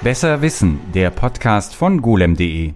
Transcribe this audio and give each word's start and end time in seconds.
Besser 0.00 0.42
Wissen, 0.42 0.78
der 0.94 1.10
Podcast 1.10 1.74
von 1.74 2.00
golem.de. 2.00 2.74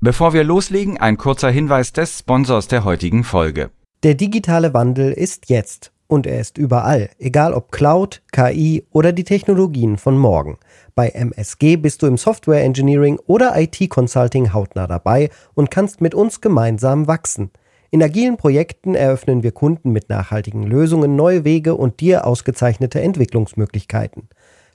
Bevor 0.00 0.32
wir 0.32 0.42
loslegen, 0.42 0.98
ein 0.98 1.16
kurzer 1.16 1.48
Hinweis 1.48 1.92
des 1.92 2.18
Sponsors 2.18 2.66
der 2.66 2.82
heutigen 2.82 3.22
Folge. 3.22 3.70
Der 4.02 4.14
digitale 4.14 4.74
Wandel 4.74 5.12
ist 5.12 5.48
jetzt 5.48 5.92
und 6.08 6.26
er 6.26 6.40
ist 6.40 6.58
überall, 6.58 7.10
egal 7.20 7.54
ob 7.54 7.70
Cloud, 7.70 8.22
KI 8.32 8.84
oder 8.90 9.12
die 9.12 9.22
Technologien 9.22 9.96
von 9.96 10.18
morgen. 10.18 10.58
Bei 10.96 11.10
MSG 11.10 11.76
bist 11.76 12.02
du 12.02 12.08
im 12.08 12.16
Software 12.16 12.64
Engineering 12.64 13.20
oder 13.28 13.56
IT 13.56 13.88
Consulting 13.88 14.52
hautnah 14.52 14.88
dabei 14.88 15.30
und 15.54 15.70
kannst 15.70 16.00
mit 16.00 16.16
uns 16.16 16.40
gemeinsam 16.40 17.06
wachsen. 17.06 17.52
In 17.92 18.02
agilen 18.02 18.36
Projekten 18.36 18.96
eröffnen 18.96 19.44
wir 19.44 19.52
Kunden 19.52 19.92
mit 19.92 20.08
nachhaltigen 20.08 20.64
Lösungen 20.64 21.14
neue 21.14 21.44
Wege 21.44 21.76
und 21.76 22.00
dir 22.00 22.24
ausgezeichnete 22.24 23.00
Entwicklungsmöglichkeiten. 23.00 24.28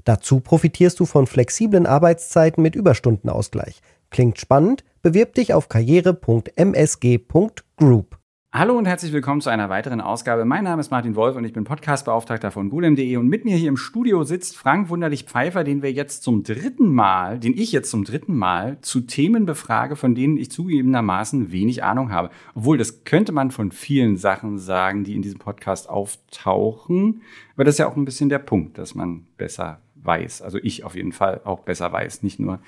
Dazu 0.05 0.39
profitierst 0.39 0.99
du 0.99 1.05
von 1.05 1.25
flexiblen 1.25 1.87
Arbeitszeiten 1.87 2.61
mit 2.61 2.75
Überstundenausgleich. 2.75 3.81
Klingt 4.11 4.39
spannend? 4.39 4.83
Bewirb 5.01 5.33
dich 5.33 5.55
auf 5.55 5.67
karriere.msg.group. 5.67 8.19
Hallo 8.53 8.77
und 8.77 8.85
herzlich 8.85 9.11
willkommen 9.11 9.41
zu 9.41 9.49
einer 9.49 9.69
weiteren 9.69 9.99
Ausgabe. 9.99 10.45
Mein 10.45 10.63
Name 10.63 10.79
ist 10.79 10.91
Martin 10.91 11.15
Wolf 11.15 11.35
und 11.35 11.43
ich 11.43 11.53
bin 11.53 11.63
Podcastbeauftragter 11.63 12.51
von 12.51 12.69
golem.de 12.69 13.17
und 13.17 13.27
mit 13.27 13.45
mir 13.45 13.57
hier 13.57 13.67
im 13.67 13.77
Studio 13.77 14.23
sitzt 14.23 14.55
Frank 14.55 14.89
Wunderlich 14.89 15.23
Pfeiffer, 15.23 15.63
den 15.63 15.81
wir 15.81 15.91
jetzt 15.91 16.23
zum 16.23 16.43
dritten 16.43 16.93
Mal, 16.93 17.39
den 17.39 17.57
ich 17.57 17.71
jetzt 17.71 17.89
zum 17.89 18.05
dritten 18.05 18.35
Mal 18.35 18.77
zu 18.81 19.01
Themen 19.01 19.45
befrage, 19.45 19.95
von 19.95 20.13
denen 20.13 20.37
ich 20.37 20.51
zugegebenermaßen 20.51 21.51
wenig 21.51 21.83
Ahnung 21.83 22.11
habe. 22.11 22.29
Obwohl, 22.53 22.77
das 22.77 23.03
könnte 23.03 23.31
man 23.31 23.49
von 23.49 23.71
vielen 23.71 24.17
Sachen 24.17 24.59
sagen, 24.59 25.03
die 25.03 25.15
in 25.15 25.23
diesem 25.23 25.39
Podcast 25.39 25.89
auftauchen. 25.89 27.23
Aber 27.55 27.65
das 27.65 27.73
ist 27.73 27.79
ja 27.79 27.87
auch 27.87 27.97
ein 27.97 28.05
bisschen 28.05 28.29
der 28.29 28.39
Punkt, 28.39 28.77
dass 28.77 28.95
man 28.95 29.25
besser 29.35 29.81
weiß. 30.05 30.41
Also 30.41 30.57
ich 30.61 30.83
auf 30.83 30.95
jeden 30.95 31.11
Fall 31.11 31.41
auch 31.43 31.61
besser 31.61 31.91
weiß, 31.91 32.23
nicht 32.23 32.39
nur 32.39 32.59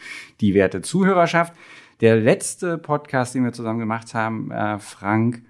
die 0.42 0.54
werte 0.54 0.82
Zuhörerschaft. 0.82 1.54
Der 2.02 2.16
letzte 2.16 2.78
Podcast, 2.78 3.34
den 3.36 3.44
wir 3.44 3.54
zusammen 3.54 3.80
gemacht 3.80 4.14
haben, 4.14 4.52
äh, 4.52 4.78
Frank, 4.80 5.42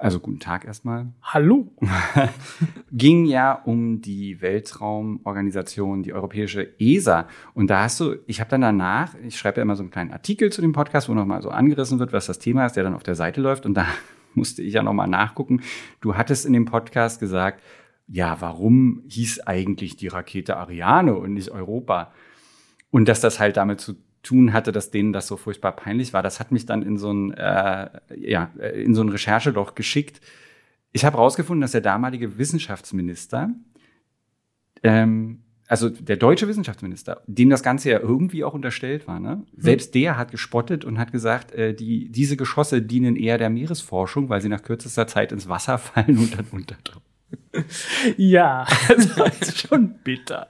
also 0.00 0.20
guten 0.20 0.38
Tag 0.38 0.64
erstmal. 0.64 1.06
Hallo. 1.22 1.72
ging 2.92 3.24
ja 3.24 3.52
um 3.52 4.00
die 4.00 4.40
Weltraumorganisation, 4.40 6.04
die 6.04 6.12
europäische 6.12 6.68
ESA. 6.78 7.26
Und 7.52 7.68
da 7.68 7.82
hast 7.82 7.98
du, 7.98 8.14
ich 8.26 8.38
habe 8.38 8.48
dann 8.50 8.60
danach, 8.60 9.14
ich 9.26 9.36
schreibe 9.36 9.56
ja 9.56 9.62
immer 9.62 9.74
so 9.74 9.82
einen 9.82 9.90
kleinen 9.90 10.12
Artikel 10.12 10.52
zu 10.52 10.60
dem 10.60 10.72
Podcast, 10.72 11.08
wo 11.08 11.14
nochmal 11.14 11.42
so 11.42 11.50
angerissen 11.50 11.98
wird, 11.98 12.12
was 12.12 12.26
das 12.26 12.38
Thema 12.38 12.66
ist, 12.66 12.76
der 12.76 12.84
dann 12.84 12.94
auf 12.94 13.02
der 13.02 13.16
Seite 13.16 13.40
läuft. 13.40 13.66
Und 13.66 13.74
da 13.74 13.86
musste 14.34 14.62
ich 14.62 14.74
ja 14.74 14.84
nochmal 14.84 15.08
nachgucken. 15.08 15.62
Du 16.00 16.16
hattest 16.16 16.46
in 16.46 16.52
dem 16.52 16.64
Podcast 16.64 17.18
gesagt, 17.18 17.60
ja, 18.08 18.40
warum 18.40 19.02
hieß 19.08 19.40
eigentlich 19.40 19.96
die 19.96 20.08
Rakete 20.08 20.56
Ariane 20.56 21.14
und 21.14 21.34
nicht 21.34 21.50
Europa? 21.50 22.12
Und 22.90 23.06
dass 23.08 23.20
das 23.20 23.38
halt 23.38 23.56
damit 23.56 23.80
zu 23.80 23.96
tun 24.22 24.52
hatte, 24.52 24.72
dass 24.72 24.90
denen 24.90 25.12
das 25.12 25.26
so 25.26 25.36
furchtbar 25.36 25.72
peinlich 25.72 26.12
war, 26.12 26.22
das 26.22 26.40
hat 26.40 26.50
mich 26.50 26.66
dann 26.66 26.82
in 26.82 26.96
so 26.96 27.12
ein, 27.12 27.32
äh, 27.34 27.88
ja, 28.16 28.44
in 28.74 28.94
so 28.94 29.02
ein 29.02 29.10
Rechercheloch 29.10 29.74
geschickt. 29.74 30.20
Ich 30.92 31.04
habe 31.04 31.18
herausgefunden, 31.18 31.60
dass 31.60 31.72
der 31.72 31.82
damalige 31.82 32.38
Wissenschaftsminister, 32.38 33.50
ähm, 34.82 35.42
also 35.66 35.90
der 35.90 36.16
deutsche 36.16 36.48
Wissenschaftsminister, 36.48 37.22
dem 37.26 37.50
das 37.50 37.62
Ganze 37.62 37.90
ja 37.90 38.00
irgendwie 38.00 38.42
auch 38.42 38.54
unterstellt 38.54 39.06
war, 39.06 39.20
ne? 39.20 39.30
Hm. 39.32 39.46
selbst 39.56 39.94
der 39.94 40.16
hat 40.16 40.30
gespottet 40.30 40.84
und 40.86 40.98
hat 40.98 41.12
gesagt, 41.12 41.52
äh, 41.52 41.74
die, 41.74 42.10
diese 42.10 42.38
Geschosse 42.38 42.80
dienen 42.80 43.16
eher 43.16 43.36
der 43.36 43.50
Meeresforschung, 43.50 44.30
weil 44.30 44.40
sie 44.40 44.48
nach 44.48 44.62
kürzester 44.62 45.06
Zeit 45.06 45.30
ins 45.30 45.48
Wasser 45.48 45.76
fallen 45.78 46.16
und 46.16 46.38
dann 46.38 46.46
untertauchen. 46.50 47.07
Ja, 48.16 48.66
das 48.88 49.16
war 49.18 49.30
schon 49.54 49.94
bitter. 50.04 50.48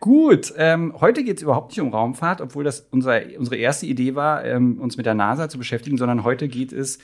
Gut, 0.00 0.52
ähm, 0.58 0.94
heute 1.00 1.24
geht 1.24 1.38
es 1.38 1.42
überhaupt 1.42 1.70
nicht 1.70 1.80
um 1.80 1.92
Raumfahrt, 1.92 2.40
obwohl 2.40 2.64
das 2.64 2.86
unser, 2.90 3.22
unsere 3.38 3.56
erste 3.56 3.86
Idee 3.86 4.14
war, 4.14 4.44
ähm, 4.44 4.78
uns 4.78 4.96
mit 4.96 5.06
der 5.06 5.14
NASA 5.14 5.48
zu 5.48 5.56
beschäftigen, 5.56 5.96
sondern 5.96 6.24
heute 6.24 6.48
geht 6.48 6.72
es, 6.72 6.98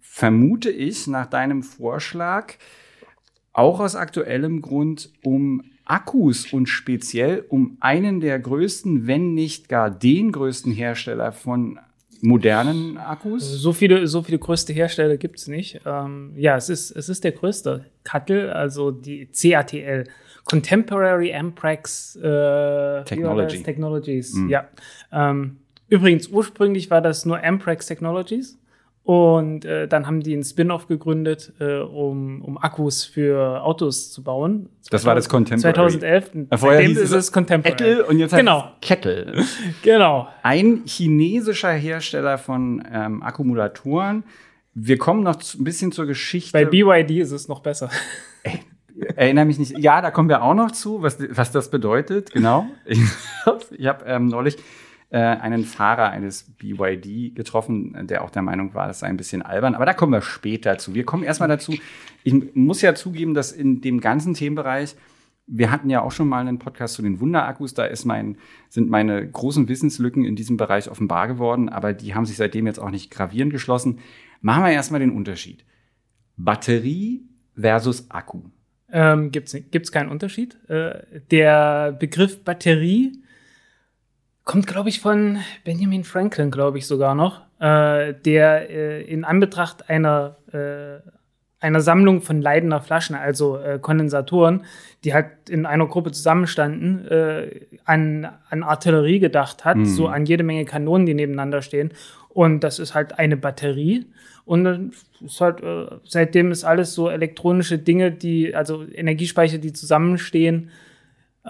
vermute 0.00 0.70
ich, 0.70 1.06
nach 1.06 1.26
deinem 1.26 1.62
Vorschlag, 1.62 2.54
auch 3.52 3.80
aus 3.80 3.94
aktuellem 3.94 4.62
Grund 4.62 5.10
um 5.22 5.62
Akkus 5.84 6.52
und 6.52 6.66
speziell 6.66 7.44
um 7.48 7.76
einen 7.80 8.20
der 8.20 8.38
größten, 8.38 9.06
wenn 9.06 9.34
nicht 9.34 9.68
gar 9.68 9.90
den 9.90 10.32
größten 10.32 10.72
Hersteller 10.72 11.32
von 11.32 11.80
modernen 12.22 12.98
Akkus? 12.98 13.48
So 13.48 13.72
viele, 13.72 14.06
so 14.06 14.22
viele 14.22 14.38
größte 14.38 14.72
Hersteller 14.72 15.16
gibt 15.16 15.38
es 15.38 15.48
nicht. 15.48 15.80
Ähm, 15.86 16.32
ja, 16.36 16.56
es 16.56 16.68
ist, 16.68 16.90
es 16.92 17.08
ist 17.08 17.24
der 17.24 17.32
größte. 17.32 17.86
CATL, 18.04 18.50
also 18.50 18.90
die 18.90 19.26
CATL, 19.26 20.04
Contemporary 20.44 21.34
Amprex 21.34 22.16
äh, 22.16 23.04
Technology. 23.04 23.62
Technologies. 23.62 24.34
Mhm. 24.34 24.48
Ja. 24.48 24.68
Ähm, 25.12 25.58
übrigens, 25.88 26.28
ursprünglich 26.28 26.90
war 26.90 27.00
das 27.00 27.24
nur 27.24 27.42
Amprex 27.42 27.86
Technologies. 27.86 28.59
Und 29.10 29.64
äh, 29.64 29.88
dann 29.88 30.06
haben 30.06 30.20
die 30.20 30.34
einen 30.34 30.44
Spin-off 30.44 30.86
gegründet, 30.86 31.52
äh, 31.58 31.78
um, 31.78 32.42
um 32.42 32.56
Akkus 32.56 33.04
für 33.04 33.60
Autos 33.60 34.12
zu 34.12 34.22
bauen. 34.22 34.68
Das 34.88 35.04
war 35.04 35.16
das 35.16 35.28
Contemporary. 35.28 35.98
2011. 35.98 36.30
Äh, 36.48 36.56
vorher 36.56 36.80
hieß 36.82 36.96
ist 36.96 37.10
es 37.10 37.32
Contemporary. 37.32 37.72
Ettel 37.72 38.00
und 38.02 38.20
jetzt 38.20 38.36
genau. 38.36 38.62
heißt 38.62 38.74
es 38.82 38.88
Kettle. 38.88 39.44
genau. 39.82 40.28
Ein 40.44 40.82
chinesischer 40.86 41.72
Hersteller 41.72 42.38
von 42.38 42.84
ähm, 42.88 43.20
Akkumulatoren. 43.24 44.22
Wir 44.74 44.96
kommen 44.96 45.24
noch 45.24 45.40
ein 45.58 45.64
bisschen 45.64 45.90
zur 45.90 46.06
Geschichte. 46.06 46.52
Bei 46.52 46.64
BYD 46.64 47.10
ist 47.18 47.32
es 47.32 47.48
noch 47.48 47.62
besser. 47.62 47.90
Ey, 48.44 48.60
erinnere 49.16 49.46
mich 49.46 49.58
nicht. 49.58 49.76
Ja, 49.76 50.02
da 50.02 50.12
kommen 50.12 50.28
wir 50.28 50.44
auch 50.44 50.54
noch 50.54 50.70
zu, 50.70 51.02
was, 51.02 51.18
was 51.30 51.50
das 51.50 51.68
bedeutet. 51.72 52.30
Genau. 52.30 52.66
Ich, 52.86 53.00
ich 53.76 53.86
habe 53.88 54.04
ähm, 54.04 54.26
neulich 54.28 54.56
äh, 55.10 55.18
einen 55.18 55.64
Fahrer 55.64 56.10
eines 56.10 56.44
BYD 56.56 57.34
getroffen, 57.34 58.06
der 58.06 58.24
auch 58.24 58.30
der 58.30 58.42
Meinung 58.42 58.74
war, 58.74 58.86
das 58.86 59.00
sei 59.00 59.08
ein 59.08 59.16
bisschen 59.16 59.42
albern. 59.42 59.74
Aber 59.74 59.86
da 59.86 59.92
kommen 59.92 60.12
wir 60.12 60.22
später 60.22 60.78
zu. 60.78 60.94
Wir 60.94 61.04
kommen 61.04 61.22
erstmal 61.22 61.48
dazu. 61.48 61.74
Ich 62.24 62.34
muss 62.54 62.82
ja 62.82 62.94
zugeben, 62.94 63.34
dass 63.34 63.52
in 63.52 63.80
dem 63.80 64.00
ganzen 64.00 64.34
Themenbereich 64.34 64.96
wir 65.52 65.72
hatten 65.72 65.90
ja 65.90 66.00
auch 66.00 66.12
schon 66.12 66.28
mal 66.28 66.46
einen 66.46 66.58
Podcast 66.58 66.94
zu 66.94 67.02
den 67.02 67.20
Wunderakkus. 67.20 67.74
Da 67.74 67.84
ist 67.84 68.04
mein, 68.04 68.38
sind 68.68 68.88
meine 68.88 69.28
großen 69.28 69.68
Wissenslücken 69.68 70.24
in 70.24 70.36
diesem 70.36 70.56
Bereich 70.56 70.88
offenbar 70.88 71.26
geworden, 71.26 71.68
aber 71.68 71.92
die 71.92 72.14
haben 72.14 72.24
sich 72.24 72.36
seitdem 72.36 72.66
jetzt 72.66 72.78
auch 72.78 72.90
nicht 72.90 73.10
gravierend 73.10 73.52
geschlossen. 73.52 73.98
Machen 74.40 74.64
wir 74.64 74.70
erstmal 74.70 75.00
den 75.00 75.10
Unterschied. 75.10 75.64
Batterie 76.36 77.24
versus 77.56 78.10
Akku. 78.10 78.42
Ähm, 78.92 79.30
Gibt 79.30 79.52
es 79.52 79.92
keinen 79.92 80.08
Unterschied? 80.08 80.56
Äh, 80.68 81.20
der 81.30 81.92
Begriff 81.92 82.44
Batterie 82.44 83.20
kommt, 84.44 84.66
glaube 84.66 84.88
ich, 84.88 85.00
von 85.00 85.38
Benjamin 85.64 86.04
Franklin, 86.04 86.50
glaube 86.50 86.78
ich 86.78 86.86
sogar 86.86 87.14
noch, 87.14 87.40
äh, 87.60 88.14
der 88.14 88.70
äh, 88.70 89.02
in 89.02 89.24
Anbetracht 89.24 89.88
einer, 89.88 90.36
äh, 90.52 91.00
einer 91.60 91.80
Sammlung 91.80 92.22
von 92.22 92.40
leidender 92.40 92.80
Flaschen, 92.80 93.14
also 93.14 93.58
äh, 93.58 93.78
Kondensatoren, 93.78 94.64
die 95.04 95.12
halt 95.14 95.48
in 95.48 95.66
einer 95.66 95.86
Gruppe 95.86 96.10
zusammenstanden, 96.10 97.06
äh, 97.08 97.66
an, 97.84 98.28
an 98.48 98.62
Artillerie 98.62 99.18
gedacht 99.20 99.64
hat, 99.64 99.76
mhm. 99.76 99.84
so 99.84 100.08
an 100.08 100.24
jede 100.24 100.42
Menge 100.42 100.64
Kanonen, 100.64 101.06
die 101.06 101.14
nebeneinander 101.14 101.62
stehen. 101.62 101.92
Und 102.30 102.60
das 102.60 102.78
ist 102.78 102.94
halt 102.94 103.18
eine 103.18 103.36
Batterie. 103.36 104.06
Und 104.44 104.64
dann 104.64 104.92
ist 105.24 105.40
halt, 105.40 105.62
äh, 105.62 105.86
seitdem 106.04 106.50
ist 106.50 106.64
alles 106.64 106.94
so 106.94 107.08
elektronische 107.08 107.78
Dinge, 107.78 108.10
die, 108.10 108.54
also 108.54 108.84
Energiespeicher, 108.84 109.58
die 109.58 109.72
zusammenstehen, 109.72 110.70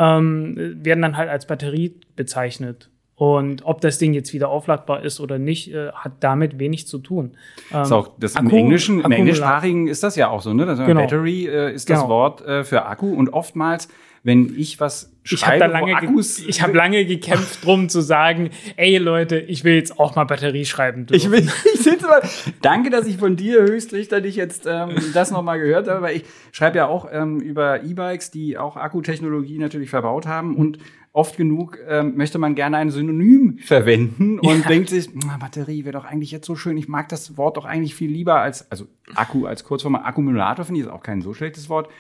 ähm, 0.00 0.56
werden 0.83 1.03
dann 1.03 1.16
halt 1.16 1.28
als 1.28 1.47
Batterie 1.47 1.94
bezeichnet. 2.16 2.91
Und 3.15 3.66
ob 3.66 3.83
das 3.83 3.99
Ding 3.99 4.15
jetzt 4.15 4.33
wieder 4.33 4.49
aufladbar 4.49 5.03
ist 5.03 5.21
oder 5.21 5.38
nicht, 5.38 5.75
äh, 5.75 5.93
hat 5.93 6.12
damit 6.21 6.59
wenig 6.59 6.87
zu 6.87 6.99
tun. 6.99 7.37
Ähm, 7.71 7.83
ist 7.83 7.93
auch 7.93 8.15
das 8.19 8.34
Akku, 8.34 8.49
im 8.49 8.56
Englischen, 8.56 9.00
im 9.03 9.12
Englischsprachigen 9.12 9.89
ist 9.89 10.03
das 10.03 10.16
ja 10.16 10.28
auch 10.28 10.41
so, 10.41 10.55
ne? 10.55 10.65
Das 10.65 10.78
genau. 10.78 11.03
Battery 11.03 11.47
äh, 11.47 11.75
ist 11.75 11.91
das 11.91 12.00
genau. 12.00 12.09
Wort 12.09 12.41
äh, 12.47 12.65
für 12.65 12.87
Akku 12.87 13.12
und 13.12 13.34
oftmals 13.34 13.89
wenn 14.22 14.55
ich 14.56 14.81
was 14.81 15.12
ich 15.25 15.47
habe 15.47 15.59
lange, 15.59 15.95
Akkus 15.95 16.39
ich 16.39 16.63
habe 16.63 16.72
lange 16.77 17.05
gekämpft 17.05 17.65
drum 17.65 17.89
zu 17.89 18.01
sagen, 18.01 18.51
ey 18.77 18.97
Leute, 18.99 19.39
ich 19.39 19.65
will 19.65 19.75
jetzt 19.75 19.99
auch 19.99 20.17
mal 20.17 20.25
Batterie 20.25 20.65
schreiben 20.65 21.07
dürfen. 21.07 21.21
Ich 21.21 21.31
will, 21.31 21.49
ich 21.75 21.81
sitze 21.81 22.07
mal, 22.07 22.22
danke, 22.63 22.91
dass 22.91 23.07
ich 23.07 23.19
von 23.19 23.37
dir 23.37 23.63
höchstrichterlich 23.63 24.37
jetzt 24.37 24.67
ähm, 24.67 24.91
das 25.13 25.31
nochmal 25.31 25.59
gehört 25.59 25.89
habe, 25.89 26.03
weil 26.03 26.17
ich 26.17 26.25
schreibe 26.53 26.78
ja 26.78 26.87
auch 26.87 27.09
ähm, 27.11 27.41
über 27.41 27.83
E-Bikes, 27.83 28.31
die 28.31 28.59
auch 28.59 28.77
Akkutechnologie 28.77 29.59
natürlich 29.59 29.91
verbaut 29.91 30.27
haben 30.27 30.57
und 30.57 30.78
oft 31.13 31.37
genug 31.37 31.78
ähm, 31.89 32.16
möchte 32.16 32.39
man 32.39 32.55
gerne 32.55 32.77
ein 32.77 32.91
Synonym 32.91 33.59
verwenden 33.59 34.39
und 34.41 34.63
ja. 34.63 34.69
denkt 34.69 34.91
sich, 34.91 35.11
Batterie 35.41 35.84
wäre 35.84 35.93
doch 35.93 36.05
eigentlich 36.05 36.31
jetzt 36.31 36.47
so 36.47 36.57
schön. 36.57 36.77
Ich 36.77 36.89
mag 36.89 37.09
das 37.09 37.37
Wort 37.37 37.57
doch 37.57 37.65
eigentlich 37.65 37.95
viel 37.95 38.11
lieber 38.11 38.41
als, 38.41 38.71
also 38.71 38.87
Akku 39.15 39.47
als 39.47 39.65
Kurzform. 39.65 39.97
Akkumulator 39.97 40.65
finde 40.65 40.81
ich 40.81 40.87
ist 40.87 40.93
auch 40.93 41.03
kein 41.03 41.21
so 41.21 41.34
schlechtes 41.34 41.69
Wort. 41.69 41.91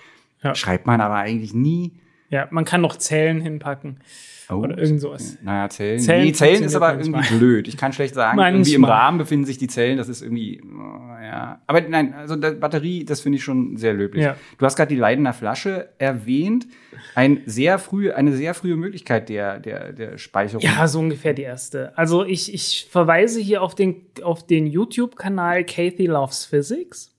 Ja. 0.42 0.54
Schreibt 0.54 0.86
man 0.86 1.00
aber 1.00 1.16
eigentlich 1.16 1.52
nie 1.52 1.92
Ja, 2.30 2.48
man 2.50 2.64
kann 2.64 2.80
noch 2.80 2.96
Zellen 2.96 3.40
hinpacken. 3.40 4.00
Oh, 4.48 4.54
Oder 4.56 4.78
irgend 4.78 5.00
sowas. 5.00 5.38
Naja, 5.42 5.68
Zellen. 5.68 6.00
Zellen 6.00 6.24
nee, 6.24 6.32
Zellen 6.32 6.64
ist 6.64 6.74
aber 6.74 6.94
manchmal. 6.94 7.22
irgendwie 7.22 7.38
blöd. 7.38 7.68
Ich 7.68 7.76
kann 7.76 7.92
schlecht 7.92 8.14
sagen, 8.14 8.36
Manchmal. 8.36 8.54
irgendwie 8.54 8.74
im 8.74 8.84
Rahmen 8.84 9.18
befinden 9.18 9.44
sich 9.44 9.58
die 9.58 9.68
Zellen. 9.68 9.96
Das 9.96 10.08
ist 10.08 10.22
irgendwie, 10.22 10.60
oh, 10.64 11.22
ja. 11.22 11.60
Aber 11.66 11.80
nein, 11.82 12.14
also 12.14 12.34
die 12.34 12.50
Batterie, 12.52 13.04
das 13.04 13.20
finde 13.20 13.38
ich 13.38 13.44
schon 13.44 13.76
sehr 13.76 13.94
löblich. 13.94 14.24
Ja. 14.24 14.36
Du 14.58 14.66
hast 14.66 14.76
gerade 14.76 14.88
die 14.88 15.00
Leidener 15.00 15.32
Flasche 15.32 15.90
erwähnt. 15.98 16.66
Ein 17.14 17.42
sehr 17.46 17.78
früh, 17.78 18.10
eine 18.10 18.32
sehr 18.32 18.54
frühe 18.54 18.76
Möglichkeit 18.76 19.28
der, 19.28 19.60
der, 19.60 19.92
der 19.92 20.18
Speicherung. 20.18 20.62
Ja, 20.62 20.86
so 20.88 20.98
ungefähr 20.98 21.32
die 21.32 21.42
erste. 21.42 21.96
Also 21.96 22.24
ich, 22.24 22.52
ich 22.52 22.88
verweise 22.90 23.40
hier 23.40 23.62
auf 23.62 23.74
den, 23.74 24.02
auf 24.22 24.44
den 24.44 24.66
YouTube-Kanal 24.66 25.64
Kathy 25.64 26.06
Loves 26.06 26.44
Physics. 26.44 27.14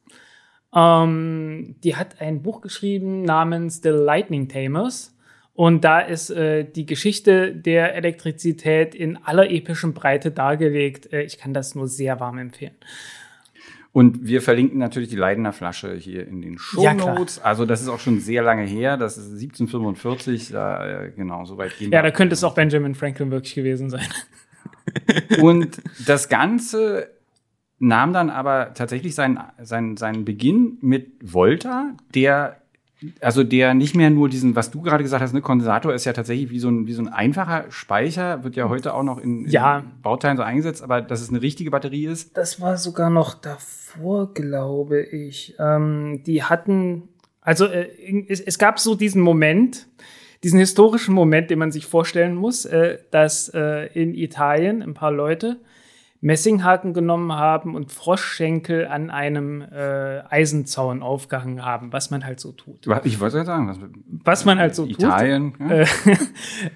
Ähm, 0.74 1.76
die 1.84 1.96
hat 1.96 2.22
ein 2.22 2.42
Buch 2.42 2.62
geschrieben 2.62 3.24
namens 3.24 3.82
The 3.84 3.90
Lightning 3.90 4.48
Tamers. 4.48 5.16
Und 5.54 5.84
da 5.84 6.00
ist 6.00 6.30
äh, 6.30 6.64
die 6.64 6.86
Geschichte 6.86 7.54
der 7.54 7.94
Elektrizität 7.96 8.96
in 8.96 9.18
aller 9.18 9.50
epischen 9.52 9.94
Breite 9.94 10.32
dargelegt. 10.32 11.12
Äh, 11.12 11.24
ich 11.24 11.38
kann 11.38 11.54
das 11.54 11.76
nur 11.76 11.88
sehr 11.88 12.20
warm 12.20 12.38
empfehlen. 12.38 12.76
Und 13.94 14.26
wir 14.26 14.42
verlinken 14.42 14.80
natürlich 14.80 15.10
die 15.10 15.18
Leidener 15.18 15.52
Flasche 15.52 15.94
hier 15.96 16.26
in 16.26 16.42
den 16.42 16.58
Show 16.58 16.82
Ja. 16.82 16.94
Notes. 16.94 17.40
also 17.40 17.66
das 17.66 17.82
ist 17.82 17.90
auch 17.90 18.00
schon 18.00 18.22
sehr 18.22 18.42
lange 18.42 18.64
her. 18.64 18.96
Das 18.96 19.18
ist 19.18 19.32
1745. 19.32 20.50
Da, 20.52 21.04
äh, 21.04 21.12
genau, 21.12 21.44
so 21.44 21.58
weit 21.58 21.78
gehen 21.78 21.92
Ja, 21.92 22.02
da 22.02 22.12
könnte 22.12 22.34
es 22.34 22.44
auch 22.46 22.56
Benjamin 22.56 22.96
Franklin 22.96 23.32
wirklich 23.32 23.54
gewesen 23.54 23.90
sein. 23.90 24.08
Und 25.42 25.82
das 26.08 26.30
Ganze 26.30 27.10
nahm 27.82 28.14
dann 28.14 28.30
aber 28.30 28.74
tatsächlich 28.74 29.16
seinen, 29.16 29.40
seinen, 29.62 29.98
seinen 29.98 30.24
Beginn 30.24 30.78
mit 30.82 31.12
Volta, 31.22 31.92
der 32.14 32.58
also 33.20 33.44
der 33.44 33.74
nicht 33.74 33.96
mehr 33.96 34.12
nur 34.12 34.30
diesen, 34.30 34.56
was 34.56 34.70
du 34.70 34.82
gerade 34.84 35.02
gesagt 35.04 35.24
hast, 35.24 35.34
ne, 35.34 35.42
Kondensator 35.42 35.92
ist 35.92 36.06
ja 36.06 36.14
tatsächlich 36.14 36.52
wie 36.52 36.60
so 36.60 36.70
ein, 36.70 36.86
wie 36.86 36.94
so 36.94 37.02
ein 37.02 37.08
einfacher 37.08 37.66
Speicher, 37.70 38.44
wird 38.44 38.56
ja 38.56 38.70
heute 38.70 38.94
auch 38.94 39.02
noch 39.02 39.18
in, 39.18 39.48
Ja. 39.48 39.80
in 39.80 39.86
Bauteilen 40.04 40.38
so 40.38 40.44
eingesetzt, 40.44 40.84
aber 40.84 41.02
dass 41.02 41.20
es 41.20 41.30
eine 41.30 41.42
richtige 41.42 41.72
Batterie 41.72 42.06
ist. 42.06 42.38
Das 42.38 42.62
war 42.62 42.78
sogar 42.78 43.10
noch 43.10 43.34
davor, 43.34 44.32
glaube 44.36 45.02
ich. 45.02 45.56
Ähm, 45.58 46.22
die 46.28 46.44
hatten, 46.44 47.10
also 47.42 47.66
äh, 47.66 47.88
es, 48.28 48.40
es 48.40 48.60
gab 48.60 48.80
so 48.80 48.94
diesen 48.94 49.24
Moment, 49.24 49.88
diesen 50.44 50.60
historischen 50.60 51.16
Moment, 51.16 51.50
den 51.50 51.58
man 51.58 51.72
sich 51.72 51.88
vorstellen 51.88 52.36
muss, 52.36 52.66
äh, 52.66 53.00
dass 53.10 53.50
äh, 53.50 53.88
in 54.00 54.14
Italien 54.14 54.84
ein 54.84 54.94
paar 54.94 55.12
Leute 55.12 55.58
Messinghaken 56.22 56.94
genommen 56.94 57.34
haben 57.34 57.76
und 57.76 57.92
Froschschenkel 57.92 58.88
an 58.88 59.10
einem 59.10 59.62
äh, 59.62 60.22
Eisenzaun 60.30 61.02
aufgehangen 61.02 61.66
haben, 61.66 61.92
was 61.92 62.12
man 62.12 62.24
halt 62.24 62.40
so 62.40 62.52
tut. 62.52 62.88
Ich 63.04 63.20
wollte 63.20 63.38
ja 63.38 63.46
sagen, 63.46 63.68
was, 63.68 63.78
Was 64.24 64.46
man 64.46 64.60
halt 64.60 64.76
so 64.76 64.86
tut. 64.86 65.00
Italien. 65.00 65.54
Ja? 65.60 65.70
Äh, 65.70 65.88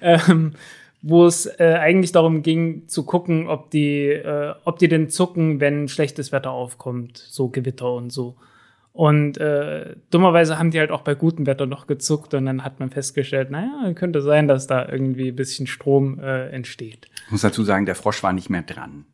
ähm, 0.00 0.52
wo 1.00 1.24
es 1.26 1.46
äh, 1.46 1.78
eigentlich 1.78 2.10
darum 2.10 2.42
ging, 2.42 2.88
zu 2.88 3.04
gucken, 3.04 3.46
ob 3.46 3.70
die, 3.70 4.08
äh, 4.08 4.54
ob 4.64 4.80
die 4.80 4.88
denn 4.88 5.08
zucken, 5.08 5.60
wenn 5.60 5.86
schlechtes 5.86 6.32
Wetter 6.32 6.50
aufkommt, 6.50 7.16
so 7.16 7.48
Gewitter 7.48 7.92
und 7.92 8.10
so. 8.12 8.36
Und 8.92 9.38
äh, 9.38 9.94
dummerweise 10.10 10.58
haben 10.58 10.72
die 10.72 10.80
halt 10.80 10.90
auch 10.90 11.02
bei 11.02 11.14
gutem 11.14 11.46
Wetter 11.46 11.66
noch 11.66 11.86
gezuckt 11.86 12.34
und 12.34 12.46
dann 12.46 12.64
hat 12.64 12.80
man 12.80 12.90
festgestellt, 12.90 13.50
naja, 13.50 13.92
könnte 13.92 14.22
sein, 14.22 14.48
dass 14.48 14.66
da 14.66 14.88
irgendwie 14.88 15.28
ein 15.28 15.36
bisschen 15.36 15.68
Strom 15.68 16.18
äh, 16.18 16.48
entsteht. 16.48 17.06
Ich 17.26 17.30
muss 17.30 17.42
dazu 17.42 17.62
sagen, 17.62 17.86
der 17.86 17.94
Frosch 17.94 18.22
war 18.24 18.32
nicht 18.32 18.50
mehr 18.50 18.62
dran. 18.62 19.04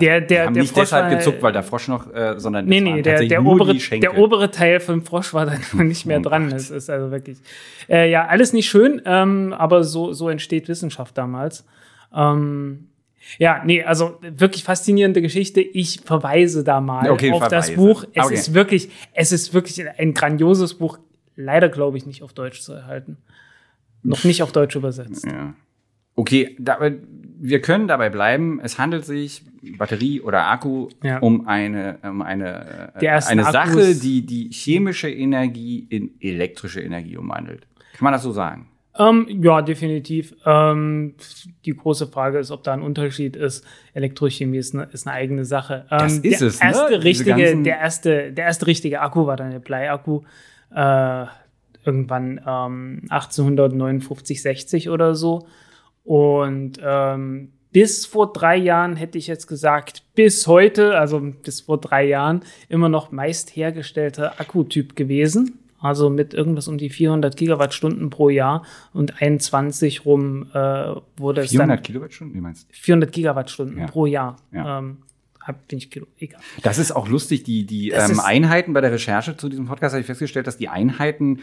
Der, 0.00 0.20
Die 0.20 0.26
der, 0.28 0.46
haben 0.46 0.54
der 0.54 0.62
nicht 0.62 0.72
Frosch 0.72 0.82
deshalb 0.84 1.10
war- 1.10 1.16
gezuckt, 1.16 1.42
weil 1.42 1.52
der 1.52 1.62
Frosch 1.62 1.88
noch, 1.88 2.12
äh, 2.12 2.34
sondern 2.38 2.66
Nee, 2.66 2.80
das 2.80 2.84
nee, 2.94 3.02
der, 3.02 3.24
der, 3.26 3.44
obere, 3.44 3.74
der 3.74 4.18
obere 4.18 4.50
Teil 4.50 4.80
vom 4.80 5.02
Frosch 5.02 5.32
war 5.34 5.46
dann 5.46 5.60
noch 5.72 5.82
nicht 5.84 6.06
mehr 6.06 6.18
Oh 6.18 6.22
dran. 6.22 6.48
Gott. 6.50 6.58
Es 6.58 6.70
ist 6.70 6.88
also 6.90 7.10
wirklich. 7.10 7.38
Äh, 7.88 8.10
ja, 8.10 8.26
alles 8.26 8.52
nicht 8.52 8.68
schön, 8.68 9.00
ähm, 9.04 9.52
aber 9.56 9.84
so, 9.84 10.12
so 10.12 10.28
entsteht 10.28 10.68
Wissenschaft 10.68 11.16
damals. 11.18 11.66
Ähm, 12.14 12.88
ja, 13.38 13.62
nee, 13.64 13.82
also 13.84 14.18
wirklich 14.22 14.64
faszinierende 14.64 15.20
Geschichte. 15.22 15.60
Ich 15.60 16.00
verweise 16.04 16.64
da 16.64 16.80
mal 16.80 17.10
Okay, 17.10 17.30
auf 17.32 17.46
das 17.48 17.70
verweise. 17.70 17.76
Buch. 17.76 18.04
Es 18.14 18.24
Okay. 18.26 18.34
ist 18.34 18.54
wirklich, 18.54 18.90
es 19.14 19.30
ist 19.32 19.52
wirklich 19.54 19.84
ein 19.98 20.14
grandioses 20.14 20.74
Buch. 20.74 20.98
Leider, 21.36 21.68
glaube 21.68 21.96
ich, 21.98 22.06
nicht 22.06 22.22
auf 22.22 22.32
Deutsch 22.32 22.60
zu 22.62 22.72
erhalten. 22.72 23.18
Noch 24.02 24.24
nicht 24.24 24.42
auf 24.42 24.52
Deutsch 24.52 24.74
übersetzt. 24.74 25.26
Ja. 25.26 25.54
Okay, 26.16 26.56
da, 26.58 26.78
wir 27.42 27.60
können 27.62 27.88
dabei 27.88 28.10
bleiben. 28.10 28.60
Es 28.62 28.78
handelt 28.78 29.04
sich, 29.06 29.42
Batterie 29.78 30.20
oder 30.20 30.46
Akku, 30.46 30.88
Ja. 31.02 31.18
um 31.20 31.46
eine, 31.48 31.98
um 32.02 32.20
eine, 32.22 32.92
äh, 33.00 33.08
eine 33.08 33.44
Sache, 33.44 33.58
Akkus- 33.78 34.00
die 34.00 34.24
die 34.26 34.50
chemische 34.52 35.08
Energie 35.10 35.86
in 35.88 36.10
elektrische 36.20 36.80
Energie 36.82 37.16
umwandelt. 37.16 37.66
Kann 37.94 38.04
man 38.04 38.12
das 38.12 38.22
so 38.22 38.32
sagen? 38.32 38.66
Ähm, 38.98 39.26
ja, 39.42 39.62
definitiv. 39.62 40.34
Ähm, 40.44 41.14
die 41.64 41.74
große 41.76 42.08
Frage 42.08 42.38
ist, 42.38 42.50
ob 42.50 42.62
da 42.64 42.72
ein 42.74 42.82
Unterschied 42.82 43.36
ist. 43.36 43.64
Elektrochemie 43.94 44.58
ist 44.58 44.74
eine, 44.74 44.84
ist 44.92 45.06
eine 45.06 45.14
eigene 45.16 45.44
Sache. 45.44 45.86
Ähm, 45.90 45.98
Das 45.98 46.18
ist 46.18 46.40
der 46.40 46.48
es, 46.48 46.60
ne? 46.60 46.66
Erste 46.66 46.86
Diese 46.90 47.04
richtige, 47.04 47.62
der, 47.62 47.78
erste, 47.78 48.32
der 48.32 48.44
erste 48.46 48.66
richtige 48.66 49.00
Akku 49.00 49.26
war 49.26 49.36
dann 49.36 49.50
der 49.52 49.60
Bleiakku. 49.60 50.22
Äh, 50.74 51.24
irgendwann 51.86 52.40
ähm, 52.46 53.02
1859, 53.08 54.42
60 54.42 54.90
oder 54.90 55.14
so. 55.14 55.46
Und 56.04 56.78
ähm, 56.82 57.52
bis 57.72 58.04
vor 58.06 58.32
drei 58.32 58.56
Jahren 58.56 58.96
hätte 58.96 59.18
ich 59.18 59.26
jetzt 59.26 59.46
gesagt, 59.46 60.02
bis 60.14 60.46
heute, 60.46 60.98
also 60.98 61.20
bis 61.20 61.60
vor 61.60 61.78
drei 61.78 62.04
Jahren, 62.06 62.42
immer 62.68 62.88
noch 62.88 63.12
meist 63.12 63.54
hergestellter 63.54 64.40
Akkutyp 64.40 64.96
gewesen. 64.96 65.58
Also 65.78 66.10
mit 66.10 66.34
irgendwas 66.34 66.68
um 66.68 66.76
die 66.76 66.90
400 66.90 67.36
Gigawattstunden 67.36 68.10
pro 68.10 68.28
Jahr 68.28 68.66
und 68.92 69.22
21 69.22 70.04
rum 70.04 70.50
äh, 70.52 70.56
wurde 71.16 71.40
es 71.42 71.50
400 71.50 71.78
dann 71.78 71.82
Kilowattstunden? 71.82 72.36
Wie 72.36 72.40
meinst 72.42 72.68
du? 72.68 72.74
400 72.74 73.12
Gigawattstunden 73.12 73.78
Ja. 73.78 73.86
pro 73.86 74.04
Jahr. 74.04 74.36
Ja. 74.52 74.78
Ähm, 74.80 74.98
bin 75.66 75.78
ich 75.78 75.90
Kilo, 75.90 76.06
egal. 76.18 76.40
Das 76.62 76.78
ist 76.78 76.92
auch 76.92 77.08
lustig, 77.08 77.42
die, 77.44 77.64
die 77.64 77.90
ähm, 77.90 78.20
Einheiten 78.20 78.72
bei 78.72 78.80
der 78.80 78.92
Recherche 78.92 79.36
zu 79.36 79.48
diesem 79.48 79.66
Podcast 79.66 79.94
habe 79.94 80.00
ich 80.00 80.06
festgestellt, 80.06 80.46
dass 80.46 80.58
die 80.58 80.68
Einheiten, 80.68 81.40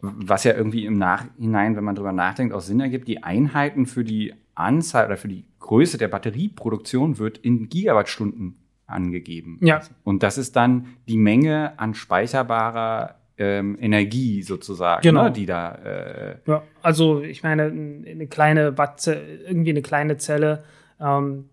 was 0.00 0.44
ja 0.44 0.54
irgendwie 0.54 0.84
im 0.84 0.98
Nachhinein, 0.98 1.76
wenn 1.76 1.84
man 1.84 1.94
drüber 1.94 2.12
nachdenkt, 2.12 2.54
auch 2.54 2.60
Sinn 2.60 2.80
ergibt, 2.80 3.08
die 3.08 3.22
Einheiten 3.22 3.86
für 3.86 4.04
die 4.04 4.34
Anzahl 4.54 5.06
oder 5.06 5.16
für 5.16 5.28
die 5.28 5.44
Größe 5.60 5.98
der 5.98 6.08
Batterieproduktion 6.08 7.18
wird 7.18 7.38
in 7.38 7.68
Gigawattstunden 7.68 8.56
angegeben. 8.86 9.58
Ja. 9.62 9.80
Und 10.04 10.22
das 10.22 10.38
ist 10.38 10.54
dann 10.56 10.86
die 11.08 11.16
Menge 11.16 11.78
an 11.78 11.94
speicherbarer 11.94 13.16
ähm, 13.38 13.76
Energie 13.80 14.42
sozusagen, 14.42 15.02
Genau. 15.02 15.24
ne, 15.24 15.32
die 15.32 15.46
da 15.46 15.74
äh, 15.74 16.36
Ja, 16.46 16.62
also 16.82 17.20
ich 17.20 17.42
meine, 17.42 17.64
eine 17.64 18.26
kleine 18.28 18.78
Watze, 18.78 19.14
irgendwie 19.46 19.70
eine 19.70 19.82
kleine 19.82 20.16
Zelle. 20.16 20.64
Ähm, 21.00 21.48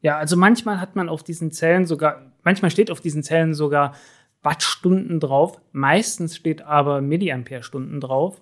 ja, 0.00 0.16
also 0.16 0.36
manchmal 0.36 0.80
hat 0.80 0.96
man 0.96 1.08
auf 1.08 1.22
diesen 1.22 1.52
Zellen 1.52 1.86
sogar, 1.86 2.32
manchmal 2.42 2.70
steht 2.70 2.90
auf 2.90 3.00
diesen 3.00 3.22
Zellen 3.22 3.54
sogar 3.54 3.94
Wattstunden 4.42 5.20
drauf. 5.20 5.60
Meistens 5.72 6.36
steht 6.36 6.62
aber 6.62 7.00
Milliampere-Stunden 7.00 8.00
drauf. 8.00 8.40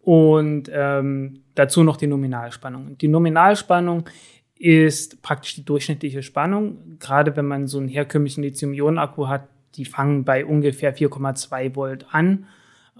Und 0.00 0.70
ähm, 0.72 1.40
dazu 1.54 1.82
noch 1.82 1.96
die 1.96 2.06
Nominalspannung. 2.06 2.96
Die 2.98 3.08
Nominalspannung 3.08 4.08
ist 4.56 5.22
praktisch 5.22 5.54
die 5.54 5.64
durchschnittliche 5.64 6.22
Spannung. 6.22 6.98
Gerade 6.98 7.36
wenn 7.36 7.46
man 7.46 7.66
so 7.66 7.78
einen 7.78 7.88
herkömmlichen 7.88 8.42
Lithium-Ionen-Akku 8.42 9.28
hat, 9.28 9.48
die 9.74 9.84
fangen 9.84 10.24
bei 10.24 10.44
ungefähr 10.44 10.96
4,2 10.96 11.76
Volt 11.76 12.06
an 12.10 12.46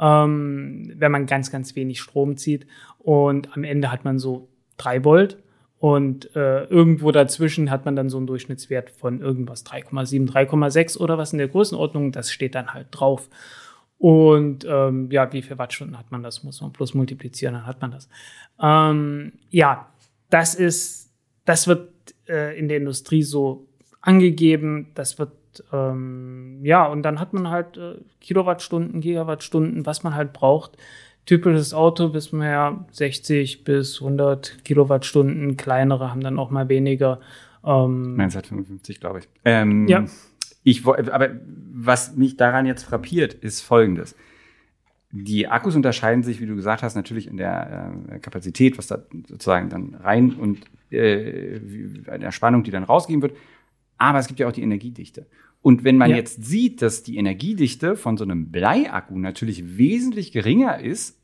ähm, 0.00 0.92
wenn 0.94 1.12
man 1.12 1.26
ganz, 1.26 1.50
ganz 1.50 1.74
wenig 1.76 2.00
Strom 2.00 2.36
zieht. 2.36 2.66
Und 2.98 3.56
am 3.56 3.64
Ende 3.64 3.90
hat 3.90 4.04
man 4.04 4.18
so 4.18 4.48
3 4.78 5.04
Volt. 5.04 5.38
Und 5.78 6.34
äh, 6.34 6.64
irgendwo 6.64 7.12
dazwischen 7.12 7.70
hat 7.70 7.84
man 7.84 7.94
dann 7.94 8.10
so 8.10 8.16
einen 8.16 8.26
Durchschnittswert 8.26 8.90
von 8.90 9.20
irgendwas 9.20 9.64
3,7, 9.64 10.28
3,6 10.28 10.98
oder 10.98 11.18
was 11.18 11.32
in 11.32 11.38
der 11.38 11.48
Größenordnung. 11.48 12.10
Das 12.10 12.32
steht 12.32 12.54
dann 12.54 12.74
halt 12.74 12.88
drauf. 12.90 13.28
Und 13.98 14.66
ähm, 14.68 15.10
ja, 15.10 15.32
wie 15.32 15.42
viele 15.42 15.58
Wattstunden 15.58 15.98
hat 15.98 16.10
man 16.10 16.22
das? 16.22 16.42
Muss 16.42 16.60
man 16.60 16.72
plus 16.72 16.94
multiplizieren, 16.94 17.54
dann 17.54 17.66
hat 17.66 17.80
man 17.80 17.92
das. 17.92 18.08
Ähm, 18.60 19.32
ja, 19.50 19.88
das 20.30 20.54
ist, 20.54 21.10
das 21.44 21.66
wird 21.68 21.90
äh, 22.28 22.58
in 22.58 22.68
der 22.68 22.78
Industrie 22.78 23.22
so 23.22 23.66
angegeben. 24.00 24.88
Das 24.94 25.18
wird 25.18 25.32
ähm, 25.72 26.60
ja, 26.62 26.86
und 26.86 27.02
dann 27.02 27.20
hat 27.20 27.32
man 27.32 27.50
halt 27.50 27.76
äh, 27.76 27.94
Kilowattstunden, 28.20 29.00
Gigawattstunden, 29.00 29.86
was 29.86 30.02
man 30.02 30.14
halt 30.14 30.32
braucht. 30.32 30.76
Typisches 31.28 31.74
Auto 31.74 32.14
wir 32.38 32.48
ja 32.48 32.86
60 32.90 33.62
bis 33.62 34.00
100 34.00 34.64
Kilowattstunden, 34.64 35.58
kleinere 35.58 36.10
haben 36.10 36.22
dann 36.22 36.38
auch 36.38 36.48
mal 36.50 36.70
weniger. 36.70 37.20
Ähm, 37.62 38.18
1955, 38.18 38.98
glaube 38.98 39.18
ich. 39.18 39.28
Ähm, 39.44 39.86
Ja. 39.88 40.06
Ich, 40.64 40.86
aber 40.86 41.28
was 41.74 42.16
mich 42.16 42.38
daran 42.38 42.64
jetzt 42.64 42.84
frappiert, 42.84 43.34
ist 43.34 43.60
Folgendes. 43.60 44.16
Die 45.10 45.48
Akkus 45.48 45.76
unterscheiden 45.76 46.22
sich, 46.22 46.40
wie 46.40 46.46
du 46.46 46.56
gesagt 46.56 46.82
hast, 46.82 46.94
natürlich 46.94 47.26
in 47.26 47.36
der 47.36 47.92
äh, 48.10 48.18
Kapazität, 48.20 48.78
was 48.78 48.86
da 48.86 49.04
sozusagen 49.26 49.68
dann 49.68 49.96
rein 49.96 50.32
und 50.32 50.60
äh, 50.90 51.60
der 51.60 52.32
Spannung, 52.32 52.62
die 52.62 52.70
dann 52.70 52.84
rausgegeben 52.84 53.20
wird. 53.20 53.36
Aber 53.98 54.18
es 54.18 54.28
gibt 54.28 54.40
ja 54.40 54.48
auch 54.48 54.52
die 54.52 54.62
Energiedichte. 54.62 55.26
Und 55.60 55.84
wenn 55.84 55.98
man 55.98 56.08
Ja. 56.10 56.16
jetzt 56.16 56.42
sieht, 56.42 56.80
dass 56.80 57.02
die 57.02 57.18
Energiedichte 57.18 57.96
von 57.96 58.16
so 58.16 58.24
einem 58.24 58.50
Bleiakku 58.50 59.18
natürlich 59.18 59.76
wesentlich 59.76 60.32
geringer 60.32 60.80
ist 60.80 61.17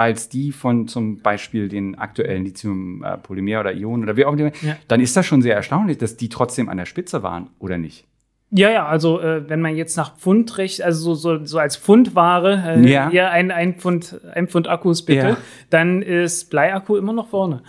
als 0.00 0.30
die 0.30 0.50
von 0.50 0.88
zum 0.88 1.18
Beispiel 1.18 1.68
den 1.68 1.98
aktuellen 1.98 2.42
Lithium-Polymer 2.46 3.60
oder 3.60 3.74
Ionen 3.74 4.04
oder 4.04 4.16
wie 4.16 4.24
auch 4.24 4.32
immer, 4.32 4.50
ja. 4.62 4.78
dann 4.88 4.98
ist 4.98 5.14
das 5.14 5.26
schon 5.26 5.42
sehr 5.42 5.54
erstaunlich, 5.54 5.98
dass 5.98 6.16
die 6.16 6.30
trotzdem 6.30 6.70
an 6.70 6.78
der 6.78 6.86
Spitze 6.86 7.22
waren, 7.22 7.50
oder 7.58 7.76
nicht? 7.76 8.06
Ja, 8.50 8.70
ja, 8.70 8.86
also 8.86 9.20
äh, 9.20 9.46
wenn 9.50 9.60
man 9.60 9.76
jetzt 9.76 9.98
nach 9.98 10.16
Pfund 10.16 10.56
recht, 10.56 10.80
also 10.80 11.14
so, 11.14 11.36
so, 11.38 11.44
so 11.44 11.58
als 11.58 11.76
Pfundware, 11.76 12.78
äh, 12.78 12.90
ja. 12.90 13.10
ja 13.10 13.28
ein, 13.28 13.50
ein, 13.50 13.74
Pfund, 13.74 14.18
ein 14.32 14.48
Pfund 14.48 14.68
Akkus 14.68 15.04
bitte, 15.04 15.28
ja. 15.28 15.36
dann 15.68 16.00
ist 16.00 16.48
Bleiakku 16.48 16.96
immer 16.96 17.12
noch 17.12 17.28
vorne. 17.28 17.62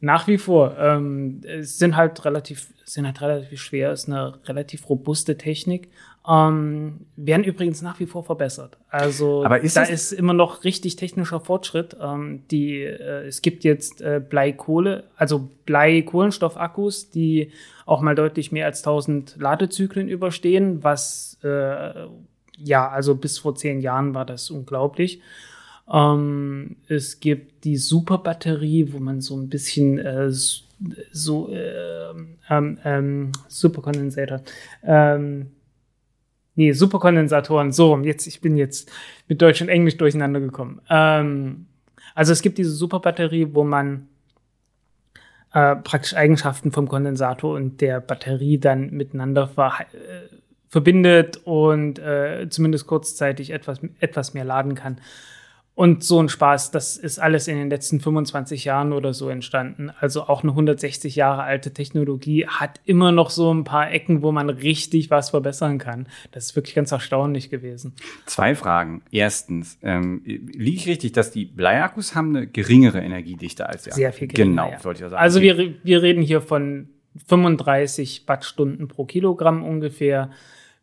Nach 0.00 0.26
wie 0.28 0.38
vor. 0.38 0.78
Ähm, 0.78 1.42
es 1.44 1.78
sind 1.78 1.94
halt 1.94 2.24
relativ, 2.24 2.68
sind 2.86 3.04
halt 3.04 3.20
relativ 3.20 3.60
schwer, 3.60 3.92
ist 3.92 4.08
eine 4.08 4.38
relativ 4.46 4.88
robuste 4.88 5.36
Technik. 5.36 5.90
Ähm, 6.28 7.06
werden 7.14 7.44
übrigens 7.44 7.82
nach 7.82 8.00
wie 8.00 8.06
vor 8.06 8.24
verbessert. 8.24 8.78
Also 8.88 9.44
Aber 9.44 9.60
ist 9.60 9.76
da 9.76 9.84
ist 9.84 10.10
immer 10.12 10.32
noch 10.32 10.64
richtig 10.64 10.96
technischer 10.96 11.38
Fortschritt. 11.38 11.96
Ähm, 12.00 12.42
die, 12.50 12.82
äh, 12.82 13.26
es 13.26 13.42
gibt 13.42 13.62
jetzt 13.62 14.00
äh, 14.00 14.20
Bleikohle, 14.26 15.04
also 15.16 15.48
Blei-Kohlenstoffakkus, 15.66 17.10
die 17.10 17.52
auch 17.84 18.00
mal 18.00 18.16
deutlich 18.16 18.50
mehr 18.50 18.66
als 18.66 18.80
1000 18.80 19.36
Ladezyklen 19.38 20.08
überstehen, 20.08 20.82
was 20.82 21.38
äh, 21.44 22.06
ja, 22.58 22.88
also 22.88 23.14
bis 23.14 23.38
vor 23.38 23.54
zehn 23.54 23.80
Jahren 23.80 24.14
war 24.14 24.24
das 24.24 24.50
unglaublich. 24.50 25.20
Ähm, 25.92 26.76
es 26.88 27.20
gibt 27.20 27.64
die 27.64 27.76
Superbatterie, 27.76 28.92
wo 28.92 28.98
man 28.98 29.20
so 29.20 29.36
ein 29.36 29.48
bisschen 29.48 29.98
äh, 29.98 30.30
so 30.30 31.48
äh, 31.50 32.10
ähm, 32.50 32.78
ähm, 32.84 33.32
Superkondensator. 33.48 34.42
Ähm, 34.82 35.50
nee, 36.56 36.72
Superkondensatoren, 36.72 37.72
so, 37.72 37.96
jetzt, 37.98 38.26
ich 38.26 38.40
bin 38.40 38.56
jetzt 38.56 38.90
mit 39.28 39.40
Deutsch 39.40 39.60
und 39.62 39.68
Englisch 39.68 39.96
durcheinander 39.96 40.40
gekommen. 40.40 40.80
Ähm, 40.90 41.66
also 42.14 42.32
es 42.32 42.42
gibt 42.42 42.58
diese 42.58 42.70
Superbatterie, 42.70 43.54
wo 43.54 43.62
man 43.62 44.08
äh, 45.52 45.76
praktisch 45.76 46.14
Eigenschaften 46.14 46.72
vom 46.72 46.88
Kondensator 46.88 47.54
und 47.54 47.80
der 47.80 48.00
Batterie 48.00 48.58
dann 48.58 48.90
miteinander 48.90 49.48
ver 49.48 49.72
äh, 49.92 50.34
verbindet 50.68 51.40
und 51.44 51.98
äh, 51.98 52.48
zumindest 52.50 52.86
kurzzeitig 52.86 53.50
etwas, 53.50 53.80
etwas 54.00 54.34
mehr 54.34 54.44
laden 54.44 54.74
kann. 54.74 55.00
Und 55.76 56.02
so 56.02 56.22
ein 56.22 56.30
Spaß, 56.30 56.70
das 56.70 56.96
ist 56.96 57.18
alles 57.18 57.48
in 57.48 57.58
den 57.58 57.68
letzten 57.68 58.00
25 58.00 58.64
Jahren 58.64 58.94
oder 58.94 59.12
so 59.12 59.28
entstanden. 59.28 59.90
Also 60.00 60.22
auch 60.22 60.42
eine 60.42 60.52
160 60.52 61.16
Jahre 61.16 61.42
alte 61.42 61.70
Technologie 61.70 62.46
hat 62.46 62.80
immer 62.86 63.12
noch 63.12 63.28
so 63.28 63.52
ein 63.52 63.64
paar 63.64 63.92
Ecken, 63.92 64.22
wo 64.22 64.32
man 64.32 64.48
richtig 64.48 65.10
was 65.10 65.28
verbessern 65.28 65.76
kann. 65.76 66.08
Das 66.32 66.46
ist 66.46 66.56
wirklich 66.56 66.74
ganz 66.74 66.92
erstaunlich 66.92 67.50
gewesen. 67.50 67.92
Zwei 68.24 68.54
Fragen. 68.54 69.02
Erstens, 69.10 69.76
ähm, 69.82 70.22
liege 70.24 70.78
ich 70.78 70.88
richtig, 70.88 71.12
dass 71.12 71.30
die 71.30 71.44
Bleiakkus 71.44 72.14
haben 72.14 72.34
eine 72.34 72.46
geringere 72.46 73.00
Energiedichte 73.00 73.68
als 73.68 73.82
die 73.82 73.90
Sehr 73.90 74.14
viel 74.14 74.28
geringer. 74.28 74.50
Genau, 74.50 74.70
ja. 74.70 74.80
sollte 74.80 74.96
ich 74.96 75.02
ja 75.02 75.10
sagen. 75.10 75.20
Also 75.20 75.42
wir, 75.42 75.74
wir 75.82 76.00
reden 76.00 76.22
hier 76.22 76.40
von 76.40 76.88
35 77.26 78.26
Wattstunden 78.26 78.88
pro 78.88 79.04
Kilogramm 79.04 79.62
ungefähr. 79.62 80.30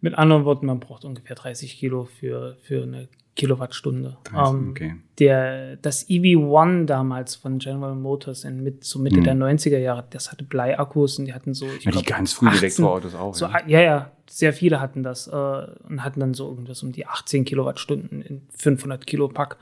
Mit 0.01 0.13
anderen 0.13 0.45
Worten, 0.45 0.67
man 0.67 0.79
braucht 0.79 1.03
ungefähr 1.03 1.35
30 1.35 1.79
Kilo 1.79 2.05
für, 2.05 2.57
für 2.61 2.83
eine 2.83 3.07
Kilowattstunde. 3.35 4.17
30, 4.25 4.53
ähm, 4.53 4.69
okay. 4.69 4.95
der, 5.19 5.77
das 5.77 6.07
EV1 6.07 6.85
damals 6.85 7.35
von 7.35 7.57
General 7.57 7.95
Motors 7.95 8.43
in 8.43 8.61
mit, 8.61 8.83
so 8.83 8.99
Mitte 8.99 9.17
hm. 9.17 9.23
der 9.23 9.35
90er 9.35 9.77
Jahre, 9.77 10.05
das 10.09 10.31
hatte 10.31 10.43
Bleiakkus 10.43 11.17
und 11.17 11.25
die 11.25 11.33
hatten 11.33 11.53
so. 11.53 11.65
Ich 11.65 11.85
ja, 11.85 11.91
glaub, 11.91 12.03
die 12.03 12.11
ganz 12.11 12.33
frühen 12.33 12.53
Elektroautos 12.53 13.15
auch. 13.15 13.33
So, 13.33 13.45
ja. 13.47 13.61
ja, 13.65 13.81
ja, 13.81 14.11
sehr 14.29 14.53
viele 14.53 14.79
hatten 14.79 15.01
das 15.01 15.27
äh, 15.27 15.31
und 15.31 16.03
hatten 16.03 16.19
dann 16.19 16.33
so 16.33 16.47
irgendwas 16.47 16.83
um 16.83 16.91
die 16.91 17.07
18 17.07 17.45
Kilowattstunden 17.45 18.21
in 18.21 18.41
500 18.55 19.05
Kilo 19.07 19.27
Pack. 19.29 19.57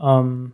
Ähm, 0.00 0.52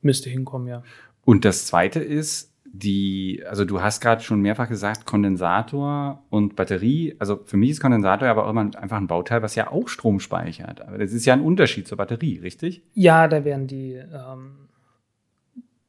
müsste 0.00 0.30
hinkommen, 0.30 0.68
ja. 0.68 0.82
Und 1.24 1.44
das 1.44 1.66
zweite 1.66 2.00
ist, 2.00 2.53
die, 2.76 3.40
also 3.48 3.64
du 3.64 3.80
hast 3.80 4.00
gerade 4.00 4.20
schon 4.20 4.40
mehrfach 4.40 4.68
gesagt, 4.68 5.06
Kondensator 5.06 6.24
und 6.28 6.56
Batterie. 6.56 7.14
Also 7.20 7.40
für 7.44 7.56
mich 7.56 7.70
ist 7.70 7.80
Kondensator 7.80 8.26
aber 8.26 8.46
auch 8.46 8.50
immer 8.50 8.62
einfach 8.62 8.96
ein 8.96 9.06
Bauteil, 9.06 9.42
was 9.42 9.54
ja 9.54 9.70
auch 9.70 9.86
Strom 9.86 10.18
speichert. 10.18 10.80
Aber 10.80 10.98
das 10.98 11.12
ist 11.12 11.24
ja 11.24 11.34
ein 11.34 11.40
Unterschied 11.40 11.86
zur 11.86 11.98
Batterie, 11.98 12.40
richtig? 12.40 12.82
Ja, 12.94 13.28
da 13.28 13.44
werden 13.44 13.68
die, 13.68 13.92
ähm, 13.92 14.68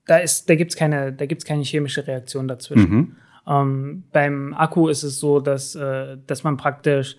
da 0.06 0.18
ist, 0.18 0.48
da 0.48 0.54
gibt's 0.54 0.76
keine, 0.76 1.12
da 1.12 1.26
gibt's 1.26 1.44
keine 1.44 1.64
chemische 1.64 2.06
Reaktion 2.06 2.48
dazwischen. 2.48 2.92
Mhm. 2.92 3.16
Ähm, 3.48 4.04
beim 4.12 4.54
Akku 4.54 4.88
ist 4.88 5.02
es 5.02 5.20
so, 5.20 5.40
dass, 5.40 5.74
äh, 5.74 6.18
dass 6.28 6.44
man 6.44 6.56
praktisch 6.56 7.18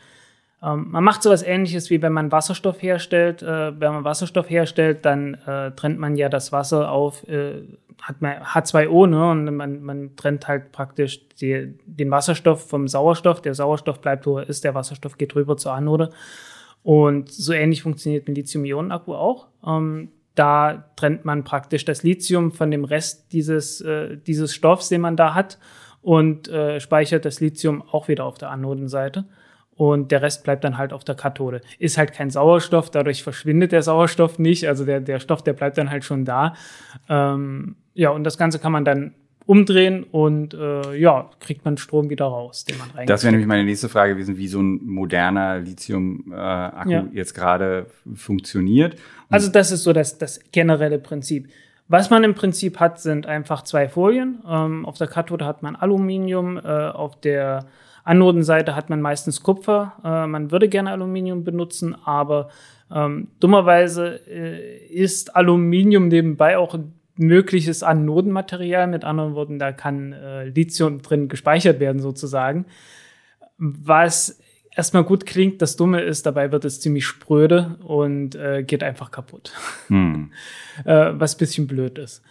ähm, 0.63 0.87
man 0.91 1.05
macht 1.05 1.23
sowas 1.23 1.43
ähnliches 1.43 1.91
wie 1.91 2.01
wenn 2.03 2.13
man 2.13 2.33
Wasserstoff 2.33 2.83
herstellt. 2.83 3.43
Äh, 3.43 3.79
wenn 3.81 3.93
man 3.93 4.05
Wasserstoff 4.05 4.49
herstellt, 4.49 5.05
dann 5.05 5.35
äh, 5.35 5.73
trennt 5.73 5.99
man 5.99 6.17
ja 6.17 6.29
das 6.29 6.53
Wasser 6.53 6.91
auf, 6.91 7.27
äh, 7.29 7.63
hat 8.03 8.23
man 8.23 8.43
H2O, 8.43 9.07
ne? 9.07 9.31
Und 9.31 9.57
man, 9.57 9.83
man 9.83 10.17
trennt 10.17 10.47
halt 10.49 10.73
praktisch 10.73 11.29
die, 11.41 11.75
den 11.87 12.11
Wasserstoff 12.11 12.69
vom 12.69 12.89
Sauerstoff. 12.89 13.43
Der 13.43 13.55
Sauerstoff 13.55 14.01
bleibt, 14.01 14.27
wo 14.27 14.39
er 14.39 14.49
ist, 14.49 14.65
der 14.65 14.75
Wasserstoff 14.75 15.19
geht 15.19 15.35
rüber 15.35 15.57
zur 15.57 15.73
Anode. 15.73 16.11
Und 16.83 17.33
so 17.33 17.53
ähnlich 17.53 17.83
funktioniert 17.83 18.29
ein 18.29 18.35
Lithium-Ionen-Akku 18.35 19.15
auch. 19.15 19.49
Ähm, 19.67 20.13
da 20.37 20.85
trennt 20.97 21.25
man 21.25 21.45
praktisch 21.45 21.85
das 21.85 22.03
Lithium 22.03 22.53
von 22.53 22.71
dem 22.71 22.85
Rest 22.85 23.33
dieses, 23.33 23.81
äh, 23.81 24.17
dieses 24.19 24.55
Stoffs, 24.55 24.89
den 24.89 25.01
man 25.01 25.17
da 25.17 25.35
hat, 25.35 25.59
und 26.03 26.47
äh, 26.49 26.79
speichert 26.79 27.25
das 27.25 27.41
Lithium 27.41 27.83
auch 27.83 28.07
wieder 28.07 28.25
auf 28.25 28.39
der 28.39 28.51
Anodenseite 28.51 29.25
und 29.77 30.11
der 30.11 30.23
Rest 30.23 30.45
bleibt 30.45 30.65
dann 30.65 30.79
halt 30.79 30.93
auf 30.93 31.05
der 31.05 31.15
Kathode. 31.15 31.61
Ist 31.79 31.99
halt 31.99 32.13
kein 32.13 32.31
Sauerstoff, 32.31 32.91
dadurch 32.91 33.23
verschwindet 33.23 33.73
der 33.73 33.83
Sauerstoff 33.83 34.39
nicht, 34.39 34.67
also 34.67 34.85
der, 34.85 35.01
der 35.01 35.21
Stoff, 35.21 35.43
der 35.43 35.53
bleibt 35.53 35.79
dann 35.79 35.91
halt 35.91 36.05
schon 36.05 36.25
da. 36.25 36.55
Ähm, 37.09 37.77
ja, 37.97 38.11
und 38.11 38.25
das 38.25 38.39
Ganze 38.39 38.59
kann 38.59 38.73
man 38.73 38.85
dann 38.85 39.15
umdrehen 39.47 40.05
und 40.05 40.55
äh, 40.55 40.97
ja, 40.97 41.31
kriegt 41.39 41.65
man 41.65 41.79
Strom 41.79 42.11
wieder 42.11 42.27
raus, 42.27 42.65
den 42.65 42.79
man 42.79 42.91
rein. 42.91 43.07
Das 43.07 43.23
wäre 43.23 43.31
nämlich 43.31 43.47
meine 43.47 43.65
nächste 43.65 43.89
Frage 43.89 44.15
gewesen, 44.15 44.37
wie 44.37 44.49
so 44.49 44.61
ein 44.61 44.85
moderner 44.85 45.61
Lithium-Akku 45.61 46.91
äh, 46.91 46.93
ja. 46.93 47.07
jetzt 47.13 47.35
gerade 47.35 47.87
funktioniert. 48.15 48.95
Und 48.95 49.01
also 49.31 49.51
das 49.51 49.71
ist 49.71 49.85
so 49.85 49.93
das, 49.93 50.19
das 50.19 50.41
generelle 50.51 50.99
Prinzip. 50.99 51.49
Was 51.89 52.11
man 52.11 52.25
im 52.25 52.35
Prinzip 52.35 52.81
hat, 52.81 53.01
sind 53.01 53.27
einfach 53.27 53.63
zwei 53.63 53.89
Folien. 53.89 54.43
Ähm, 54.49 54.85
auf 54.85 54.99
der 54.99 55.07
Kathode 55.07 55.47
hat 55.47 55.63
man 55.63 55.77
Aluminium, 55.77 56.59
äh, 56.59 56.61
auf 56.61 57.21
der 57.21 57.67
Anodenseite 58.03 58.75
hat 58.75 58.91
man 58.91 59.01
meistens 59.01 59.45
Kupfer. 59.45 59.93
Äh, 60.05 60.27
man 60.27 60.51
würde 60.51 60.69
gerne 60.69 60.91
Aluminium 60.91 61.45
benutzen, 61.45 61.97
aber 62.05 62.49
ähm, 62.93 63.29
dummerweise 63.39 64.21
äh, 64.29 64.87
ist 64.87 65.37
Aluminium 65.37 66.09
nebenbei 66.09 66.59
auch 66.59 66.75
ein 66.75 66.93
mögliches 67.17 67.83
Anodenmaterial. 67.83 68.87
Mit 68.87 69.05
anderen 69.05 69.35
Worten, 69.35 69.59
da 69.59 69.73
kann 69.73 70.13
äh, 70.13 70.45
Lithium 70.45 71.03
drin 71.03 71.29
gespeichert 71.29 71.81
werden 71.81 72.01
sozusagen. 72.01 72.67
Was 73.59 74.39
erstmal 74.77 75.05
gut 75.05 75.27
klingt, 75.27 75.63
das 75.63 75.77
Dumme 75.77 76.03
ist, 76.03 76.27
dabei 76.27 76.53
wird 76.53 76.65
es 76.65 76.81
ziemlich 76.81 77.07
spröde 77.07 77.79
und 77.85 78.35
äh, 78.35 78.63
geht 78.63 78.83
einfach 78.83 79.11
kaputt. 79.11 79.53
Hm. 79.89 80.33
äh, 80.85 81.13
was 81.15 81.37
bisschen 81.37 81.67
blöd 81.67 81.99
ist. 81.99 82.23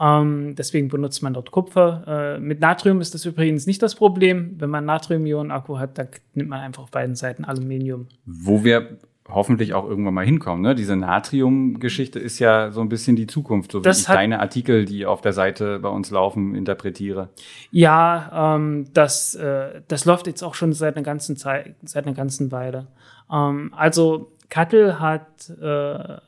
Ähm, 0.00 0.54
deswegen 0.56 0.88
benutzt 0.88 1.22
man 1.22 1.34
dort 1.34 1.50
Kupfer. 1.50 2.36
Äh, 2.36 2.40
mit 2.40 2.60
Natrium 2.60 3.02
ist 3.02 3.14
das 3.14 3.26
übrigens 3.26 3.66
nicht 3.66 3.82
das 3.82 3.94
Problem. 3.94 4.54
Wenn 4.58 4.70
man 4.70 4.86
Natrium-Ionen-Akku 4.86 5.78
hat, 5.78 5.98
dann 5.98 6.08
nimmt 6.32 6.48
man 6.48 6.60
einfach 6.60 6.84
auf 6.84 6.90
beiden 6.90 7.14
Seiten 7.16 7.44
Aluminium. 7.44 8.08
Wo 8.24 8.64
wir 8.64 8.98
hoffentlich 9.32 9.74
auch 9.74 9.88
irgendwann 9.88 10.14
mal 10.14 10.24
hinkommen. 10.24 10.62
Ne? 10.62 10.74
Diese 10.74 10.96
Natrium-Geschichte 10.96 12.18
ist 12.18 12.38
ja 12.38 12.70
so 12.70 12.80
ein 12.80 12.88
bisschen 12.88 13.16
die 13.16 13.26
Zukunft, 13.26 13.72
so 13.72 13.80
wie 13.80 13.84
das 13.84 14.00
ich 14.00 14.06
deine 14.06 14.40
Artikel, 14.40 14.84
die 14.84 15.06
auf 15.06 15.20
der 15.20 15.32
Seite 15.32 15.78
bei 15.78 15.88
uns 15.88 16.10
laufen, 16.10 16.54
interpretiere. 16.54 17.30
Ja, 17.70 18.56
ähm, 18.56 18.86
das, 18.92 19.34
äh, 19.34 19.82
das 19.88 20.04
läuft 20.04 20.26
jetzt 20.26 20.42
auch 20.42 20.54
schon 20.54 20.72
seit 20.72 20.96
einer 20.96 21.04
ganzen 21.04 21.36
Zeit, 21.36 21.74
seit 21.82 22.06
einer 22.06 22.16
ganzen 22.16 22.52
Weile. 22.52 22.88
Ähm, 23.32 23.72
also 23.76 24.32
Kattel 24.48 24.98
hat 25.00 25.50
äh, 25.50 26.18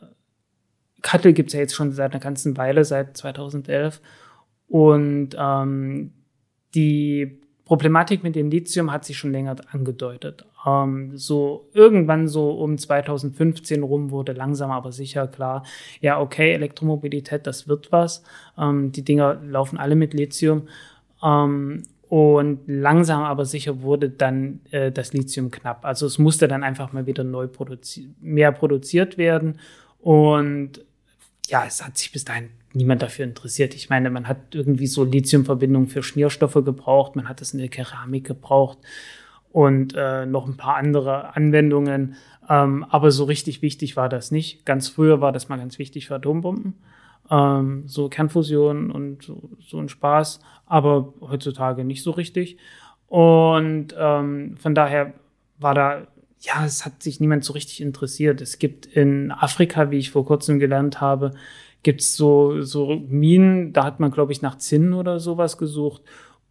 Kattel 1.03 1.33
gibt 1.33 1.49
es 1.51 1.55
ja 1.55 1.61
jetzt 1.61 1.75
schon 1.75 1.93
seit 1.93 2.13
einer 2.13 2.21
ganzen 2.21 2.57
Weile, 2.57 2.85
seit 2.85 3.17
2011. 3.17 4.01
Und 4.69 5.31
ähm, 5.39 6.13
die 6.75 7.41
Problematik 7.65 8.23
mit 8.23 8.37
dem 8.37 8.51
Lithium 8.51 8.91
hat 8.91 9.05
sich 9.05 9.19
schon 9.19 9.33
länger 9.33 9.57
angedeutet. 9.71 10.47
Ähm, 10.67 11.17
so 11.17 11.69
irgendwann 11.73 12.29
so 12.29 12.51
um 12.53 12.79
2015 12.79 13.83
rum 13.83 14.11
wurde 14.11 14.33
langsam 14.33 14.71
aber 14.71 14.93
sicher 14.93 15.27
klar, 15.27 15.65
ja 16.01 16.21
okay, 16.21 16.53
Elektromobilität, 16.53 17.47
das 17.47 17.69
wird 17.69 17.93
was. 17.93 18.23
Ähm, 18.59 18.93
die 18.93 19.05
Dinger 19.05 19.41
laufen 19.43 19.79
alle 19.79 19.97
mit 19.97 20.15
Lithium. 20.15 20.69
Ähm, 21.23 21.85
und 22.09 22.61
langsam 22.67 23.23
aber 23.23 23.47
sicher 23.47 23.81
wurde 23.81 24.11
dann 24.11 24.61
äh, 24.71 24.93
das 24.93 25.15
Lithium 25.15 25.51
knapp. 25.51 25.87
Also 25.87 26.05
es 26.05 26.19
musste 26.19 26.47
dann 26.47 26.63
einfach 26.63 26.93
mal 26.93 27.07
wieder 27.07 27.25
neu 27.25 27.47
produzi 27.47 28.11
mehr 28.21 28.53
produziert 28.53 29.17
werden. 29.17 29.59
Und 29.99 30.85
ja, 31.49 31.65
es 31.67 31.83
hat 31.83 31.97
sich 31.97 32.13
bis 32.13 32.27
dahin 32.27 32.51
niemand 32.75 33.01
dafür 33.01 33.25
interessiert. 33.25 33.75
Ich 33.75 33.89
meine, 33.89 34.11
man 34.11 34.29
hat 34.29 34.55
irgendwie 34.55 34.87
so 34.87 35.05
Lithiumverbindungen 35.05 35.89
für 35.89 36.03
Schmierstoffe 36.03 36.63
gebraucht, 36.65 37.17
man 37.17 37.31
hat 37.31 37.41
es 37.41 37.55
in 37.55 37.61
der 37.61 37.69
Keramik 37.69 38.27
gebraucht. 38.27 38.77
Und 39.53 39.95
äh, 39.95 40.27
noch 40.27 40.47
ein 40.47 40.57
paar 40.57 40.77
andere 40.77 41.37
Anwendungen. 41.37 42.17
Ähm, 42.49 42.85
aber 42.89 43.11
so 43.11 43.25
richtig 43.25 43.63
wichtig 43.63 43.97
war 43.97 44.09
das 44.09 44.31
nicht. 44.31 44.65
Ganz 44.67 44.89
früher 44.89 45.21
war 45.21 45.31
das 45.31 45.49
mal 45.49 45.59
ganz 45.59 45.79
wichtig 45.79 46.07
für 46.07 46.17
Atombomben. 46.17 46.75
Ähm, 47.31 47.85
so 47.87 48.09
Kernfusion 48.09 48.91
und 48.91 49.23
so, 49.23 49.51
so 49.61 49.79
ein 49.79 49.89
Spaß, 49.89 50.41
aber 50.67 51.13
heutzutage 51.21 51.85
nicht 51.85 52.03
so 52.03 52.11
richtig. 52.13 52.57
Und 53.07 53.95
ähm, 53.97 54.57
von 54.57 54.75
daher 54.75 55.13
war 55.59 55.75
da, 55.75 56.07
ja, 56.41 56.65
es 56.65 56.85
hat 56.85 57.03
sich 57.03 57.21
niemand 57.21 57.45
so 57.45 57.53
richtig 57.53 57.81
interessiert. 57.81 58.41
Es 58.41 58.59
gibt 58.59 58.87
in 58.87 59.31
Afrika, 59.31 59.91
wie 59.91 59.99
ich 59.99 60.11
vor 60.11 60.27
kurzem 60.27 60.59
gelernt 60.59 61.01
habe, 61.01 61.33
gibt's 61.83 62.17
so, 62.17 62.63
so 62.63 63.03
Minen, 63.09 63.73
da 63.73 63.85
hat 63.85 64.01
man, 64.01 64.11
glaube 64.11 64.33
ich, 64.33 64.41
nach 64.41 64.59
Zinn 64.59 64.93
oder 64.93 65.21
sowas 65.21 65.59
gesucht 65.59 66.03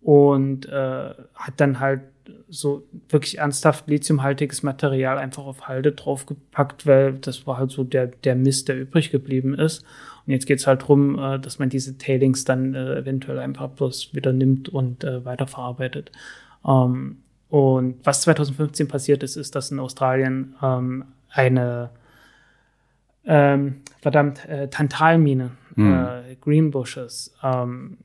und 0.01 0.67
äh, 0.67 1.13
hat 1.35 1.53
dann 1.57 1.79
halt 1.79 2.01
so 2.49 2.83
wirklich 3.09 3.37
ernsthaft 3.39 3.87
lithiumhaltiges 3.87 4.63
Material 4.63 5.17
einfach 5.17 5.45
auf 5.45 5.67
Halde 5.67 5.93
draufgepackt, 5.93 6.85
weil 6.85 7.13
das 7.13 7.47
war 7.47 7.57
halt 7.57 7.71
so 7.71 7.83
der, 7.83 8.07
der 8.07 8.35
Mist, 8.35 8.67
der 8.67 8.79
übrig 8.79 9.11
geblieben 9.11 9.53
ist. 9.53 9.83
Und 10.25 10.33
jetzt 10.33 10.45
geht's 10.45 10.67
halt 10.67 10.87
drum, 10.87 11.17
äh, 11.17 11.39
dass 11.39 11.59
man 11.59 11.69
diese 11.69 11.97
Tailings 11.97 12.45
dann 12.45 12.73
äh, 12.73 12.99
eventuell 12.99 13.39
einfach 13.39 13.69
bloß 13.69 14.13
wieder 14.13 14.33
nimmt 14.33 14.69
und 14.69 15.03
äh, 15.03 15.23
weiterverarbeitet. 15.25 16.11
Ähm, 16.65 17.17
und 17.49 17.95
was 18.03 18.21
2015 18.21 18.87
passiert 18.87 19.23
ist, 19.23 19.35
ist, 19.35 19.55
dass 19.55 19.71
in 19.71 19.79
Australien 19.79 20.55
ähm, 20.61 21.05
eine 21.29 21.89
ähm, 23.25 23.81
verdammt 24.01 24.47
äh, 24.47 24.67
Tantalmine, 24.67 25.51
mhm. 25.75 26.07
Greenbushes, 26.39 27.33
ähm, 27.43 27.97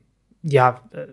ja, 0.43 0.81
äh, 0.91 1.07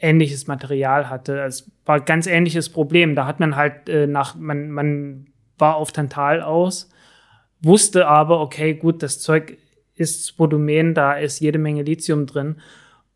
ähnliches 0.00 0.46
Material 0.46 1.08
hatte. 1.08 1.40
Es 1.40 1.70
war 1.84 1.96
ein 1.96 2.04
ganz 2.04 2.26
ähnliches 2.26 2.68
Problem. 2.68 3.14
Da 3.14 3.26
hat 3.26 3.38
man 3.38 3.56
halt 3.56 3.88
äh, 3.88 4.06
nach, 4.06 4.34
man, 4.34 4.70
man 4.70 5.26
war 5.58 5.76
auf 5.76 5.92
Tantal 5.92 6.42
aus, 6.42 6.90
wusste 7.60 8.06
aber, 8.06 8.40
okay, 8.40 8.74
gut, 8.74 9.02
das 9.02 9.20
Zeug 9.20 9.58
ist 9.94 10.26
Spodumän, 10.28 10.94
da 10.94 11.12
ist 11.12 11.40
jede 11.40 11.58
Menge 11.58 11.82
Lithium 11.82 12.26
drin 12.26 12.56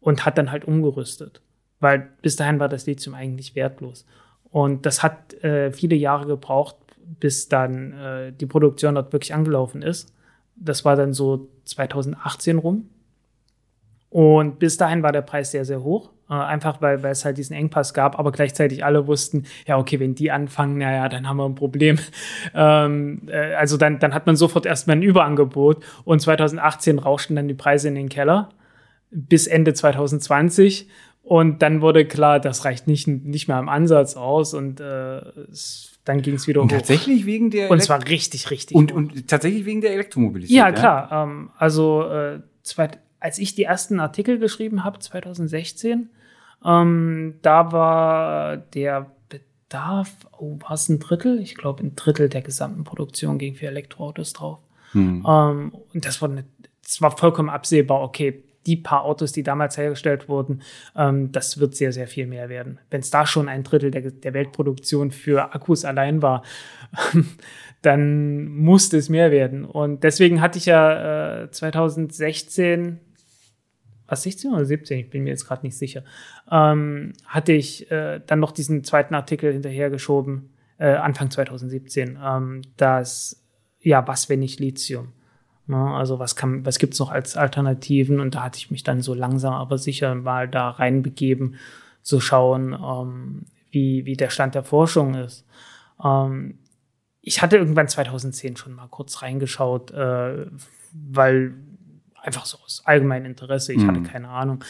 und 0.01 0.27
hat 0.27 0.37
dann 0.37 0.53
halt 0.53 0.67
umgerüstet. 0.67 1.41
Weil 1.81 2.11
bis 2.21 2.37
dahin 2.37 2.61
war 2.61 2.69
das 2.69 2.87
Lithium 2.87 3.15
eigentlich 3.15 3.55
wertlos. 3.57 4.07
Und 4.51 4.87
das 4.87 5.03
hat 5.03 5.35
äh, 5.43 5.73
viele 5.73 5.97
Jahre 5.97 6.27
gebraucht, 6.27 6.77
bis 7.19 7.49
dann 7.49 7.93
äh, 7.93 8.33
die 8.33 8.47
Produktion 8.47 8.95
dort 8.95 9.13
wirklich 9.13 9.35
angelaufen 9.35 9.83
ist. 9.83 10.15
Das 10.57 10.85
war 10.85 10.95
dann 10.97 11.15
so 11.15 11.49
2018 11.65 12.59
rum. 12.59 12.91
Und 14.11 14.59
bis 14.61 14.77
dahin 14.77 15.03
war 15.03 15.11
der 15.11 15.23
Preis 15.23 15.51
sehr, 15.51 15.65
sehr 15.65 15.83
hoch. 15.83 16.11
Äh, 16.29 16.35
einfach 16.35 16.81
weil, 16.81 17.03
weil 17.03 17.13
es 17.13 17.25
halt 17.25 17.37
diesen 17.37 17.55
Engpass 17.55 17.93
gab, 17.93 18.19
aber 18.19 18.33
gleichzeitig 18.33 18.83
alle 18.83 19.07
wussten, 19.07 19.45
ja, 19.67 19.77
okay, 19.77 20.01
wenn 20.01 20.15
die 20.15 20.31
anfangen, 20.31 20.79
naja, 20.79 21.09
dann 21.11 21.29
haben 21.29 21.37
wir 21.37 21.45
ein 21.45 21.55
Problem. 21.55 21.99
ähm, 22.55 23.23
äh, 23.27 23.55
also 23.55 23.77
dann, 23.77 23.99
dann 23.99 24.15
hat 24.15 24.27
man 24.27 24.35
sofort 24.35 24.65
erstmal 24.65 24.97
ein 24.97 25.03
Überangebot 25.03 25.85
und 26.05 26.21
2018 26.21 26.99
rauschten 26.99 27.37
dann 27.37 27.49
die 27.49 27.55
Preise 27.55 27.89
in 27.89 27.95
den 27.95 28.09
Keller 28.09 28.49
bis 29.11 29.47
Ende 29.47 29.75
2020 29.75 30.89
und 31.23 31.63
dann 31.63 31.81
wurde 31.81 32.07
klar, 32.07 32.41
das 32.41 32.65
reicht 32.65 32.87
nicht, 32.87 33.07
nicht 33.07 33.49
mehr 33.49 33.59
im 33.59 33.69
Ansatz 33.69 34.17
aus 34.17 34.55
und 34.55 34.81
äh, 34.81 35.21
dann 36.05 36.21
ging 36.23 36.35
es 36.35 36.47
wieder 36.47 36.61
und 36.61 36.73
hoch. 36.73 36.77
Tatsächlich 36.77 37.27
wegen 37.27 37.51
der 37.51 37.71
Und 37.71 37.79
es 37.79 37.89
war 37.89 38.07
richtig, 38.07 38.51
richtig. 38.51 38.77
Und, 38.77 38.93
und 38.93 39.29
tatsächlich 39.29 39.65
wegen 39.65 39.81
der 39.81 39.93
Elektromobilität. 39.93 40.55
Ja, 40.55 40.73
klar. 40.73 41.09
Ja? 41.11 41.25
Ähm, 41.25 41.51
also 41.57 42.03
äh, 42.11 42.41
als 43.25 43.39
ich 43.39 43.55
die 43.55 43.65
ersten 43.65 44.01
Artikel 44.01 44.39
geschrieben 44.39 44.85
habe, 44.85 44.99
2016, 44.99 46.11
ähm, 46.63 47.37
da 47.41 47.73
war 47.73 48.59
der 48.59 49.11
Bedarf, 49.31 50.11
oh, 50.37 50.59
war 50.61 50.73
es 50.73 50.91
ein 50.91 50.99
Drittel? 50.99 51.41
Ich 51.41 51.55
glaube, 51.55 51.83
ein 51.83 51.97
Drittel 51.97 52.29
der 52.29 52.43
gesamten 52.43 52.85
Produktion 52.85 53.39
ging 53.39 53.55
für 53.55 53.67
Elektroautos 53.67 54.35
drauf. 54.35 54.59
Hm. 54.93 55.25
Ähm, 55.27 55.73
und 55.95 56.05
das 56.05 56.21
war, 56.21 56.29
eine, 56.29 56.45
das 56.83 57.01
war 57.01 57.17
vollkommen 57.17 57.49
absehbar, 57.49 58.03
okay, 58.03 58.45
die 58.67 58.77
paar 58.77 59.05
Autos, 59.05 59.33
die 59.33 59.43
damals 59.43 59.79
hergestellt 59.79 60.29
wurden, 60.29 60.61
ähm, 60.95 61.33
das 61.33 61.59
wird 61.59 61.75
sehr, 61.75 61.93
sehr 61.93 62.09
viel 62.09 62.27
mehr 62.27 62.51
werden. 62.51 62.79
Wenn 62.91 63.01
es 63.01 63.09
da 63.09 63.25
schon 63.25 63.49
ein 63.49 63.65
Drittel 63.65 63.91
der, 63.91 64.11
der 64.11 64.35
Weltproduktion 64.35 65.13
für 65.13 65.55
Akkus 65.55 65.87
allein 65.87 66.21
war, 66.21 66.43
dann 67.81 68.49
musste 68.49 68.99
es 68.99 69.09
mehr 69.09 69.31
werden. 69.31 69.65
Und 69.65 70.05
deswegen 70.05 70.43
hatte 70.43 70.59
ich 70.59 70.67
ja 70.67 71.45
äh, 71.45 71.51
2016 71.51 73.01
was 74.07 74.23
16 74.23 74.53
oder 74.53 74.65
17, 74.65 74.99
ich 74.99 75.11
bin 75.11 75.25
mir 75.25 75.31
jetzt 75.31 75.47
gerade 75.47 75.65
nicht 75.65 75.77
sicher, 75.77 76.03
ähm, 76.51 77.13
hatte 77.27 77.53
ich 77.53 77.91
äh, 77.91 78.21
dann 78.27 78.41
noch 78.41 78.53
diesen 78.53 78.85
zweiten 78.85 79.15
Artikel 79.15 79.53
hinterhergeschoben, 79.53 80.51
äh, 80.79 80.95
Anfang 80.95 81.31
2017, 81.31 82.19
ähm, 82.23 82.63
dass, 82.77 83.43
ja, 83.81 84.07
was, 84.07 84.29
wenn 84.29 84.41
nicht 84.41 84.61
Lithium? 84.61 85.13
Ne? 85.67 85.77
Also 85.77 86.19
was 86.19 86.37
kann, 86.37 86.65
was 86.67 86.79
gibt's 86.79 86.99
noch 86.99 87.11
als 87.11 87.37
Alternativen? 87.37 88.21
Und 88.21 88.35
da 88.35 88.45
hatte 88.45 88.59
ich 88.59 88.71
mich 88.71 88.83
dann 88.83 89.01
so 89.01 89.15
langsam 89.15 89.55
aber 89.55 89.79
sicher 89.79 90.15
mal 90.15 90.49
da 90.49 90.71
reinbegeben, 90.71 91.57
zu 92.03 92.21
schauen, 92.21 92.75
ähm, 92.75 93.47
wie, 93.71 94.05
wie 94.05 94.17
der 94.17 94.31
Stand 94.31 94.55
der 94.55 94.63
Forschung 94.63 95.15
ist. 95.15 95.47
Ähm, 96.03 96.59
ich 97.23 97.41
hatte 97.41 97.57
irgendwann 97.57 97.89
2010 97.89 98.57
schon 98.57 98.75
mal 98.75 98.89
kurz 98.89 99.23
reingeschaut, 99.23 99.91
äh, 99.93 100.47
weil 100.93 101.55
einfach 102.25 102.47
so 102.47 102.59
aus 102.65 102.83
allgemeinem 102.85 103.27
Interesse. 103.27 103.73
Ich 103.73 103.83
mhm. 103.83 103.89
hatte 103.89 104.03
keine 104.03 104.29
Ahnung. 104.29 104.65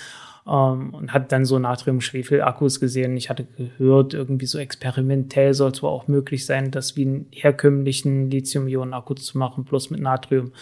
Um, 0.46 0.52
ähm, 0.52 0.94
und 0.94 1.12
hatte 1.14 1.28
dann 1.28 1.46
so 1.46 1.58
Natrium-Schwefel-Akkus 1.58 2.78
gesehen. 2.78 3.16
Ich 3.16 3.30
hatte 3.30 3.46
gehört, 3.56 4.12
irgendwie 4.12 4.44
so 4.44 4.58
experimentell 4.58 5.54
soll 5.54 5.70
es 5.70 5.82
wohl 5.82 5.88
auch 5.88 6.06
möglich 6.06 6.44
sein, 6.44 6.70
das 6.70 6.96
wie 6.96 7.06
einen 7.06 7.26
herkömmlichen 7.30 8.30
Lithium-Ionen-Akku 8.30 9.14
zu 9.14 9.38
machen, 9.38 9.64
plus 9.64 9.88
mit 9.88 10.00
Natrium. 10.00 10.52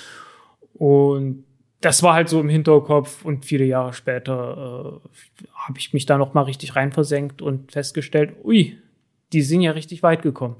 Und 0.74 1.42
das 1.80 2.04
war 2.04 2.14
halt 2.14 2.28
so 2.28 2.40
im 2.40 2.48
Hinterkopf 2.48 3.24
und 3.24 3.44
viele 3.44 3.64
Jahre 3.64 3.92
später 3.92 5.00
äh, 5.02 5.46
habe 5.54 5.78
ich 5.78 5.92
mich 5.92 6.06
da 6.06 6.16
noch 6.16 6.32
mal 6.32 6.42
richtig 6.42 6.76
reinversenkt 6.76 7.42
und 7.42 7.72
festgestellt, 7.72 8.34
ui, 8.44 8.78
die 9.32 9.42
sind 9.42 9.60
ja 9.60 9.72
richtig 9.72 10.02
weit 10.02 10.22
gekommen. 10.22 10.56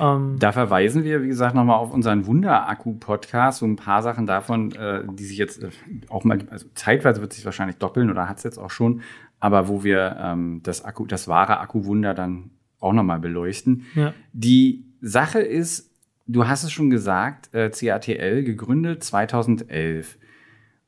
Ähm, 0.00 0.36
da 0.38 0.52
verweisen 0.52 1.04
wir, 1.04 1.22
wie 1.22 1.28
gesagt, 1.28 1.54
nochmal 1.54 1.76
auf 1.76 1.92
unseren 1.92 2.26
Wunder-Akku-Podcast, 2.26 3.58
so 3.58 3.66
ein 3.66 3.76
paar 3.76 4.02
Sachen 4.02 4.26
davon, 4.26 4.72
äh, 4.72 5.02
die 5.12 5.24
sich 5.24 5.38
jetzt 5.38 5.62
äh, 5.62 5.70
auch 6.08 6.24
mal, 6.24 6.38
also 6.50 6.66
zeitweise 6.74 7.20
wird 7.20 7.32
sich 7.32 7.44
wahrscheinlich 7.44 7.78
doppeln 7.78 8.10
oder 8.10 8.28
hat 8.28 8.38
es 8.38 8.44
jetzt 8.44 8.58
auch 8.58 8.70
schon, 8.70 9.02
aber 9.40 9.68
wo 9.68 9.84
wir 9.84 10.16
ähm, 10.20 10.60
das 10.62 10.84
Akku, 10.84 11.06
das 11.06 11.28
wahre 11.28 11.60
Akku-Wunder 11.60 12.14
dann 12.14 12.50
auch 12.80 12.92
nochmal 12.92 13.18
beleuchten. 13.18 13.86
Ja. 13.94 14.14
Die 14.32 14.84
Sache 15.00 15.40
ist, 15.40 15.90
du 16.26 16.46
hast 16.46 16.64
es 16.64 16.72
schon 16.72 16.90
gesagt, 16.90 17.52
äh, 17.54 17.70
CATL 17.70 18.44
gegründet 18.44 19.02
2011 19.02 20.17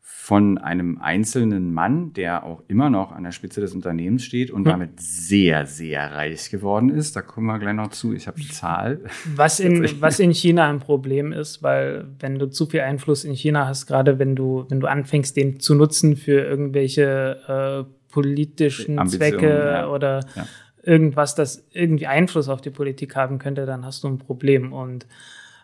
von 0.02 0.58
einem 0.58 0.98
einzelnen 0.98 1.74
Mann, 1.74 2.12
der 2.12 2.44
auch 2.44 2.62
immer 2.68 2.88
noch 2.88 3.10
an 3.10 3.24
der 3.24 3.32
Spitze 3.32 3.60
des 3.60 3.74
Unternehmens 3.74 4.22
steht 4.22 4.50
und 4.50 4.64
hm. 4.64 4.70
damit 4.70 5.00
sehr, 5.00 5.66
sehr 5.66 6.12
reich 6.12 6.50
geworden 6.50 6.90
ist. 6.90 7.16
Da 7.16 7.22
kommen 7.22 7.46
wir 7.46 7.58
gleich 7.58 7.74
noch 7.74 7.88
zu. 7.88 8.12
Ich 8.12 8.28
habe 8.28 8.40
die 8.40 8.48
Zahl. 8.48 9.00
Was 9.34 9.58
in, 9.58 9.88
was 10.00 10.20
in 10.20 10.32
China 10.32 10.68
ein 10.68 10.78
Problem 10.78 11.32
ist, 11.32 11.62
weil 11.62 12.06
wenn 12.20 12.38
du 12.38 12.48
zu 12.48 12.66
viel 12.66 12.80
Einfluss 12.80 13.24
in 13.24 13.34
China 13.34 13.66
hast, 13.66 13.86
gerade 13.86 14.18
wenn 14.20 14.36
du, 14.36 14.66
wenn 14.68 14.78
du 14.78 14.86
anfängst, 14.86 15.36
den 15.36 15.58
zu 15.58 15.74
nutzen 15.74 16.16
für 16.16 16.40
irgendwelche 16.40 17.86
äh, 17.88 18.12
politischen 18.12 18.98
Ambitionen, 18.98 19.32
Zwecke 19.32 19.58
ja. 19.72 19.88
oder 19.88 20.20
ja. 20.36 20.46
irgendwas, 20.82 21.34
das 21.34 21.66
irgendwie 21.72 22.06
Einfluss 22.06 22.48
auf 22.48 22.60
die 22.60 22.70
Politik 22.70 23.16
haben 23.16 23.38
könnte, 23.38 23.66
dann 23.66 23.84
hast 23.84 24.04
du 24.04 24.08
ein 24.08 24.18
Problem. 24.18 24.72
Und 24.72 25.06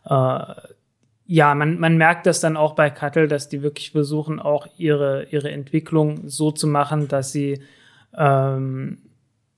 äh, 0.07 0.55
ja, 1.26 1.54
man, 1.54 1.78
man 1.78 1.96
merkt 1.96 2.26
das 2.26 2.40
dann 2.40 2.56
auch 2.56 2.74
bei 2.74 2.90
Cuttle, 2.90 3.28
dass 3.28 3.48
die 3.48 3.62
wirklich 3.62 3.90
versuchen, 3.90 4.38
auch 4.38 4.68
ihre, 4.76 5.26
ihre 5.30 5.50
Entwicklung 5.50 6.28
so 6.28 6.52
zu 6.52 6.66
machen, 6.66 7.08
dass 7.08 7.32
sie 7.32 7.60
ähm, 8.16 8.98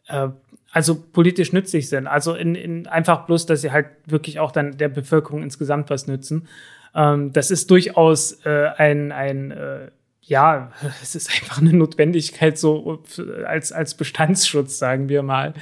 äh, 0.07 0.29
also 0.71 0.95
politisch 0.95 1.53
nützlich 1.53 1.89
sind. 1.89 2.07
Also 2.07 2.35
in, 2.35 2.55
in 2.55 2.87
einfach 2.87 3.27
bloß, 3.27 3.47
dass 3.47 3.63
sie 3.63 3.71
halt 3.71 3.87
wirklich 4.07 4.39
auch 4.39 4.53
dann 4.53 4.77
der 4.77 4.89
Bevölkerung 4.89 5.43
insgesamt 5.43 5.91
was 5.91 6.07
nützen. 6.07 6.49
Ähm, 6.95 7.33
das 7.33 7.51
ist 7.51 7.71
durchaus 7.71 8.45
äh, 8.45 8.69
ein, 8.77 9.13
ein 9.13 9.51
äh, 9.51 9.91
ja, 10.23 10.73
es 11.03 11.15
ist 11.15 11.31
einfach 11.31 11.61
eine 11.61 11.73
Notwendigkeit 11.73 12.59
so 12.59 13.03
als, 13.47 13.73
als 13.73 13.95
Bestandsschutz, 13.95 14.79
sagen 14.79 15.09
wir 15.09 15.23
mal. 15.23 15.55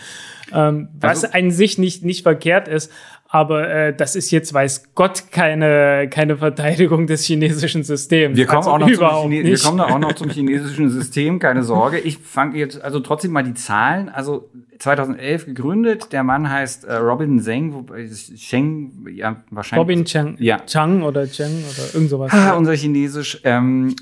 Ähm, 0.52 0.88
was 1.00 1.24
also, 1.24 1.36
an 1.36 1.50
sich 1.50 1.78
nicht, 1.78 2.04
nicht 2.04 2.22
verkehrt 2.22 2.68
ist. 2.68 2.92
Aber 3.28 3.68
äh, 3.68 3.94
das 3.94 4.14
ist 4.14 4.30
jetzt, 4.30 4.54
weiß 4.54 4.94
Gott, 4.94 5.24
keine, 5.32 6.08
keine 6.08 6.36
Verteidigung 6.36 7.06
des 7.06 7.24
chinesischen 7.24 7.82
Systems. 7.82 8.36
Wir 8.36 8.46
kommen, 8.46 8.58
also 8.58 8.70
auch 8.70 8.78
noch 8.78 8.86
zum 8.86 9.30
Chine 9.30 9.44
wir 9.44 9.58
kommen 9.58 9.78
da 9.78 9.84
auch 9.84 9.98
noch 9.98 10.12
zum 10.12 10.30
chinesischen 10.30 10.90
System, 10.90 11.38
keine 11.38 11.64
Sorge. 11.64 11.98
Ich 11.98 12.18
fange 12.18 12.56
jetzt 12.56 12.80
also 12.80 13.00
trotzdem 13.00 13.32
mal 13.32 13.42
die 13.42 13.54
Zahlen. 13.54 14.08
Also 14.08 14.48
2011 14.78 15.46
gegründet. 15.46 16.12
Der 16.12 16.22
Mann 16.22 16.48
heißt 16.48 16.84
äh, 16.84 16.94
Robin 16.94 17.40
Zheng, 17.40 17.74
wobei 17.74 18.08
Sheng, 18.36 19.06
ja, 19.12 19.42
wahrscheinlich. 19.50 19.80
Robin 19.80 20.04
Cheng, 20.04 20.36
ja. 20.38 20.60
Chang 20.66 21.02
oder 21.02 21.26
Cheng 21.26 21.64
oder 21.68 21.94
irgend 21.94 22.10
sowas. 22.10 22.32
Ah, 22.32 22.52
unser 22.52 22.74
Chinesisch. 22.74 23.40
Ähm, 23.44 23.96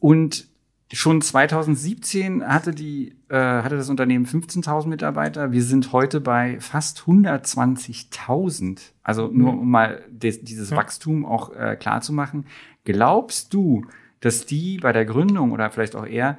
und 0.00 0.46
Schon 0.92 1.20
2017 1.20 2.46
hatte, 2.46 2.70
die, 2.70 3.16
äh, 3.28 3.34
hatte 3.36 3.76
das 3.76 3.90
Unternehmen 3.90 4.24
15.000 4.24 4.86
Mitarbeiter. 4.86 5.50
Wir 5.50 5.62
sind 5.64 5.92
heute 5.92 6.20
bei 6.20 6.60
fast 6.60 7.00
120.000. 7.00 8.92
Also 9.02 9.28
nur 9.28 9.58
um 9.58 9.68
mal 9.70 10.04
des, 10.08 10.42
dieses 10.42 10.70
Ja. 10.70 10.76
Wachstum 10.76 11.24
auch 11.26 11.52
äh, 11.54 11.76
klar 11.76 12.02
zu 12.02 12.12
machen. 12.12 12.46
Glaubst 12.84 13.52
du, 13.52 13.84
dass 14.20 14.46
die 14.46 14.78
bei 14.78 14.92
der 14.92 15.04
Gründung 15.04 15.50
oder 15.50 15.70
vielleicht 15.70 15.96
auch 15.96 16.06
eher 16.06 16.38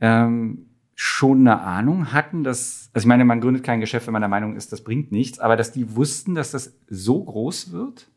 ähm, 0.00 0.66
schon 0.94 1.40
eine 1.40 1.60
Ahnung 1.60 2.12
hatten, 2.12 2.44
dass, 2.44 2.90
also 2.92 3.04
ich 3.04 3.08
meine, 3.08 3.24
man 3.24 3.40
gründet 3.40 3.64
kein 3.64 3.80
Geschäft, 3.80 4.06
wenn 4.06 4.12
man 4.12 4.22
der 4.22 4.28
Meinung 4.28 4.54
ist, 4.54 4.72
das 4.72 4.84
bringt 4.84 5.10
nichts, 5.10 5.40
aber 5.40 5.56
dass 5.56 5.72
die 5.72 5.96
wussten, 5.96 6.36
dass 6.36 6.52
das 6.52 6.76
so 6.88 7.24
groß 7.24 7.72
wird? 7.72 8.08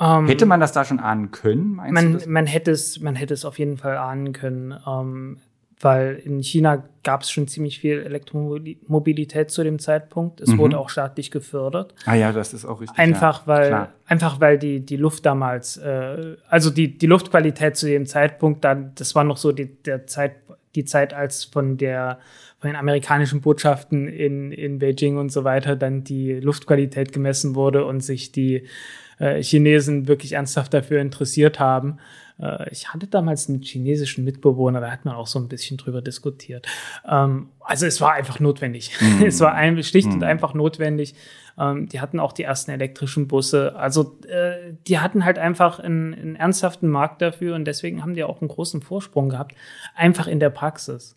Ähm, 0.00 0.26
Hätte 0.26 0.46
man 0.46 0.60
das 0.60 0.72
da 0.72 0.84
schon 0.84 0.98
ahnen 1.00 1.30
können? 1.30 1.74
Meinst 1.74 2.02
du 2.02 2.08
man, 2.08 2.32
man, 2.32 2.46
hätte 2.46 2.70
es, 2.70 3.00
man 3.00 3.14
hätte 3.14 3.34
es 3.34 3.44
auf 3.44 3.58
jeden 3.58 3.76
Fall 3.76 3.96
ahnen 3.96 4.32
können, 4.32 4.74
ähm, 4.86 5.38
weil 5.80 6.14
in 6.24 6.40
China 6.42 6.84
gab 7.02 7.22
es 7.22 7.30
schon 7.30 7.48
ziemlich 7.48 7.80
viel 7.80 7.98
Elektromobilität 8.00 9.50
zu 9.50 9.64
dem 9.64 9.78
Zeitpunkt. 9.78 10.40
Es 10.40 10.50
Mhm. 10.50 10.58
wurde 10.58 10.78
auch 10.78 10.88
staatlich 10.88 11.30
gefördert. 11.30 11.94
Ah 12.06 12.14
ja, 12.14 12.32
das 12.32 12.54
ist 12.54 12.64
auch 12.64 12.80
richtig. 12.80 12.98
Einfach 12.98 13.40
ja, 13.42 13.46
weil, 13.46 13.68
klar. 13.68 13.88
einfach 14.06 14.40
weil 14.40 14.58
die, 14.58 14.80
die 14.80 14.96
Luft 14.96 15.26
damals, 15.26 15.76
äh, 15.78 16.36
also 16.48 16.70
die, 16.70 16.96
die 16.96 17.06
Luftqualität 17.06 17.76
zu 17.76 17.86
dem 17.86 18.06
Zeitpunkt, 18.06 18.64
dann, 18.64 18.92
das 18.94 19.14
war 19.14 19.24
noch 19.24 19.36
so 19.36 19.52
die, 19.52 19.66
der 19.82 20.06
Zeit, 20.06 20.36
die 20.74 20.84
Zeit, 20.84 21.12
als 21.14 21.44
von 21.44 21.76
der 21.76 22.18
von 22.58 22.70
den 22.70 22.76
amerikanischen 22.76 23.40
Botschaften 23.40 24.06
in, 24.06 24.52
in 24.52 24.78
Beijing 24.78 25.16
und 25.16 25.32
so 25.32 25.42
weiter 25.42 25.74
dann 25.74 26.04
die 26.04 26.34
Luftqualität 26.34 27.12
gemessen 27.12 27.56
wurde 27.56 27.84
und 27.84 28.04
sich 28.04 28.30
die 28.30 28.66
äh, 29.22 29.42
Chinesen 29.42 30.08
wirklich 30.08 30.32
ernsthaft 30.32 30.74
dafür 30.74 31.00
interessiert 31.00 31.60
haben. 31.60 31.98
Äh, 32.40 32.70
ich 32.70 32.92
hatte 32.92 33.06
damals 33.06 33.48
einen 33.48 33.62
chinesischen 33.62 34.24
Mitbewohner, 34.24 34.80
da 34.80 34.90
hat 34.90 35.04
man 35.04 35.14
auch 35.14 35.28
so 35.28 35.38
ein 35.38 35.48
bisschen 35.48 35.76
drüber 35.76 36.02
diskutiert. 36.02 36.66
Ähm, 37.08 37.50
also 37.60 37.86
es 37.86 38.00
war 38.00 38.14
einfach 38.14 38.40
notwendig. 38.40 38.92
es 39.24 39.40
war 39.40 39.54
ein, 39.54 39.80
schlicht 39.84 40.08
und 40.08 40.24
einfach 40.24 40.54
notwendig. 40.54 41.14
Ähm, 41.56 41.88
die 41.88 42.00
hatten 42.00 42.18
auch 42.18 42.32
die 42.32 42.42
ersten 42.42 42.72
elektrischen 42.72 43.28
Busse. 43.28 43.76
Also 43.76 44.18
äh, 44.26 44.74
die 44.88 44.98
hatten 44.98 45.24
halt 45.24 45.38
einfach 45.38 45.78
einen, 45.78 46.14
einen 46.14 46.36
ernsthaften 46.36 46.88
Markt 46.88 47.22
dafür 47.22 47.54
und 47.54 47.64
deswegen 47.64 48.02
haben 48.02 48.14
die 48.14 48.24
auch 48.24 48.40
einen 48.40 48.48
großen 48.48 48.82
Vorsprung 48.82 49.28
gehabt, 49.28 49.54
einfach 49.94 50.26
in 50.26 50.40
der 50.40 50.50
Praxis. 50.50 51.16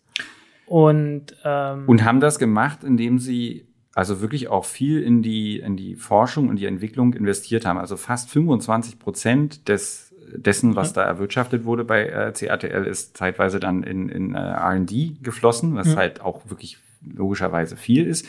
Und, 0.66 1.36
ähm, 1.44 1.88
Und 1.88 2.04
haben 2.04 2.20
das 2.20 2.38
gemacht, 2.38 2.84
indem 2.84 3.18
sie 3.18 3.66
also 3.96 4.20
wirklich 4.20 4.48
auch 4.48 4.66
viel 4.66 5.02
in 5.02 5.22
die, 5.22 5.58
in 5.58 5.78
die 5.78 5.96
Forschung 5.96 6.50
und 6.50 6.56
die 6.56 6.66
Entwicklung 6.66 7.14
investiert 7.14 7.64
haben. 7.64 7.78
Also 7.78 7.96
fast 7.96 8.28
25 8.30 8.98
Prozent 8.98 9.68
des, 9.68 10.14
dessen, 10.34 10.76
was 10.76 10.92
da 10.92 11.02
erwirtschaftet 11.02 11.64
wurde 11.64 11.82
bei 11.82 12.06
äh, 12.06 12.30
CATL, 12.30 12.84
ist 12.84 13.16
zeitweise 13.16 13.58
dann 13.58 13.82
in, 13.82 14.10
in 14.10 14.34
äh, 14.34 14.38
RD 14.38 15.22
geflossen, 15.22 15.76
was 15.76 15.88
Ja. 15.88 15.96
halt 15.96 16.20
auch 16.20 16.42
wirklich 16.50 16.76
logischerweise 17.00 17.76
viel 17.78 18.06
ist. 18.06 18.26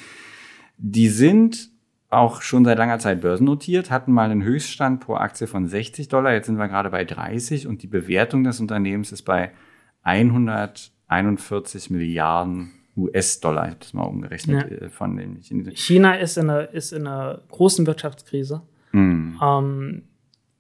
Die 0.77 1.10
sind 1.10 1.69
auch 2.10 2.41
schon 2.41 2.63
seit 2.63 2.77
langer 2.77 2.99
Zeit 2.99 3.19
börsennotiert, 3.19 3.91
hatten 3.91 4.13
mal 4.13 4.32
einen 4.32 4.43
Höchststand 4.43 5.01
pro 5.01 5.15
Aktie 5.15 5.47
von 5.47 5.67
60 5.67 6.08
Dollar, 6.08 6.32
jetzt 6.32 6.45
sind 6.45 6.58
wir 6.58 6.69
gerade 6.69 6.91
bei 6.91 7.03
30 7.03 7.67
und 7.67 7.84
die 7.84 7.88
Bewertung 7.88 8.45
des 8.45 8.62
Unternehmens 8.62 9.12
ist 9.12 9.23
bei 9.23 9.51
141 10.03 11.89
Milliarden 11.89 12.71
US-Dollar. 12.97 13.65
Ich 13.65 13.69
habe 13.71 13.79
das 13.79 13.93
mal 13.93 14.03
umgerechnet 14.03 14.71
äh, 14.71 14.89
von 14.89 15.15
den 15.15 15.38
Chinesen. 15.38 15.75
China 15.75 16.15
ist 16.15 16.38
in 16.38 16.49
einer, 16.49 16.69
ist 16.73 16.91
in 16.91 17.07
einer 17.07 17.41
großen 17.49 17.86
Wirtschaftskrise. 17.86 18.62
Hm. 18.91 19.39
Ähm, 19.41 20.03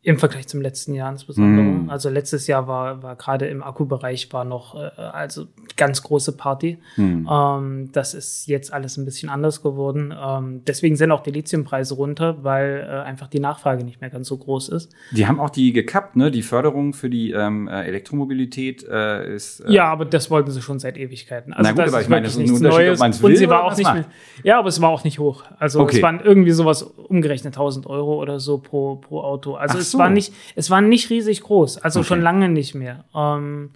Im 0.07 0.17
Vergleich 0.19 0.47
zum 0.47 0.61
letzten 0.61 0.93
Jahr 0.93 1.11
insbesondere. 1.11 1.65
Mhm. 1.65 1.89
Also 1.89 2.09
letztes 2.09 2.47
Jahr 2.47 2.65
war, 2.65 3.03
war 3.03 3.17
gerade 3.17 3.47
im 3.47 3.61
Akkubereich 3.61 4.31
war 4.31 4.45
noch 4.45 4.73
äh, 4.75 4.89
also 5.01 5.47
ganz 5.75 6.01
große 6.01 6.37
Party. 6.37 6.77
Hm. 6.95 7.27
Ähm, 7.29 7.89
das 7.91 8.13
ist 8.13 8.47
jetzt 8.47 8.71
alles 8.71 8.95
ein 8.95 9.03
bisschen 9.03 9.27
anders 9.27 9.61
geworden. 9.61 10.13
Ähm, 10.17 10.61
deswegen 10.65 10.95
sind 10.95 11.11
auch 11.11 11.19
die 11.19 11.31
Lithiumpreise 11.31 11.93
runter, 11.95 12.37
weil 12.41 12.87
äh, 12.89 13.05
einfach 13.05 13.27
die 13.27 13.41
Nachfrage 13.41 13.83
nicht 13.83 13.99
mehr 13.99 14.09
ganz 14.09 14.29
so 14.29 14.37
groß 14.37 14.69
ist. 14.69 14.93
Die 15.11 15.27
haben 15.27 15.41
auch 15.41 15.49
die 15.49 15.73
gekappt, 15.73 16.15
ne? 16.15 16.31
Die 16.31 16.41
Förderung 16.41 16.93
für 16.93 17.09
die 17.09 17.31
ähm, 17.31 17.67
äh, 17.67 17.83
Elektromobilität 17.83 18.87
äh, 18.89 19.35
ist. 19.35 19.59
Äh, 19.59 19.73
Ja, 19.73 19.91
aber 19.91 20.05
das 20.05 20.31
wollten 20.31 20.51
sie 20.51 20.61
schon 20.61 20.79
seit 20.79 20.95
Ewigkeiten. 20.97 21.51
Also 21.51 21.63
Na 21.67 21.71
gut, 21.73 21.85
das 21.85 21.93
aber 21.93 22.01
ich 22.01 22.07
meine, 22.07 22.23
das 22.27 22.37
ist 22.37 22.49
ein 22.49 22.55
Unterschied, 22.55 22.91
ob 22.91 22.99
man's 22.99 23.21
Und 23.21 23.29
will 23.29 23.37
sie 23.37 23.49
war 23.49 23.65
auch 23.65 23.75
nicht 23.75 23.93
mehr. 23.93 24.05
Ja, 24.43 24.59
aber 24.59 24.69
es 24.69 24.79
war 24.81 24.89
auch 24.89 25.03
nicht 25.03 25.19
hoch. 25.19 25.43
Also 25.59 25.81
Okay. 25.81 25.97
es 25.97 26.01
waren 26.01 26.21
irgendwie 26.21 26.51
sowas 26.51 26.81
umgerechnet 26.83 27.53
1000 27.53 27.87
Euro 27.87 28.21
oder 28.21 28.39
so 28.39 28.57
pro, 28.57 28.95
pro 28.95 29.19
Auto. 29.21 29.55
Also 29.55 29.75
Ach 29.77 29.81
es 29.81 29.96
so. 29.97 30.03
war 30.03 30.09
nicht, 30.09 30.33
es 30.55 30.69
war 30.69 30.81
nicht 30.81 31.09
riesig 31.09 31.41
groß. 31.41 31.77
Also 31.79 31.99
Okay. 31.99 32.07
schon 32.07 32.21
lange 32.21 32.49
nicht 32.49 32.75
mehr. 32.75 33.05
Ähm, 33.15 33.71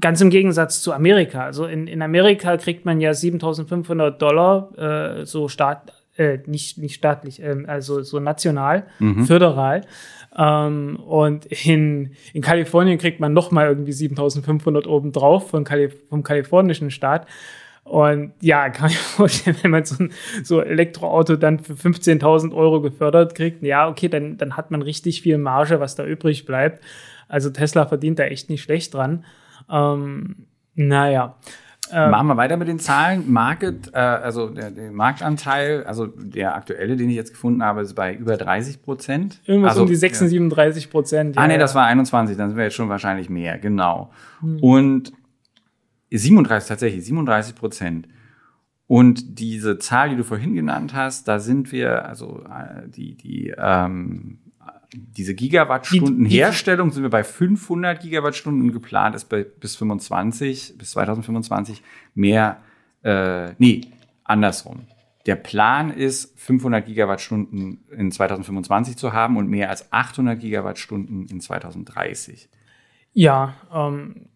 ganz 0.00 0.20
im 0.20 0.30
Gegensatz 0.30 0.80
zu 0.82 0.92
Amerika. 0.92 1.44
Also 1.44 1.66
in, 1.66 1.86
in 1.86 2.02
Amerika 2.02 2.56
kriegt 2.56 2.84
man 2.84 3.00
ja 3.00 3.12
7500 3.14 4.20
Dollar, 4.20 4.70
äh, 5.20 5.26
so 5.26 5.48
staat, 5.48 5.92
äh, 6.16 6.38
nicht, 6.46 6.78
nicht 6.78 6.94
staatlich, 6.94 7.40
ähm, 7.42 7.64
also 7.68 8.02
so 8.02 8.18
national, 8.20 8.86
föderal. 9.26 9.82
Ähm, 10.36 10.96
und 11.06 11.46
in, 11.46 12.12
in 12.32 12.42
Kalifornien 12.42 12.98
kriegt 12.98 13.18
man 13.18 13.32
noch 13.32 13.50
mal 13.50 13.66
irgendwie 13.68 13.92
7500 13.92 14.86
obendrauf 14.86 15.50
von 15.50 15.64
Kali 15.64 15.88
vom 15.88 16.22
kalifornischen 16.22 16.90
Staat. 16.90 17.26
Und 17.88 18.32
ja, 18.40 18.68
kann 18.70 18.90
ich 18.90 18.96
mir 18.96 19.02
vorstellen, 19.02 19.56
wenn 19.62 19.70
man 19.70 19.84
so 19.84 20.02
ein 20.02 20.12
so 20.42 20.60
Elektroauto 20.60 21.36
dann 21.36 21.58
für 21.58 21.72
15.000 21.72 22.54
Euro 22.54 22.80
gefördert 22.80 23.34
kriegt, 23.34 23.62
ja, 23.62 23.88
okay, 23.88 24.08
dann, 24.08 24.36
dann 24.36 24.56
hat 24.56 24.70
man 24.70 24.82
richtig 24.82 25.22
viel 25.22 25.38
Marge, 25.38 25.80
was 25.80 25.94
da 25.94 26.04
übrig 26.04 26.44
bleibt. 26.44 26.82
Also 27.28 27.50
Tesla 27.50 27.86
verdient 27.86 28.18
da 28.18 28.24
echt 28.24 28.50
nicht 28.50 28.62
schlecht 28.62 28.94
dran. 28.94 29.24
Ähm, 29.70 30.46
naja. 30.74 31.36
Machen 31.90 32.26
wir 32.26 32.36
weiter 32.36 32.58
mit 32.58 32.68
den 32.68 32.78
Zahlen. 32.78 33.32
Market, 33.32 33.94
äh, 33.94 33.98
also 33.98 34.50
der, 34.50 34.70
der 34.70 34.92
Marktanteil, 34.92 35.84
also 35.84 36.06
der 36.06 36.54
aktuelle, 36.54 36.96
den 36.96 37.08
ich 37.08 37.16
jetzt 37.16 37.30
gefunden 37.30 37.62
habe, 37.62 37.80
ist 37.80 37.94
bei 37.94 38.14
über 38.14 38.36
30 38.36 38.82
Prozent. 38.82 39.40
Irgendwas 39.46 39.70
also, 39.70 39.82
um 39.82 39.88
die 39.88 39.96
36, 39.96 40.30
37 40.30 40.90
Prozent. 40.90 41.38
Ah, 41.38 41.42
ja, 41.42 41.46
nee, 41.46 41.54
ja. 41.54 41.58
das 41.58 41.74
war 41.74 41.86
21, 41.86 42.36
dann 42.36 42.50
sind 42.50 42.56
wir 42.58 42.64
jetzt 42.64 42.76
schon 42.76 42.90
wahrscheinlich 42.90 43.30
mehr, 43.30 43.58
genau. 43.58 44.10
Hm. 44.40 44.58
Und 44.60 45.12
37, 46.10 46.68
tatsächlich, 46.68 47.04
37 47.04 47.54
Prozent. 47.54 48.08
Und 48.86 49.38
diese 49.38 49.78
Zahl, 49.78 50.10
die 50.10 50.16
du 50.16 50.24
vorhin 50.24 50.54
genannt 50.54 50.94
hast, 50.94 51.28
da 51.28 51.38
sind 51.40 51.72
wir, 51.72 52.06
also 52.06 52.42
äh, 52.44 52.88
die, 52.88 53.14
die, 53.16 53.54
ähm, 53.58 54.38
diese 54.94 55.34
Gigawattstunden 55.34 56.24
Die- 56.24 56.30
die- 56.30 56.36
Herstellung 56.38 56.90
sind 56.90 57.02
wir 57.02 57.10
bei 57.10 57.22
500 57.24 58.00
Gigawattstunden 58.00 58.72
geplant, 58.72 59.14
ist 59.14 59.26
bei, 59.28 59.44
bis 59.44 59.76
25, 59.76 60.76
bis 60.78 60.92
2025 60.92 61.82
mehr, 62.14 62.62
äh, 63.02 63.50
nee, 63.58 63.82
andersrum. 64.24 64.86
Der 65.26 65.36
Plan 65.36 65.90
ist, 65.90 66.38
500 66.40 66.86
Gigawattstunden 66.86 67.84
in 67.90 68.10
2025 68.10 68.96
zu 68.96 69.12
haben 69.12 69.36
und 69.36 69.50
mehr 69.50 69.68
als 69.68 69.92
800 69.92 70.40
Gigawattstunden 70.40 71.26
in 71.26 71.42
2030. 71.42 72.48
Ja, 73.12 73.54
ähm, 73.70 74.28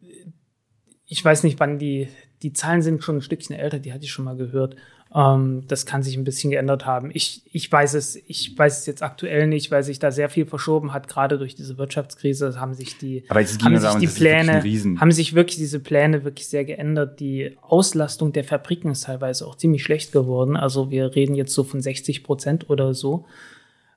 ich 1.13 1.23
weiß 1.23 1.43
nicht, 1.43 1.61
wann 1.61 1.79
die, 1.79 2.09
die 2.43 2.55
Zahlen 2.55 2.81
sind 2.81 3.05
schon 3.05 3.19
ein 3.19 3.23
Stückchen 3.23 3.55
älter, 3.55 3.79
die 3.79 3.93
hatte 3.93 4.05
ich 4.05 4.11
schon 4.11 4.25
mal 4.25 4.35
gehört. 4.35 4.77
Ähm, 5.15 5.65
das 5.69 5.85
kann 5.85 6.03
sich 6.03 6.17
ein 6.17 6.25
bisschen 6.25 6.51
geändert 6.51 6.87
haben. 6.87 7.11
Ich, 7.13 7.43
ich 7.53 7.71
weiß 7.71 7.93
es, 7.93 8.17
ich 8.17 8.57
weiß 8.57 8.79
es 8.79 8.87
jetzt 8.87 9.03
aktuell 9.03 9.47
nicht, 9.47 9.71
weil 9.71 9.83
sich 9.83 9.99
da 9.99 10.11
sehr 10.11 10.31
viel 10.31 10.47
verschoben 10.47 10.95
hat, 10.95 11.09
gerade 11.09 11.37
durch 11.37 11.55
diese 11.55 11.77
Wirtschaftskrise 11.77 12.59
haben 12.59 12.73
sich 12.73 12.97
die, 12.97 13.25
haben 13.29 13.45
sich 13.45 13.59
darum, 13.59 14.01
die 14.01 14.07
das 14.07 14.15
Pläne, 14.15 14.63
haben 14.99 15.13
sich 15.13 15.35
wirklich 15.35 15.59
diese 15.59 15.81
Pläne 15.81 16.25
wirklich 16.25 16.49
sehr 16.49 16.65
geändert. 16.65 17.21
Die 17.21 17.59
Auslastung 17.61 18.33
der 18.33 18.45
Fabriken 18.45 18.91
ist 18.91 19.05
teilweise 19.05 19.47
auch 19.47 19.57
ziemlich 19.57 19.83
schlecht 19.83 20.13
geworden. 20.13 20.57
Also 20.57 20.91
wir 20.91 21.15
reden 21.15 21.35
jetzt 21.35 21.53
so 21.53 21.63
von 21.63 21.83
60 21.83 22.25
Prozent 22.25 22.71
oder 22.71 22.95
so, 22.95 23.27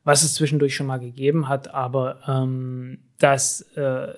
was 0.04 0.24
es 0.24 0.34
zwischendurch 0.34 0.76
schon 0.76 0.88
mal 0.88 1.00
gegeben 1.00 1.48
hat, 1.48 1.74
aber 1.74 2.20
ähm, 2.28 2.98
das 3.20 3.62
äh, 3.78 4.10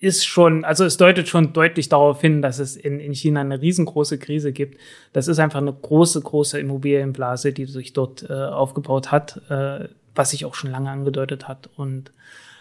ist 0.00 0.24
schon, 0.24 0.64
also 0.64 0.84
es 0.84 0.96
deutet 0.96 1.28
schon 1.28 1.52
deutlich 1.52 1.88
darauf 1.88 2.20
hin, 2.20 2.40
dass 2.40 2.58
es 2.58 2.76
in, 2.76 3.00
in 3.00 3.12
China 3.14 3.40
eine 3.40 3.60
riesengroße 3.60 4.18
Krise 4.18 4.52
gibt. 4.52 4.78
Das 5.12 5.26
ist 5.26 5.40
einfach 5.40 5.60
eine 5.60 5.72
große, 5.72 6.20
große 6.20 6.58
Immobilienblase, 6.60 7.52
die 7.52 7.66
sich 7.66 7.92
dort 7.92 8.28
äh, 8.28 8.32
aufgebaut 8.32 9.10
hat, 9.10 9.42
äh, 9.50 9.88
was 10.14 10.30
sich 10.30 10.44
auch 10.44 10.54
schon 10.54 10.70
lange 10.70 10.90
angedeutet 10.90 11.48
hat. 11.48 11.68
Und 11.76 12.12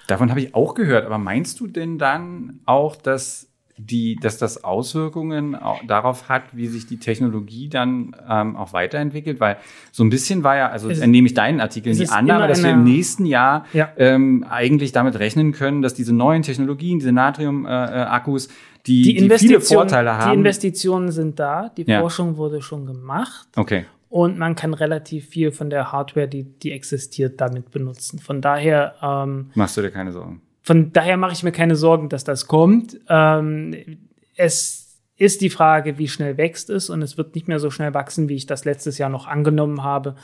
Davon 0.07 0.29
habe 0.29 0.41
ich 0.41 0.55
auch 0.55 0.73
gehört, 0.73 1.05
aber 1.05 1.19
meinst 1.19 1.59
du 1.59 1.67
denn 1.67 1.99
dann 1.99 2.61
auch, 2.65 2.95
dass 2.95 3.49
die, 3.77 4.15
dass 4.15 4.37
das 4.37 4.63
Auswirkungen 4.63 5.55
au- 5.55 5.79
darauf 5.85 6.29
hat, 6.29 6.43
wie 6.53 6.67
sich 6.67 6.87
die 6.87 6.97
Technologie 6.97 7.69
dann 7.69 8.15
ähm, 8.29 8.55
auch 8.55 8.73
weiterentwickelt? 8.73 9.39
Weil 9.39 9.57
so 9.91 10.03
ein 10.03 10.09
bisschen 10.09 10.43
war 10.43 10.55
ja, 10.57 10.69
also 10.69 10.89
Es 10.89 10.99
entnehme 10.99 11.27
ich 11.27 11.33
deinen 11.33 11.61
Artikel 11.61 11.91
es 11.91 11.99
die 11.99 12.09
Annahme, 12.09 12.47
dass 12.47 12.63
wir 12.63 12.71
im 12.71 12.83
nächsten 12.83 13.25
Jahr 13.25 13.65
Ja. 13.73 13.89
ähm, 13.97 14.45
eigentlich 14.49 14.91
damit 14.93 15.19
rechnen 15.19 15.51
können, 15.51 15.81
dass 15.81 15.93
diese 15.93 16.13
neuen 16.13 16.41
Technologien, 16.41 16.99
diese 16.99 17.11
Natrium-Akkus, 17.11 18.47
die, 18.85 19.01
die, 19.01 19.27
die 19.27 19.37
viele 19.37 19.61
Vorteile 19.61 20.09
die 20.11 20.15
haben. 20.15 20.33
Investitionen 20.39 21.11
sind 21.11 21.39
da, 21.39 21.69
die 21.75 21.83
Ja. 21.83 21.99
Forschung 21.99 22.37
wurde 22.37 22.61
schon 22.61 22.85
gemacht 22.85 23.47
okay. 23.57 23.85
und 24.09 24.37
man 24.37 24.55
kann 24.55 24.73
relativ 24.73 25.27
viel 25.27 25.51
von 25.51 25.69
der 25.69 25.91
Hardware, 25.91 26.27
die, 26.27 26.43
die 26.45 26.71
existiert, 26.71 27.39
damit 27.41 27.69
benutzen. 27.71 28.17
Von 28.19 28.41
daher 28.41 28.95
ähm, 29.01 29.51
Machst 29.55 29.75
du 29.77 29.81
dir 29.81 29.91
keine 29.91 30.11
Sorgen? 30.13 30.41
Von 30.67 30.91
daher 30.91 31.15
mache 31.15 31.31
ich 31.31 31.43
mir 31.43 31.53
keine 31.53 31.77
Sorgen, 31.77 32.09
dass 32.09 32.25
das 32.25 32.45
kommt. 32.45 32.99
Ähm, 33.07 33.99
es 34.35 34.99
ist 35.15 35.39
die 35.39 35.49
Frage, 35.49 35.97
wie 35.97 36.09
schnell 36.09 36.35
wächst 36.35 36.69
es 36.69 36.89
und 36.89 37.01
es 37.01 37.17
wird 37.17 37.35
nicht 37.35 37.47
mehr 37.47 37.59
so 37.59 37.69
schnell 37.71 37.93
wachsen, 37.93 38.27
wie 38.27 38.35
ich 38.35 38.47
das 38.47 38.65
letztes 38.65 38.97
Jahr 38.97 39.09
noch 39.09 39.27
angenommen 39.27 39.81
habe, 39.81 40.15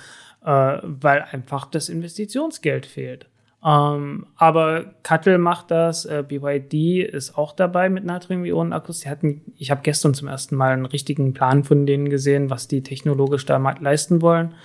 äh, 0.44 0.80
weil 0.84 1.22
einfach 1.32 1.68
das 1.68 1.88
Investitionsgeld 1.88 2.86
fehlt. 2.86 3.30
Ähm, 3.66 4.28
aber 4.36 4.94
Cuttle 5.04 5.38
macht 5.38 5.72
das, 5.72 6.04
äh, 6.04 6.26
BYD 6.28 7.04
ist 7.04 7.38
auch 7.38 7.54
dabei 7.54 7.88
mit 7.88 8.04
Natrium-Ionen-Akkus. 8.04 9.00
Die 9.00 9.10
hatten, 9.10 9.54
ich 9.56 9.72
habe 9.72 9.80
gestern 9.82 10.14
zum 10.14 10.28
ersten 10.28 10.58
Mal 10.58 10.74
einen 10.74 10.86
richtigen 10.86 11.34
Plan 11.34 11.64
von 11.64 11.86
denen 11.86 12.10
gesehen, 12.10 12.50
was 12.50 12.68
die 12.68 12.84
technologisch 12.84 13.46
da 13.46 13.60
leisten 13.80 14.22
wollen. 14.22 14.56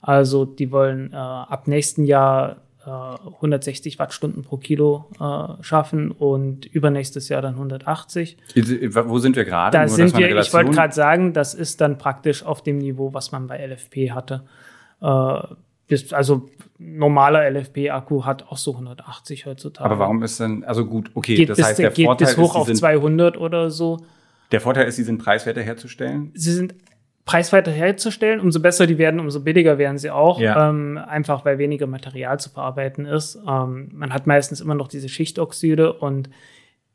Also 0.00 0.46
die 0.46 0.72
wollen 0.72 1.12
äh, 1.12 1.16
ab 1.16 1.68
nächsten 1.68 2.04
Jahr 2.04 2.62
äh, 2.86 2.90
160 2.90 3.98
Wattstunden 3.98 4.42
pro 4.42 4.56
Kilo 4.56 5.06
äh, 5.20 5.62
schaffen 5.62 6.10
und 6.12 6.66
übernächstes 6.66 7.28
Jahr 7.28 7.42
dann 7.42 7.54
180. 7.54 8.36
Wo 8.54 9.18
sind 9.18 9.36
wir 9.36 9.44
gerade? 9.44 9.76
Da 9.76 9.88
sind 9.88 10.16
wir, 10.16 10.38
ich 10.38 10.52
wollte 10.52 10.70
gerade 10.70 10.94
sagen, 10.94 11.32
das 11.32 11.54
ist 11.54 11.80
dann 11.80 11.98
praktisch 11.98 12.44
auf 12.44 12.62
dem 12.62 12.78
Niveau, 12.78 13.12
was 13.12 13.32
man 13.32 13.46
bei 13.48 13.64
LFP 13.66 14.12
hatte. 14.12 14.44
Äh, 15.00 15.38
bis, 15.88 16.12
also 16.12 16.48
normaler 16.78 17.48
LFP-Akku 17.50 18.24
hat 18.24 18.48
auch 18.48 18.56
so 18.56 18.72
180 18.72 19.46
heutzutage. 19.46 19.84
Aber 19.84 19.98
warum 19.98 20.22
ist 20.22 20.40
denn, 20.40 20.64
also 20.64 20.84
gut, 20.86 21.10
okay, 21.14 21.36
geht 21.36 21.50
das 21.50 21.56
bis, 21.56 21.66
heißt, 21.66 21.78
der 21.78 21.90
geht 21.90 22.06
Vorteil 22.06 22.28
bis 22.28 22.36
hoch 22.36 22.54
ist, 22.54 22.70
auf 22.70 22.72
200 22.72 23.36
oder 23.36 23.70
so. 23.70 23.98
Der 24.52 24.60
Vorteil 24.60 24.86
ist, 24.86 24.96
sie 24.96 25.04
sind 25.04 25.18
preiswerter 25.18 25.62
herzustellen? 25.62 26.30
Sie 26.34 26.52
sind 26.52 26.74
preiswerter 27.26 27.72
herzustellen, 27.72 28.40
umso 28.40 28.60
besser 28.60 28.86
die 28.86 28.98
werden, 28.98 29.20
umso 29.20 29.40
billiger 29.40 29.78
werden 29.78 29.98
sie 29.98 30.10
auch, 30.10 30.40
ja. 30.40 30.70
ähm, 30.70 30.96
einfach 30.96 31.44
weil 31.44 31.58
weniger 31.58 31.88
Material 31.88 32.38
zu 32.38 32.50
verarbeiten 32.50 33.04
ist. 33.04 33.36
Ähm, 33.46 33.90
man 33.92 34.14
hat 34.14 34.26
meistens 34.26 34.60
immer 34.60 34.76
noch 34.76 34.88
diese 34.88 35.08
Schichtoxide 35.08 35.92
und 35.92 36.30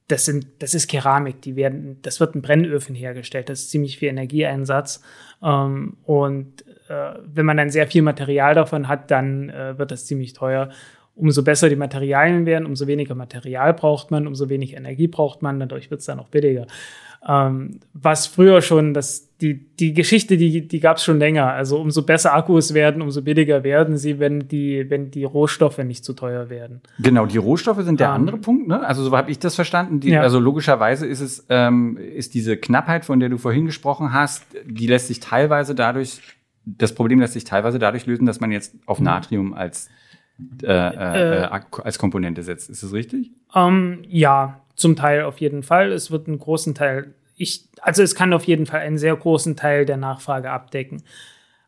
das 0.07 0.25
sind, 0.25 0.47
das 0.59 0.73
ist 0.73 0.87
Keramik, 0.87 1.41
die 1.41 1.55
werden, 1.55 1.99
das 2.01 2.19
wird 2.19 2.35
in 2.35 2.41
Brennöfen 2.41 2.95
hergestellt, 2.95 3.49
das 3.49 3.59
ist 3.59 3.71
ziemlich 3.71 3.97
viel 3.97 4.07
Energieeinsatz. 4.07 5.03
Ähm, 5.43 5.97
und 6.05 6.65
äh, 6.87 7.13
wenn 7.25 7.45
man 7.45 7.57
dann 7.57 7.69
sehr 7.69 7.87
viel 7.87 8.01
Material 8.01 8.55
davon 8.55 8.87
hat, 8.87 9.11
dann 9.11 9.49
äh, 9.49 9.77
wird 9.77 9.91
das 9.91 10.05
ziemlich 10.05 10.31
teuer. 10.31 10.69
Umso 11.13 11.43
besser 11.43 11.67
die 11.67 11.75
Materialien 11.75 12.45
werden, 12.45 12.65
umso 12.65 12.87
weniger 12.87 13.15
Material 13.15 13.73
braucht 13.73 14.11
man, 14.11 14.27
umso 14.27 14.47
weniger 14.47 14.77
Energie 14.77 15.07
braucht 15.07 15.41
man, 15.41 15.59
dadurch 15.59 15.91
wird 15.91 15.99
es 15.99 16.05
dann 16.05 16.19
auch 16.19 16.29
billiger. 16.29 16.67
Ähm, 17.27 17.79
was 17.93 18.25
früher 18.25 18.61
schon, 18.61 18.95
das, 18.95 19.29
die, 19.41 19.53
die 19.75 19.93
Geschichte, 19.93 20.37
die, 20.37 20.67
die 20.67 20.79
gab 20.79 20.97
es 20.97 21.03
schon 21.03 21.19
länger. 21.19 21.53
Also 21.53 21.79
umso 21.79 22.01
besser 22.03 22.33
Akkus 22.33 22.73
werden, 22.73 23.01
umso 23.01 23.21
billiger 23.21 23.63
werden 23.63 23.97
sie, 23.97 24.19
wenn 24.19 24.47
die, 24.47 24.89
wenn 24.89 25.11
die 25.11 25.23
Rohstoffe 25.23 25.77
nicht 25.79 26.03
zu 26.03 26.13
teuer 26.13 26.49
werden. 26.49 26.81
Genau, 26.99 27.27
die 27.27 27.37
Rohstoffe 27.37 27.83
sind 27.83 27.99
der 27.99 28.07
ähm, 28.07 28.13
andere 28.13 28.37
Punkt, 28.37 28.67
ne? 28.67 28.85
Also 28.85 29.03
so 29.03 29.15
habe 29.15 29.29
ich 29.29 29.37
das 29.37 29.53
verstanden. 29.53 29.99
Die, 29.99 30.09
ja. 30.09 30.21
Also 30.21 30.39
logischerweise 30.39 31.05
ist 31.05 31.21
es, 31.21 31.45
ähm, 31.49 31.97
ist 31.97 32.33
diese 32.33 32.57
Knappheit, 32.57 33.05
von 33.05 33.19
der 33.19 33.29
du 33.29 33.37
vorhin 33.37 33.67
gesprochen 33.67 34.13
hast, 34.13 34.45
die 34.65 34.87
lässt 34.87 35.07
sich 35.07 35.19
teilweise 35.19 35.75
dadurch, 35.75 36.21
das 36.65 36.93
Problem 36.93 37.19
lässt 37.19 37.33
sich 37.33 37.43
teilweise 37.43 37.77
dadurch 37.77 38.07
lösen, 38.07 38.25
dass 38.25 38.39
man 38.39 38.51
jetzt 38.51 38.75
auf 38.87 38.99
mhm. 38.99 39.05
Natrium 39.05 39.53
als 39.53 39.89
äh, 40.63 40.67
äh, 40.67 41.43
äh, 41.43 41.59
als 41.83 41.99
Komponente 41.99 42.41
setzt. 42.41 42.69
Ist 42.69 42.81
das 42.81 42.93
richtig? 42.93 43.31
Ähm, 43.53 43.99
ja, 44.07 44.60
zum 44.75 44.95
Teil 44.95 45.23
auf 45.23 45.39
jeden 45.39 45.63
Fall. 45.63 45.91
Es 45.91 46.11
wird 46.11 46.27
einen 46.27 46.39
großen 46.39 46.75
Teil, 46.75 47.13
ich, 47.35 47.65
also 47.81 48.03
es 48.03 48.15
kann 48.15 48.33
auf 48.33 48.45
jeden 48.45 48.65
Fall 48.65 48.81
einen 48.81 48.97
sehr 48.97 49.15
großen 49.15 49.55
Teil 49.55 49.85
der 49.85 49.97
Nachfrage 49.97 50.51
abdecken. 50.51 51.03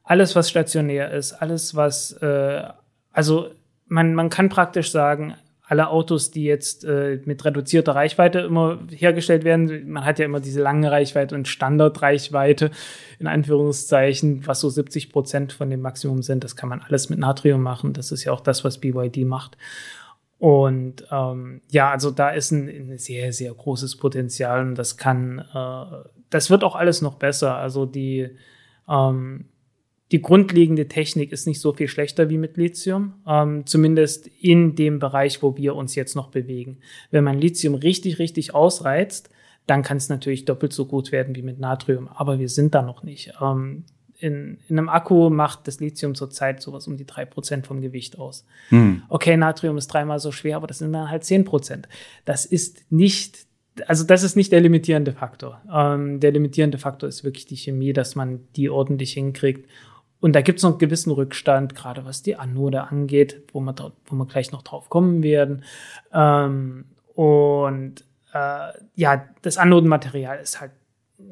Alles, 0.03 0.35
was 0.35 0.49
stationär 0.49 1.11
ist, 1.11 1.33
alles, 1.33 1.75
was, 1.75 2.13
äh, 2.21 2.63
also 3.11 3.51
man, 3.87 4.15
man 4.15 4.29
kann 4.29 4.49
praktisch 4.49 4.91
sagen, 4.91 5.35
alle 5.65 5.89
Autos, 5.89 6.29
die 6.29 6.43
jetzt 6.43 6.83
äh, 6.83 7.19
mit 7.25 7.43
reduzierter 7.45 7.95
Reichweite 7.95 8.39
immer 8.39 8.79
hergestellt 8.89 9.45
werden, 9.45 9.89
man 9.89 10.05
hat 10.05 10.19
ja 10.19 10.25
immer 10.25 10.41
diese 10.41 10.61
lange 10.61 10.91
Reichweite 10.91 11.35
und 11.35 11.47
Standardreichweite, 11.47 12.69
in 13.17 13.27
Anführungszeichen, 13.27 14.45
was 14.45 14.59
so 14.59 14.69
70 14.69 15.11
Prozent 15.11 15.53
von 15.53 15.69
dem 15.69 15.81
Maximum 15.81 16.21
sind, 16.21 16.43
das 16.43 16.55
kann 16.55 16.69
man 16.69 16.81
alles 16.81 17.09
mit 17.09 17.17
Natrium 17.17 17.63
machen. 17.63 17.93
Das 17.93 18.11
ist 18.11 18.25
ja 18.25 18.33
auch 18.33 18.41
das, 18.41 18.63
was 18.63 18.79
BYD 18.79 19.25
macht. 19.25 19.57
Und 20.43 21.05
ähm, 21.09 21.61
ja, 21.71 21.89
also 21.89 22.11
da 22.11 22.31
ist 22.31 22.51
ein, 22.51 22.67
ein, 22.67 22.97
sehr, 22.97 23.31
sehr 23.31 23.53
großes 23.53 23.95
Potenzial 23.95 24.67
und 24.67 24.75
das 24.75 24.97
kann, 24.97 25.39
äh, 25.39 26.09
das 26.29 26.49
wird 26.49 26.65
auch 26.65 26.75
alles 26.75 27.01
noch 27.01 27.13
besser. 27.15 27.55
Also 27.55 27.85
die, 27.85 28.27
ähm, 28.89 29.45
die 30.11 30.21
grundlegende 30.21 30.89
Technik 30.89 31.31
ist 31.31 31.47
nicht 31.47 31.61
so 31.61 31.71
viel 31.71 31.87
schlechter 31.87 32.29
wie 32.29 32.37
mit 32.37 32.57
Lithium, 32.57 33.13
ähm, 33.25 33.65
zumindest 33.65 34.27
in 34.27 34.75
dem 34.75 34.99
Bereich, 34.99 35.41
wo 35.41 35.55
wir 35.55 35.77
uns 35.77 35.95
jetzt 35.95 36.13
noch 36.13 36.29
bewegen. 36.29 36.79
Wenn 37.09 37.23
man 37.23 37.39
Lithium 37.39 37.75
richtig, 37.75 38.19
richtig 38.19 38.53
ausreizt, 38.53 39.29
dann 39.65 39.81
kann 39.81 39.95
es 39.95 40.09
natürlich 40.09 40.43
doppelt 40.43 40.73
so 40.73 40.87
gut 40.87 41.13
werden 41.13 41.37
wie 41.37 41.41
mit 41.41 41.57
Natrium, 41.57 42.09
aber 42.09 42.37
wir 42.37 42.49
sind 42.49 42.75
da 42.75 42.81
noch 42.81 43.03
nicht. 43.03 43.31
Ähm, 43.41 43.85
in, 44.19 44.57
in 44.67 44.77
einem 44.77 44.89
Akku 44.89 45.29
macht 45.29 45.67
das 45.67 45.79
Lithium 45.79 46.15
zurzeit 46.15 46.61
sowas 46.61 46.87
um 46.87 46.97
die 46.97 47.05
drei 47.05 47.25
Prozent 47.25 47.67
vom 47.67 47.81
Gewicht 47.81 48.17
aus. 48.17 48.45
Hm. 48.69 49.03
Okay, 49.09 49.37
Natrium 49.37 49.77
ist 49.77 49.87
dreimal 49.87 50.19
so 50.19 50.31
schwer, 50.31 50.57
aber 50.57 50.67
das 50.67 50.79
sind 50.79 50.93
dann 50.93 51.09
halt 51.09 51.23
zehn 51.23 51.45
Prozent. 51.45 51.87
Das 52.25 52.45
ist 52.45 52.91
nicht, 52.91 53.45
also 53.87 54.03
das 54.03 54.23
ist 54.23 54.35
nicht 54.35 54.51
der 54.51 54.61
limitierende 54.61 55.13
Faktor. 55.13 55.61
Ähm, 55.71 56.19
der 56.19 56.31
limitierende 56.31 56.77
Faktor 56.77 57.09
ist 57.09 57.23
wirklich 57.23 57.45
die 57.45 57.57
Chemie, 57.57 57.93
dass 57.93 58.15
man 58.15 58.47
die 58.55 58.69
ordentlich 58.69 59.13
hinkriegt. 59.13 59.69
Und 60.19 60.33
da 60.33 60.41
gibt 60.41 60.59
es 60.59 60.63
noch 60.63 60.71
einen 60.71 60.79
gewissen 60.79 61.11
Rückstand, 61.11 61.75
gerade 61.75 62.05
was 62.05 62.21
die 62.21 62.37
Anode 62.37 62.83
angeht, 62.83 63.43
wo 63.51 63.59
wir, 63.59 63.75
wo 64.05 64.15
wir 64.15 64.25
gleich 64.25 64.53
noch 64.53 64.61
drauf 64.61 64.89
kommen 64.89 65.21
werden. 65.21 65.65
Ähm, 66.13 66.85
und 67.13 68.05
äh, 68.33 68.71
ja, 68.95 69.25
das 69.41 69.57
Anodenmaterial 69.57 70.39
ist 70.39 70.61
halt 70.61 70.71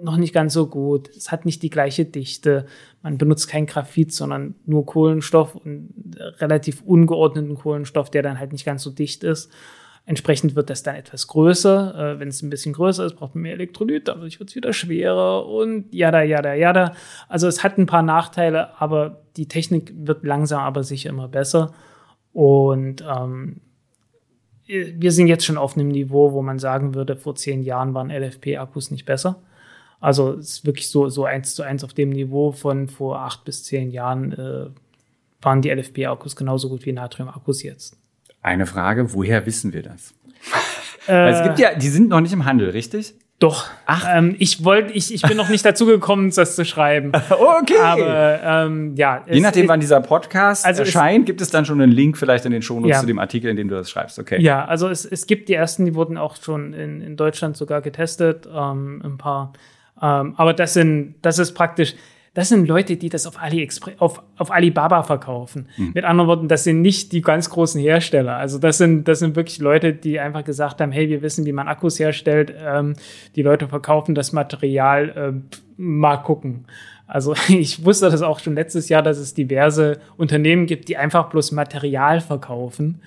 noch 0.02 0.18
nicht 0.18 0.34
ganz 0.34 0.54
so 0.54 0.68
gut. 0.68 1.10
Es 1.16 1.32
hat 1.32 1.46
nicht 1.46 1.62
die 1.64 1.70
gleiche 1.70 2.06
Dichte. 2.06 2.66
Man 3.02 3.18
benutzt 3.18 3.48
kein 3.48 3.66
Graphit, 3.66 4.14
sondern 4.14 4.56
nur 4.66 4.86
Kohlenstoff 4.86 5.56
und 5.56 6.16
relativ 6.40 6.82
ungeordneten 6.82 7.56
Kohlenstoff, 7.56 8.10
der 8.10 8.24
dann 8.24 8.40
halt 8.40 8.52
nicht 8.52 8.66
ganz 8.66 8.84
so 8.84 8.92
dicht 8.92 9.24
ist. 9.24 9.52
Entsprechend 10.06 10.56
wird 10.56 10.70
das 10.70 10.82
dann 10.82 10.96
etwas 10.96 11.28
größer. 11.28 12.16
Äh, 12.16 12.20
wenn 12.20 12.30
es 12.30 12.42
ein 12.42 12.50
bisschen 12.50 12.74
größer 12.74 13.06
ist, 13.06 13.16
braucht 13.16 13.36
man 13.36 13.44
mehr 13.44 13.54
Elektrolyt, 13.54 14.08
dadurch 14.08 14.40
wird 14.40 14.50
es 14.50 14.56
wieder 14.56 14.74
schwerer 14.74 15.46
und 15.46 15.94
jada, 15.94 16.24
jada, 16.24 16.54
jada. 16.54 16.94
Also 17.30 17.48
es 17.48 17.64
hat 17.64 17.78
ein 17.78 17.86
paar 17.86 18.02
Nachteile, 18.02 18.82
aber 18.82 19.22
die 19.38 19.48
Technik 19.48 19.94
wird 19.96 20.26
langsam 20.26 20.62
aber 20.62 20.84
sicher 20.84 21.10
immer 21.10 21.28
besser. 21.28 21.74
Und 22.34 23.04
ähm, 23.08 23.62
wir 24.66 25.12
sind 25.12 25.28
jetzt 25.28 25.46
schon 25.46 25.58
auf 25.58 25.76
einem 25.76 25.90
Niveau, 25.90 26.32
wo 26.32 26.42
man 26.42 26.58
sagen 26.58 26.96
würde, 26.96 27.16
vor 27.16 27.36
zehn 27.36 27.62
Jahren 27.62 27.94
waren 27.94 28.10
LFP-Akkus 28.10 28.90
nicht 28.90 29.06
besser. 29.06 29.42
Also 30.02 30.34
es 30.34 30.50
ist 30.50 30.66
wirklich 30.66 30.90
so, 30.90 31.08
so 31.10 31.26
eins 31.26 31.56
zu 31.56 31.64
eins 31.64 31.84
auf 31.84 31.94
dem 31.94 32.10
Niveau 32.10 32.52
von 32.52 32.90
vor 32.90 33.20
acht 33.20 33.46
bis 33.46 33.64
zehn 33.64 33.92
Jahren 33.92 34.34
äh, 34.34 34.66
waren 35.42 35.62
die 35.62 35.70
LFP-Akkus 35.70 36.36
genauso 36.36 36.70
gut 36.70 36.86
wie 36.86 36.92
Natrium-Akkus 36.92 37.64
jetzt. 37.64 37.98
Eine 38.42 38.66
Frage, 38.66 39.14
woher 39.14 39.46
wissen 39.46 39.72
wir 39.74 39.84
das? 39.84 40.14
Äh, 41.08 41.32
es 41.32 41.42
gibt 41.42 41.58
ja, 41.58 41.74
die 41.74 41.90
sind 41.90 42.10
noch 42.10 42.22
nicht 42.22 42.32
im 42.32 42.46
Handel, 42.46 42.70
richtig? 42.70 43.16
Doch. 43.42 43.66
Ach. 43.88 44.06
Ähm, 44.08 44.36
ich 44.38 44.64
wollte, 44.64 44.94
ich, 44.94 45.12
ich 45.12 45.24
bin 45.24 45.36
noch 45.36 45.50
nicht 45.50 45.66
dazu 45.66 45.88
gekommen, 45.88 46.32
das 46.34 46.56
zu 46.56 46.64
schreiben. 46.64 47.12
okay. 47.32 47.74
Aber 47.82 48.40
ähm, 48.44 48.94
ja. 48.96 49.26
Je 49.28 49.40
nachdem, 49.40 49.68
wann 49.68 49.80
dieser 49.80 50.00
Podcast 50.00 50.64
also 50.64 50.84
erscheint, 50.84 51.26
gibt 51.26 51.42
es 51.42 51.50
dann 51.50 51.66
schon 51.66 51.82
einen 51.82 51.92
Link 51.92 52.20
vielleicht 52.20 52.46
in 52.46 52.52
den 52.52 52.62
Shownotes 52.62 52.92
ja. 52.92 53.00
zu 53.00 53.08
dem 53.08 53.18
Artikel, 53.18 53.50
in 53.50 53.58
dem 53.58 53.68
du 53.68 53.74
das 53.74 53.90
schreibst. 53.90 54.20
Okay. 54.20 54.40
Ja, 54.40 54.66
also 54.66 54.90
es, 54.90 55.06
es 55.06 55.26
gibt 55.26 55.50
die 55.50 55.56
ersten, 55.56 55.86
die 55.86 55.96
wurden 55.96 56.20
auch 56.20 56.36
schon 56.36 56.74
in, 56.74 57.02
in 57.02 57.18
Deutschland 57.18 57.58
sogar 57.58 57.82
getestet. 57.82 58.48
Ähm, 58.54 59.02
ein 59.04 59.18
paar 59.18 59.54
ähm, 60.02 60.34
aber 60.38 60.54
das 60.54 60.74
sind, 60.74 61.16
das 61.22 61.40
ist 61.40 61.54
praktisch, 61.54 61.96
das 62.34 62.48
sind 62.48 62.66
Leute, 62.66 62.96
die 62.96 63.10
das 63.10 63.28
auf, 63.28 63.42
AliExpress, 63.42 64.00
auf, 64.00 64.24
auf 64.38 64.52
Alibaba 64.52 65.04
verkaufen. 65.04 65.68
Mhm. 65.76 65.92
Mit 65.94 66.06
anderen 66.06 66.30
Worten, 66.30 66.48
das 66.48 66.64
sind 66.64 66.82
nicht 66.82 67.12
die 67.12 67.22
ganz 67.22 67.50
großen 67.50 67.82
Hersteller. 67.82 68.38
Also 68.38 68.58
das 68.58 68.78
sind, 68.78 69.08
das 69.08 69.20
sind 69.20 69.36
wirklich 69.36 69.60
Leute, 69.60 69.92
die 69.92 70.20
einfach 70.20 70.46
gesagt 70.46 70.80
haben, 70.80 70.94
hey, 70.94 71.10
wir 71.10 71.22
wissen, 71.22 71.46
wie 71.46 71.52
man 71.52 71.68
Akkus 71.68 72.00
herstellt. 72.00 72.54
Ähm, 72.58 72.96
die 73.36 73.42
Leute 73.42 73.68
verkaufen 73.68 74.16
das 74.16 74.32
Material, 74.32 75.10
äh, 75.10 75.58
mal 75.76 76.18
gucken. 76.18 76.66
Also 77.06 77.36
ich 77.50 77.84
wusste 77.84 78.10
das 78.10 78.22
auch 78.22 78.40
schon 78.40 78.56
letztes 78.56 78.88
Jahr, 78.88 79.02
dass 79.04 79.18
es 79.18 79.34
diverse 79.34 80.00
Unternehmen 80.16 80.68
gibt, 80.68 80.88
die 80.88 80.96
einfach 80.96 81.30
bloß 81.30 81.52
Material 81.52 82.22
verkaufen. 82.22 83.02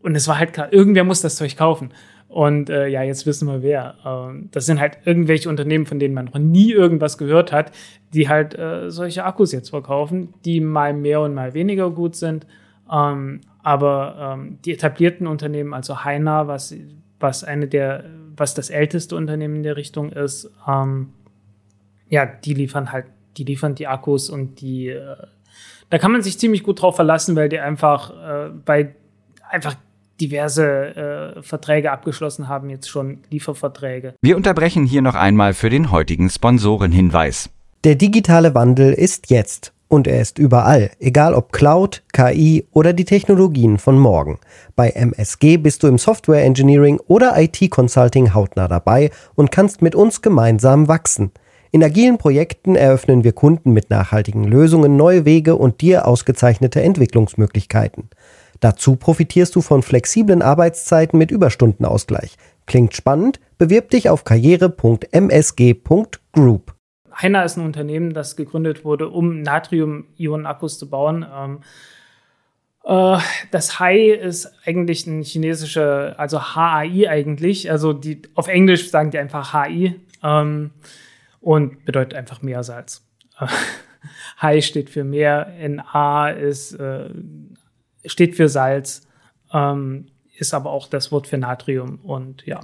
Und 0.00 0.14
es 0.14 0.26
war 0.26 0.38
halt 0.38 0.54
klar, 0.54 0.72
irgendwer 0.72 1.04
muss 1.04 1.20
das 1.20 1.36
Zeug 1.36 1.54
kaufen. 1.56 1.90
Und 2.28 2.68
äh, 2.68 2.88
ja, 2.88 3.02
jetzt 3.02 3.26
wissen 3.26 3.48
wir 3.48 3.62
wer. 3.62 3.94
Ähm, 4.04 4.48
das 4.52 4.66
sind 4.66 4.80
halt 4.80 4.98
irgendwelche 5.04 5.48
Unternehmen, 5.48 5.86
von 5.86 5.98
denen 5.98 6.14
man 6.14 6.26
noch 6.26 6.38
nie 6.38 6.72
irgendwas 6.72 7.16
gehört 7.16 7.52
hat, 7.52 7.72
die 8.12 8.28
halt 8.28 8.56
äh, 8.58 8.90
solche 8.90 9.24
Akkus 9.24 9.52
jetzt 9.52 9.70
verkaufen, 9.70 10.34
die 10.44 10.60
mal 10.60 10.92
mehr 10.92 11.22
und 11.22 11.34
mal 11.34 11.54
weniger 11.54 11.90
gut 11.90 12.16
sind. 12.16 12.46
Ähm, 12.92 13.40
aber 13.62 14.36
ähm, 14.38 14.58
die 14.64 14.72
etablierten 14.72 15.26
Unternehmen, 15.26 15.72
also 15.72 16.04
Heiner, 16.04 16.48
was, 16.48 16.74
was 17.18 17.44
eine 17.44 17.66
der, 17.66 18.04
was 18.36 18.54
das 18.54 18.70
älteste 18.70 19.16
Unternehmen 19.16 19.56
in 19.56 19.62
der 19.62 19.76
Richtung 19.76 20.12
ist, 20.12 20.50
ähm, 20.66 21.12
ja, 22.10 22.26
die 22.26 22.54
liefern 22.54 22.92
halt, 22.92 23.06
die 23.36 23.44
liefern 23.44 23.74
die 23.74 23.86
Akkus 23.86 24.30
und 24.30 24.60
die, 24.60 24.88
äh, 24.88 25.16
da 25.90 25.98
kann 25.98 26.12
man 26.12 26.22
sich 26.22 26.38
ziemlich 26.38 26.62
gut 26.62 26.82
drauf 26.82 26.96
verlassen, 26.96 27.36
weil 27.36 27.48
die 27.48 27.58
einfach 27.58 28.10
äh, 28.10 28.50
bei 28.64 28.94
einfach 29.50 29.74
diverse 30.20 31.36
äh, 31.36 31.42
Verträge 31.42 31.92
abgeschlossen 31.92 32.48
haben, 32.48 32.70
jetzt 32.70 32.88
schon 32.88 33.18
Lieferverträge. 33.30 34.14
Wir 34.20 34.36
unterbrechen 34.36 34.84
hier 34.84 35.02
noch 35.02 35.14
einmal 35.14 35.54
für 35.54 35.70
den 35.70 35.90
heutigen 35.90 36.30
Sponsorenhinweis. 36.30 37.50
Der 37.84 37.94
digitale 37.94 38.54
Wandel 38.54 38.92
ist 38.92 39.30
jetzt 39.30 39.72
und 39.88 40.06
er 40.06 40.20
ist 40.20 40.38
überall, 40.38 40.90
egal 41.00 41.34
ob 41.34 41.52
Cloud, 41.52 42.02
KI 42.12 42.66
oder 42.72 42.92
die 42.92 43.04
Technologien 43.04 43.78
von 43.78 43.98
morgen. 43.98 44.38
Bei 44.76 44.90
MSG 44.90 45.56
bist 45.56 45.82
du 45.82 45.86
im 45.86 45.98
Software 45.98 46.44
Engineering 46.44 47.00
oder 47.06 47.40
IT 47.40 47.70
Consulting 47.70 48.34
hautnah 48.34 48.68
dabei 48.68 49.10
und 49.34 49.50
kannst 49.50 49.80
mit 49.80 49.94
uns 49.94 50.22
gemeinsam 50.22 50.88
wachsen. 50.88 51.32
In 51.70 51.84
agilen 51.84 52.16
Projekten 52.16 52.76
eröffnen 52.76 53.24
wir 53.24 53.32
Kunden 53.32 53.72
mit 53.72 53.90
nachhaltigen 53.90 54.44
Lösungen 54.44 54.96
neue 54.96 55.26
Wege 55.26 55.54
und 55.54 55.82
dir 55.82 56.06
ausgezeichnete 56.06 56.80
Entwicklungsmöglichkeiten. 56.80 58.08
Dazu 58.60 58.96
profitierst 58.96 59.54
du 59.54 59.60
von 59.60 59.82
flexiblen 59.82 60.40
Arbeitszeiten 60.42 61.18
mit 61.18 61.30
Überstundenausgleich. 61.30 62.36
Klingt 62.66 62.94
spannend? 62.94 63.38
Bewirb 63.56 63.90
dich 63.90 64.10
auf 64.10 64.24
karriere.msg.group. 64.24 66.74
Heiner 67.20 67.44
ist 67.44 67.56
ein 67.56 67.64
Unternehmen, 67.64 68.14
das 68.14 68.36
gegründet 68.36 68.84
wurde, 68.84 69.08
um 69.08 69.42
Natrium-Ionen-Akkus 69.42 70.78
zu 70.78 70.88
bauen. 70.88 71.26
Ähm, 71.34 71.60
äh, 72.84 73.18
das 73.50 73.80
Hai 73.80 74.10
ist 74.10 74.52
eigentlich 74.64 75.06
ein 75.06 75.22
chinesischer, 75.22 76.14
also 76.18 76.54
HAI 76.54 77.08
eigentlich, 77.08 77.70
also 77.70 77.92
die 77.92 78.22
auf 78.34 78.48
Englisch 78.48 78.90
sagen 78.90 79.10
die 79.10 79.18
einfach 79.18 79.52
HI 79.52 80.00
ähm, 80.22 80.70
und 81.40 81.84
bedeutet 81.84 82.14
einfach 82.14 82.42
Meersalz. 82.42 83.04
Hai 84.40 84.60
steht 84.60 84.90
für 84.90 85.04
Meer, 85.04 85.52
NA 85.68 86.30
ist, 86.30 86.74
äh, 86.74 87.10
steht 88.08 88.34
für 88.34 88.48
Salz, 88.48 89.06
ähm, 89.52 90.06
ist 90.36 90.54
aber 90.54 90.70
auch 90.70 90.88
das 90.88 91.12
Wort 91.12 91.26
für 91.26 91.38
Natrium 91.38 92.00
und 92.02 92.44
ja. 92.46 92.60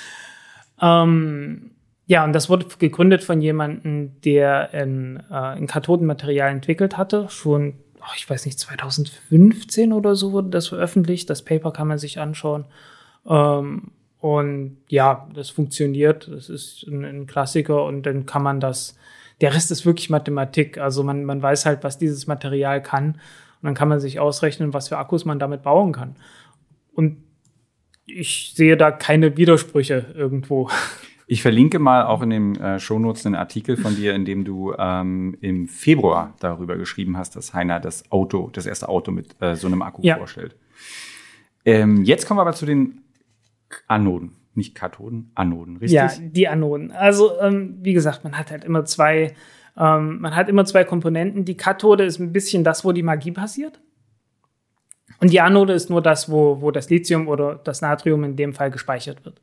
ähm, 0.80 1.70
ja, 2.06 2.24
und 2.24 2.32
das 2.34 2.50
wurde 2.50 2.66
gegründet 2.78 3.24
von 3.24 3.40
jemandem, 3.40 4.20
der 4.22 4.70
ein, 4.74 5.22
äh, 5.30 5.34
ein 5.34 5.66
Kathodenmaterial 5.66 6.50
entwickelt 6.50 6.98
hatte. 6.98 7.28
Schon, 7.30 7.74
oh, 8.00 8.14
ich 8.16 8.28
weiß 8.28 8.44
nicht, 8.44 8.58
2015 8.58 9.92
oder 9.92 10.14
so 10.14 10.32
wurde 10.32 10.50
das 10.50 10.68
veröffentlicht. 10.68 11.30
Das 11.30 11.42
Paper 11.42 11.72
kann 11.72 11.88
man 11.88 11.98
sich 11.98 12.20
anschauen. 12.20 12.66
Ähm, 13.26 13.92
und 14.20 14.78
ja, 14.88 15.28
das 15.34 15.50
funktioniert. 15.50 16.28
Das 16.30 16.50
ist 16.50 16.86
ein, 16.86 17.04
ein, 17.04 17.26
Klassiker 17.26 17.84
und 17.84 18.04
dann 18.04 18.26
kann 18.26 18.42
man 18.42 18.60
das. 18.60 18.96
Der 19.40 19.54
Rest 19.54 19.70
ist 19.70 19.86
wirklich 19.86 20.10
Mathematik. 20.10 20.78
Also 20.78 21.02
man, 21.02 21.24
man 21.24 21.40
weiß 21.40 21.64
halt, 21.64 21.84
was 21.84 21.98
dieses 21.98 22.26
Material 22.26 22.82
kann. 22.82 23.18
Und 23.64 23.68
dann 23.68 23.74
kann 23.74 23.88
man 23.88 23.98
sich 23.98 24.20
ausrechnen, 24.20 24.74
was 24.74 24.88
für 24.88 24.98
Akkus 24.98 25.24
man 25.24 25.38
damit 25.38 25.62
bauen 25.62 25.92
kann. 25.92 26.16
Und 26.92 27.16
ich 28.04 28.52
sehe 28.54 28.76
da 28.76 28.90
keine 28.90 29.38
Widersprüche 29.38 30.12
irgendwo. 30.14 30.68
Ich 31.26 31.40
verlinke 31.40 31.78
mal 31.78 32.04
auch 32.04 32.20
in 32.20 32.28
den 32.28 32.56
äh, 32.56 32.78
Shownotes 32.78 33.24
einen 33.24 33.34
Artikel 33.34 33.78
von 33.78 33.96
dir, 33.96 34.14
in 34.14 34.26
dem 34.26 34.44
du 34.44 34.74
ähm, 34.76 35.38
im 35.40 35.68
Februar 35.68 36.34
darüber 36.38 36.76
geschrieben 36.76 37.16
hast, 37.16 37.34
dass 37.34 37.54
Heiner 37.54 37.80
das 37.80 38.12
Auto, 38.12 38.50
das 38.52 38.66
erste 38.66 38.90
Auto 38.90 39.10
mit 39.10 39.34
äh, 39.40 39.56
so 39.56 39.66
einem 39.66 39.80
Akku 39.80 40.02
ja. 40.02 40.18
vorstellt. 40.18 40.54
Ähm, 41.64 42.04
jetzt 42.04 42.26
kommen 42.26 42.36
wir 42.36 42.42
aber 42.42 42.52
zu 42.52 42.66
den 42.66 43.04
Anoden. 43.88 44.36
Nicht 44.52 44.74
Kathoden, 44.74 45.32
Anoden, 45.34 45.78
richtig? 45.78 45.96
Ja, 45.96 46.10
die 46.20 46.46
Anoden. 46.46 46.92
Also, 46.92 47.40
ähm, 47.40 47.78
wie 47.80 47.94
gesagt, 47.94 48.22
man 48.22 48.36
hat 48.36 48.50
halt 48.50 48.62
immer 48.62 48.84
zwei, 48.84 49.34
ähm, 49.76 50.20
man 50.20 50.36
hat 50.36 50.48
immer 50.48 50.64
zwei 50.64 50.84
Komponenten. 50.84 51.44
Die 51.44 51.56
Kathode 51.56 52.04
ist 52.04 52.18
ein 52.18 52.32
bisschen 52.32 52.64
das, 52.64 52.84
wo 52.84 52.92
die 52.92 53.02
Magie 53.02 53.32
passiert. 53.32 53.80
Und 55.20 55.32
die 55.32 55.40
Anode 55.40 55.72
ist 55.72 55.90
nur 55.90 56.02
das, 56.02 56.30
wo, 56.30 56.60
wo 56.60 56.70
das 56.70 56.90
Lithium 56.90 57.28
oder 57.28 57.56
das 57.56 57.80
Natrium 57.80 58.24
in 58.24 58.36
dem 58.36 58.52
Fall 58.52 58.70
gespeichert 58.70 59.24
wird. 59.24 59.40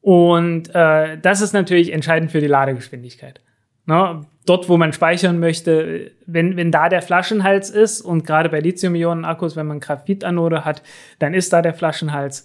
Und 0.00 0.74
äh, 0.74 1.18
das 1.18 1.40
ist 1.40 1.52
natürlich 1.52 1.92
entscheidend 1.92 2.30
für 2.30 2.40
die 2.40 2.46
Ladegeschwindigkeit. 2.46 3.40
Ne? 3.86 4.26
Dort, 4.46 4.68
wo 4.68 4.76
man 4.76 4.92
speichern 4.92 5.38
möchte, 5.38 6.12
wenn, 6.26 6.56
wenn 6.56 6.70
da 6.70 6.88
der 6.88 7.02
Flaschenhals 7.02 7.70
ist 7.70 8.02
und 8.02 8.26
gerade 8.26 8.50
bei 8.50 8.60
Lithium-Ionen-Akkus, 8.60 9.56
wenn 9.56 9.66
man 9.66 9.80
Graphitanode 9.80 10.64
hat, 10.64 10.82
dann 11.18 11.32
ist 11.32 11.52
da 11.52 11.62
der 11.62 11.74
Flaschenhals. 11.74 12.44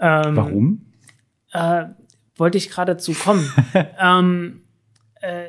Ähm, 0.00 0.36
Warum? 0.36 0.86
Äh, 1.52 1.84
wollte 2.36 2.58
ich 2.58 2.70
gerade 2.70 2.96
zu 2.96 3.12
kommen. 3.12 3.48
ähm, 4.00 4.62
äh, 5.20 5.46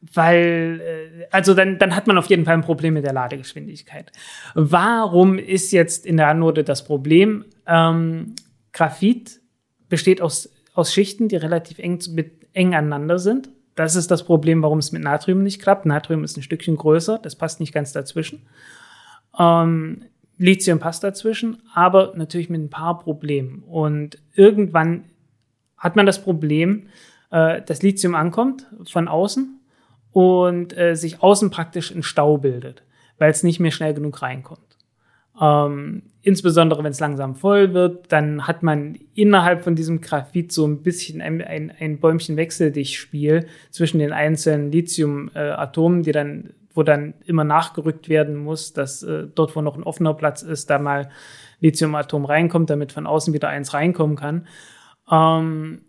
weil, 0.00 0.80
äh, 0.82 1.26
also 1.30 1.54
dann, 1.54 1.78
dann 1.78 1.94
hat 1.94 2.06
man 2.06 2.18
auf 2.18 2.26
jeden 2.26 2.44
Fall 2.44 2.54
ein 2.54 2.62
Problem 2.62 2.94
mit 2.94 3.04
der 3.04 3.12
Ladegeschwindigkeit. 3.12 4.10
Warum 4.54 5.38
ist 5.38 5.72
jetzt 5.72 6.06
in 6.06 6.16
der 6.16 6.28
Anode 6.28 6.64
das 6.64 6.84
Problem? 6.84 7.44
Ähm, 7.66 8.34
Graphit 8.72 9.40
besteht 9.88 10.22
aus, 10.22 10.50
aus 10.74 10.92
Schichten, 10.92 11.28
die 11.28 11.36
relativ 11.36 11.78
eng, 11.78 12.00
mit, 12.12 12.32
eng 12.54 12.74
aneinander 12.74 13.18
sind. 13.18 13.50
Das 13.74 13.96
ist 13.96 14.10
das 14.10 14.24
Problem, 14.24 14.62
warum 14.62 14.78
es 14.78 14.92
mit 14.92 15.02
Natrium 15.02 15.42
nicht 15.42 15.60
klappt. 15.60 15.86
Natrium 15.86 16.24
ist 16.24 16.36
ein 16.36 16.42
Stückchen 16.42 16.76
größer, 16.76 17.18
das 17.18 17.36
passt 17.36 17.60
nicht 17.60 17.72
ganz 17.72 17.92
dazwischen. 17.92 18.46
Ähm, 19.38 20.02
Lithium 20.38 20.78
passt 20.78 21.04
dazwischen, 21.04 21.62
aber 21.74 22.14
natürlich 22.16 22.48
mit 22.48 22.60
ein 22.60 22.70
paar 22.70 22.98
Problemen. 22.98 23.62
Und 23.62 24.18
irgendwann 24.34 25.04
hat 25.76 25.96
man 25.96 26.06
das 26.06 26.22
Problem, 26.22 26.86
äh, 27.30 27.60
dass 27.62 27.82
Lithium 27.82 28.14
ankommt 28.14 28.66
von 28.84 29.06
außen 29.06 29.59
und 30.12 30.76
äh, 30.76 30.94
sich 30.94 31.22
außen 31.22 31.50
praktisch 31.50 31.90
in 31.90 32.02
Stau 32.02 32.38
bildet, 32.38 32.82
weil 33.18 33.30
es 33.30 33.42
nicht 33.42 33.60
mehr 33.60 33.70
schnell 33.70 33.94
genug 33.94 34.22
reinkommt. 34.22 34.70
Ähm, 35.40 36.02
insbesondere 36.22 36.84
wenn 36.84 36.90
es 36.90 37.00
langsam 37.00 37.34
voll 37.34 37.72
wird, 37.72 38.12
dann 38.12 38.46
hat 38.46 38.62
man 38.62 38.98
innerhalb 39.14 39.62
von 39.62 39.74
diesem 39.74 40.00
Graphit 40.00 40.52
so 40.52 40.66
ein 40.66 40.82
bisschen 40.82 41.22
ein, 41.22 41.40
ein, 41.40 41.72
ein 41.78 41.98
Bäumchen 41.98 42.36
Wechseldichtspiel 42.36 43.46
zwischen 43.70 44.00
den 44.00 44.12
einzelnen 44.12 44.70
Lithium-Atomen, 44.70 46.02
die 46.02 46.12
dann, 46.12 46.50
wo 46.74 46.82
dann 46.82 47.14
immer 47.24 47.44
nachgerückt 47.44 48.08
werden 48.08 48.36
muss, 48.36 48.74
dass 48.74 49.02
äh, 49.02 49.28
dort, 49.34 49.56
wo 49.56 49.62
noch 49.62 49.76
ein 49.76 49.84
offener 49.84 50.14
Platz 50.14 50.42
ist, 50.42 50.68
da 50.68 50.78
mal 50.78 51.10
Lithiumatom 51.60 52.24
reinkommt, 52.24 52.68
damit 52.68 52.92
von 52.92 53.06
außen 53.06 53.32
wieder 53.32 53.48
eins 53.48 53.72
reinkommen 53.72 54.16
kann. 54.16 54.46
Ähm, 55.10 55.82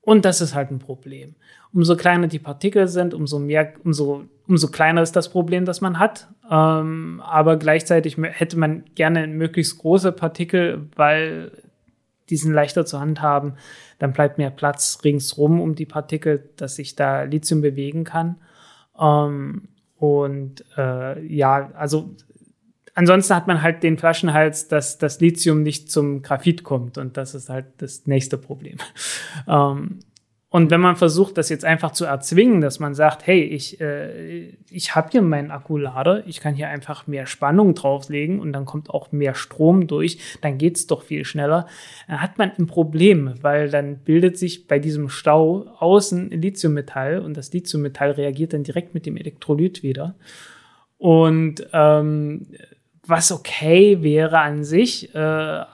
und 0.00 0.24
das 0.24 0.40
ist 0.40 0.54
halt 0.54 0.70
ein 0.70 0.78
Problem. 0.78 1.34
Umso 1.76 1.94
kleiner 1.94 2.26
die 2.26 2.38
Partikel 2.38 2.88
sind, 2.88 3.12
umso 3.12 3.38
mehr, 3.38 3.74
umso, 3.84 4.24
umso 4.48 4.68
kleiner 4.68 5.02
ist 5.02 5.14
das 5.14 5.28
Problem, 5.28 5.66
das 5.66 5.82
man 5.82 5.98
hat. 5.98 6.26
Ähm, 6.50 7.22
aber 7.22 7.58
gleichzeitig 7.58 8.16
hätte 8.16 8.58
man 8.58 8.84
gerne 8.94 9.26
möglichst 9.26 9.76
große 9.76 10.12
Partikel, 10.12 10.88
weil 10.96 11.52
die 12.30 12.38
sind 12.38 12.54
leichter 12.54 12.86
zu 12.86 12.98
handhaben. 12.98 13.58
Dann 13.98 14.14
bleibt 14.14 14.38
mehr 14.38 14.48
Platz 14.48 15.00
ringsrum 15.04 15.60
um 15.60 15.74
die 15.74 15.84
Partikel, 15.84 16.48
dass 16.56 16.76
sich 16.76 16.96
da 16.96 17.24
Lithium 17.24 17.60
bewegen 17.60 18.04
kann. 18.04 18.36
Ähm, 18.98 19.64
und 19.98 20.64
äh, 20.78 21.22
ja, 21.26 21.72
also 21.74 22.14
ansonsten 22.94 23.36
hat 23.36 23.48
man 23.48 23.60
halt 23.60 23.82
den 23.82 23.98
Flaschenhals, 23.98 24.68
dass 24.68 24.96
das 24.96 25.20
Lithium 25.20 25.62
nicht 25.62 25.90
zum 25.90 26.22
Graphit 26.22 26.64
kommt. 26.64 26.96
Und 26.96 27.18
das 27.18 27.34
ist 27.34 27.50
halt 27.50 27.66
das 27.76 28.06
nächste 28.06 28.38
Problem. 28.38 28.78
ähm, 29.46 29.98
und 30.56 30.70
wenn 30.70 30.80
man 30.80 30.96
versucht, 30.96 31.36
das 31.36 31.50
jetzt 31.50 31.66
einfach 31.66 31.90
zu 31.90 32.06
erzwingen, 32.06 32.62
dass 32.62 32.80
man 32.80 32.94
sagt, 32.94 33.26
hey, 33.26 33.42
ich, 33.42 33.78
äh, 33.78 34.54
ich 34.70 34.94
habe 34.94 35.10
hier 35.12 35.20
meinen 35.20 35.50
Akkulader, 35.50 36.26
ich 36.26 36.40
kann 36.40 36.54
hier 36.54 36.70
einfach 36.70 37.06
mehr 37.06 37.26
Spannung 37.26 37.74
drauflegen 37.74 38.40
und 38.40 38.54
dann 38.54 38.64
kommt 38.64 38.88
auch 38.88 39.12
mehr 39.12 39.34
Strom 39.34 39.86
durch, 39.86 40.38
dann 40.40 40.56
geht 40.56 40.76
es 40.76 40.86
doch 40.86 41.02
viel 41.02 41.26
schneller, 41.26 41.66
dann 42.08 42.22
hat 42.22 42.38
man 42.38 42.52
ein 42.58 42.66
Problem, 42.66 43.34
weil 43.42 43.68
dann 43.68 43.98
bildet 43.98 44.38
sich 44.38 44.66
bei 44.66 44.78
diesem 44.78 45.10
Stau 45.10 45.66
außen 45.78 46.30
Lithiummetall 46.30 47.18
und 47.18 47.36
das 47.36 47.52
Lithiummetall 47.52 48.12
reagiert 48.12 48.54
dann 48.54 48.62
direkt 48.62 48.94
mit 48.94 49.04
dem 49.04 49.18
Elektrolyt 49.18 49.82
wieder. 49.82 50.14
Und 50.96 51.68
ähm, 51.74 52.46
was 53.06 53.30
okay 53.30 53.98
wäre 54.00 54.38
an 54.38 54.64
sich, 54.64 55.14
äh, 55.14 55.64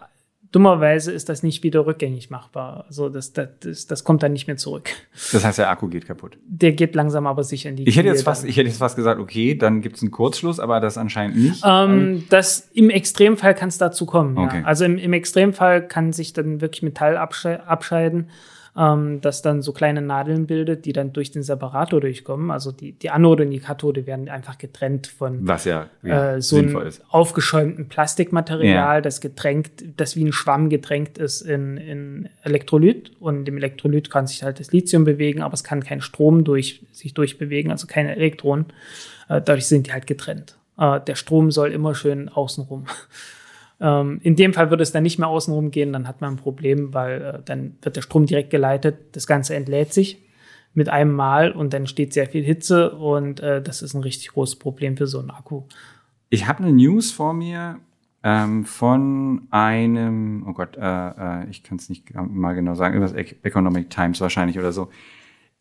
dummerweise 0.52 1.10
ist 1.10 1.28
das 1.28 1.42
nicht 1.42 1.62
wieder 1.62 1.86
rückgängig 1.86 2.30
machbar. 2.30 2.84
Also 2.86 3.08
das, 3.08 3.32
das, 3.32 3.86
das 3.86 4.04
kommt 4.04 4.22
dann 4.22 4.32
nicht 4.32 4.46
mehr 4.46 4.56
zurück. 4.56 4.90
Das 5.32 5.44
heißt, 5.44 5.58
der 5.58 5.70
Akku 5.70 5.88
geht 5.88 6.06
kaputt. 6.06 6.38
Der 6.46 6.72
geht 6.72 6.94
langsam 6.94 7.26
aber 7.26 7.42
sicher 7.42 7.70
in 7.70 7.76
die 7.76 7.88
Ich 7.88 7.96
hätte 7.96 8.08
jetzt 8.08 8.22
fast, 8.22 8.44
ich 8.44 8.56
hätte 8.56 8.68
jetzt 8.68 8.78
fast 8.78 8.94
gesagt, 8.94 9.18
okay, 9.18 9.54
dann 9.54 9.80
gibt 9.80 9.96
es 9.96 10.02
einen 10.02 10.10
Kurzschluss, 10.10 10.60
aber 10.60 10.78
das 10.80 10.98
anscheinend 10.98 11.36
nicht. 11.38 11.62
Ähm, 11.66 12.24
das 12.28 12.68
im 12.74 12.90
Extremfall 12.90 13.54
kann 13.54 13.70
es 13.70 13.78
dazu 13.78 14.06
kommen. 14.06 14.36
Okay. 14.36 14.60
Ja. 14.60 14.66
Also 14.66 14.84
im, 14.84 14.98
im 14.98 15.12
Extremfall 15.12 15.86
kann 15.88 16.12
sich 16.12 16.32
dann 16.34 16.60
wirklich 16.60 16.82
Metall 16.82 17.16
abscheiden 17.16 18.28
ähm, 18.76 19.20
das 19.20 19.42
dann 19.42 19.60
so 19.60 19.72
kleine 19.72 20.00
Nadeln 20.00 20.46
bildet, 20.46 20.86
die 20.86 20.92
dann 20.92 21.12
durch 21.12 21.30
den 21.30 21.42
Separator 21.42 22.00
durchkommen. 22.00 22.50
Also 22.50 22.72
die, 22.72 22.92
die 22.92 23.10
Anode 23.10 23.44
und 23.44 23.50
die 23.50 23.60
Kathode 23.60 24.06
werden 24.06 24.28
einfach 24.28 24.56
getrennt 24.56 25.06
von 25.06 25.46
Was 25.46 25.64
ja, 25.64 25.90
ja 26.02 26.34
äh, 26.34 26.42
so 26.42 26.56
einem 26.56 26.90
aufgeschäumten 27.08 27.88
Plastikmaterial, 27.88 28.96
ja. 28.96 29.00
das 29.00 29.20
getränkt, 29.20 29.84
das 29.96 30.16
wie 30.16 30.24
ein 30.24 30.32
Schwamm 30.32 30.70
getränkt 30.70 31.18
ist 31.18 31.42
in, 31.42 31.76
in 31.76 32.28
Elektrolyt. 32.42 33.12
Und 33.20 33.46
im 33.46 33.58
Elektrolyt 33.58 34.10
kann 34.10 34.26
sich 34.26 34.42
halt 34.42 34.58
das 34.58 34.72
Lithium 34.72 35.04
bewegen, 35.04 35.42
aber 35.42 35.54
es 35.54 35.64
kann 35.64 35.84
kein 35.84 36.00
Strom 36.00 36.44
durch, 36.44 36.82
sich 36.92 37.12
durchbewegen, 37.12 37.70
also 37.70 37.86
keine 37.86 38.16
Elektronen. 38.16 38.66
Äh, 39.28 39.42
dadurch 39.42 39.66
sind 39.66 39.86
die 39.86 39.92
halt 39.92 40.06
getrennt. 40.06 40.56
Äh, 40.78 41.00
der 41.00 41.16
Strom 41.16 41.50
soll 41.50 41.72
immer 41.72 41.94
schön 41.94 42.30
außenrum 42.30 42.86
Ähm, 43.82 44.20
in 44.22 44.36
dem 44.36 44.54
Fall 44.54 44.70
würde 44.70 44.84
es 44.84 44.92
dann 44.92 45.02
nicht 45.02 45.18
mehr 45.18 45.26
außenrum 45.26 45.72
gehen, 45.72 45.92
dann 45.92 46.06
hat 46.06 46.20
man 46.20 46.34
ein 46.34 46.36
Problem, 46.36 46.94
weil 46.94 47.20
äh, 47.20 47.38
dann 47.44 47.76
wird 47.82 47.96
der 47.96 48.02
Strom 48.02 48.26
direkt 48.26 48.50
geleitet, 48.50 49.16
das 49.16 49.26
Ganze 49.26 49.56
entlädt 49.56 49.92
sich 49.92 50.22
mit 50.72 50.88
einem 50.88 51.12
Mal 51.12 51.50
und 51.50 51.74
dann 51.74 51.88
steht 51.88 52.12
sehr 52.12 52.28
viel 52.28 52.44
Hitze 52.44 52.92
und 52.92 53.40
äh, 53.40 53.60
das 53.60 53.82
ist 53.82 53.94
ein 53.94 54.02
richtig 54.02 54.28
großes 54.28 54.56
Problem 54.56 54.96
für 54.96 55.08
so 55.08 55.18
einen 55.18 55.30
Akku. 55.30 55.64
Ich 56.30 56.46
habe 56.46 56.62
eine 56.62 56.72
News 56.72 57.10
vor 57.10 57.34
mir 57.34 57.80
ähm, 58.22 58.64
von 58.64 59.48
einem, 59.50 60.46
oh 60.48 60.52
Gott, 60.52 60.76
äh, 60.76 61.40
äh, 61.40 61.50
ich 61.50 61.64
kann 61.64 61.76
es 61.76 61.88
nicht 61.88 62.14
mal 62.14 62.54
genau 62.54 62.76
sagen, 62.76 62.94
irgendwas 62.94 63.34
Economic 63.42 63.90
Times 63.90 64.20
wahrscheinlich 64.20 64.60
oder 64.60 64.70
so. 64.70 64.90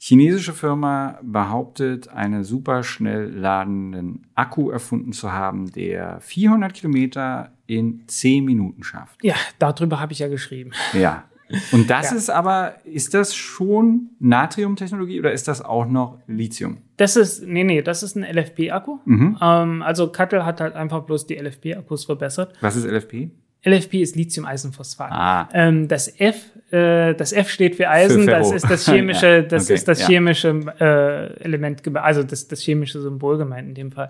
Chinesische 0.04 0.54
Firma 0.54 1.20
behauptet, 1.22 2.08
einen 2.08 2.43
super 2.43 2.82
schnell 2.82 3.30
ladenden 3.30 4.26
Akku 4.34 4.72
erfunden 4.72 5.14
zu 5.14 5.32
haben, 5.32 5.72
der 5.72 6.20
400 6.22 6.74
Kilometer 6.74 7.52
in 7.68 8.02
10 8.08 8.43
Minuten 8.43 8.84
schafft. 8.84 9.24
Ja, 9.24 9.36
darüber 9.60 9.99
habe 9.99 10.12
ich 10.12 10.18
ja 10.18 10.28
geschrieben. 10.28 10.72
Ja. 10.93 11.26
Und 11.72 11.91
das 11.91 12.10
ja. 12.12 12.18
ist 12.18 12.32
aber, 12.32 12.78
ist 12.84 13.14
das 13.14 13.36
schon 13.36 14.10
Natriumtechnologie 14.18 15.20
oder 15.20 15.34
ist 15.34 15.47
das 15.47 15.62
auch 15.62 15.86
noch 15.86 16.18
Lithium? 16.26 16.80
Das 16.97 17.16
ist, 17.16 17.43
nee, 17.45 17.64
nee, 17.64 17.84
das 17.84 18.02
ist 18.02 18.16
ein 18.16 18.24
LFP-Akku. 18.24 18.97
Mhm. 19.06 19.38
Ähm, 19.39 19.84
also 19.84 20.12
Kattel 20.12 20.45
hat 20.45 20.62
halt 20.62 20.74
einfach 20.74 21.04
bloß 21.04 21.28
die 21.28 21.36
LFP-Akkus 21.36 22.06
verbessert. 22.06 22.56
Was 22.60 22.76
ist 22.76 22.88
LFP? 22.88 23.30
LFP 23.64 24.01
ist 24.01 24.16
Lithium-Eisenphosphat. 24.16 25.12
Ah. 25.12 25.49
Ähm, 25.53 25.88
das 25.88 26.07
F, 26.20 26.49
äh, 26.72 27.14
das 27.14 27.32
F 27.32 27.49
steht 27.49 27.76
für 27.76 27.89
Eisen. 27.89 28.24
Für 28.24 28.32
das 28.32 28.51
ist 28.51 28.70
das 28.70 28.86
chemische, 28.86 29.28
ja. 29.28 29.41
das 29.41 29.66
okay. 29.66 29.74
ist 29.76 29.88
das 29.88 30.07
chemische 30.07 30.49
äh, 30.80 31.43
Element, 31.43 31.84
also 31.95 32.24
das, 32.24 32.47
das 32.47 32.62
chemische 32.62 33.01
Symbol 33.01 33.38
gemeint 33.38 33.70
in 33.70 33.76
dem 33.76 33.91
Fall. 33.91 34.09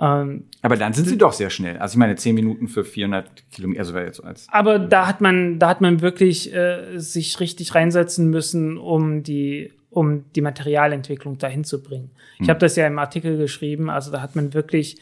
Ähm, 0.00 0.44
aber 0.62 0.76
dann 0.76 0.92
sind 0.92 1.08
sie 1.08 1.18
doch 1.18 1.32
sehr 1.32 1.50
schnell. 1.50 1.76
Also 1.78 1.94
ich 1.94 1.98
meine, 1.98 2.14
zehn 2.14 2.34
Minuten 2.34 2.68
für 2.68 2.84
400 2.84 3.50
Kilometer, 3.50 3.80
also 3.80 3.94
wäre 3.94 4.06
jetzt 4.06 4.22
als. 4.22 4.46
Aber 4.50 4.78
da 4.78 5.08
hat 5.08 5.20
man, 5.20 5.58
da 5.58 5.68
hat 5.68 5.80
man 5.80 6.00
wirklich 6.00 6.54
äh, 6.54 6.98
sich 6.98 7.40
richtig 7.40 7.74
reinsetzen 7.74 8.30
müssen, 8.30 8.78
um 8.78 9.24
die, 9.24 9.72
um 9.90 10.24
die 10.34 10.40
Materialentwicklung 10.40 11.38
dahin 11.38 11.64
zu 11.64 11.82
bringen. 11.82 12.10
Hm. 12.36 12.44
Ich 12.44 12.48
habe 12.48 12.60
das 12.60 12.76
ja 12.76 12.86
im 12.86 13.00
Artikel 13.00 13.38
geschrieben. 13.38 13.90
Also 13.90 14.12
da 14.12 14.20
hat 14.20 14.36
man 14.36 14.54
wirklich 14.54 14.98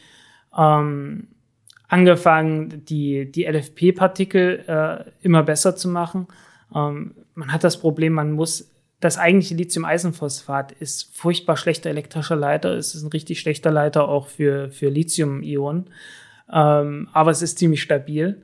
ähm, 0.57 1.27
angefangen, 1.87 2.85
die, 2.85 3.31
die 3.31 3.45
LFP-Partikel 3.45 4.63
äh, 4.67 5.11
immer 5.21 5.43
besser 5.43 5.75
zu 5.75 5.87
machen. 5.87 6.27
Ähm, 6.75 7.15
man 7.33 7.51
hat 7.51 7.63
das 7.63 7.79
Problem, 7.79 8.13
man 8.13 8.31
muss 8.31 8.71
das 8.99 9.17
eigentliche 9.17 9.55
Lithium-Eisenphosphat 9.55 10.71
ist 10.71 11.15
furchtbar 11.15 11.55
schlechter 11.55 11.89
elektrischer 11.91 12.35
Leiter. 12.35 12.73
Es 12.73 12.95
ist 12.95 13.03
ein 13.03 13.11
richtig 13.11 13.39
schlechter 13.39 13.71
Leiter 13.71 14.09
auch 14.09 14.27
für, 14.27 14.71
für 14.71 14.89
Lithium-Ionen. 14.89 15.91
Ähm, 16.51 17.07
aber 17.13 17.31
es 17.31 17.41
ist 17.41 17.59
ziemlich 17.59 17.81
stabil. 17.81 18.41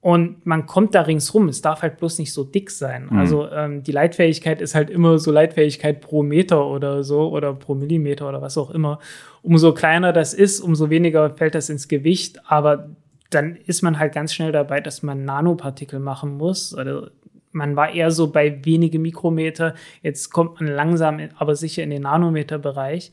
Und 0.00 0.46
man 0.46 0.64
kommt 0.64 0.94
da 0.94 1.02
ringsrum. 1.02 1.48
Es 1.48 1.60
darf 1.60 1.82
halt 1.82 1.98
bloß 1.98 2.18
nicht 2.18 2.32
so 2.32 2.42
dick 2.42 2.70
sein. 2.70 3.08
Mhm. 3.10 3.18
Also 3.18 3.50
ähm, 3.50 3.82
die 3.82 3.92
Leitfähigkeit 3.92 4.62
ist 4.62 4.74
halt 4.74 4.88
immer 4.88 5.18
so 5.18 5.30
Leitfähigkeit 5.30 6.00
pro 6.00 6.22
Meter 6.22 6.66
oder 6.66 7.04
so 7.04 7.28
oder 7.28 7.52
pro 7.52 7.74
Millimeter 7.74 8.26
oder 8.30 8.40
was 8.40 8.56
auch 8.56 8.70
immer. 8.70 8.98
Umso 9.42 9.72
kleiner 9.72 10.12
das 10.12 10.34
ist, 10.34 10.60
umso 10.60 10.90
weniger 10.90 11.30
fällt 11.30 11.54
das 11.54 11.70
ins 11.70 11.88
Gewicht. 11.88 12.40
Aber 12.46 12.90
dann 13.30 13.56
ist 13.56 13.82
man 13.82 13.98
halt 13.98 14.12
ganz 14.12 14.34
schnell 14.34 14.52
dabei, 14.52 14.80
dass 14.80 15.02
man 15.02 15.24
Nanopartikel 15.24 16.00
machen 16.00 16.36
muss. 16.36 16.74
Also 16.74 17.08
man 17.52 17.76
war 17.76 17.92
eher 17.92 18.10
so 18.10 18.30
bei 18.30 18.64
wenige 18.64 18.98
Mikrometer. 18.98 19.74
Jetzt 20.02 20.30
kommt 20.30 20.60
man 20.60 20.68
langsam, 20.68 21.20
aber 21.36 21.56
sicher 21.56 21.82
in 21.82 21.90
den 21.90 22.02
Nanometerbereich 22.02 23.12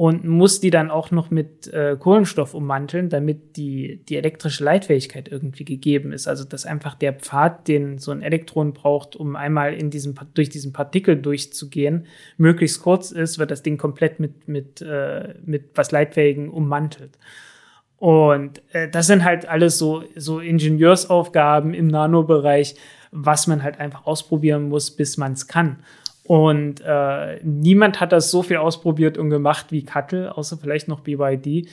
und 0.00 0.24
muss 0.24 0.60
die 0.60 0.70
dann 0.70 0.90
auch 0.90 1.10
noch 1.10 1.30
mit 1.30 1.70
äh, 1.74 1.94
Kohlenstoff 1.94 2.54
ummanteln, 2.54 3.10
damit 3.10 3.58
die, 3.58 4.02
die 4.08 4.16
elektrische 4.16 4.64
Leitfähigkeit 4.64 5.28
irgendwie 5.28 5.66
gegeben 5.66 6.12
ist. 6.12 6.26
Also 6.26 6.44
dass 6.44 6.64
einfach 6.64 6.94
der 6.94 7.12
Pfad, 7.12 7.68
den 7.68 7.98
so 7.98 8.10
ein 8.10 8.22
Elektron 8.22 8.72
braucht, 8.72 9.14
um 9.14 9.36
einmal 9.36 9.74
in 9.74 9.90
diesem, 9.90 10.14
durch 10.32 10.48
diesen 10.48 10.72
Partikel 10.72 11.20
durchzugehen, 11.20 12.06
möglichst 12.38 12.80
kurz 12.80 13.10
ist, 13.10 13.38
wird 13.38 13.50
das 13.50 13.62
Ding 13.62 13.76
komplett 13.76 14.20
mit, 14.20 14.48
mit, 14.48 14.80
äh, 14.80 15.34
mit 15.44 15.72
was 15.74 15.90
Leitfähigen 15.90 16.48
ummantelt. 16.48 17.18
Und 17.98 18.62
äh, 18.72 18.88
das 18.88 19.06
sind 19.06 19.22
halt 19.22 19.46
alles 19.46 19.76
so, 19.76 20.04
so 20.16 20.40
Ingenieursaufgaben 20.40 21.74
im 21.74 21.88
Nanobereich, 21.88 22.74
was 23.12 23.46
man 23.46 23.62
halt 23.62 23.78
einfach 23.78 24.06
ausprobieren 24.06 24.70
muss, 24.70 24.92
bis 24.92 25.18
man 25.18 25.32
es 25.32 25.46
kann. 25.46 25.80
Und 26.30 26.80
äh, 26.86 27.40
niemand 27.42 27.98
hat 27.98 28.12
das 28.12 28.30
so 28.30 28.44
viel 28.44 28.58
ausprobiert 28.58 29.18
und 29.18 29.30
gemacht 29.30 29.72
wie 29.72 29.84
Cuttle, 29.84 30.36
außer 30.36 30.58
vielleicht 30.58 30.86
noch 30.86 31.00
BYD. 31.00 31.68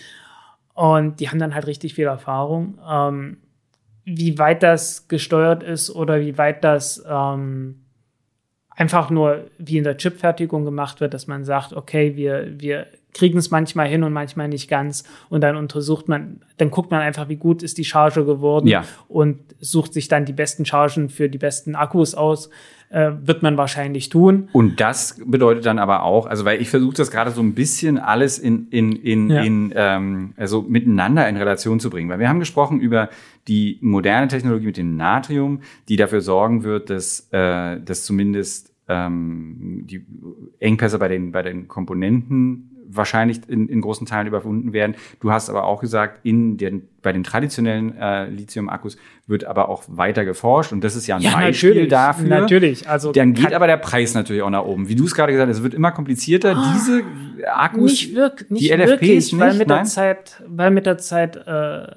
Und 0.74 1.20
die 1.20 1.30
haben 1.30 1.38
dann 1.38 1.54
halt 1.54 1.68
richtig 1.68 1.94
viel 1.94 2.08
Erfahrung. 2.08 2.80
Ähm, 2.90 3.38
wie 4.04 4.40
weit 4.40 4.64
das 4.64 5.08
gesteuert 5.10 5.62
ist 5.62 5.92
oder 5.92 6.22
wie 6.22 6.40
weit 6.40 6.64
das 6.64 7.06
ähm, 7.08 7.86
einfach 8.72 9.12
nur 9.12 9.46
wie 9.60 9.78
in 9.78 9.84
der 9.84 9.98
Chipfertigung 9.98 10.66
gemacht 10.66 11.02
wird, 11.02 11.14
dass 11.14 11.28
man 11.28 11.46
sagt, 11.46 11.74
okay, 11.74 12.16
wir, 12.16 12.60
wir 12.60 12.88
kriegen 13.14 13.38
es 13.38 13.52
manchmal 13.52 13.88
hin 13.88 14.04
und 14.04 14.12
manchmal 14.12 14.48
nicht 14.48 14.68
ganz. 14.68 15.04
Und 15.30 15.42
dann 15.42 15.56
untersucht 15.56 16.08
man, 16.08 16.42
dann 16.58 16.72
guckt 16.72 16.90
man 16.90 17.02
einfach, 17.02 17.30
wie 17.30 17.36
gut 17.36 17.62
ist 17.62 17.78
die 17.78 17.86
Charge 17.86 18.26
geworden 18.26 18.66
ja. 18.66 18.86
und 19.08 19.40
sucht 19.60 19.94
sich 19.94 20.08
dann 20.08 20.26
die 20.26 20.34
besten 20.34 20.66
Chargen 20.66 21.10
für 21.10 21.30
die 21.30 21.38
besten 21.38 21.76
Akkus 21.76 22.16
aus. 22.16 22.50
Äh, 22.90 23.12
wird 23.22 23.44
man 23.44 23.58
wahrscheinlich 23.58 24.08
tun. 24.08 24.48
Und 24.54 24.80
das 24.80 25.20
bedeutet 25.26 25.66
dann 25.66 25.78
aber 25.78 26.04
auch, 26.04 26.26
also 26.26 26.46
weil 26.46 26.62
ich 26.62 26.70
versuche 26.70 26.96
das 26.96 27.12
gerade 27.12 27.32
so 27.32 27.42
ein 27.42 27.54
bisschen 27.54 27.98
alles 27.98 28.40
in, 28.40 28.70
in, 28.70 28.94
in, 28.94 29.30
ja. 29.30 29.42
in 29.42 29.74
ähm, 29.76 30.34
also 30.38 30.62
miteinander 30.62 31.28
in 31.28 31.36
Relation 31.36 31.82
zu 31.82 31.90
bringen. 31.90 32.10
Weil 32.10 32.20
wir 32.20 32.30
haben 32.30 32.40
gesprochen 32.40 32.80
über 32.80 33.10
die 33.50 33.78
moderne 33.82 34.30
Technologie 34.30 34.68
mit 34.68 34.78
dem 34.78 34.96
Natrium, 34.96 35.60
die 35.90 35.98
dafür 35.98 36.22
sorgen 36.22 36.64
wird, 36.64 36.90
dass, 36.90 37.28
äh, 37.32 37.82
dass 37.82 38.06
zumindest 38.06 38.74
ähm, 38.88 39.84
die 39.86 40.06
Engpässe 40.62 40.98
bei 40.98 41.10
den, 41.10 41.34
bei 41.34 41.42
den 41.42 41.68
Komponenten 41.68 42.77
wahrscheinlich 42.90 43.42
in, 43.48 43.68
in 43.68 43.82
großen 43.82 44.08
Teilen 44.08 44.28
überwunden 44.28 44.74
werden. 44.74 44.96
Du 45.20 45.32
hast 45.32 45.50
aber 45.50 45.66
auch 45.66 45.82
gesagt, 45.82 46.20
in 46.24 46.58
den, 46.58 46.88
bei 47.02 47.12
den 47.12 47.24
traditionellen 47.24 47.98
äh, 47.98 48.30
Lithium-Akkus 48.30 48.98
wird 49.28 49.46
aber 49.46 49.70
auch 49.70 49.84
weiter 49.88 50.26
geforscht 50.26 50.72
und 50.72 50.84
das 50.84 50.96
ist 50.96 51.08
ja 51.08 51.18
ein 51.18 51.22
ja, 51.22 51.34
Beispiel 51.34 51.70
natürlich, 51.70 51.90
dafür. 51.90 52.28
Natürlich, 52.28 52.90
also 52.90 53.12
dann 53.12 53.34
geht 53.34 53.54
aber 53.54 53.68
der 53.68 53.78
Preis 53.78 54.14
natürlich 54.14 54.42
auch 54.42 54.50
nach 54.50 54.64
oben. 54.64 54.88
Wie 54.88 54.96
du 54.96 55.06
es 55.06 55.14
gerade 55.14 55.32
gesagt 55.32 55.50
hast, 55.50 55.58
es 55.58 55.64
wird 55.64 55.74
immer 55.74 55.92
komplizierter. 55.92 56.56
Oh, 56.58 56.74
Diese 56.74 57.04
Akkus, 57.54 57.92
nicht 57.92 58.16
wirklich, 58.16 58.50
nicht 58.50 58.64
die 58.64 58.74
LFPs 58.74 58.90
wirklich, 58.90 59.34
nicht, 59.34 59.40
weil 59.40 59.54
mit 59.56 59.70
der 59.70 59.84
Zeit, 59.84 60.44
weil 60.48 60.72
mit 60.72 60.86
der 60.86 60.98
Zeit 60.98 61.36
äh, 61.36 61.88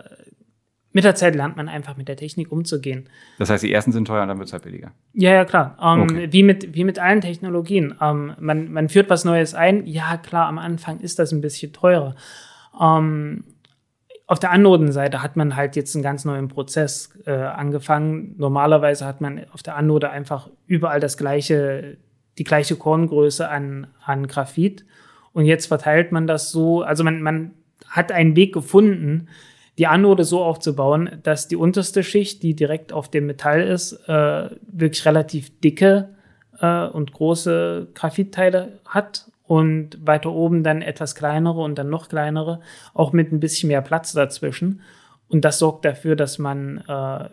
mit 0.92 1.04
der 1.04 1.14
Zeit 1.14 1.36
lernt 1.36 1.56
man 1.56 1.68
einfach 1.68 1.96
mit 1.96 2.08
der 2.08 2.16
Technik 2.16 2.50
umzugehen. 2.50 3.08
Das 3.38 3.48
heißt, 3.48 3.62
die 3.62 3.72
ersten 3.72 3.92
sind 3.92 4.06
teuer 4.06 4.22
und 4.22 4.28
dann 4.28 4.38
wird 4.38 4.48
es 4.48 4.52
halt 4.52 4.64
billiger. 4.64 4.90
Ja, 5.12 5.32
ja, 5.32 5.44
klar. 5.44 5.76
Ähm, 5.80 6.02
okay. 6.02 6.28
wie, 6.30 6.42
mit, 6.42 6.74
wie 6.74 6.84
mit 6.84 6.98
allen 6.98 7.20
Technologien. 7.20 7.94
Ähm, 8.00 8.34
man, 8.40 8.72
man 8.72 8.88
führt 8.88 9.08
was 9.08 9.24
Neues 9.24 9.54
ein. 9.54 9.86
Ja, 9.86 10.16
klar, 10.16 10.46
am 10.48 10.58
Anfang 10.58 10.98
ist 10.98 11.18
das 11.20 11.32
ein 11.32 11.40
bisschen 11.40 11.72
teurer. 11.72 12.16
Ähm, 12.80 13.44
auf 14.26 14.38
der 14.38 14.50
Anodenseite 14.50 15.22
hat 15.22 15.36
man 15.36 15.56
halt 15.56 15.76
jetzt 15.76 15.94
einen 15.94 16.02
ganz 16.02 16.24
neuen 16.24 16.48
Prozess 16.48 17.16
äh, 17.26 17.32
angefangen. 17.32 18.34
Normalerweise 18.38 19.04
hat 19.04 19.20
man 19.20 19.44
auf 19.52 19.62
der 19.62 19.76
Anode 19.76 20.10
einfach 20.10 20.50
überall 20.66 21.00
das 21.00 21.16
gleiche, 21.16 21.98
die 22.38 22.44
gleiche 22.44 22.76
Korngröße 22.76 23.48
an, 23.48 23.88
an 24.04 24.26
Graphit. 24.26 24.84
Und 25.32 25.46
jetzt 25.46 25.66
verteilt 25.66 26.10
man 26.12 26.26
das 26.26 26.50
so, 26.50 26.82
also 26.82 27.04
man, 27.04 27.22
man 27.22 27.52
hat 27.88 28.12
einen 28.12 28.36
Weg 28.36 28.54
gefunden, 28.54 29.28
die 29.80 29.86
Anode 29.86 30.24
so 30.24 30.44
aufzubauen, 30.44 31.20
dass 31.22 31.48
die 31.48 31.56
unterste 31.56 32.04
Schicht, 32.04 32.42
die 32.42 32.54
direkt 32.54 32.92
auf 32.92 33.10
dem 33.10 33.24
Metall 33.24 33.62
ist, 33.62 33.94
äh, 34.08 34.50
wirklich 34.70 35.06
relativ 35.06 35.58
dicke 35.60 36.10
äh, 36.60 36.84
und 36.84 37.12
große 37.12 37.88
Graphitteile 37.94 38.78
hat 38.84 39.30
und 39.42 40.06
weiter 40.06 40.32
oben 40.32 40.62
dann 40.64 40.82
etwas 40.82 41.14
kleinere 41.14 41.62
und 41.62 41.78
dann 41.78 41.88
noch 41.88 42.10
kleinere, 42.10 42.60
auch 42.92 43.14
mit 43.14 43.32
ein 43.32 43.40
bisschen 43.40 43.68
mehr 43.68 43.80
Platz 43.80 44.12
dazwischen. 44.12 44.82
Und 45.28 45.46
das 45.46 45.58
sorgt 45.58 45.86
dafür, 45.86 46.14
dass 46.14 46.38
man, 46.38 46.84
äh, 46.86 47.30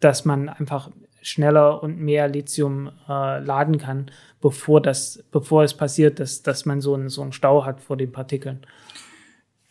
dass 0.00 0.26
man 0.26 0.50
einfach 0.50 0.90
schneller 1.22 1.82
und 1.82 1.98
mehr 1.98 2.28
Lithium 2.28 2.90
äh, 3.08 3.42
laden 3.42 3.78
kann, 3.78 4.10
bevor 4.42 4.82
das, 4.82 5.24
bevor 5.30 5.64
es 5.64 5.72
passiert, 5.72 6.20
dass, 6.20 6.42
dass 6.42 6.66
man 6.66 6.82
so 6.82 6.92
einen, 6.92 7.08
so 7.08 7.22
einen 7.22 7.32
Stau 7.32 7.64
hat 7.64 7.80
vor 7.80 7.96
den 7.96 8.12
Partikeln. 8.12 8.66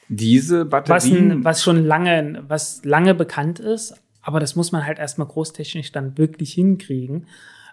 Diese 0.10 0.66
Batterien. 0.66 1.40
Was, 1.40 1.46
was 1.46 1.64
schon 1.64 1.86
lange, 1.86 2.44
was 2.48 2.84
lange 2.84 3.14
bekannt 3.14 3.60
ist, 3.60 3.96
aber 4.22 4.40
das 4.40 4.56
muss 4.56 4.72
man 4.72 4.86
halt 4.86 5.00
erstmal 5.00 5.28
großtechnisch 5.28 5.92
dann 5.92 6.18
wirklich 6.18 6.54
hinkriegen. 6.54 7.28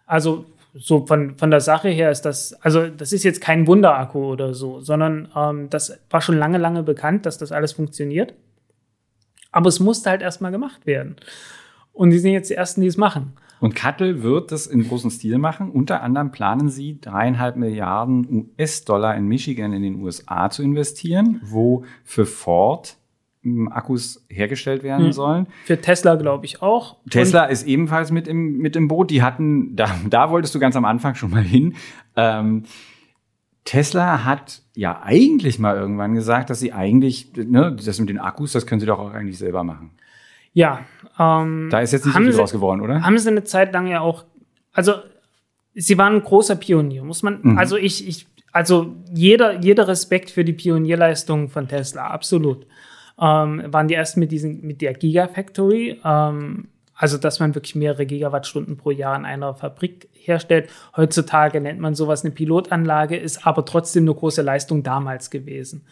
Also 0.06 0.44
so 0.74 1.06
von, 1.06 1.36
von 1.38 1.50
der 1.50 1.60
Sache 1.60 1.88
her 1.88 2.10
ist 2.10 2.22
das, 2.22 2.52
also 2.62 2.88
das 2.88 3.12
ist 3.12 3.24
jetzt 3.24 3.40
kein 3.40 3.66
Wunderakku 3.66 4.18
oder 4.26 4.54
so, 4.54 4.80
sondern 4.80 5.28
ähm, 5.34 5.70
das 5.70 5.98
war 6.10 6.20
schon 6.20 6.36
lange, 6.36 6.58
lange 6.58 6.82
bekannt, 6.82 7.26
dass 7.26 7.38
das 7.38 7.50
alles 7.52 7.72
funktioniert. 7.72 8.34
Aber 9.50 9.68
es 9.68 9.80
musste 9.80 10.10
halt 10.10 10.20
erstmal 10.20 10.52
gemacht 10.52 10.86
werden. 10.86 11.16
Und 11.94 12.10
die 12.10 12.18
sind 12.18 12.32
jetzt 12.32 12.50
die 12.50 12.54
Ersten, 12.54 12.82
die 12.82 12.86
es 12.86 12.98
machen. 12.98 13.32
Und 13.60 13.74
Kattel 13.74 14.22
wird 14.22 14.52
das 14.52 14.66
in 14.66 14.86
großem 14.86 15.10
Stil 15.10 15.38
machen. 15.38 15.70
Unter 15.70 16.02
anderem 16.02 16.30
planen 16.30 16.68
sie, 16.68 17.00
dreieinhalb 17.00 17.56
Milliarden 17.56 18.48
US-Dollar 18.58 19.14
in 19.16 19.26
Michigan 19.26 19.72
in 19.72 19.82
den 19.82 20.02
USA 20.02 20.50
zu 20.50 20.62
investieren, 20.62 21.40
wo 21.44 21.84
für 22.04 22.26
Ford 22.26 22.96
ähm, 23.44 23.70
Akkus 23.72 24.26
hergestellt 24.28 24.82
werden 24.82 25.06
Mhm. 25.06 25.12
sollen. 25.12 25.46
Für 25.64 25.80
Tesla 25.80 26.16
glaube 26.16 26.44
ich 26.44 26.60
auch. 26.62 26.96
Tesla 27.08 27.44
ist 27.46 27.66
ebenfalls 27.66 28.10
mit 28.10 28.28
im, 28.28 28.58
mit 28.58 28.76
im 28.76 28.88
Boot. 28.88 29.10
Die 29.10 29.22
hatten, 29.22 29.74
da, 29.76 29.86
da 30.10 30.30
wolltest 30.30 30.54
du 30.54 30.58
ganz 30.58 30.76
am 30.76 30.84
Anfang 30.84 31.14
schon 31.14 31.30
mal 31.30 31.42
hin. 31.42 31.74
Ähm, 32.16 32.64
Tesla 33.64 34.24
hat 34.24 34.62
ja 34.74 35.00
eigentlich 35.02 35.58
mal 35.58 35.76
irgendwann 35.76 36.14
gesagt, 36.14 36.50
dass 36.50 36.60
sie 36.60 36.72
eigentlich, 36.72 37.32
ne, 37.36 37.74
das 37.74 37.98
mit 37.98 38.08
den 38.08 38.18
Akkus, 38.18 38.52
das 38.52 38.66
können 38.66 38.80
sie 38.80 38.86
doch 38.86 38.98
auch 39.00 39.12
eigentlich 39.12 39.38
selber 39.38 39.64
machen. 39.64 39.90
Ja. 40.56 40.80
Ähm, 41.18 41.68
Da 41.70 41.80
ist 41.80 41.92
jetzt 41.92 42.06
nicht 42.06 42.14
so 42.14 42.20
viel 42.20 42.32
sie- 42.32 42.38
draus 42.38 42.52
geworden, 42.52 42.80
oder? 42.80 43.02
haben 43.02 43.18
sie 43.18 43.28
eine 43.28 43.44
Zeit 43.44 43.72
lang 43.74 43.86
ja 43.88 44.00
auch, 44.00 44.24
also 44.72 44.94
sie 45.74 45.98
waren 45.98 46.14
ein 46.14 46.22
großer 46.22 46.56
Pionier, 46.56 47.04
muss 47.04 47.22
man, 47.22 47.40
Mhm. 47.42 47.58
also 47.58 47.76
ich, 47.76 48.08
ich, 48.08 48.26
also 48.52 48.94
jeder, 49.12 49.60
jeder 49.60 49.86
Respekt 49.86 50.30
für 50.30 50.44
die 50.44 50.54
Pionierleistungen 50.54 51.48
von 51.50 51.68
Tesla, 51.68 52.06
absolut. 52.08 52.66
Ähm, 53.20 53.64
waren 53.68 53.88
die 53.88 53.94
ersten 53.94 54.20
mit 54.20 54.32
diesen, 54.32 54.62
mit 54.66 54.80
der 54.80 54.94
Gigafactory, 54.94 56.00
ähm, 56.04 56.68
also 56.94 57.18
dass 57.18 57.38
man 57.40 57.54
wirklich 57.54 57.74
mehrere 57.74 58.06
Gigawattstunden 58.06 58.78
pro 58.78 58.90
Jahr 58.90 59.14
in 59.16 59.26
einer 59.26 59.54
Fabrik 59.54 60.08
herstellt. 60.14 60.70
Heutzutage 60.96 61.60
nennt 61.60 61.80
man 61.80 61.94
sowas 61.94 62.24
eine 62.24 62.32
Pilotanlage, 62.32 63.16
ist 63.16 63.46
aber 63.46 63.66
trotzdem 63.66 64.04
eine 64.04 64.14
große 64.14 64.40
Leistung 64.40 64.82
damals 64.82 65.28
gewesen. 65.30 65.84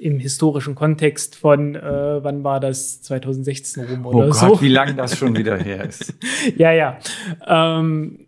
Im 0.00 0.18
historischen 0.18 0.74
Kontext 0.74 1.36
von, 1.36 1.74
äh, 1.74 2.24
wann 2.24 2.42
war 2.42 2.58
das, 2.58 3.02
2016 3.02 3.84
rum 3.84 4.06
Oh 4.06 4.14
oder 4.14 4.26
Gott, 4.28 4.36
so. 4.36 4.60
wie 4.62 4.68
lange 4.68 4.94
das 4.94 5.18
schon 5.18 5.36
wieder 5.36 5.58
her 5.58 5.84
ist. 5.84 6.14
Ja, 6.56 6.72
ja. 6.72 6.98
Ähm, 7.46 8.26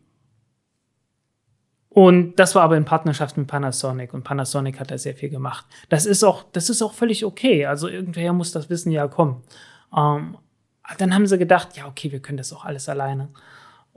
und 1.88 2.36
das 2.36 2.54
war 2.54 2.62
aber 2.62 2.76
in 2.76 2.84
Partnerschaft 2.84 3.36
mit 3.36 3.46
Panasonic 3.46 4.14
und 4.14 4.22
Panasonic 4.22 4.80
hat 4.80 4.90
da 4.90 4.98
sehr 4.98 5.14
viel 5.14 5.28
gemacht. 5.28 5.66
Das 5.88 6.06
ist 6.06 6.24
auch, 6.24 6.44
das 6.52 6.70
ist 6.70 6.82
auch 6.82 6.94
völlig 6.94 7.24
okay. 7.24 7.66
Also 7.66 7.88
irgendwoher 7.88 8.32
muss 8.32 8.52
das 8.52 8.70
Wissen 8.70 8.92
ja 8.92 9.08
kommen. 9.08 9.42
Ähm, 9.96 10.38
dann 10.98 11.14
haben 11.14 11.26
sie 11.26 11.38
gedacht, 11.38 11.76
ja, 11.76 11.86
okay, 11.86 12.10
wir 12.12 12.20
können 12.20 12.38
das 12.38 12.52
auch 12.52 12.64
alles 12.64 12.88
alleine. 12.88 13.28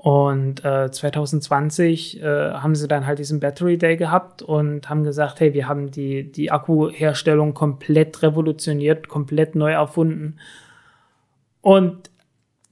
Und 0.06 0.64
äh, 0.64 0.92
2020 0.92 2.22
äh, 2.22 2.52
haben 2.52 2.76
sie 2.76 2.88
dann 2.88 3.08
halt 3.08 3.18
diesen 3.18 3.40
Battery 3.40 3.80
Day 3.80 3.98
gehabt 3.98 4.44
und 4.44 4.88
haben 4.88 5.04
gesagt, 5.04 5.40
hey, 5.40 5.56
wir 5.56 5.68
haben 5.68 5.90
die, 5.90 6.32
die 6.32 6.52
Akkuherstellung 6.52 7.56
komplett 7.56 8.22
revolutioniert, 8.22 9.08
komplett 9.08 9.56
neu 9.56 9.72
erfunden. 9.72 10.38
Und 11.62 12.12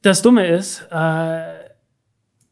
das 0.03 0.21
Dumme 0.21 0.45
ist, 0.45 0.87
äh, 0.91 1.53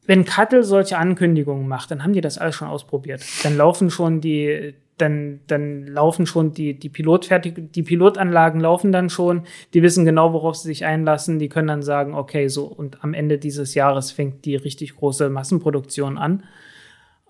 wenn 0.08 0.26
Kattel 0.26 0.64
solche 0.64 0.98
Ankündigungen 0.98 1.68
macht, 1.68 1.92
dann 1.92 2.04
haben 2.04 2.14
die 2.14 2.22
das 2.22 2.40
alles 2.40 2.56
schon 2.56 2.68
ausprobiert. 2.68 3.22
Dann 3.44 3.58
laufen 3.58 3.92
schon 3.92 4.20
die, 4.20 4.74
dann, 5.02 5.41
dann 5.47 5.88
laufen 5.88 6.26
schon 6.26 6.54
die, 6.54 6.78
die 6.78 6.89
Pilotfertig, 6.89 7.72
die 7.74 7.84
Pilotanlagen 7.84 8.62
laufen 8.62 8.91
dann 8.91 9.10
schon, 9.10 9.43
die 9.74 9.82
wissen 9.82 10.06
genau, 10.06 10.34
worauf 10.34 10.56
sie 10.56 10.68
sich 10.68 10.86
einlassen, 10.86 11.39
die 11.39 11.49
können 11.49 11.68
dann 11.68 11.82
sagen, 11.82 12.14
okay, 12.14 12.47
so, 12.47 12.66
und 12.66 13.04
am 13.04 13.14
Ende 13.14 13.38
dieses 13.38 13.74
Jahres 13.74 14.12
fängt 14.12 14.45
die 14.45 14.56
richtig 14.56 14.95
große 14.95 15.30
Massenproduktion 15.30 16.18
an. 16.18 16.43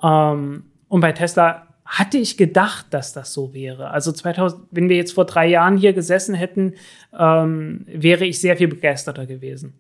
Ähm, 0.04 0.64
und 0.88 1.02
bei 1.02 1.14
Tesla 1.14 1.68
hatte 1.86 2.18
ich 2.18 2.38
gedacht, 2.38 2.88
dass 2.92 3.14
das 3.14 3.34
so 3.34 3.54
wäre. 3.54 3.92
Also 3.92 4.12
2000, 4.12 4.64
wenn 4.72 4.88
wir 4.88 4.96
jetzt 4.96 5.14
vor 5.14 5.26
drei 5.26 5.48
Jahren 5.48 5.78
hier 5.78 5.94
gesessen 5.94 6.36
hätten, 6.36 6.76
ähm, 7.18 7.86
wäre 7.88 8.26
ich 8.26 8.40
sehr 8.40 8.56
viel 8.58 8.68
begeisterter 8.68 9.26
gewesen. 9.26 9.74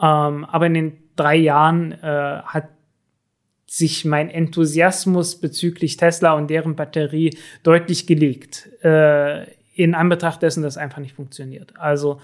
Ähm, 0.00 0.44
aber 0.44 0.66
in 0.66 0.74
den 0.74 0.98
drei 1.16 1.36
Jahren 1.36 1.92
äh, 1.92 2.40
hat 2.44 2.68
sich 3.66 4.04
mein 4.04 4.30
Enthusiasmus 4.30 5.40
bezüglich 5.40 5.96
Tesla 5.96 6.34
und 6.34 6.48
deren 6.48 6.76
Batterie 6.76 7.36
deutlich 7.62 8.06
gelegt. 8.06 8.68
Äh, 8.82 9.46
in 9.74 9.94
Anbetracht 9.94 10.42
dessen, 10.42 10.62
dass 10.62 10.74
es 10.74 10.78
einfach 10.78 10.98
nicht 10.98 11.14
funktioniert. 11.14 11.74
Also 11.78 12.20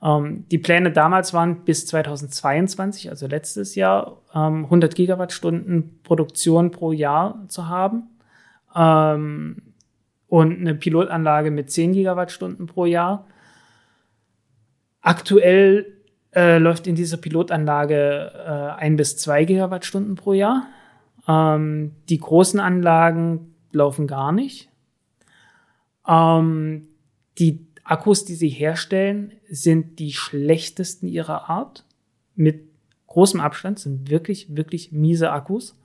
ähm, 0.00 0.44
die 0.50 0.58
Pläne 0.58 0.92
damals 0.92 1.34
waren 1.34 1.64
bis 1.64 1.86
2022, 1.86 3.10
also 3.10 3.26
letztes 3.26 3.74
Jahr, 3.74 4.20
ähm, 4.34 4.64
100 4.64 4.94
Gigawattstunden 4.94 6.00
Produktion 6.04 6.70
pro 6.70 6.92
Jahr 6.92 7.44
zu 7.48 7.68
haben 7.68 8.04
ähm, 8.76 9.56
und 10.28 10.60
eine 10.60 10.74
Pilotanlage 10.74 11.50
mit 11.50 11.70
10 11.70 11.92
Gigawattstunden 11.94 12.66
pro 12.66 12.86
Jahr. 12.86 13.26
Aktuell 15.00 15.86
äh, 16.34 16.58
läuft 16.58 16.86
in 16.86 16.94
dieser 16.94 17.16
Pilotanlage 17.16 18.32
äh, 18.34 18.80
ein 18.80 18.96
bis 18.96 19.16
zwei 19.16 19.44
Gigawattstunden 19.44 20.14
pro 20.14 20.32
Jahr. 20.32 20.66
Ähm, 21.26 21.92
die 22.08 22.18
großen 22.18 22.60
Anlagen 22.60 23.54
laufen 23.72 24.06
gar 24.06 24.32
nicht. 24.32 24.68
Ähm, 26.06 26.88
die 27.38 27.66
Akkus, 27.82 28.24
die 28.24 28.34
sie 28.34 28.48
herstellen, 28.48 29.32
sind 29.48 29.98
die 29.98 30.12
schlechtesten 30.12 31.06
ihrer 31.06 31.50
Art. 31.50 31.84
Mit 32.34 32.68
großem 33.06 33.40
Abstand 33.40 33.78
sind 33.78 34.10
wirklich, 34.10 34.56
wirklich 34.56 34.92
miese 34.92 35.30
Akkus, 35.30 35.78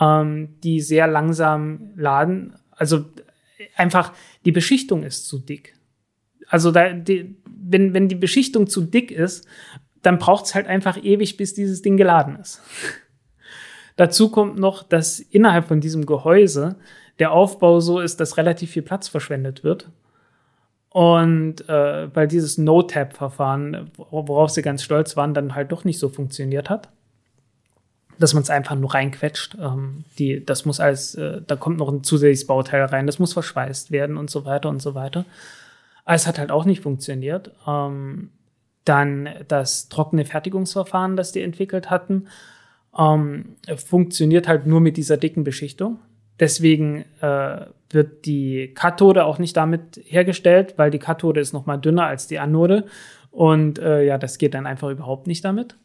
ähm, 0.00 0.54
die 0.62 0.80
sehr 0.80 1.06
langsam 1.06 1.90
laden. 1.96 2.56
Also 2.70 3.04
einfach, 3.76 4.12
die 4.44 4.52
Beschichtung 4.52 5.02
ist 5.02 5.28
zu 5.28 5.38
dick. 5.38 5.74
Also 6.48 6.70
da, 6.70 6.92
die, 6.92 7.36
wenn, 7.46 7.94
wenn 7.94 8.08
die 8.08 8.14
Beschichtung 8.14 8.66
zu 8.66 8.82
dick 8.82 9.10
ist, 9.10 9.46
dann 10.02 10.18
braucht 10.18 10.46
es 10.46 10.54
halt 10.54 10.66
einfach 10.66 11.02
ewig, 11.02 11.36
bis 11.36 11.54
dieses 11.54 11.82
Ding 11.82 11.96
geladen 11.96 12.36
ist. 12.36 12.62
Dazu 13.96 14.30
kommt 14.30 14.58
noch, 14.58 14.82
dass 14.82 15.18
innerhalb 15.18 15.66
von 15.66 15.80
diesem 15.80 16.06
Gehäuse 16.06 16.76
der 17.18 17.32
Aufbau 17.32 17.80
so 17.80 17.98
ist, 17.98 18.20
dass 18.20 18.36
relativ 18.36 18.70
viel 18.70 18.82
Platz 18.82 19.08
verschwendet 19.08 19.64
wird. 19.64 19.90
Und 20.90 21.68
äh, 21.68 22.14
weil 22.14 22.28
dieses 22.28 22.58
No-Tap-Verfahren, 22.58 23.90
worauf 23.96 24.50
sie 24.50 24.62
ganz 24.62 24.82
stolz 24.82 25.16
waren, 25.16 25.34
dann 25.34 25.54
halt 25.54 25.72
doch 25.72 25.84
nicht 25.84 25.98
so 25.98 26.08
funktioniert 26.08 26.70
hat. 26.70 26.88
Dass 28.18 28.32
man 28.32 28.42
es 28.42 28.50
einfach 28.50 28.76
nur 28.76 28.94
reinquetscht. 28.94 29.56
Ähm, 29.60 30.04
die, 30.18 30.44
das 30.44 30.64
muss 30.64 30.80
alles, 30.80 31.14
äh, 31.14 31.42
da 31.46 31.56
kommt 31.56 31.78
noch 31.78 31.90
ein 31.90 32.02
zusätzliches 32.02 32.46
Bauteil 32.46 32.82
rein, 32.84 33.06
das 33.06 33.18
muss 33.18 33.34
verschweißt 33.34 33.90
werden 33.90 34.16
und 34.16 34.30
so 34.30 34.44
weiter 34.44 34.70
und 34.70 34.80
so 34.80 34.94
weiter. 34.94 35.26
Aber 36.06 36.14
es 36.14 36.26
hat 36.26 36.38
halt 36.38 36.50
auch 36.50 36.64
nicht 36.64 36.82
funktioniert. 36.82 37.50
Ähm, 37.66 38.30
dann 38.84 39.28
das 39.48 39.88
trockene 39.88 40.24
Fertigungsverfahren, 40.24 41.16
das 41.16 41.32
die 41.32 41.42
entwickelt 41.42 41.90
hatten, 41.90 42.28
ähm, 42.98 43.56
funktioniert 43.76 44.48
halt 44.48 44.66
nur 44.66 44.80
mit 44.80 44.96
dieser 44.96 45.16
dicken 45.16 45.44
Beschichtung. 45.44 45.98
Deswegen 46.38 47.04
äh, 47.20 47.66
wird 47.90 48.26
die 48.26 48.72
Kathode 48.74 49.24
auch 49.24 49.38
nicht 49.38 49.56
damit 49.56 50.00
hergestellt, 50.04 50.74
weil 50.76 50.90
die 50.90 50.98
Kathode 50.98 51.40
ist 51.40 51.52
noch 51.52 51.66
mal 51.66 51.78
dünner 51.78 52.06
als 52.06 52.26
die 52.26 52.38
Anode. 52.38 52.86
Und 53.30 53.78
äh, 53.78 54.04
ja, 54.04 54.18
das 54.18 54.38
geht 54.38 54.54
dann 54.54 54.66
einfach 54.66 54.90
überhaupt 54.90 55.26
nicht 55.26 55.44
damit. 55.44 55.76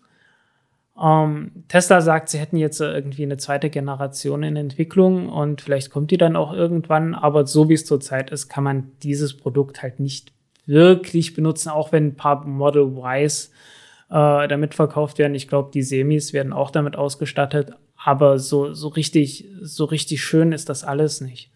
Ähm, 1.01 1.51
Tesla 1.67 2.01
sagt, 2.01 2.29
sie 2.29 2.39
hätten 2.39 2.57
jetzt 2.57 2.81
äh, 2.81 2.91
irgendwie 2.91 3.23
eine 3.23 3.37
zweite 3.37 3.69
Generation 3.69 4.43
in 4.43 4.55
Entwicklung 4.55 5.29
und 5.29 5.61
vielleicht 5.61 5.89
kommt 5.89 6.11
die 6.11 6.17
dann 6.17 6.35
auch 6.35 6.53
irgendwann. 6.53 7.15
Aber 7.15 7.45
so 7.47 7.69
wie 7.69 7.73
es 7.73 7.85
zurzeit 7.85 8.29
ist, 8.29 8.49
kann 8.49 8.63
man 8.63 8.91
dieses 9.03 9.35
Produkt 9.35 9.81
halt 9.81 9.99
nicht 9.99 10.33
wirklich 10.65 11.33
benutzen, 11.33 11.69
auch 11.69 11.91
wenn 11.91 12.07
ein 12.07 12.15
paar 12.15 12.45
Model 12.45 12.93
Ys 13.03 13.51
äh, 14.11 14.47
damit 14.47 14.75
verkauft 14.75 15.17
werden. 15.17 15.33
Ich 15.35 15.47
glaube, 15.47 15.71
die 15.73 15.81
Semis 15.81 16.33
werden 16.33 16.53
auch 16.53 16.69
damit 16.69 16.95
ausgestattet. 16.95 17.71
Aber 18.03 18.39
so, 18.39 18.73
so 18.73 18.89
richtig, 18.89 19.47
so 19.61 19.85
richtig 19.85 20.23
schön 20.23 20.51
ist 20.51 20.69
das 20.69 20.83
alles 20.83 21.21
nicht. 21.21 21.51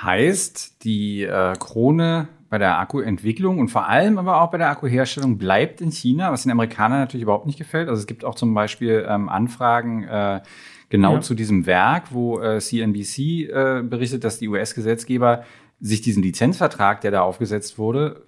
Heißt, 0.00 0.84
die 0.84 1.24
äh, 1.24 1.54
Krone 1.58 2.28
bei 2.50 2.58
der 2.58 2.78
Akkuentwicklung 2.78 3.58
und 3.58 3.68
vor 3.68 3.88
allem 3.88 4.16
aber 4.18 4.40
auch 4.40 4.50
bei 4.50 4.58
der 4.58 4.70
Akkuherstellung 4.70 5.36
bleibt 5.36 5.80
in 5.80 5.90
China, 5.90 6.30
was 6.32 6.44
den 6.44 6.52
Amerikanern 6.52 7.00
natürlich 7.00 7.24
überhaupt 7.24 7.46
nicht 7.46 7.58
gefällt. 7.58 7.88
Also 7.88 8.00
es 8.00 8.06
gibt 8.06 8.24
auch 8.24 8.34
zum 8.36 8.54
Beispiel 8.54 9.04
ähm, 9.08 9.28
Anfragen 9.28 10.04
äh, 10.04 10.40
genau 10.88 11.14
Ja. 11.14 11.20
zu 11.20 11.34
diesem 11.34 11.66
Werk, 11.66 12.12
wo 12.12 12.40
äh, 12.40 12.58
CNBC 12.60 13.18
äh, 13.50 13.82
berichtet, 13.82 14.24
dass 14.24 14.38
die 14.38 14.48
US-Gesetzgeber 14.48 15.44
sich 15.80 16.00
diesen 16.00 16.22
Lizenzvertrag, 16.22 17.00
der 17.02 17.10
da 17.12 17.22
aufgesetzt 17.22 17.78
wurde, 17.78 18.22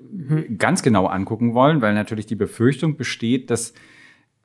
ganz 0.58 0.82
genau 0.82 1.06
angucken 1.06 1.52
wollen, 1.54 1.80
weil 1.82 1.94
natürlich 1.94 2.26
die 2.26 2.36
Befürchtung 2.36 2.96
besteht, 2.96 3.50
dass 3.50 3.72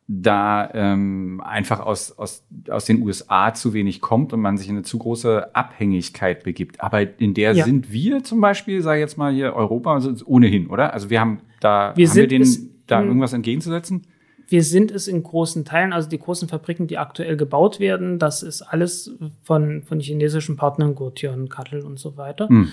da 0.07 0.69
ähm, 0.73 1.41
einfach 1.43 1.79
aus, 1.79 2.11
aus, 2.17 2.45
aus 2.69 2.85
den 2.85 3.01
USA 3.01 3.53
zu 3.55 3.73
wenig 3.73 4.01
kommt 4.01 4.33
und 4.33 4.39
man 4.39 4.55
sich 4.57 4.69
in 4.69 4.75
eine 4.75 4.83
zu 4.83 4.99
große 4.99 5.55
Abhängigkeit 5.55 6.43
begibt. 6.43 6.79
Aber 6.81 7.19
in 7.19 7.33
der 7.33 7.53
Ja. 7.53 7.65
sind 7.65 7.91
wir 7.91 8.23
zum 8.23 8.39
Beispiel, 8.39 8.81
sage 8.81 8.99
ich 8.99 9.03
jetzt 9.03 9.17
mal 9.17 9.33
hier 9.33 9.53
Europa, 9.55 9.93
also 9.95 10.13
ohnehin, 10.25 10.67
oder? 10.67 10.93
Also 10.93 11.09
wir 11.09 11.19
haben 11.19 11.39
da, 11.59 11.93
Wir 11.95 12.07
haben 12.07 12.15
wir 12.15 12.27
denen 12.27 12.43
es- 12.43 12.61
da 12.85 13.01
in- 13.01 13.07
irgendwas 13.07 13.33
entgegenzusetzen? 13.33 14.03
Wir 14.47 14.61
sind 14.63 14.91
es 14.91 15.07
in 15.07 15.23
großen 15.23 15.65
Teilen, 15.65 15.91
also 15.91 16.07
die 16.07 16.19
großen 16.19 16.47
Fabriken, 16.47 16.85
die 16.85 16.99
aktuell 16.99 17.35
gebaut 17.35 17.79
werden, 17.79 18.19
das 18.19 18.43
ist 18.43 18.61
alles 18.61 19.11
von, 19.41 19.81
von 19.81 19.99
chinesischen 19.99 20.55
Partnern, 20.55 20.93
Gotier 20.93 21.33
und 21.33 21.49
Kattel 21.49 21.81
und 21.83 21.97
so 21.97 22.15
weiter. 22.15 22.47
Hm. 22.47 22.67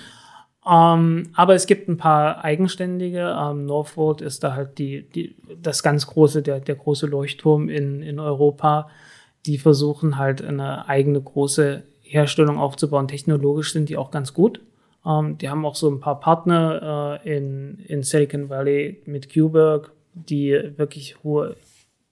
Ähm, 0.69 1.29
aber 1.33 1.55
es 1.55 1.67
gibt 1.67 1.89
ein 1.89 1.97
paar 1.97 2.43
eigenständige. 2.43 3.35
Ähm, 3.37 3.65
Northvolt 3.65 4.21
ist 4.21 4.43
da 4.43 4.53
halt 4.53 4.77
die, 4.77 5.03
die, 5.09 5.35
das 5.61 5.83
ganz 5.83 6.07
große, 6.07 6.41
der, 6.41 6.59
der 6.59 6.75
große 6.75 7.07
Leuchtturm 7.07 7.69
in, 7.69 8.01
in 8.01 8.19
Europa. 8.19 8.89
Die 9.45 9.57
versuchen 9.57 10.17
halt 10.17 10.41
eine 10.41 10.87
eigene 10.87 11.21
große 11.21 11.83
Herstellung 12.01 12.59
aufzubauen. 12.59 13.07
Technologisch 13.07 13.73
sind 13.73 13.89
die 13.89 13.97
auch 13.97 14.11
ganz 14.11 14.33
gut. 14.33 14.61
Ähm, 15.05 15.37
die 15.37 15.49
haben 15.49 15.65
auch 15.65 15.75
so 15.75 15.89
ein 15.89 15.99
paar 15.99 16.19
Partner 16.19 17.19
äh, 17.23 17.37
in, 17.37 17.79
in 17.79 18.03
Silicon 18.03 18.49
Valley 18.49 19.01
mit 19.05 19.29
QBerg, 19.29 19.91
die 20.13 20.73
wirklich 20.77 21.23
hohe 21.23 21.55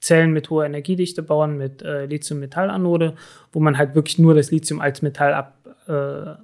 Zellen 0.01 0.33
mit 0.33 0.49
hoher 0.49 0.65
Energiedichte 0.65 1.21
bauen, 1.21 1.57
mit 1.57 1.83
äh, 1.83 2.05
Lithium-Metall-Anode, 2.05 3.13
wo 3.51 3.59
man 3.59 3.77
halt 3.77 3.93
wirklich 3.93 4.17
nur 4.17 4.33
das 4.33 4.49
Lithium 4.49 4.81
als 4.81 5.03
Metall 5.03 5.33
ab, 5.33 5.55
äh, 5.87 6.41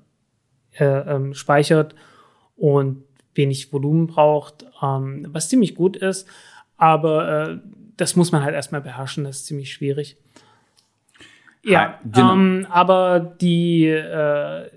ähm, 0.85 1.33
speichert 1.33 1.95
und 2.55 3.03
wenig 3.33 3.71
Volumen 3.71 4.07
braucht, 4.07 4.65
ähm, 4.81 5.27
was 5.29 5.49
ziemlich 5.49 5.75
gut 5.75 5.95
ist. 5.95 6.27
Aber 6.77 7.49
äh, 7.49 7.57
das 7.95 8.15
muss 8.15 8.31
man 8.31 8.43
halt 8.43 8.53
erstmal 8.53 8.81
beherrschen, 8.81 9.23
das 9.23 9.37
ist 9.37 9.45
ziemlich 9.47 9.71
schwierig. 9.73 10.17
Ja, 11.63 11.99
genau. 12.03 12.33
ähm, 12.33 12.67
aber 12.69 13.19
die, 13.19 13.87
äh, 13.87 14.69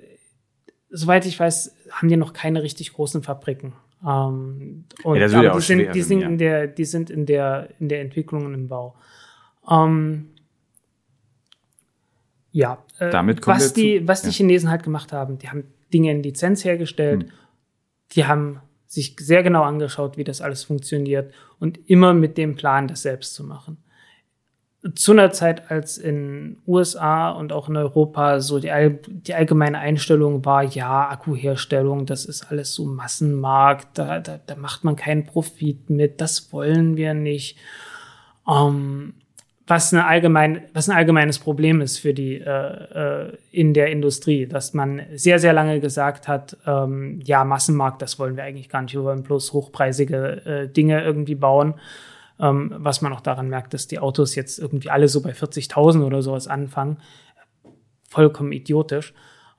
soweit 0.90 1.26
ich 1.26 1.38
weiß, 1.38 1.76
haben 1.90 2.09
die 2.09 2.16
noch 2.16 2.32
keine 2.32 2.62
richtig 2.62 2.92
großen 2.92 3.22
Fabriken. 3.22 3.74
Ähm, 4.05 4.84
und 5.05 5.16
ja, 5.18 5.26
aber 5.26 5.59
die, 5.59 5.61
sind, 5.61 5.94
die, 5.94 6.03
sind 6.03 6.20
ja. 6.20 6.26
in 6.28 6.38
der, 6.38 6.66
die 6.66 6.84
sind 6.84 7.11
in 7.11 7.26
der, 7.26 7.68
in 7.78 7.88
der 7.88 8.01
Entwicklung 8.01 8.46
und 8.46 8.55
im 8.55 8.68
Bau. 8.68 8.96
Ähm, 9.70 10.30
ja, 12.51 12.78
äh, 12.98 13.11
Damit 13.11 13.46
was, 13.46 13.72
die, 13.72 14.07
was 14.09 14.22
die 14.22 14.30
Chinesen 14.30 14.70
halt 14.70 14.82
gemacht 14.82 15.12
haben, 15.12 15.38
die 15.38 15.48
haben 15.48 15.64
Dinge 15.93 16.11
in 16.11 16.22
Lizenz 16.22 16.64
hergestellt, 16.64 17.24
hm. 17.24 17.30
die 18.12 18.26
haben 18.26 18.61
sich 18.86 19.16
sehr 19.20 19.43
genau 19.43 19.62
angeschaut, 19.62 20.16
wie 20.16 20.24
das 20.24 20.41
alles 20.41 20.64
funktioniert 20.64 21.32
und 21.61 21.78
immer 21.88 22.12
mit 22.12 22.36
dem 22.36 22.57
Plan, 22.57 22.88
das 22.88 23.03
selbst 23.03 23.34
zu 23.34 23.45
machen. 23.45 23.78
Zu 24.95 25.12
einer 25.12 25.30
Zeit, 25.30 25.70
als 25.70 25.99
in 25.99 26.59
USA 26.66 27.30
und 27.30 27.53
auch 27.53 27.68
in 27.68 27.76
Europa 27.76 28.41
so 28.41 28.59
die, 28.59 28.70
all, 28.70 28.99
die 29.07 29.34
allgemeine 29.34 29.78
Einstellung 29.78 30.45
war, 30.45 30.64
ja, 30.64 31.09
Akkuherstellung, 31.09 32.07
das 32.07 32.24
ist 32.24 32.51
alles 32.51 32.74
so 32.74 32.86
Massenmarkt, 32.86 33.99
da, 33.99 34.18
da, 34.20 34.41
da 34.45 34.57
macht 34.57 34.82
man 34.82 34.97
keinen 34.97 35.26
Profit 35.26 35.91
mit, 35.91 36.20
das 36.20 36.53
wollen 36.53 36.97
wir 36.97 37.14
nicht. 37.14 37.59
Ähm, 38.49 39.14
was, 39.71 39.95
eine 39.95 40.05
allgemein, 40.05 40.62
was 40.75 40.89
ein 40.89 40.97
allgemeines 40.97 41.39
Problem 41.39 41.81
ist 41.81 41.99
für 41.99 42.12
die 42.12 42.35
äh, 42.35 43.29
äh, 43.29 43.39
in 43.53 43.73
der 43.73 43.91
Industrie, 43.93 44.47
dass 44.47 44.75
man 44.75 45.03
sehr, 45.14 45.39
sehr 45.39 45.53
lange 45.53 45.79
gesagt 45.79 46.27
hat, 46.27 46.57
ähm, 46.66 47.21
ja, 47.25 47.45
Massenmarkt, 47.45 48.03
das 48.03 48.18
wollen 48.18 48.37
wir 48.37 48.43
eigentlich 48.43 48.68
gar 48.68 48.83
nicht, 48.83 48.95
wir 48.95 49.05
wollen 49.05 49.23
bloß 49.23 49.53
hochpreisige 49.53 50.45
äh, 50.45 50.68
Dinge 50.68 51.03
irgendwie 51.03 51.37
bauen. 51.37 51.75
Ähm, 52.41 52.75
was 52.79 53.01
man 53.01 53.12
auch 53.12 53.21
daran 53.21 53.49
merkt, 53.49 53.73
dass 53.73 53.87
die 53.87 54.01
Autos 54.01 54.35
jetzt 54.35 54.59
irgendwie 54.59 54.91
alle 54.91 55.07
so 55.09 55.23
bei 55.23 55.31
40.000 55.31 56.05
oder 56.05 56.21
sowas 56.21 56.49
anfangen. 56.49 56.99
Vollkommen 58.09 58.51
idiotisch. 58.51 59.14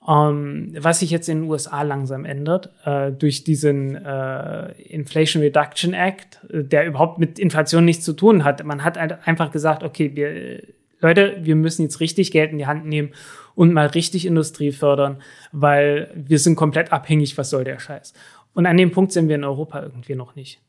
Ähm, 0.07 0.73
was 0.79 0.99
sich 0.99 1.11
jetzt 1.11 1.29
in 1.29 1.41
den 1.41 1.49
USA 1.49 1.83
langsam 1.83 2.25
ändert, 2.25 2.71
äh, 2.85 3.11
durch 3.11 3.43
diesen 3.43 3.95
äh, 3.95 4.71
Inflation 4.81 5.43
Reduction 5.43 5.93
Act, 5.93 6.39
äh, 6.49 6.63
der 6.63 6.87
überhaupt 6.87 7.19
mit 7.19 7.37
Inflation 7.37 7.85
nichts 7.85 8.03
zu 8.03 8.13
tun 8.13 8.43
hat. 8.43 8.63
Man 8.63 8.83
hat 8.83 8.97
einfach 8.97 9.51
gesagt, 9.51 9.83
okay, 9.83 10.11
wir, 10.15 10.63
Leute, 11.01 11.37
wir 11.41 11.55
müssen 11.55 11.83
jetzt 11.83 11.99
richtig 11.99 12.31
Geld 12.31 12.51
in 12.51 12.57
die 12.57 12.65
Hand 12.65 12.85
nehmen 12.85 13.11
und 13.53 13.73
mal 13.73 13.87
richtig 13.87 14.25
Industrie 14.25 14.71
fördern, 14.71 15.21
weil 15.51 16.09
wir 16.15 16.39
sind 16.39 16.55
komplett 16.55 16.91
abhängig, 16.91 17.37
was 17.37 17.51
soll 17.51 17.63
der 17.63 17.79
Scheiß. 17.79 18.13
Und 18.53 18.65
an 18.65 18.77
dem 18.77 18.91
Punkt 18.91 19.11
sind 19.11 19.27
wir 19.27 19.35
in 19.35 19.43
Europa 19.43 19.83
irgendwie 19.83 20.15
noch 20.15 20.35
nicht. 20.35 20.61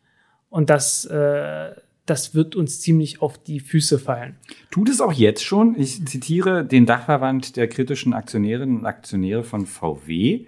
Und 0.51 0.69
das, 0.69 1.07
äh, 1.07 1.71
das 2.07 2.35
wird 2.35 2.57
uns 2.57 2.81
ziemlich 2.81 3.23
auf 3.23 3.43
die 3.43 3.61
Füße 3.61 3.99
fallen. 3.99 4.37
Tut 4.71 4.89
es 4.89 5.01
auch 5.01 5.13
jetzt 5.13 5.45
schon. 5.45 5.79
Ich 5.79 6.05
zitiere 6.07 6.65
den 6.65 6.87
Dachverband 6.87 7.57
der 7.57 7.69
kritischen 7.69 8.13
Aktionärinnen 8.13 8.79
und 8.79 8.87
Aktionäre 8.87 9.45
von 9.45 9.67
VW. 9.67 10.47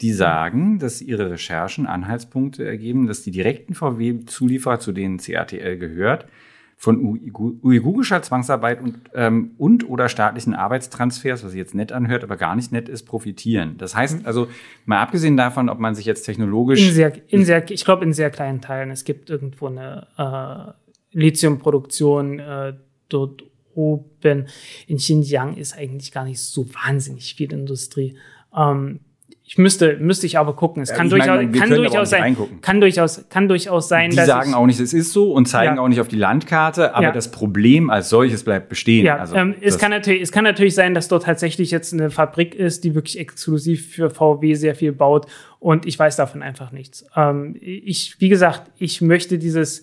Die 0.00 0.12
sagen, 0.12 0.78
dass 0.78 1.00
ihre 1.00 1.30
Recherchen 1.30 1.86
Anhaltspunkte 1.86 2.64
ergeben, 2.64 3.06
dass 3.06 3.22
die 3.22 3.30
direkten 3.30 3.74
VW-Zulieferer, 3.74 4.80
zu 4.80 4.92
denen 4.92 5.18
CATL 5.18 5.78
gehört, 5.78 6.26
von 6.76 6.98
uigurischer 7.62 8.20
Zwangsarbeit 8.20 8.82
und, 8.82 8.98
ähm, 9.14 9.52
und 9.58 9.88
oder 9.88 10.08
staatlichen 10.08 10.54
Arbeitstransfers, 10.54 11.44
was 11.44 11.52
sich 11.52 11.58
jetzt 11.58 11.74
nett 11.74 11.92
anhört, 11.92 12.24
aber 12.24 12.36
gar 12.36 12.56
nicht 12.56 12.72
nett 12.72 12.88
ist, 12.88 13.04
profitieren. 13.04 13.76
Das 13.78 13.94
heißt 13.94 14.20
mhm. 14.20 14.26
also, 14.26 14.48
mal 14.84 15.00
abgesehen 15.00 15.36
davon, 15.36 15.68
ob 15.68 15.78
man 15.78 15.94
sich 15.94 16.04
jetzt 16.04 16.24
technologisch. 16.24 16.86
In 16.86 16.92
sehr, 16.92 17.12
in 17.28 17.44
sehr, 17.44 17.70
ich 17.70 17.84
glaube, 17.84 18.04
in 18.04 18.12
sehr 18.12 18.30
kleinen 18.30 18.60
Teilen. 18.60 18.90
Es 18.90 19.04
gibt 19.04 19.30
irgendwo 19.30 19.68
eine 19.68 20.08
äh, 20.18 20.83
Lithiumproduktion 21.14 22.38
äh, 22.38 22.74
dort 23.08 23.44
oben 23.74 24.46
in 24.86 24.98
Xinjiang 24.98 25.56
ist 25.56 25.76
eigentlich 25.76 26.12
gar 26.12 26.24
nicht 26.24 26.40
so 26.40 26.66
wahnsinnig 26.74 27.34
viel 27.34 27.52
Industrie. 27.52 28.16
Ähm, 28.56 29.00
ich 29.46 29.58
müsste, 29.58 29.98
müsste 29.98 30.24
ich 30.24 30.38
aber 30.38 30.56
gucken. 30.56 30.82
Es 30.82 30.88
ja, 30.88 30.96
kann, 30.96 31.10
durchaus, 31.10 31.28
meine, 31.28 31.52
kann 31.52 31.68
durchaus 31.68 32.10
sein, 32.10 32.36
kann 32.62 32.80
durchaus, 32.80 33.28
kann 33.28 33.46
durchaus 33.46 33.88
sein, 33.88 34.10
Die 34.10 34.16
sagen 34.16 34.54
auch 34.54 34.64
nicht, 34.64 34.80
es 34.80 34.94
ist 34.94 35.12
so 35.12 35.32
und 35.32 35.46
zeigen 35.46 35.76
ja. 35.76 35.82
auch 35.82 35.88
nicht 35.88 36.00
auf 36.00 36.08
die 36.08 36.16
Landkarte, 36.16 36.94
aber 36.94 37.04
ja. 37.04 37.12
das 37.12 37.30
Problem 37.30 37.90
als 37.90 38.08
solches 38.08 38.42
bleibt 38.42 38.70
bestehen. 38.70 39.04
Ja, 39.04 39.18
also, 39.18 39.36
ähm, 39.36 39.54
es 39.60 39.76
kann 39.76 39.90
natürlich, 39.90 40.22
es 40.22 40.32
kann 40.32 40.44
natürlich 40.44 40.74
sein, 40.74 40.94
dass 40.94 41.08
dort 41.08 41.24
tatsächlich 41.24 41.70
jetzt 41.70 41.92
eine 41.92 42.10
Fabrik 42.10 42.54
ist, 42.54 42.84
die 42.84 42.94
wirklich 42.94 43.18
exklusiv 43.18 43.92
für 43.92 44.08
VW 44.08 44.54
sehr 44.54 44.74
viel 44.74 44.92
baut 44.92 45.26
und 45.58 45.84
ich 45.84 45.98
weiß 45.98 46.16
davon 46.16 46.42
einfach 46.42 46.72
nichts. 46.72 47.04
Ähm, 47.14 47.54
ich, 47.60 48.16
wie 48.20 48.30
gesagt, 48.30 48.70
ich 48.78 49.02
möchte 49.02 49.36
dieses, 49.36 49.82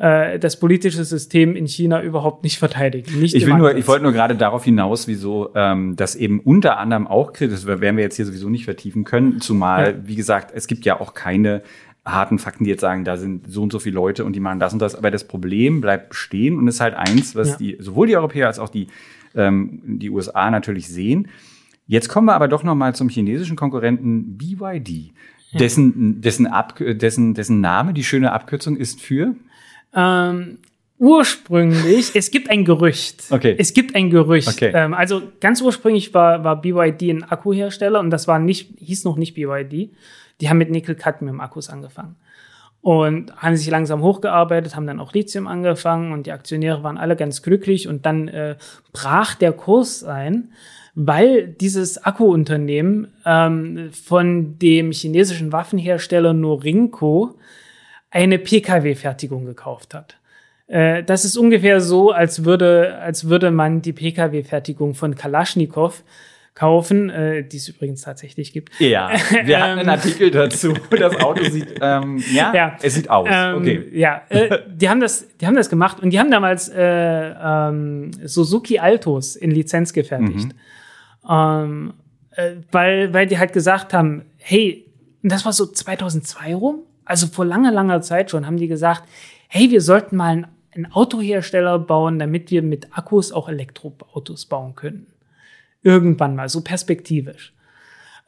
äh, 0.00 0.38
das 0.38 0.58
politische 0.58 1.04
System 1.04 1.54
in 1.54 1.66
China 1.66 2.02
überhaupt 2.02 2.42
nicht 2.42 2.58
verteidigen. 2.58 3.20
Nicht 3.20 3.34
ich 3.34 3.44
will 3.44 3.54
nur, 3.54 3.76
ich 3.76 3.86
wollte 3.86 4.02
nur 4.02 4.12
gerade 4.12 4.34
darauf 4.34 4.64
hinaus, 4.64 5.06
wieso 5.06 5.50
ähm, 5.54 5.94
das 5.94 6.16
eben 6.16 6.40
unter 6.40 6.78
anderem 6.78 7.06
auch 7.06 7.34
kritisch, 7.34 7.66
werden 7.66 7.96
wir 7.96 8.04
jetzt 8.04 8.16
hier 8.16 8.24
sowieso 8.24 8.48
nicht 8.48 8.64
vertiefen 8.64 9.04
können, 9.04 9.42
zumal, 9.42 9.86
ja. 9.88 10.08
wie 10.08 10.16
gesagt, 10.16 10.52
es 10.54 10.66
gibt 10.66 10.86
ja 10.86 10.98
auch 11.00 11.12
keine 11.12 11.62
harten 12.06 12.38
Fakten, 12.38 12.64
die 12.64 12.70
jetzt 12.70 12.80
sagen, 12.80 13.04
da 13.04 13.18
sind 13.18 13.52
so 13.52 13.62
und 13.62 13.72
so 13.72 13.78
viele 13.78 13.94
Leute 13.94 14.24
und 14.24 14.34
die 14.34 14.40
machen 14.40 14.58
das 14.58 14.72
und 14.72 14.78
das. 14.78 14.94
Aber 14.94 15.10
das 15.10 15.24
Problem 15.24 15.82
bleibt 15.82 16.08
bestehen 16.08 16.56
und 16.56 16.66
ist 16.66 16.80
halt 16.80 16.94
eins, 16.94 17.36
was 17.36 17.50
ja. 17.50 17.56
die, 17.56 17.76
sowohl 17.78 18.06
die 18.06 18.16
Europäer 18.16 18.46
als 18.46 18.58
auch 18.58 18.70
die, 18.70 18.86
ähm, 19.34 19.82
die 19.84 20.08
USA 20.08 20.50
natürlich 20.50 20.88
sehen. 20.88 21.28
Jetzt 21.86 22.08
kommen 22.08 22.26
wir 22.26 22.34
aber 22.34 22.48
doch 22.48 22.62
noch 22.62 22.74
mal 22.74 22.94
zum 22.94 23.10
chinesischen 23.10 23.56
Konkurrenten 23.56 24.38
BYD, 24.38 25.12
dessen, 25.58 26.22
dessen, 26.22 26.46
Ab, 26.46 26.76
dessen, 26.78 27.34
dessen 27.34 27.60
Name, 27.60 27.92
die 27.92 28.04
schöne 28.04 28.32
Abkürzung 28.32 28.78
ist 28.78 29.02
für 29.02 29.34
ähm, 29.94 30.58
ursprünglich, 30.98 32.14
es 32.14 32.30
gibt 32.30 32.50
ein 32.50 32.64
Gerücht. 32.64 33.24
Okay. 33.30 33.56
Es 33.58 33.72
gibt 33.72 33.94
ein 33.96 34.10
Gerücht. 34.10 34.48
Okay. 34.48 34.70
Ähm, 34.74 34.94
also 34.94 35.22
ganz 35.40 35.60
ursprünglich 35.62 36.14
war, 36.14 36.44
war 36.44 36.60
BYD 36.60 37.02
ein 37.10 37.24
Akkuhersteller 37.24 37.98
und 38.00 38.10
das 38.10 38.28
war 38.28 38.38
nicht, 38.38 38.74
hieß 38.78 39.04
noch 39.04 39.16
nicht 39.16 39.34
BYD. 39.34 39.90
Die 40.40 40.48
haben 40.48 40.58
mit 40.58 40.70
Nickel-Cadmium-Akkus 40.70 41.70
angefangen. 41.70 42.16
Und 42.82 43.36
haben 43.36 43.56
sich 43.56 43.68
langsam 43.68 44.00
hochgearbeitet, 44.00 44.74
haben 44.74 44.86
dann 44.86 45.00
auch 45.00 45.12
Lithium 45.12 45.46
angefangen 45.46 46.12
und 46.12 46.26
die 46.26 46.32
Aktionäre 46.32 46.82
waren 46.82 46.96
alle 46.96 47.14
ganz 47.14 47.42
glücklich 47.42 47.88
und 47.88 48.06
dann 48.06 48.28
äh, 48.28 48.56
brach 48.94 49.34
der 49.34 49.52
Kurs 49.52 50.02
ein, 50.02 50.52
weil 50.94 51.48
dieses 51.48 52.02
Akkuunternehmen 52.02 53.12
ähm, 53.26 53.90
von 53.92 54.58
dem 54.58 54.92
chinesischen 54.92 55.52
Waffenhersteller 55.52 56.32
Norinco 56.32 57.36
eine 58.10 58.38
Pkw-Fertigung 58.38 59.44
gekauft 59.44 59.94
hat. 59.94 60.16
Äh, 60.66 61.02
das 61.02 61.24
ist 61.24 61.36
ungefähr 61.36 61.80
so, 61.80 62.10
als 62.10 62.44
würde, 62.44 62.98
als 63.00 63.28
würde 63.28 63.50
man 63.50 63.82
die 63.82 63.92
Pkw-Fertigung 63.92 64.94
von 64.94 65.14
Kalaschnikow 65.14 66.02
kaufen, 66.54 67.10
äh, 67.10 67.42
die 67.42 67.56
es 67.56 67.68
übrigens 67.68 68.02
tatsächlich 68.02 68.52
gibt. 68.52 68.78
Ja, 68.80 69.10
wir 69.44 69.60
hatten 69.60 69.78
einen 69.78 69.80
ähm, 69.80 69.88
Artikel 69.88 70.30
dazu. 70.30 70.74
Das 70.90 71.16
Auto 71.16 71.42
sieht, 71.44 71.78
ähm, 71.80 72.22
ja, 72.32 72.52
ja, 72.54 72.76
es 72.82 72.94
sieht 72.94 73.08
aus. 73.08 73.28
Ähm, 73.30 73.56
okay. 73.56 73.88
Ja, 73.92 74.22
äh, 74.28 74.58
die 74.68 74.88
haben 74.88 75.00
das, 75.00 75.26
die 75.38 75.46
haben 75.46 75.56
das 75.56 75.70
gemacht 75.70 76.00
und 76.00 76.10
die 76.10 76.18
haben 76.18 76.30
damals 76.30 76.68
äh, 76.68 76.82
ähm, 76.82 78.10
Suzuki 78.24 78.78
Altos 78.78 79.36
in 79.36 79.50
Lizenz 79.50 79.92
gefertigt, 79.92 80.48
mhm. 81.22 81.30
ähm, 81.30 81.94
äh, 82.32 82.56
weil, 82.70 83.14
weil 83.14 83.26
die 83.26 83.38
halt 83.38 83.52
gesagt 83.52 83.94
haben, 83.94 84.26
hey, 84.36 84.86
das 85.22 85.44
war 85.44 85.52
so 85.52 85.66
2002 85.66 86.54
rum 86.54 86.82
also 87.10 87.26
vor 87.26 87.44
langer, 87.44 87.72
langer 87.72 88.00
Zeit 88.02 88.30
schon, 88.30 88.46
haben 88.46 88.56
die 88.56 88.68
gesagt, 88.68 89.02
hey, 89.48 89.70
wir 89.70 89.80
sollten 89.80 90.16
mal 90.16 90.48
einen 90.72 90.92
Autohersteller 90.92 91.78
bauen, 91.80 92.20
damit 92.20 92.52
wir 92.52 92.62
mit 92.62 92.96
Akkus 92.96 93.32
auch 93.32 93.48
Elektroautos 93.48 94.46
bauen 94.46 94.76
können. 94.76 95.08
Irgendwann 95.82 96.36
mal, 96.36 96.48
so 96.48 96.60
perspektivisch. 96.60 97.52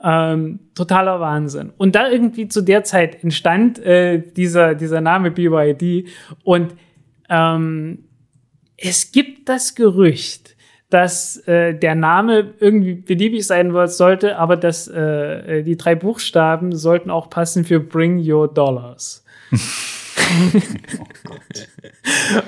Ähm, 0.03 0.59
totaler 0.75 1.21
Wahnsinn. 1.21 1.73
Und 1.77 1.95
da 1.95 2.09
irgendwie 2.09 2.49
zu 2.49 2.61
der 2.61 2.83
Zeit 2.83 3.23
entstand 3.23 3.79
äh, 3.79 4.19
dieser, 4.19 4.75
dieser 4.75 5.01
Name 5.01 5.31
BYD 5.31 6.09
und 6.43 6.75
ähm, 7.29 8.05
es 8.77 9.13
gibt 9.13 9.49
das 9.49 9.77
Gerücht, 9.77 10.52
dass 10.93 11.37
äh, 11.49 11.75
der 11.75 11.95
Name 11.95 12.53
irgendwie 12.61 12.95
beliebig 12.95 13.47
sein 13.47 13.73
sollte, 13.89 14.37
aber 14.39 14.57
dass 14.57 14.89
äh, 14.89 15.63
die 15.63 15.77
drei 15.77 15.95
Buchstaben 15.95 16.75
sollten 16.77 17.11
auch 17.11 17.31
passen 17.31 17.65
für 17.65 17.81
Bring 17.81 18.19
Your 18.19 18.47
Dollars. 18.53 19.25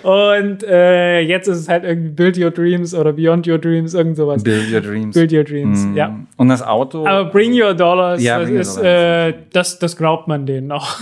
Und 0.03 0.63
äh, 0.65 1.21
jetzt 1.21 1.49
ist 1.49 1.59
es 1.59 1.69
halt 1.69 1.85
irgendwie 1.85 2.11
Build 2.11 2.39
Your 2.39 2.51
Dreams 2.51 2.95
oder 2.95 3.13
Beyond 3.13 3.47
Your 3.47 3.59
Dreams, 3.59 3.95
irgend 3.95 4.17
sowas. 4.17 4.43
Build 4.43 4.73
Your 4.73 4.81
Dreams. 4.81 5.15
Build 5.15 5.33
Your 5.33 5.45
Dreams, 5.45 5.85
Mm. 5.85 5.97
ja. 5.97 6.19
Und 6.37 6.49
das 6.49 6.63
Auto. 6.63 7.07
Aber 7.07 7.31
Bring 7.31 7.53
Your 7.61 7.75
Dollars, 7.75 8.23
Ja, 8.23 8.39
das 8.39 8.47
Bring 8.47 8.55
Your 8.57 8.61
ist, 8.63 8.77
Dollars. 8.77 8.89
äh, 9.33 9.35
das, 9.53 9.79
das 9.79 9.97
glaubt 9.97 10.29
man 10.29 10.47
denen 10.47 10.67
noch. 10.67 11.01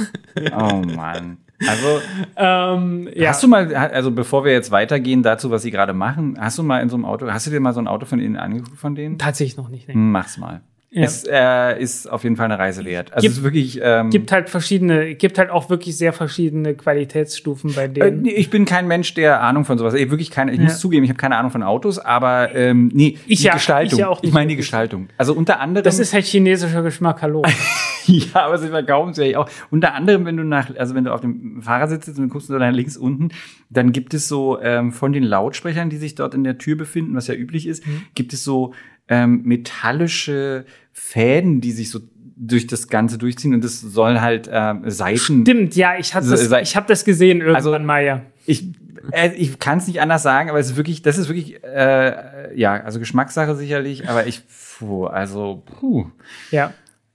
oh 0.59 0.82
Mann. 0.95 1.38
Also, 1.69 2.01
ähm, 2.37 3.09
ja. 3.15 3.29
hast 3.31 3.43
du 3.43 3.49
mal, 3.49 3.75
also 3.75 4.11
bevor 4.11 4.45
wir 4.45 4.53
jetzt 4.53 4.71
weitergehen 4.71 5.23
dazu, 5.23 5.51
was 5.51 5.63
sie 5.63 5.71
gerade 5.71 5.93
machen, 5.93 6.37
hast 6.41 6.59
du 6.59 6.63
mal 6.63 6.81
in 6.81 6.89
so 6.89 6.97
einem 6.97 7.05
Auto, 7.05 7.31
hast 7.31 7.47
du 7.47 7.51
dir 7.51 7.61
mal 7.61 7.73
so 7.73 7.81
ein 7.81 7.89
Auto 7.89 8.07
von 8.07 8.19
ihnen 8.21 8.37
angeguckt 8.37 8.79
von 8.79 8.95
denen? 8.95 9.19
Tatsächlich 9.19 9.57
noch 9.57 9.69
nicht. 9.69 9.89
Ne? 9.89 9.95
Mach's 9.97 10.39
mal. 10.39 10.61
Ja. 10.95 11.05
Es 11.05 11.25
äh, 11.27 11.81
ist 11.81 12.07
auf 12.07 12.23
jeden 12.23 12.37
Fall 12.37 12.45
eine 12.45 12.59
Reise 12.59 12.85
wert. 12.85 13.15
Also 13.15 13.23
Gibt- 13.23 13.33
es 13.33 13.39
ist 13.39 13.45
wirklich. 13.45 13.81
Ähm, 13.83 14.11
Gibt 14.11 14.31
halt 14.31 14.51
verschiedene, 14.51 15.15
gibt 15.15 15.39
halt 15.39 15.49
auch 15.49 15.71
wirklich 15.71 15.97
sehr 15.97 16.13
verschiedene 16.13 16.75
Qualitätsstufen 16.75 17.73
bei 17.75 17.85
äh, 17.85 17.89
denen. 17.89 18.21
nee, 18.21 18.33
ich 18.33 18.51
bin 18.51 18.67
kein 18.67 18.87
Mensch, 18.87 19.15
der 19.15 19.41
Ahnung 19.41 19.65
von 19.65 19.79
sowas. 19.79 19.95
Ich 19.95 20.11
wirklich 20.11 20.31
keine. 20.31 20.53
Ich 20.53 20.59
Ja. 20.59 20.65
muss 20.65 20.81
zugeben, 20.81 21.03
ich 21.05 21.09
habe 21.09 21.17
keine 21.17 21.39
Ahnung 21.39 21.51
von 21.51 21.63
Autos, 21.63 21.99
aber 21.99 22.55
ähm, 22.55 22.91
nee, 22.93 23.17
Ich 23.27 23.39
die 23.41 23.47
ja- 23.47 23.55
Gestaltung. 23.55 23.93
ich 23.95 24.01
ja 24.01 24.09
auch 24.09 24.19
ich 24.19 24.25
nicht 24.25 24.35
meine 24.35 24.49
die. 24.49 24.57
Gestaltung. 24.57 25.09
Also 25.17 25.33
unter 25.33 25.61
anderem. 25.61 25.83
Das 25.83 25.99
ist 25.99 26.13
halt 26.13 26.27
chinesischer 26.27 26.83
Geschmack, 26.83 27.23
hallo. 27.23 27.43
ja, 28.07 28.44
aber 28.46 28.59
sie 28.59 28.68
verkaufen 28.68 29.11
es 29.11 29.16
ja 29.18 29.38
auch. 29.38 29.48
Unter 29.70 29.94
anderem, 29.94 30.24
wenn 30.24 30.36
du 30.36 30.44
nach, 30.44 30.74
also 30.76 30.94
wenn 30.94 31.05
du 31.05 31.12
auf 31.12 31.20
dem 31.20 31.61
Fahrersitz 31.62 32.07
sitzt 32.07 32.18
und 32.18 32.28
guckst 32.28 32.48
du 32.48 32.55
nach 32.55 32.72
links 32.72 32.96
unten, 32.96 33.28
dann 33.70 33.92
gibt 33.92 34.14
es 34.14 34.28
so 34.28 34.61
ähm, 34.61 34.92
von 34.92 35.12
den 35.12 35.22
Lautsprechern, 35.24 35.90
die 35.90 35.96
sich 35.98 36.14
dort 36.14 36.34
in 36.34 36.44
der 36.44 36.59
Tür 36.59 36.76
befinden, 36.76 37.14
was 37.14 37.26
ja 37.26 37.34
üblich 37.34 37.66
ist, 37.66 37.86
Mhm. 37.86 38.03
gibt 38.14 38.32
es 38.32 38.44
so 38.44 38.74
ähm, 39.09 39.42
metallische 39.44 40.64
Fäden, 40.92 41.61
die 41.61 41.72
sich 41.72 41.90
so 41.90 42.00
durch 42.36 42.66
das 42.66 42.88
Ganze 42.88 43.18
durchziehen 43.18 43.55
und 43.55 43.62
das 43.62 43.80
soll 43.80 44.20
halt 44.20 44.48
ähm, 44.53 44.88
Seiten. 44.90 45.42
Stimmt, 45.42 45.76
ja, 45.76 45.96
ich 45.98 46.14
habe 46.14 46.26
das, 46.28 46.50
ich 46.62 46.76
hab 46.76 46.86
das 46.86 47.05
gesehen 47.05 47.38
irgendwann 47.40 47.57
Also- 47.57 47.78
mal, 47.84 48.05
ja. 48.05 48.22
Ich, 48.46 48.64
äh, 49.12 49.30
ich 49.36 49.59
kann 49.61 49.78
es 49.78 49.86
nicht 49.86 50.00
anders 50.00 50.24
sagen, 50.24 50.50
aber 50.50 50.59
es 50.59 50.70
ist 50.70 50.76
wirklich, 50.76 51.03
das 51.03 51.18
ist 51.18 51.28
wirklich, 51.28 51.62
äh, 51.62 52.59
ja, 52.59 52.72
also 52.82 52.98
Geschmackssache 52.98 53.55
sicherlich, 53.55 54.09
aber 54.09 54.26
ich, 54.26 54.42
puh, 54.78 55.05
also, 55.07 55.62
puh. 55.78 56.07
Ja. 56.50 56.72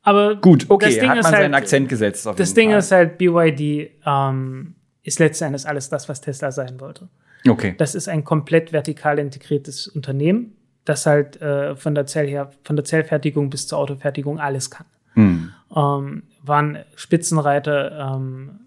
Aber 0.08 0.38
Gut, 0.38 0.68
okay, 0.70 0.86
das 0.86 1.00
Ding 1.00 1.10
hat 1.10 1.18
ist 1.18 1.24
man 1.24 1.34
halt, 1.34 1.44
seinen 1.44 1.54
Akzent 1.54 1.90
gesetzt. 1.90 2.26
Auf 2.30 2.38
Das 2.38 2.54
Ding 2.54 2.70
Fall. 2.70 2.80
ist 2.80 2.94
halt, 2.94 3.18
BYD 3.18 3.92
ähm, 4.06 4.76
ist 5.04 5.20
letzten 5.20 5.44
Endes 5.44 5.66
alles 5.66 5.90
das, 5.90 6.08
was 6.08 6.22
Tesla 6.22 6.50
sein 6.54 6.80
wollte. 6.80 7.10
Okay. 7.46 7.76
Das 7.78 7.94
ist 7.94 8.08
ein 8.08 8.24
komplett 8.24 8.72
vertikal 8.72 9.20
integriertes 9.20 9.86
Unternehmen, 9.90 10.56
das 10.86 11.06
halt 11.06 11.42
äh, 11.42 11.76
von, 11.76 11.94
der 11.94 12.06
Zell 12.06 12.26
her, 12.26 12.52
von 12.64 12.78
der 12.78 12.86
Zellfertigung 12.86 13.50
bis 13.50 13.68
zur 13.68 13.80
Autofertigung 13.80 14.40
alles 14.40 14.72
kann. 14.72 14.86
Hm. 15.16 15.52
ähm, 15.76 16.24
waren 16.42 16.78
Spitzenreiter 16.96 18.16
ähm, 18.16 18.60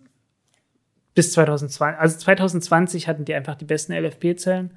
bis 1.14 1.32
2020. 1.32 1.98
Also 1.98 2.18
2020 2.18 3.08
hatten 3.08 3.24
die 3.24 3.32
einfach 3.32 3.54
die 3.54 3.64
besten 3.64 3.94
LFP-Zellen, 3.94 4.72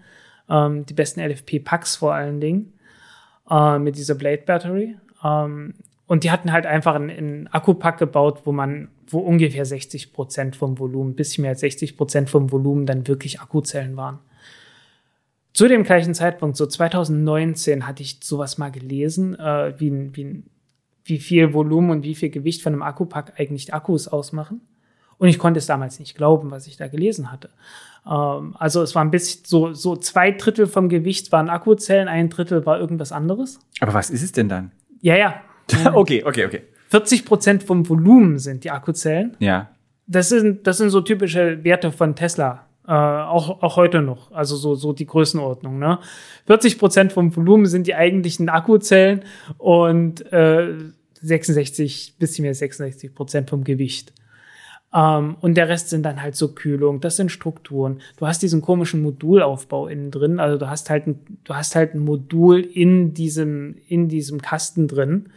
ähm, 0.50 0.86
die 0.86 0.94
besten 0.94 1.20
LFP-Packs 1.20 1.98
vor 1.98 2.14
allen 2.14 2.40
Dingen 2.40 2.72
äh, 3.50 3.78
mit 3.80 3.98
dieser 3.98 4.16
Blade 4.16 4.44
Battery. 4.46 4.96
Ähm, 5.26 5.74
und 6.14 6.24
die 6.24 6.30
hatten 6.30 6.52
halt 6.52 6.68
einfach 6.68 6.94
einen, 6.94 7.10
einen 7.10 7.48
Akkupack 7.48 7.98
gebaut, 7.98 8.42
wo 8.44 8.52
man, 8.52 8.90
wo 9.08 9.18
ungefähr 9.18 9.66
60 9.66 10.14
Prozent 10.14 10.56
vom 10.56 10.78
Volumen, 10.78 11.14
ein 11.14 11.16
bisschen 11.16 11.42
mehr 11.42 11.50
als 11.50 11.62
60 11.62 11.98
Prozent 11.98 12.30
vom 12.30 12.52
Volumen 12.52 12.86
dann 12.86 13.08
wirklich 13.08 13.42
Akkuzellen 13.42 13.98
waren. 13.98 14.20
Zu 15.54 15.68
dem 15.68 15.82
gleichen 15.82 16.14
Zeitpunkt, 16.14 16.56
so 16.56 16.68
2019, 16.68 17.88
hatte 17.88 18.04
ich 18.04 18.20
sowas 18.22 18.60
mal 18.60 18.70
gelesen, 18.70 19.40
äh, 19.40 19.74
wie, 19.80 20.16
wie, 20.16 20.44
wie 21.04 21.18
viel 21.18 21.52
Volumen 21.56 21.90
und 21.90 22.04
wie 22.04 22.14
viel 22.14 22.30
Gewicht 22.30 22.62
von 22.62 22.74
einem 22.74 22.84
Akkupack 22.84 23.34
eigentlich 23.40 23.74
Akkus 23.74 24.08
ausmachen. 24.08 24.62
Und 25.18 25.30
ich 25.30 25.40
konnte 25.40 25.58
es 25.58 25.66
damals 25.66 25.98
nicht 25.98 26.16
glauben, 26.16 26.52
was 26.52 26.68
ich 26.68 26.78
da 26.78 26.90
gelesen 26.90 27.32
hatte. 27.32 27.50
Ähm, 28.06 28.56
also 28.60 28.84
es 28.84 28.94
war 28.94 29.04
ein 29.04 29.10
bisschen 29.10 29.46
so, 29.46 29.74
so 29.74 29.96
zwei 29.96 30.30
Drittel 30.30 30.68
vom 30.68 30.90
Gewicht 30.90 31.32
waren 31.32 31.50
Akkuzellen, 31.50 32.08
ein 32.08 32.30
Drittel 32.30 32.68
war 32.68 32.80
irgendwas 32.80 33.12
anderes. 33.12 33.60
Aber 33.80 33.96
was 33.96 34.12
ist 34.12 34.22
es 34.22 34.32
denn 34.32 34.48
dann? 34.48 34.72
Ja, 35.02 35.18
ja. 35.18 35.42
Okay, 35.94 36.24
okay, 36.24 36.46
okay. 36.46 36.62
40 36.90 37.26
Prozent 37.26 37.64
vom 37.64 37.88
Volumen 37.88 38.38
sind 38.40 38.64
die 38.64 38.72
Akkuzellen. 38.72 39.36
Ja. 39.40 39.70
Das 40.06 40.30
sind, 40.30 40.68
das 40.68 40.78
sind 40.78 40.90
so 40.90 41.02
typische 41.02 41.64
Werte 41.64 41.92
von 41.92 42.16
Tesla. 42.16 42.68
Äh, 42.88 42.92
auch, 42.92 43.64
auch 43.64 43.78
heute 43.78 44.02
noch. 44.02 44.32
Also 44.32 44.56
so, 44.56 44.76
so 44.76 44.94
die 44.94 45.06
Größenordnung. 45.06 45.80
Ne? 45.80 46.00
40 46.48 46.78
Prozent 46.78 47.14
vom 47.14 47.36
Volumen 47.36 47.66
sind 47.66 47.88
die 47.88 47.96
eigentlichen 47.96 48.50
Akkuzellen 48.50 49.24
und 49.58 50.32
äh, 50.34 50.74
66, 51.22 52.16
bisschen 52.20 52.44
mehr 52.44 52.54
66 52.54 53.16
Prozent 53.16 53.50
vom 53.50 53.64
Gewicht. 53.64 54.14
Ähm, 54.94 55.38
und 55.42 55.56
der 55.56 55.70
Rest 55.70 55.90
sind 55.90 56.04
dann 56.04 56.22
halt 56.22 56.36
so 56.36 56.50
Kühlung, 56.50 57.02
das 57.02 57.16
sind 57.16 57.32
Strukturen. 57.32 58.00
Du 58.18 58.28
hast 58.28 58.42
diesen 58.42 58.62
komischen 58.62 59.02
Modulaufbau 59.02 59.88
innen 59.88 60.12
drin. 60.12 60.40
Also 60.40 60.58
du 60.58 60.70
hast 60.70 60.90
halt 60.90 61.08
ein, 61.08 61.20
du 61.44 61.56
hast 61.56 61.76
halt 61.76 61.96
ein 61.96 62.00
Modul 62.00 62.60
in 62.60 63.14
diesem, 63.14 63.76
in 63.88 64.08
diesem 64.08 64.42
Kasten 64.42 64.88
drin. 64.88 65.30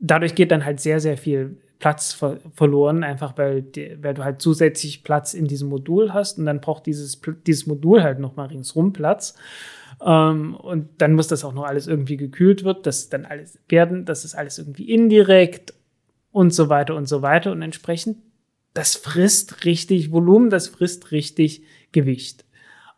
Dadurch 0.00 0.34
geht 0.34 0.50
dann 0.50 0.64
halt 0.64 0.80
sehr, 0.80 0.98
sehr 0.98 1.16
viel 1.16 1.56
Platz 1.78 2.12
ver 2.12 2.38
verloren, 2.54 3.02
einfach 3.02 3.36
weil, 3.38 3.64
weil 4.00 4.14
du 4.14 4.24
halt 4.24 4.40
zusätzlich 4.40 5.04
Platz 5.04 5.34
in 5.34 5.46
diesem 5.46 5.68
Modul 5.68 6.12
hast 6.12 6.38
und 6.38 6.46
dann 6.46 6.60
braucht 6.60 6.86
dieses, 6.86 7.20
dieses 7.46 7.66
Modul 7.66 8.02
halt 8.02 8.18
nochmal 8.18 8.48
ringsrum 8.48 8.92
Platz. 8.92 9.34
Ähm, 10.04 10.54
und 10.56 10.88
dann 10.98 11.14
muss 11.14 11.28
das 11.28 11.44
auch 11.44 11.52
noch 11.52 11.64
alles 11.64 11.86
irgendwie 11.86 12.16
gekühlt 12.16 12.64
wird, 12.64 12.86
dass 12.86 13.08
dann 13.08 13.24
alles 13.24 13.58
werden, 13.68 14.04
das 14.04 14.24
ist 14.24 14.34
alles 14.34 14.58
irgendwie 14.58 14.90
indirekt 14.90 15.74
und 16.32 16.52
so 16.52 16.68
weiter 16.68 16.96
und 16.96 17.08
so 17.08 17.22
weiter 17.22 17.52
und 17.52 17.62
entsprechend 17.62 18.16
das 18.74 18.94
frisst 18.96 19.64
richtig 19.64 20.12
Volumen, 20.12 20.50
das 20.50 20.68
frisst 20.68 21.10
richtig 21.10 21.62
Gewicht. 21.92 22.44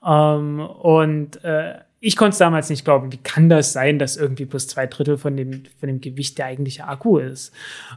Ähm, 0.05 0.61
und 0.61 1.43
äh, 1.45 1.81
ich 2.01 2.17
konnte 2.17 2.33
es 2.33 2.39
damals 2.39 2.69
nicht 2.69 2.85
glauben, 2.85 3.13
wie 3.13 3.17
kann 3.19 3.49
das 3.49 3.73
sein, 3.73 3.99
dass 3.99 4.17
irgendwie 4.17 4.45
plus 4.45 4.69
zwei 4.69 4.87
Drittel 4.87 5.17
von 5.17 5.37
dem, 5.37 5.63
von 5.81 5.87
dem 5.87 6.01
Gewicht 6.01 6.37
der 6.37 6.47
eigentliche 6.47 6.87
Akku 6.87 7.19
ist? 7.19 7.53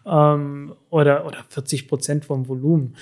Ähm, 0.06 0.74
oder, 0.90 1.26
oder 1.26 1.44
40 1.50 1.90
Prozent 1.90 2.26
vom 2.26 2.48
Volumen. 2.48 2.96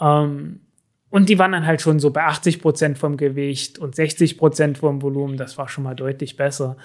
Ähm, 0.00 0.60
und 1.08 1.28
die 1.28 1.38
waren 1.38 1.52
dann 1.52 1.66
halt 1.66 1.80
schon 1.80 2.00
so 2.00 2.10
bei 2.10 2.24
80 2.24 2.62
Prozent 2.62 2.98
vom 2.98 3.16
Gewicht 3.16 3.78
und 3.78 3.94
60 3.94 4.38
Prozent 4.38 4.78
vom 4.78 5.02
Volumen. 5.02 5.36
Das 5.36 5.56
war 5.56 5.68
schon 5.68 5.84
mal 5.84 5.94
deutlich 5.94 6.36
besser. 6.36 6.76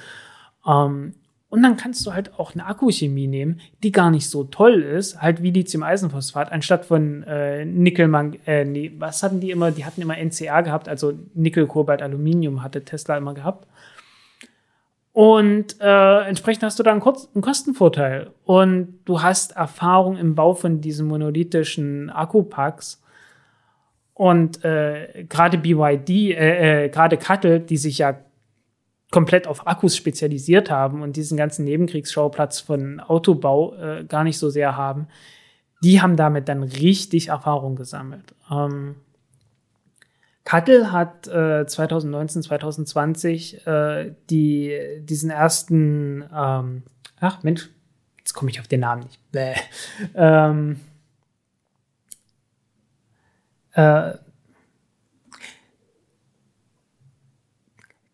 Ähm, 0.68 1.14
und 1.50 1.64
dann 1.64 1.78
kannst 1.78 2.06
du 2.06 2.14
halt 2.14 2.38
auch 2.40 2.54
eine 2.54 2.66
Akkuchemie 2.66 3.28
nehmen, 3.28 3.62
die 3.84 3.92
gar 3.92 4.12
nicht 4.12 4.30
so 4.30 4.44
toll 4.44 4.82
ist, 4.82 5.22
halt 5.22 5.42
wie 5.42 5.52
Lithium-Eisenphosphat, 5.52 6.52
anstatt 6.52 6.86
von 6.86 7.24
äh, 7.24 7.66
Nickel, 7.66 8.12
äh, 8.46 8.66
nee, 8.66 8.92
was 8.98 9.24
hatten 9.24 9.40
die 9.40 9.52
immer? 9.52 9.72
Die 9.72 9.86
hatten 9.86 10.02
immer 10.02 10.18
NCA 10.18 10.62
gehabt, 10.62 10.90
also 10.90 11.14
Nickel, 11.34 11.68
Kobalt, 11.68 12.02
Aluminium 12.02 12.64
hatte 12.64 12.84
Tesla 12.84 13.18
immer 13.18 13.34
gehabt. 13.34 13.68
Und 15.16 15.80
äh, 15.80 16.28
entsprechend 16.28 16.64
hast 16.64 16.78
du 16.78 16.84
da 16.84 16.92
einen, 16.92 17.00
Kurz 17.00 17.30
einen 17.34 17.42
Kostenvorteil. 17.42 18.32
Und 18.44 19.00
du 19.06 19.22
hast 19.22 19.56
Erfahrung 19.56 20.18
im 20.18 20.36
Bau 20.36 20.56
von 20.56 20.82
diesen 20.82 21.08
monolithischen 21.08 22.10
Akkupacks. 22.10 23.02
Und 24.14 24.66
äh, 24.66 25.26
gerade 25.30 25.58
BYD, 25.58 26.10
äh, 26.10 26.86
äh, 26.86 26.90
gerade 26.90 27.16
Cuttle, 27.16 27.62
die 27.62 27.78
sich 27.78 28.00
ja 28.00 28.18
komplett 29.16 29.48
auf 29.48 29.66
Akkus 29.66 29.96
spezialisiert 29.96 30.70
haben 30.70 31.02
und 31.02 31.16
diesen 31.16 31.38
ganzen 31.38 31.64
Nebenkriegsschauplatz 31.64 32.60
von 32.60 33.00
Autobau 33.00 33.74
äh, 33.76 34.04
gar 34.04 34.26
nicht 34.26 34.38
so 34.38 34.50
sehr 34.50 34.76
haben, 34.76 35.08
die 35.82 36.02
haben 36.02 36.18
damit 36.18 36.50
dann 36.50 36.64
richtig 36.64 37.30
Erfahrung 37.30 37.78
gesammelt. 37.78 38.36
Ähm, 38.52 38.98
Cuttle 40.44 40.92
hat 40.92 41.30
äh, 41.30 41.66
2019, 41.66 42.44
2020 42.44 43.66
äh, 43.66 44.14
die, 44.30 44.78
diesen 45.00 45.30
ersten, 45.30 46.26
ähm, 46.36 46.84
ach 47.22 47.42
Mensch, 47.42 47.70
jetzt 48.18 48.34
komme 48.34 48.52
ich 48.52 48.60
auf 48.60 48.68
den 48.68 48.82
Namen 48.82 49.04
nicht. 49.04 49.22
Ähm, 50.14 50.82
äh, 53.72 54.12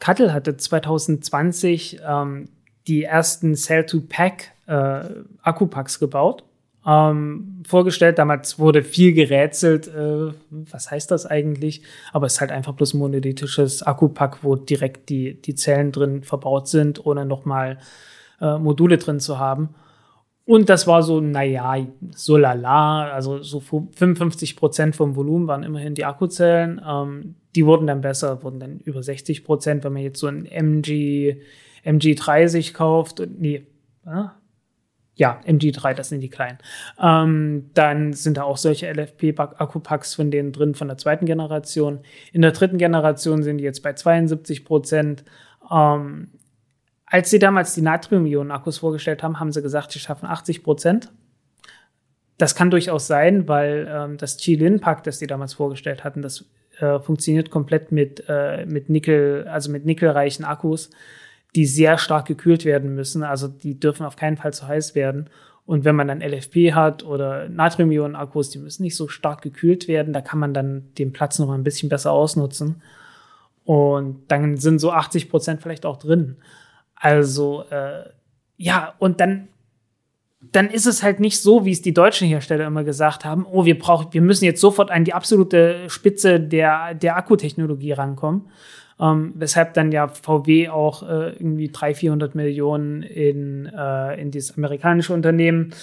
Cuttle 0.01 0.33
hatte 0.33 0.57
2020 0.57 2.01
ähm, 2.05 2.49
die 2.87 3.03
ersten 3.03 3.55
Cell-to-Pack 3.55 4.51
äh, 4.67 5.01
Akkupacks 5.43 5.99
gebaut. 5.99 6.43
Ähm, 6.85 7.61
vorgestellt, 7.67 8.17
damals 8.17 8.57
wurde 8.57 8.81
viel 8.81 9.13
gerätselt, 9.13 9.87
äh, 9.87 10.33
was 10.49 10.89
heißt 10.89 11.11
das 11.11 11.27
eigentlich? 11.27 11.83
Aber 12.11 12.25
es 12.25 12.33
ist 12.33 12.41
halt 12.41 12.51
einfach 12.51 12.73
bloß 12.73 12.95
monolithisches 12.95 13.83
Akkupack, 13.83 14.39
wo 14.43 14.55
direkt 14.55 15.09
die, 15.09 15.39
die 15.39 15.53
Zellen 15.53 15.91
drin 15.91 16.23
verbaut 16.23 16.67
sind, 16.67 17.05
ohne 17.05 17.23
nochmal 17.23 17.77
äh, 18.41 18.57
Module 18.57 18.97
drin 18.97 19.19
zu 19.19 19.37
haben. 19.37 19.69
Und 20.51 20.67
das 20.67 20.85
war 20.85 21.01
so, 21.01 21.21
naja, 21.21 21.77
so 22.13 22.35
lala, 22.35 23.09
also 23.09 23.41
so 23.41 23.61
55 23.61 24.57
Prozent 24.57 24.97
vom 24.97 25.15
Volumen 25.15 25.47
waren 25.47 25.63
immerhin 25.63 25.95
die 25.95 26.03
Akkuzellen. 26.03 26.81
Ähm, 26.85 27.35
die 27.55 27.65
wurden 27.65 27.87
dann 27.87 28.01
besser, 28.01 28.43
wurden 28.43 28.59
dann 28.59 28.79
über 28.79 29.01
60 29.01 29.45
Prozent, 29.45 29.85
wenn 29.85 29.93
man 29.93 30.01
jetzt 30.01 30.19
so 30.19 30.27
ein 30.27 30.45
MG, 30.45 31.37
MG30 31.85 32.73
kauft. 32.73 33.21
Und, 33.21 33.39
nee, 33.39 33.65
ah, 34.03 34.31
ja, 35.15 35.39
MG3, 35.47 35.93
das 35.93 36.09
sind 36.09 36.19
die 36.19 36.29
kleinen. 36.29 36.57
Ähm, 37.01 37.69
dann 37.73 38.11
sind 38.11 38.35
da 38.35 38.43
auch 38.43 38.57
solche 38.57 38.91
LFP-Akkupacks 38.91 40.15
von 40.15 40.31
denen 40.31 40.51
drin 40.51 40.75
von 40.75 40.89
der 40.89 40.97
zweiten 40.97 41.27
Generation. 41.27 41.99
In 42.33 42.41
der 42.41 42.51
dritten 42.51 42.77
Generation 42.77 43.41
sind 43.41 43.59
die 43.59 43.63
jetzt 43.63 43.83
bei 43.83 43.93
72 43.93 44.65
Prozent. 44.65 45.23
Ähm, 45.71 46.27
als 47.11 47.29
sie 47.29 47.37
damals 47.37 47.75
die 47.75 47.83
Natrium-Ionen-Akkus 47.83 48.79
vorgestellt 48.79 49.21
haben, 49.21 49.39
haben 49.39 49.51
sie 49.51 49.61
gesagt, 49.61 49.91
sie 49.91 49.99
schaffen 49.99 50.25
80 50.25 50.63
Prozent. 50.63 51.11
Das 52.39 52.55
kann 52.55 52.71
durchaus 52.71 53.05
sein, 53.05 53.47
weil 53.47 53.87
ähm, 53.87 54.17
das 54.17 54.37
Qilin-Pack, 54.37 55.03
das 55.03 55.19
sie 55.19 55.27
damals 55.27 55.53
vorgestellt 55.53 56.03
hatten, 56.03 56.23
das 56.23 56.45
äh, 56.79 56.99
funktioniert 56.99 57.51
komplett 57.51 57.91
mit, 57.91 58.23
äh, 58.27 58.65
mit 58.65 58.89
Nickel, 58.89 59.47
also 59.47 59.69
mit 59.69 59.85
nickelreichen 59.85 60.45
Akkus 60.45 60.89
die 61.55 61.65
sehr 61.65 61.97
stark 61.97 62.27
gekühlt 62.27 62.65
werden 62.65 62.95
müssen. 62.95 63.23
Also 63.23 63.47
die 63.47 63.79
dürfen 63.79 64.05
auf 64.05 64.15
keinen 64.15 64.37
Fall 64.37 64.53
zu 64.53 64.67
heiß 64.67 64.95
werden. 64.95 65.29
Und 65.65 65.85
wenn 65.85 65.95
man 65.95 66.07
dann 66.07 66.21
LFP 66.21 66.73
hat 66.73 67.03
oder 67.03 67.47
Natrium-Ionen-Akkus, 67.49 68.49
die 68.49 68.59
müssen 68.59 68.83
nicht 68.83 68.95
so 68.95 69.07
stark 69.07 69.41
gekühlt 69.41 69.87
werden. 69.87 70.13
Da 70.13 70.21
kann 70.21 70.39
man 70.39 70.53
dann 70.53 70.89
den 70.97 71.13
Platz 71.13 71.39
noch 71.39 71.47
mal 71.47 71.55
ein 71.55 71.63
bisschen 71.63 71.89
besser 71.89 72.11
ausnutzen. 72.11 72.81
Und 73.63 74.23
dann 74.29 74.57
sind 74.57 74.79
so 74.79 74.91
80 74.91 75.29
Prozent 75.29 75.61
vielleicht 75.61 75.85
auch 75.85 75.97
drin. 75.97 76.37
Also 77.01 77.65
äh, 77.71 78.03
ja, 78.57 78.93
und 78.99 79.19
dann 79.19 79.47
dann 80.51 80.69
ist 80.69 80.87
es 80.87 81.03
halt 81.03 81.19
nicht 81.19 81.39
so, 81.39 81.65
wie 81.65 81.71
es 81.71 81.81
die 81.81 81.93
deutschen 81.93 82.27
Hersteller 82.27 82.65
immer 82.65 82.83
gesagt 82.83 83.25
haben, 83.25 83.45
oh, 83.49 83.65
wir 83.65 83.77
brauchen, 83.77 84.07
wir 84.11 84.21
müssen 84.21 84.45
jetzt 84.45 84.59
sofort 84.59 84.89
an 84.89 85.05
die 85.05 85.13
absolute 85.13 85.87
Spitze 85.87 86.39
der, 86.39 86.95
der 86.95 87.15
Akkutechnologie 87.15 87.91
rankommen, 87.91 88.49
ähm, 88.99 89.33
weshalb 89.35 89.75
dann 89.75 89.91
ja 89.91 90.07
VW 90.07 90.69
auch 90.69 91.03
äh, 91.03 91.33
irgendwie 91.33 91.69
300, 91.69 91.97
400 91.97 92.35
Millionen 92.35 93.03
in, 93.03 93.67
äh, 93.67 94.19
in 94.19 94.31
dieses 94.31 94.57
amerikanische 94.57 95.13
Unternehmen, 95.13 95.73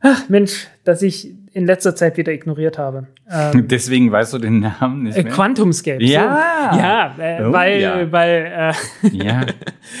ach 0.00 0.28
Mensch, 0.28 0.68
dass 0.84 1.02
ich 1.02 1.32
in 1.54 1.66
letzter 1.66 1.94
Zeit 1.94 2.16
wieder 2.16 2.32
ignoriert 2.32 2.78
habe. 2.78 3.06
Ähm, 3.30 3.68
Deswegen 3.68 4.10
weißt 4.10 4.32
du 4.32 4.38
den 4.38 4.60
Namen 4.60 5.04
nicht 5.04 5.18
äh, 5.18 5.22
mehr? 5.22 5.32
QuantumScape. 5.32 6.02
Ja. 6.02 6.70
So. 6.72 6.78
Ja, 6.78 7.14
äh, 7.18 7.44
oh, 7.44 7.52
weil, 7.52 7.80
ja. 7.80 8.12
weil 8.12 8.74
äh, 9.02 9.08
ja. 9.08 9.46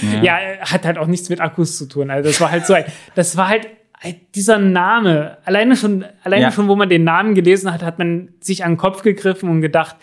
ja. 0.22 0.22
ja, 0.22 0.38
hat 0.60 0.84
halt 0.84 0.98
auch 0.98 1.06
nichts 1.06 1.28
mit 1.28 1.40
Akkus 1.40 1.76
zu 1.76 1.86
tun. 1.86 2.10
Also 2.10 2.30
das 2.30 2.40
war 2.40 2.50
halt 2.50 2.66
so 2.66 2.74
ein, 2.74 2.84
das 3.14 3.36
war 3.36 3.48
halt 3.48 3.68
dieser 4.34 4.58
Name, 4.58 5.38
alleine 5.44 5.76
schon, 5.76 6.04
alleine 6.24 6.44
ja. 6.44 6.50
schon, 6.50 6.68
wo 6.68 6.74
man 6.74 6.88
den 6.88 7.04
Namen 7.04 7.34
gelesen 7.34 7.72
hat, 7.72 7.82
hat 7.82 7.98
man 7.98 8.30
sich 8.40 8.64
an 8.64 8.72
den 8.72 8.76
Kopf 8.76 9.02
gegriffen 9.02 9.48
und 9.48 9.60
gedacht, 9.60 9.96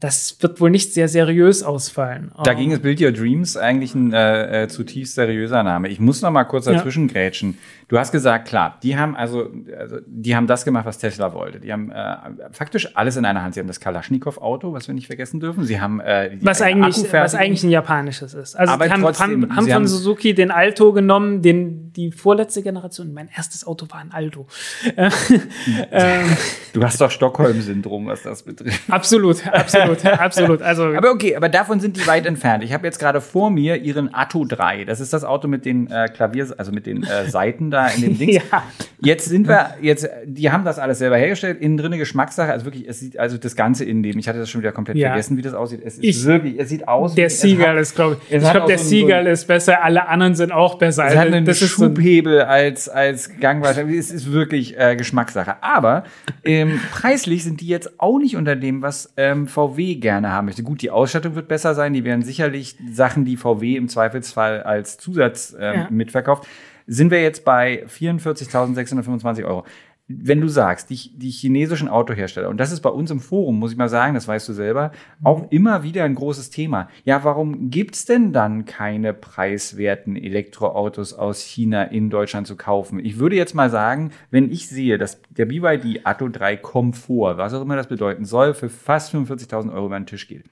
das 0.00 0.38
wird 0.40 0.60
wohl 0.62 0.70
nicht 0.70 0.94
sehr 0.94 1.08
seriös 1.08 1.62
ausfallen. 1.62 2.32
Da 2.42 2.54
ging 2.54 2.72
es 2.72 2.80
Build 2.80 3.02
Your 3.02 3.12
Dreams 3.12 3.58
eigentlich 3.58 3.94
ein 3.94 4.14
äh, 4.14 4.62
äh, 4.62 4.68
zutiefst 4.68 5.14
seriöser 5.14 5.62
Name. 5.62 5.88
Ich 5.88 6.00
muss 6.00 6.22
noch 6.22 6.30
mal 6.30 6.44
kurz 6.44 6.64
dazwischen 6.64 7.08
ja. 7.08 7.12
grätschen. 7.12 7.58
Du 7.86 7.98
hast 7.98 8.10
gesagt, 8.10 8.48
klar, 8.48 8.78
die 8.82 8.96
haben 8.96 9.14
also, 9.14 9.50
also, 9.78 9.98
die 10.06 10.34
haben 10.34 10.46
das 10.46 10.64
gemacht, 10.64 10.86
was 10.86 10.96
Tesla 10.96 11.34
wollte. 11.34 11.60
Die 11.60 11.70
haben 11.70 11.90
äh, 11.90 12.16
faktisch 12.50 12.96
alles 12.96 13.16
in 13.16 13.26
einer 13.26 13.42
Hand. 13.42 13.54
Sie 13.54 13.60
haben 13.60 13.66
das 13.66 13.80
Kalaschnikow-Auto, 13.80 14.72
was 14.72 14.88
wir 14.88 14.94
nicht 14.94 15.06
vergessen 15.06 15.38
dürfen. 15.38 15.64
Sie 15.64 15.80
haben 15.80 16.00
äh, 16.00 16.38
was 16.40 16.62
eigentlich, 16.62 17.12
was 17.12 17.34
eigentlich 17.34 17.62
ein 17.64 17.70
japanisches 17.70 18.32
ist. 18.32 18.56
Also 18.56 18.72
Aber 18.72 18.86
die 18.86 18.92
haben, 18.92 19.02
trotzdem, 19.02 19.42
haben, 19.42 19.56
haben 19.56 19.68
von 19.68 19.86
Suzuki 19.86 20.34
den 20.34 20.50
Alto 20.50 20.92
genommen, 20.92 21.42
den 21.42 21.89
die 21.96 22.12
vorletzte 22.12 22.62
Generation. 22.62 23.12
Mein 23.12 23.28
erstes 23.34 23.66
Auto 23.66 23.86
war 23.90 23.98
ein 23.98 24.12
Alto. 24.12 24.46
ähm, 24.96 26.36
du 26.72 26.82
hast 26.82 27.00
doch 27.00 27.10
Stockholm-Syndrom, 27.10 28.06
was 28.06 28.22
das 28.22 28.42
betrifft. 28.42 28.82
Absolut, 28.88 29.46
absolut 29.46 30.20
absolut. 30.40 30.62
Also 30.62 30.84
aber 30.96 31.10
okay, 31.10 31.36
aber 31.36 31.48
davon 31.48 31.80
sind 31.80 31.96
die 31.96 32.06
weit 32.06 32.26
entfernt. 32.26 32.64
Ich 32.64 32.72
habe 32.72 32.86
jetzt 32.86 32.98
gerade 32.98 33.20
vor 33.20 33.50
mir 33.50 33.76
ihren 33.76 34.14
Atto 34.14 34.44
3. 34.44 34.84
Das 34.84 35.00
ist 35.00 35.12
das 35.12 35.24
Auto 35.24 35.48
mit 35.48 35.64
den 35.64 35.90
äh, 35.90 36.08
Klavier, 36.08 36.48
also 36.56 36.72
mit 36.72 36.86
den 36.86 37.02
äh, 37.02 37.28
Seiten 37.28 37.70
da 37.70 37.88
in 37.88 38.02
dem 38.02 38.18
Ding. 38.18 38.30
ja. 38.30 38.62
Jetzt 39.02 39.26
sind 39.26 39.48
wir, 39.48 39.76
jetzt, 39.80 40.06
die 40.26 40.50
haben 40.50 40.64
das 40.64 40.78
alles 40.78 40.98
selber 40.98 41.16
hergestellt, 41.16 41.58
innen 41.60 41.78
drinne 41.78 41.96
Geschmackssache. 41.96 42.52
Also 42.52 42.66
wirklich, 42.66 42.86
es 42.86 43.00
sieht, 43.00 43.18
also 43.18 43.38
das 43.38 43.56
ganze 43.56 43.84
Innenleben. 43.84 44.20
Ich 44.20 44.28
hatte 44.28 44.38
das 44.38 44.50
schon 44.50 44.60
wieder 44.60 44.72
komplett 44.72 44.98
ja. 44.98 45.08
vergessen, 45.08 45.38
wie 45.38 45.42
das 45.42 45.54
aussieht. 45.54 45.80
Es 45.82 45.94
ist 45.94 46.04
ich, 46.04 46.24
wirklich, 46.26 46.58
es 46.58 46.68
sieht 46.68 46.86
aus. 46.86 47.14
Der 47.14 47.30
Seagull 47.30 47.78
ist, 47.78 47.94
glaube 47.94 48.18
ich. 48.20 48.36
Ich 48.36 48.50
glaube, 48.50 48.66
der 48.66 48.78
so 48.78 48.84
Seagull 48.84 49.24
so 49.24 49.30
ist 49.30 49.46
besser. 49.46 49.82
Alle 49.82 50.06
anderen 50.06 50.34
sind 50.34 50.52
auch 50.52 50.76
besser. 50.76 51.04
Einen 51.04 51.46
das 51.46 51.60
Schubhebel 51.88 52.42
als 52.42 52.88
als 52.88 53.38
Gangweite. 53.40 53.82
Es 53.82 54.10
ist 54.10 54.32
wirklich 54.32 54.78
äh, 54.78 54.96
Geschmackssache. 54.96 55.62
Aber 55.62 56.04
ähm, 56.44 56.80
preislich 56.92 57.44
sind 57.44 57.60
die 57.60 57.68
jetzt 57.68 58.00
auch 58.00 58.18
nicht 58.18 58.36
unter 58.36 58.56
dem, 58.56 58.82
was 58.82 59.12
ähm, 59.16 59.46
VW 59.46 59.96
gerne 59.96 60.32
haben 60.32 60.46
möchte. 60.46 60.62
Gut, 60.62 60.82
die 60.82 60.90
Ausstattung 60.90 61.34
wird 61.34 61.48
besser 61.48 61.74
sein, 61.74 61.92
die 61.92 62.04
werden 62.04 62.22
sicherlich 62.22 62.76
Sachen, 62.90 63.24
die 63.24 63.36
VW 63.36 63.76
im 63.76 63.88
Zweifelsfall 63.88 64.62
als 64.62 64.98
Zusatz 64.98 65.54
äh, 65.58 65.76
ja. 65.76 65.88
mitverkauft. 65.90 66.46
Sind 66.86 67.10
wir 67.10 67.22
jetzt 67.22 67.44
bei 67.44 67.84
44.625 67.86 69.44
Euro 69.44 69.64
wenn 70.12 70.40
du 70.40 70.48
sagst, 70.48 70.90
die, 70.90 71.16
die 71.16 71.30
chinesischen 71.30 71.88
Autohersteller, 71.88 72.48
und 72.48 72.58
das 72.58 72.72
ist 72.72 72.80
bei 72.80 72.90
uns 72.90 73.12
im 73.12 73.20
Forum, 73.20 73.58
muss 73.58 73.70
ich 73.70 73.78
mal 73.78 73.88
sagen, 73.88 74.14
das 74.14 74.26
weißt 74.26 74.48
du 74.48 74.52
selber, 74.52 74.90
auch 75.22 75.42
mhm. 75.42 75.48
immer 75.50 75.82
wieder 75.84 76.02
ein 76.02 76.16
großes 76.16 76.50
Thema. 76.50 76.88
Ja, 77.04 77.22
warum 77.22 77.70
gibt's 77.70 78.06
denn 78.06 78.32
dann 78.32 78.64
keine 78.64 79.14
preiswerten 79.14 80.16
Elektroautos 80.16 81.14
aus 81.14 81.42
China 81.42 81.84
in 81.84 82.10
Deutschland 82.10 82.48
zu 82.48 82.56
kaufen? 82.56 82.98
Ich 82.98 83.18
würde 83.18 83.36
jetzt 83.36 83.54
mal 83.54 83.70
sagen, 83.70 84.10
wenn 84.30 84.50
ich 84.50 84.68
sehe, 84.68 84.98
dass 84.98 85.20
der 85.30 85.46
BYD 85.46 86.00
Atto 86.04 86.28
3 86.28 86.56
Komfort, 86.56 87.38
was 87.38 87.54
auch 87.54 87.62
immer 87.62 87.76
das 87.76 87.86
bedeuten 87.86 88.24
soll, 88.24 88.54
für 88.54 88.68
fast 88.68 89.14
45.000 89.14 89.72
Euro 89.72 89.86
über 89.86 90.00
den 90.00 90.06
Tisch 90.06 90.26
geht, 90.26 90.44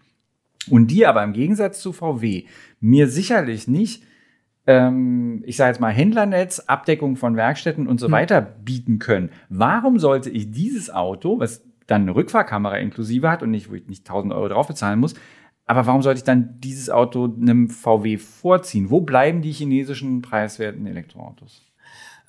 und 0.70 0.88
die 0.88 1.06
aber 1.06 1.24
im 1.24 1.32
Gegensatz 1.32 1.80
zu 1.80 1.92
VW 1.92 2.44
mir 2.80 3.08
sicherlich 3.08 3.66
nicht 3.66 4.04
ähm, 4.68 5.42
ich 5.46 5.56
sage 5.56 5.70
jetzt 5.70 5.80
mal, 5.80 5.90
Händlernetz, 5.90 6.60
Abdeckung 6.60 7.16
von 7.16 7.36
Werkstätten 7.36 7.88
und 7.88 7.98
so 7.98 8.06
hm. 8.06 8.12
weiter 8.12 8.42
bieten 8.42 8.98
können. 8.98 9.30
Warum 9.48 9.98
sollte 9.98 10.28
ich 10.28 10.50
dieses 10.50 10.90
Auto, 10.90 11.40
was 11.40 11.64
dann 11.86 12.02
eine 12.02 12.14
Rückfahrkamera 12.14 12.76
inklusive 12.76 13.30
hat 13.30 13.42
und 13.42 13.50
nicht, 13.50 13.70
wo 13.70 13.74
ich 13.74 13.88
nicht 13.88 14.06
1000 14.06 14.34
Euro 14.34 14.48
drauf 14.48 14.68
bezahlen 14.68 15.00
muss, 15.00 15.14
aber 15.64 15.86
warum 15.86 16.02
sollte 16.02 16.18
ich 16.18 16.24
dann 16.24 16.60
dieses 16.60 16.90
Auto 16.90 17.24
einem 17.24 17.70
VW 17.70 18.18
vorziehen? 18.18 18.90
Wo 18.90 19.00
bleiben 19.00 19.40
die 19.40 19.52
chinesischen 19.52 20.20
preiswerten 20.20 20.86
Elektroautos? 20.86 21.62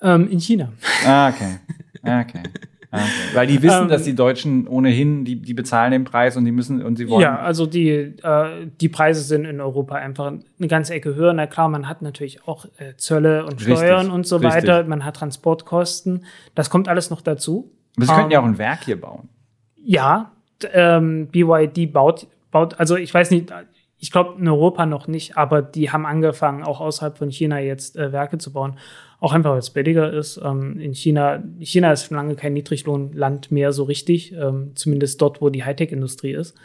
Ähm, 0.00 0.30
in 0.30 0.40
China. 0.40 0.72
Ah, 1.06 1.28
okay. 1.28 1.58
Ah, 2.02 2.20
okay. 2.22 2.42
Okay. 2.92 3.04
Weil 3.34 3.46
die 3.46 3.62
wissen, 3.62 3.82
ähm, 3.82 3.88
dass 3.88 4.02
die 4.02 4.16
Deutschen 4.16 4.66
ohnehin, 4.66 5.24
die, 5.24 5.36
die 5.36 5.54
bezahlen 5.54 5.92
den 5.92 6.04
Preis 6.04 6.36
und 6.36 6.44
die 6.44 6.50
müssen 6.50 6.82
und 6.82 6.96
sie 6.96 7.08
wollen. 7.08 7.22
Ja, 7.22 7.38
also 7.38 7.66
die, 7.66 7.88
äh, 7.88 8.66
die 8.80 8.88
Preise 8.88 9.22
sind 9.22 9.44
in 9.44 9.60
Europa 9.60 9.94
einfach 9.94 10.26
eine 10.26 10.68
ganze 10.68 10.94
Ecke 10.94 11.14
höher. 11.14 11.32
Na 11.32 11.46
klar, 11.46 11.68
man 11.68 11.88
hat 11.88 12.02
natürlich 12.02 12.48
auch 12.48 12.66
äh, 12.78 12.96
Zölle 12.96 13.46
und 13.46 13.60
Steuern 13.60 13.98
richtig, 13.98 14.12
und 14.12 14.26
so 14.26 14.36
richtig. 14.36 14.54
weiter. 14.54 14.84
Man 14.84 15.04
hat 15.04 15.16
Transportkosten. 15.16 16.24
Das 16.56 16.68
kommt 16.68 16.88
alles 16.88 17.10
noch 17.10 17.20
dazu. 17.20 17.70
Aber 17.96 18.06
sie 18.06 18.12
könnten 18.12 18.30
ja 18.32 18.40
auch 18.40 18.44
ein 18.44 18.58
Werk 18.58 18.84
hier 18.84 19.00
bauen. 19.00 19.28
Ja, 19.76 20.32
ähm, 20.72 21.28
BYD 21.28 21.92
baut, 21.92 22.26
baut, 22.50 22.78
also 22.78 22.96
ich 22.96 23.12
weiß 23.12 23.30
nicht, 23.30 23.52
ich 23.98 24.10
glaube 24.10 24.40
in 24.40 24.48
Europa 24.48 24.86
noch 24.86 25.06
nicht, 25.06 25.36
aber 25.36 25.62
die 25.62 25.90
haben 25.90 26.06
angefangen, 26.06 26.64
auch 26.64 26.80
außerhalb 26.80 27.16
von 27.16 27.30
China 27.30 27.60
jetzt 27.60 27.96
äh, 27.96 28.12
Werke 28.12 28.38
zu 28.38 28.52
bauen. 28.52 28.78
Auch 29.20 29.34
einfach, 29.34 29.52
weil 29.52 29.58
es 29.58 29.70
billiger 29.70 30.12
ist. 30.12 30.40
Ähm, 30.42 30.78
in 30.80 30.94
China, 30.94 31.42
China 31.60 31.92
ist 31.92 32.06
schon 32.06 32.16
lange 32.16 32.36
kein 32.36 32.54
Niedriglohnland 32.54 33.52
mehr 33.52 33.72
so 33.72 33.84
richtig, 33.84 34.32
ähm, 34.32 34.72
zumindest 34.74 35.20
dort, 35.20 35.42
wo 35.42 35.50
die 35.50 35.62
Hightech-Industrie 35.62 36.32
ist. 36.32 36.56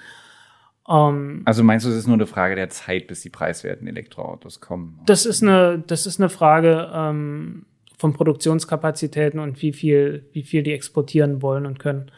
Ähm, 0.88 1.42
also 1.44 1.64
meinst 1.64 1.86
du, 1.86 1.90
es 1.90 1.98
ist 1.98 2.08
nur 2.08 2.16
eine 2.16 2.28
Frage 2.28 2.56
der 2.56 2.70
Zeit, 2.70 3.08
bis 3.08 3.22
die 3.22 3.30
preiswerten 3.30 3.88
Elektroautos 3.88 4.62
kommen? 4.62 5.00
Das 5.06 5.26
ist 5.26 5.44
eine, 5.44 5.84
das 5.86 6.06
ist 6.06 6.20
eine 6.20 6.30
Frage 6.30 6.90
ähm, 6.94 7.66
von 7.98 8.14
Produktionskapazitäten 8.14 9.40
und 9.40 9.62
wie 9.62 9.74
viel, 9.74 10.26
wie 10.32 10.44
viel 10.44 10.64
die 10.64 10.74
exportieren 10.74 11.42
wollen 11.42 11.66
und 11.66 11.78
können. 11.80 12.10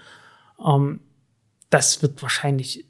Ähm, 0.64 1.00
das 1.72 2.02
wird 2.04 2.22
wahrscheinlich 2.22 2.86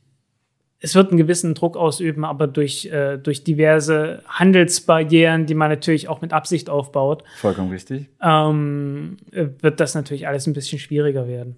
es 0.79 0.93
wird 0.93 1.09
einen 1.09 1.17
gewissen 1.17 1.55
Druck 1.55 1.75
ausüben, 1.75 2.23
aber 2.23 2.47
durch, 2.47 2.85
äh, 2.85 3.17
durch 3.17 3.43
diverse 3.43 4.21
Handelsbarrieren, 4.27 5.45
die 5.45 5.55
man 5.55 5.69
natürlich 5.69 6.07
auch 6.07 6.21
mit 6.21 6.33
Absicht 6.33 6.69
aufbaut. 6.69 7.23
Vollkommen 7.37 7.71
richtig. 7.71 8.09
Ähm, 8.21 9.17
wird 9.31 9.79
das 9.79 9.95
natürlich 9.95 10.27
alles 10.27 10.45
ein 10.45 10.53
bisschen 10.53 10.77
schwieriger 10.77 11.27
werden. 11.27 11.55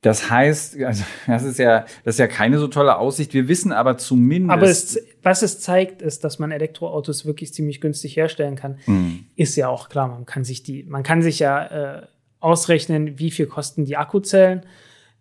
Das 0.00 0.30
heißt, 0.30 0.78
also 0.82 1.02
das 1.26 1.44
ist 1.44 1.58
ja, 1.58 1.86
das 2.04 2.16
ist 2.16 2.18
ja 2.18 2.26
keine 2.26 2.58
so 2.58 2.68
tolle 2.68 2.98
Aussicht. 2.98 3.32
Wir 3.32 3.48
wissen 3.48 3.72
aber 3.72 3.96
zumindest. 3.96 4.52
Aber 4.52 4.68
es, 4.68 4.98
was 5.22 5.42
es 5.42 5.60
zeigt, 5.60 6.02
ist, 6.02 6.24
dass 6.24 6.38
man 6.38 6.52
Elektroautos 6.52 7.24
wirklich 7.24 7.54
ziemlich 7.54 7.80
günstig 7.80 8.14
herstellen 8.14 8.54
kann. 8.54 8.78
Mhm. 8.84 9.24
Ist 9.34 9.56
ja 9.56 9.68
auch 9.68 9.88
klar. 9.88 10.08
Man 10.08 10.26
kann 10.26 10.44
sich 10.44 10.62
die, 10.62 10.84
man 10.84 11.02
kann 11.02 11.22
sich 11.22 11.38
ja 11.38 12.00
äh, 12.00 12.06
ausrechnen, 12.38 13.18
wie 13.18 13.30
viel 13.30 13.46
kosten 13.46 13.86
die 13.86 13.96
Akkuzellen. 13.96 14.66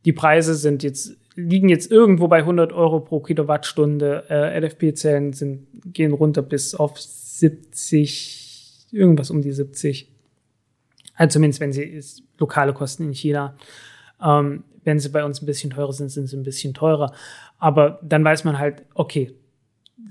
Die 0.04 0.12
Preise 0.12 0.54
sind 0.54 0.84
jetzt 0.84 1.16
liegen 1.36 1.70
jetzt 1.70 1.92
irgendwo 1.92 2.28
bei 2.28 2.40
100 2.40 2.74
Euro 2.74 3.00
pro 3.00 3.20
Kilowattstunde. 3.20 4.26
Äh, 4.30 4.60
LFP-Zellen 4.60 5.34
sind, 5.34 5.68
gehen 5.86 6.14
runter 6.14 6.42
bis 6.42 6.76
auf 6.76 7.00
70, 7.00 8.88
irgendwas 8.92 9.32
um 9.32 9.42
die 9.42 9.52
70. 9.52 10.12
Also 11.16 11.34
zumindest, 11.34 11.60
wenn 11.60 11.74
sie 11.74 11.84
ist, 11.84 12.24
lokale 12.38 12.74
Kosten 12.74 13.04
in 13.04 13.14
China. 13.14 13.56
Ähm, 14.22 14.64
wenn 14.84 15.00
sie 15.00 15.10
bei 15.10 15.24
uns 15.24 15.42
ein 15.42 15.46
bisschen 15.46 15.72
teurer 15.72 15.94
sind, 15.94 16.10
sind 16.10 16.28
sie 16.28 16.38
ein 16.38 16.44
bisschen 16.44 16.74
teurer. 16.74 17.14
Aber 17.58 18.00
dann 18.04 18.24
weiß 18.24 18.44
man 18.44 18.60
halt, 18.60 18.84
okay, 18.94 19.34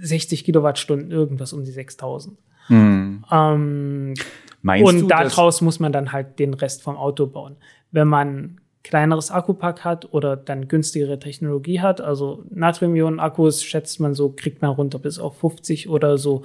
60 0.00 0.44
Kilowattstunden, 0.44 1.10
irgendwas 1.10 1.52
um 1.52 1.64
die 1.64 1.70
6000. 1.70 2.38
Mhm. 2.68 3.24
Ähm, 3.30 4.14
und 4.62 5.00
du, 5.00 5.06
daraus 5.08 5.60
muss 5.60 5.80
man 5.80 5.92
dann 5.92 6.12
halt 6.12 6.38
den 6.38 6.54
Rest 6.54 6.82
vom 6.82 6.96
Auto 6.96 7.26
bauen. 7.26 7.56
Wenn 7.90 8.08
man 8.08 8.60
kleineres 8.82 9.30
Akkupack 9.30 9.84
hat 9.84 10.12
oder 10.12 10.36
dann 10.36 10.68
günstigere 10.68 11.18
Technologie 11.18 11.80
hat, 11.80 12.00
also 12.00 12.44
Natrium-Ionen-Akkus 12.50 13.62
schätzt 13.62 14.00
man 14.00 14.14
so, 14.14 14.30
kriegt 14.30 14.62
man 14.62 14.72
runter 14.72 14.98
bis 14.98 15.18
auf 15.18 15.38
50 15.38 15.88
oder 15.88 16.18
so, 16.18 16.42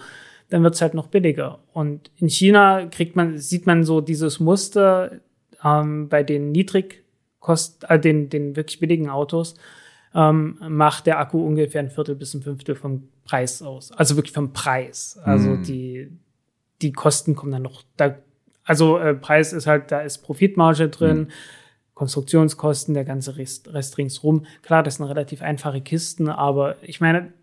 dann 0.49 0.63
wird's 0.63 0.81
halt 0.81 0.93
noch 0.93 1.07
billiger. 1.07 1.59
Und 1.73 2.11
in 2.17 2.29
China 2.29 2.85
kriegt 2.85 3.15
man, 3.15 3.37
sieht 3.37 3.65
man 3.65 3.83
so 3.83 4.01
dieses 4.01 4.39
Muster 4.39 5.19
ähm, 5.63 6.09
bei 6.09 6.23
den 6.23 6.51
Niedrigkost, 6.51 7.85
äh, 7.89 7.99
den, 7.99 8.29
den 8.29 8.55
wirklich 8.55 8.79
billigen 8.79 9.09
Autos, 9.09 9.55
ähm, 10.13 10.57
macht 10.67 11.05
der 11.05 11.19
Akku 11.19 11.45
ungefähr 11.45 11.81
ein 11.81 11.89
Viertel 11.89 12.15
bis 12.15 12.33
ein 12.33 12.41
Fünftel 12.41 12.75
vom 12.75 13.09
Preis 13.25 13.61
aus. 13.61 13.91
Also 13.91 14.15
wirklich 14.15 14.33
vom 14.33 14.53
Preis. 14.53 15.19
Also 15.23 15.49
Hm. 15.49 15.63
die, 15.63 16.11
die 16.81 16.93
Kosten 16.93 17.35
kommen 17.35 17.51
dann 17.51 17.63
noch, 17.63 17.83
da, 17.97 18.15
also 18.63 18.99
äh, 18.99 19.15
Preis 19.15 19.53
ist 19.53 19.67
halt, 19.67 19.91
da 19.91 20.01
ist 20.01 20.19
Profitmarge 20.19 20.89
drin, 20.89 21.27
Konstruktionskosten, 21.97 22.93
der 22.93 23.05
ganze 23.05 23.37
Rest, 23.37 23.73
Rest 23.73 23.97
ringsrum. 23.97 24.45
Klar, 24.61 24.83
das 24.83 24.95
sind 24.95 25.07
relativ 25.07 25.41
einfache 25.41 25.81
Kisten, 25.81 26.29
aber 26.29 26.75
ich 26.83 27.01
meine, 27.01 27.33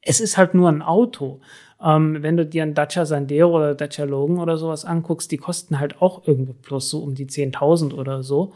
es 0.00 0.20
ist 0.20 0.38
halt 0.38 0.54
nur 0.54 0.68
ein 0.68 0.80
Auto. 0.80 1.40
Ähm, 1.84 2.22
wenn 2.22 2.36
du 2.36 2.46
dir 2.46 2.62
einen 2.62 2.74
Dacia 2.74 3.04
Sandero 3.04 3.56
oder 3.56 3.74
Dacia 3.74 4.04
Logan 4.04 4.38
oder 4.38 4.58
sowas 4.58 4.84
anguckst, 4.84 5.32
die 5.32 5.38
kosten 5.38 5.80
halt 5.80 6.00
auch 6.00 6.22
irgendwie 6.24 6.52
plus 6.52 6.88
so 6.88 7.00
um 7.00 7.16
die 7.16 7.26
10.000 7.26 7.94
oder 7.94 8.22
so. 8.22 8.52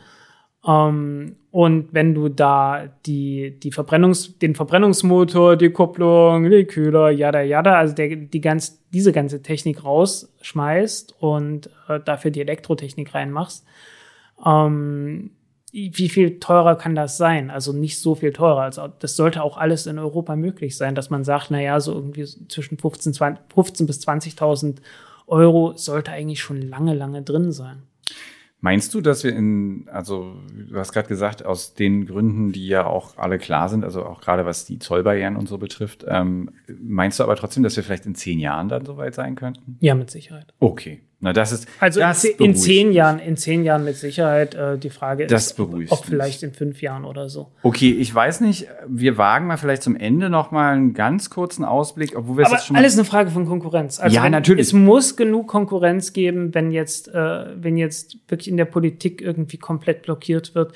Ähm, 0.65 1.35
und 1.51 1.89
wenn 1.93 2.15
du 2.15 2.29
da 2.29 2.87
die, 3.05 3.59
die 3.59 3.73
Verbrennungs, 3.73 4.39
den 4.39 4.55
Verbrennungsmotor, 4.55 5.57
die 5.57 5.71
Kupplung, 5.71 6.49
die 6.49 6.65
Kühler, 6.65 7.11
jada, 7.11 7.41
jada, 7.43 7.75
also 7.75 7.93
der, 7.93 8.15
die 8.15 8.41
ganz, 8.41 8.81
diese 8.91 9.11
ganze 9.11 9.43
Technik 9.43 9.83
rausschmeißt 9.83 11.17
und 11.21 11.71
äh, 11.89 11.99
dafür 11.99 12.31
die 12.31 12.41
Elektrotechnik 12.41 13.13
reinmachst, 13.17 13.67
ähm, 14.47 15.33
wie 15.73 16.09
viel 16.09 16.41
teurer 16.41 16.77
kann 16.77 16.95
das 16.95 17.17
sein? 17.17 17.51
Also 17.51 17.73
nicht 17.73 18.01
so 18.01 18.15
viel 18.15 18.33
teurer. 18.33 18.63
Also 18.63 18.89
das 18.99 19.17
sollte 19.17 19.43
auch 19.43 19.57
alles 19.57 19.87
in 19.87 19.99
Europa 19.99 20.37
möglich 20.37 20.77
sein, 20.77 20.95
dass 20.95 21.11
man 21.11 21.25
sagt, 21.25 21.51
na 21.51 21.61
ja, 21.61 21.81
so 21.81 21.95
irgendwie 21.95 22.25
zwischen 22.49 22.79
15, 22.79 23.15
20, 23.15 23.45
15 23.55 23.87
bis 23.87 24.07
20.000 24.07 24.77
Euro 25.27 25.75
sollte 25.77 26.11
eigentlich 26.11 26.41
schon 26.41 26.61
lange, 26.61 26.95
lange 26.95 27.23
drin 27.23 27.53
sein. 27.53 27.83
Meinst 28.63 28.93
du, 28.93 29.01
dass 29.01 29.25
wir 29.25 29.35
in, 29.35 29.89
also 29.91 30.35
du 30.53 30.79
hast 30.79 30.93
gerade 30.93 31.09
gesagt, 31.09 31.47
aus 31.47 31.73
den 31.73 32.05
Gründen, 32.05 32.53
die 32.53 32.67
ja 32.67 32.85
auch 32.85 33.17
alle 33.17 33.39
klar 33.39 33.71
sind, 33.71 33.85
also 33.85 34.05
auch 34.05 34.21
gerade 34.21 34.45
was 34.45 34.67
die 34.67 34.79
Zollbarrieren 34.79 35.37
und 35.37 35.49
so 35.49 35.57
betrifft, 35.57 36.05
ähm, 36.07 36.51
meinst 36.79 37.19
du 37.19 37.25
aber 37.25 37.37
trotzdem, 37.37 37.63
dass 37.63 37.77
wir 37.77 37.85
vielleicht 37.85 38.05
in 38.05 38.15
zehn 38.15 38.39
Jahren 38.39 38.69
dann 38.69 38.85
soweit 38.85 39.15
sein 39.15 39.35
könnten? 39.35 39.79
Ja, 39.81 39.95
mit 39.95 40.11
Sicherheit. 40.11 40.53
Okay, 40.59 41.01
na 41.23 41.33
das 41.35 41.53
ist 41.53 41.69
Also 41.81 42.01
das 42.01 42.25
in, 42.25 42.47
in 42.47 42.55
zehn 42.57 42.89
mich. 42.89 42.97
Jahren, 42.97 43.19
in 43.19 43.37
zehn 43.37 43.63
Jahren 43.65 43.85
mit 43.85 43.97
Sicherheit. 43.97 44.55
Äh, 44.55 44.79
die 44.79 44.89
Frage 44.91 45.27
Das 45.27 45.47
ist, 45.49 45.57
beruhigt 45.57 45.93
ob 45.93 46.01
mich. 46.01 46.09
vielleicht 46.09 46.43
in 46.43 46.53
fünf 46.55 46.81
Jahren 46.81 47.05
oder 47.05 47.29
so. 47.29 47.49
Okay, 47.63 47.91
ich 47.93 48.15
weiß 48.15 48.41
nicht, 48.41 48.67
wir 48.89 49.19
wagen 49.19 49.47
mal 49.47 49.59
vielleicht 49.59 49.83
zum 49.83 49.97
Ende 49.97 50.31
noch 50.31 50.51
mal 50.51 50.73
einen 50.73 50.95
ganz 50.95 51.29
kurzen 51.29 51.65
Ausblick, 51.65 52.17
obwohl 52.17 52.39
wir 52.39 52.43
es 52.43 52.47
Aber 52.49 52.57
jetzt 52.57 52.67
schon 52.67 52.77
alles 52.77 52.95
eine 52.95 53.05
Frage 53.05 53.31
von 53.31 53.45
Konkurrenz. 53.47 54.01
Also 54.01 54.17
Ja, 54.17 54.23
wenn- 54.25 54.33
natürlich. 54.33 54.67
Es 54.69 54.73
muss 54.73 55.17
genug 55.17 55.47
Konkurrenz 55.49 56.13
geben, 56.13 56.55
wenn 56.55 56.71
jetzt, 56.71 57.09
äh, 57.09 57.45
wenn 57.63 57.77
jetzt 57.77 58.17
wirklich 58.29 58.49
in 58.49 58.57
der 58.57 58.65
Politik 58.65 59.21
irgendwie 59.21 59.59
komplett 59.59 60.03
blockiert 60.03 60.55
wird, 60.55 60.73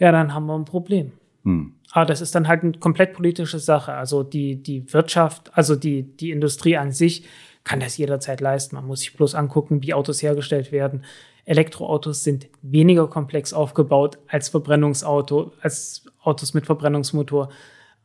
ja, 0.00 0.10
dann 0.10 0.34
haben 0.34 0.46
wir 0.46 0.58
ein 0.58 0.64
Problem. 0.64 1.12
Hm. 1.44 1.74
Aber 1.92 2.06
das 2.06 2.20
ist 2.20 2.34
dann 2.34 2.48
halt 2.48 2.64
eine 2.64 2.72
komplett 2.72 3.12
politische 3.12 3.60
Sache. 3.60 3.92
Also 3.92 4.24
die, 4.24 4.56
die 4.60 4.92
Wirtschaft, 4.92 5.52
also 5.54 5.76
die, 5.76 6.02
die 6.02 6.32
Industrie 6.32 6.76
an 6.76 6.90
sich 6.90 7.24
kann 7.64 7.80
das 7.80 7.96
jederzeit 7.96 8.40
leisten. 8.40 8.76
Man 8.76 8.86
muss 8.86 9.00
sich 9.00 9.16
bloß 9.16 9.34
angucken, 9.34 9.82
wie 9.82 9.94
Autos 9.94 10.22
hergestellt 10.22 10.70
werden. 10.70 11.04
Elektroautos 11.46 12.24
sind 12.24 12.48
weniger 12.62 13.08
komplex 13.08 13.52
aufgebaut 13.52 14.18
als 14.28 14.48
Verbrennungsauto, 14.48 15.52
als 15.60 16.06
Autos 16.22 16.54
mit 16.54 16.66
Verbrennungsmotor. 16.66 17.50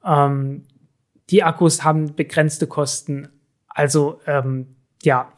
Ähm, 0.03 0.63
die 1.29 1.43
Akkus 1.43 1.83
haben 1.83 2.15
begrenzte 2.15 2.67
Kosten. 2.67 3.29
Also 3.67 4.19
ähm, 4.25 4.67
ja, 5.03 5.31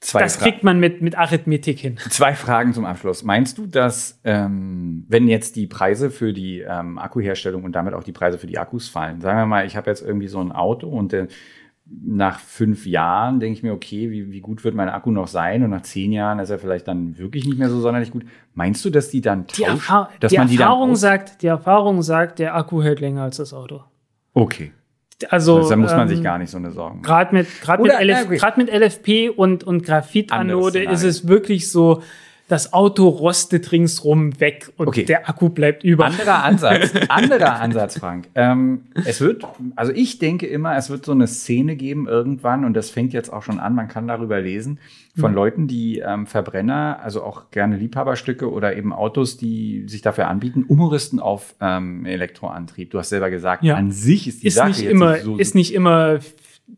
zwei, 0.00 0.20
das 0.20 0.38
kriegt 0.38 0.64
man 0.64 0.80
mit, 0.80 1.00
mit 1.00 1.16
Arithmetik 1.16 1.78
hin. 1.78 1.98
zwei 2.10 2.34
Fragen 2.34 2.72
zum 2.72 2.84
Abschluss. 2.84 3.22
Meinst 3.22 3.58
du, 3.58 3.66
dass 3.66 4.20
ähm, 4.24 5.04
wenn 5.08 5.28
jetzt 5.28 5.54
die 5.56 5.66
Preise 5.66 6.10
für 6.10 6.32
die 6.32 6.60
ähm, 6.60 6.98
Akkuherstellung 6.98 7.62
und 7.64 7.72
damit 7.72 7.94
auch 7.94 8.04
die 8.04 8.12
Preise 8.12 8.38
für 8.38 8.46
die 8.46 8.58
Akkus 8.58 8.88
fallen, 8.88 9.20
sagen 9.20 9.38
wir 9.38 9.46
mal, 9.46 9.66
ich 9.66 9.76
habe 9.76 9.90
jetzt 9.90 10.02
irgendwie 10.02 10.28
so 10.28 10.40
ein 10.40 10.50
Auto 10.50 10.88
und 10.88 11.12
äh, 11.12 11.28
nach 11.86 12.38
fünf 12.38 12.86
Jahren 12.86 13.40
denke 13.40 13.58
ich 13.58 13.62
mir, 13.62 13.72
okay, 13.72 14.10
wie, 14.10 14.32
wie 14.32 14.40
gut 14.40 14.64
wird 14.64 14.74
mein 14.74 14.88
Akku 14.88 15.10
noch 15.10 15.28
sein? 15.28 15.62
Und 15.62 15.70
nach 15.70 15.82
zehn 15.82 16.12
Jahren 16.12 16.38
ist 16.38 16.48
er 16.50 16.58
vielleicht 16.58 16.88
dann 16.88 17.18
wirklich 17.18 17.44
nicht 17.44 17.58
mehr 17.58 17.68
so 17.68 17.80
sonderlich 17.80 18.10
gut. 18.10 18.24
Meinst 18.54 18.84
du, 18.84 18.90
dass 18.90 19.10
die 19.10 19.20
dann 19.20 19.46
Die, 19.48 19.62
tausch- 19.62 19.68
Erfa 19.68 20.08
dass 20.20 20.30
die 20.32 20.38
man 20.38 20.48
die 20.48 20.56
Erfahrung 20.56 20.88
dann 20.90 20.96
sagt, 20.96 21.42
die 21.42 21.46
Erfahrung 21.46 22.02
sagt, 22.02 22.38
der 22.38 22.54
Akku 22.54 22.82
hält 22.82 23.00
länger 23.00 23.22
als 23.22 23.36
das 23.36 23.52
Auto. 23.52 23.82
Okay, 24.32 24.72
Also 25.28 25.58
also, 25.58 25.68
da 25.70 25.76
muss 25.76 25.92
man 25.92 26.02
ähm, 26.02 26.08
sich 26.08 26.22
gar 26.22 26.38
nicht 26.38 26.50
so 26.50 26.56
eine 26.56 26.70
Sorgen 26.70 26.96
machen. 26.96 27.04
Gerade 27.04 27.34
mit, 27.34 27.60
grad 27.60 27.80
mit, 27.80 27.92
LF, 27.92 28.56
mit 28.56 28.70
LFP 28.72 29.28
und, 29.30 29.62
und 29.62 29.84
Graphitanode 29.84 30.82
ist 30.84 31.02
es 31.04 31.28
wirklich 31.28 31.70
so, 31.70 32.02
das 32.46 32.74
Auto 32.74 33.08
rostet 33.08 33.72
ringsrum 33.72 34.38
weg 34.38 34.70
und 34.76 34.88
Okay. 34.88 35.04
der 35.04 35.28
Akku 35.30 35.48
bleibt 35.48 35.82
über. 35.82 36.04
Anderer 36.04 36.44
Ansatz, 36.44 36.92
anderer 37.08 37.60
Ansatz, 37.60 37.98
Frank. 37.98 38.28
Ähm, 38.34 38.82
es 39.06 39.20
wird, 39.22 39.44
also 39.76 39.92
ich 39.92 40.18
denke 40.18 40.46
immer, 40.46 40.76
es 40.76 40.90
wird 40.90 41.06
so 41.06 41.12
eine 41.12 41.26
Szene 41.26 41.74
geben 41.74 42.06
irgendwann 42.06 42.64
und 42.66 42.74
das 42.74 42.90
fängt 42.90 43.14
jetzt 43.14 43.32
auch 43.32 43.42
schon 43.42 43.58
an, 43.60 43.74
man 43.74 43.88
kann 43.88 44.06
darüber 44.06 44.40
lesen, 44.40 44.78
von 45.16 45.30
Mhm. 45.30 45.36
Leuten, 45.36 45.68
die 45.68 46.00
ähm, 46.00 46.26
Verbrenner, 46.26 46.98
also 47.02 47.22
auch 47.22 47.50
gerne 47.50 47.76
Liebhaberstücke 47.76 48.50
oder 48.50 48.76
eben 48.76 48.92
Autos, 48.92 49.36
die 49.38 49.84
sich 49.86 50.02
dafür 50.02 50.28
anbieten, 50.28 50.64
umrüsten 50.68 51.20
auf 51.20 51.54
ähm, 51.60 52.04
Elektroantrieb. 52.04 52.90
Du 52.90 52.98
hast 52.98 53.08
selber 53.08 53.30
gesagt, 53.30 53.62
Ja. 53.64 53.76
an 53.76 53.90
sich 53.90 54.28
ist 54.28 54.42
die 54.42 54.48
ist 54.48 54.54
Sache 54.56 54.68
nicht 54.68 54.80
jetzt 54.82 54.90
immer, 54.90 55.12
nicht 55.12 55.24
so. 55.24 55.36
ist 55.38 55.54
nicht 55.54 55.72
immer, 55.72 56.18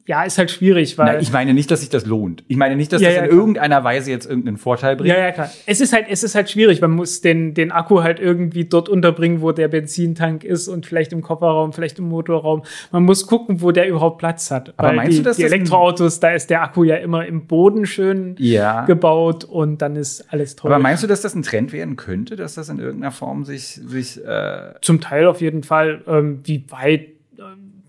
ja, 0.05 0.24
ist 0.24 0.37
halt 0.39 0.51
schwierig, 0.51 0.99
weil. 0.99 1.07
Na, 1.14 1.20
ich 1.20 1.30
meine 1.32 1.55
nicht, 1.55 1.70
dass 1.70 1.80
sich 1.80 1.89
das 1.89 2.07
lohnt. 2.07 2.43
Ich 2.49 2.57
meine 2.57 2.74
nicht, 2.76 2.93
dass 2.93 3.01
Ja, 3.01 3.09
das 3.09 3.16
ja, 3.16 3.22
in 3.22 3.28
klar. 3.28 3.39
irgendeiner 3.41 3.84
Weise 3.84 4.11
jetzt 4.11 4.26
irgendeinen 4.26 4.57
Vorteil 4.57 4.97
bringt. 4.97 5.09
ja, 5.14 5.18
ja, 5.18 5.30
klar. 5.32 5.51
Es 5.64 5.80
ist 5.80 5.93
halt, 5.93 6.07
es 6.11 6.22
ist 6.24 6.34
halt 6.34 6.51
schwierig. 6.51 6.80
Man 6.80 6.91
muss 6.91 7.20
den, 7.20 7.55
den 7.55 7.70
Akku 7.70 8.03
halt 8.03 8.18
irgendwie 8.18 8.64
dort 8.64 8.89
unterbringen, 8.89 9.43
wo 9.43 9.53
der 9.53 9.68
Benzintank 9.68 10.43
ist 10.45 10.66
und 10.68 10.87
vielleicht 10.87 11.12
im 11.12 11.22
Kofferraum, 11.22 11.72
vielleicht 11.72 11.99
im 12.01 12.09
Motorraum. 12.09 12.62
Man 12.91 13.05
muss 13.05 13.26
gucken, 13.28 13.62
wo 13.62 13.70
der 13.70 13.89
überhaupt 13.89 14.18
Platz 14.18 14.51
hat. 14.51 14.74
Aber 14.76 14.89
Weil 14.89 14.97
meinst 14.97 15.12
die, 15.12 15.16
du, 15.18 15.22
dass 15.24 15.37
die 15.37 15.45
das 15.45 15.53
Elektroautos, 15.53 16.18
da 16.20 16.30
ist 16.32 16.51
der 16.51 16.62
Akku 16.62 16.82
ja 16.84 16.97
immer 16.97 17.24
im 17.26 17.47
Boden 17.47 17.87
schön 17.87 18.34
Ja. 18.39 18.84
gebaut 18.87 19.45
und 19.45 19.82
dann 19.82 19.95
ist 19.95 20.32
alles 20.32 20.57
toll. 20.57 20.72
Aber 20.72 20.82
meinst 20.82 21.05
du, 21.05 21.07
dass 21.07 21.20
das 21.20 21.34
ein 21.37 21.43
Trend 21.43 21.72
werden 21.72 21.95
könnte, 21.97 22.34
dass 22.34 22.55
das 22.55 22.68
in 22.68 22.80
irgendeiner 22.80 23.12
Form 23.12 23.45
sich, 23.45 23.80
sich 23.87 24.22
äh, 24.24 24.74
Zum 24.82 25.01
Teil 25.01 25.26
auf 25.26 25.41
jeden 25.41 25.62
Fall. 25.62 26.03
Ähm, 26.09 26.41
wie 26.45 26.64
weit, 26.70 27.09
ähm, 27.39 27.82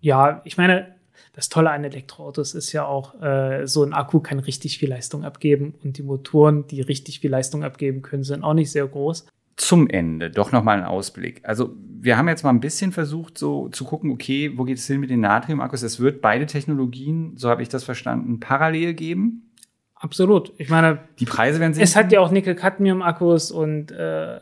ja, 0.00 0.40
ich 0.44 0.56
meine, 0.56 0.93
das 1.34 1.48
Tolle 1.48 1.70
an 1.70 1.84
Elektroautos 1.84 2.54
ist 2.54 2.72
ja 2.72 2.86
auch, 2.86 3.20
äh, 3.20 3.66
so 3.66 3.82
ein 3.84 3.92
Akku 3.92 4.20
kann 4.20 4.38
richtig 4.38 4.78
viel 4.78 4.88
Leistung 4.90 5.24
abgeben 5.24 5.74
und 5.82 5.98
die 5.98 6.02
Motoren, 6.02 6.66
die 6.68 6.80
richtig 6.80 7.20
viel 7.20 7.30
Leistung 7.30 7.64
abgeben 7.64 8.02
können, 8.02 8.22
sind 8.22 8.42
auch 8.44 8.54
nicht 8.54 8.70
sehr 8.70 8.86
groß. 8.86 9.26
zum 9.56 9.88
Ende 9.88 10.30
doch 10.30 10.50
noch 10.52 10.64
mal 10.64 10.76
einen 10.78 10.86
Ausblick. 10.86 11.40
Also 11.44 11.74
wir 12.00 12.16
haben 12.18 12.26
jetzt 12.28 12.42
mal 12.42 12.50
ein 12.50 12.60
bisschen 12.60 12.90
versucht, 12.92 13.38
so 13.38 13.68
zu 13.68 13.84
gucken, 13.84 14.10
okay, 14.10 14.52
wo 14.56 14.64
geht 14.64 14.78
es 14.78 14.86
hin 14.86 14.98
mit 15.00 15.10
den 15.10 15.20
Natriumakkus? 15.20 15.82
Es 15.82 16.00
wird 16.00 16.20
beide 16.20 16.46
Technologien, 16.46 17.36
so 17.36 17.48
habe 17.50 17.62
ich 17.62 17.68
das 17.68 17.84
verstanden, 17.84 18.40
parallel 18.40 18.94
geben. 18.94 19.50
Absolut. 19.94 20.52
Ich 20.58 20.68
meine, 20.70 20.98
Die 21.20 21.24
Preise 21.24 21.60
werden 21.60 21.72
sich. 21.72 21.82
es 21.84 21.94
hat 21.96 22.10
ja 22.12 22.20
auch 22.20 22.30
Nickel-Cadmium-Akkus 22.30 23.52
und 23.52 23.90
äh, 23.92 24.38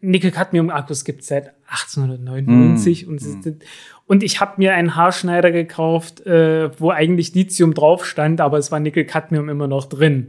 Nickel-Cadmium-Akkus 0.00 1.04
gibt 1.04 1.22
es 1.22 1.28
seit 1.28 1.52
1899 1.68 3.06
und, 3.08 3.18
sie 3.20 3.40
sind, 3.40 3.64
und 4.06 4.22
ich 4.22 4.40
habe 4.40 4.54
mir 4.58 4.74
einen 4.74 4.94
Haarschneider 4.94 5.50
gekauft, 5.50 6.24
äh, 6.26 6.70
wo 6.80 6.90
eigentlich 6.90 7.34
Lithium 7.34 7.74
drauf 7.74 8.06
stand, 8.06 8.40
aber 8.40 8.58
es 8.58 8.70
war 8.70 8.78
Nickel-Cadmium 8.78 9.48
immer 9.48 9.66
noch 9.66 9.86
drin. 9.86 10.28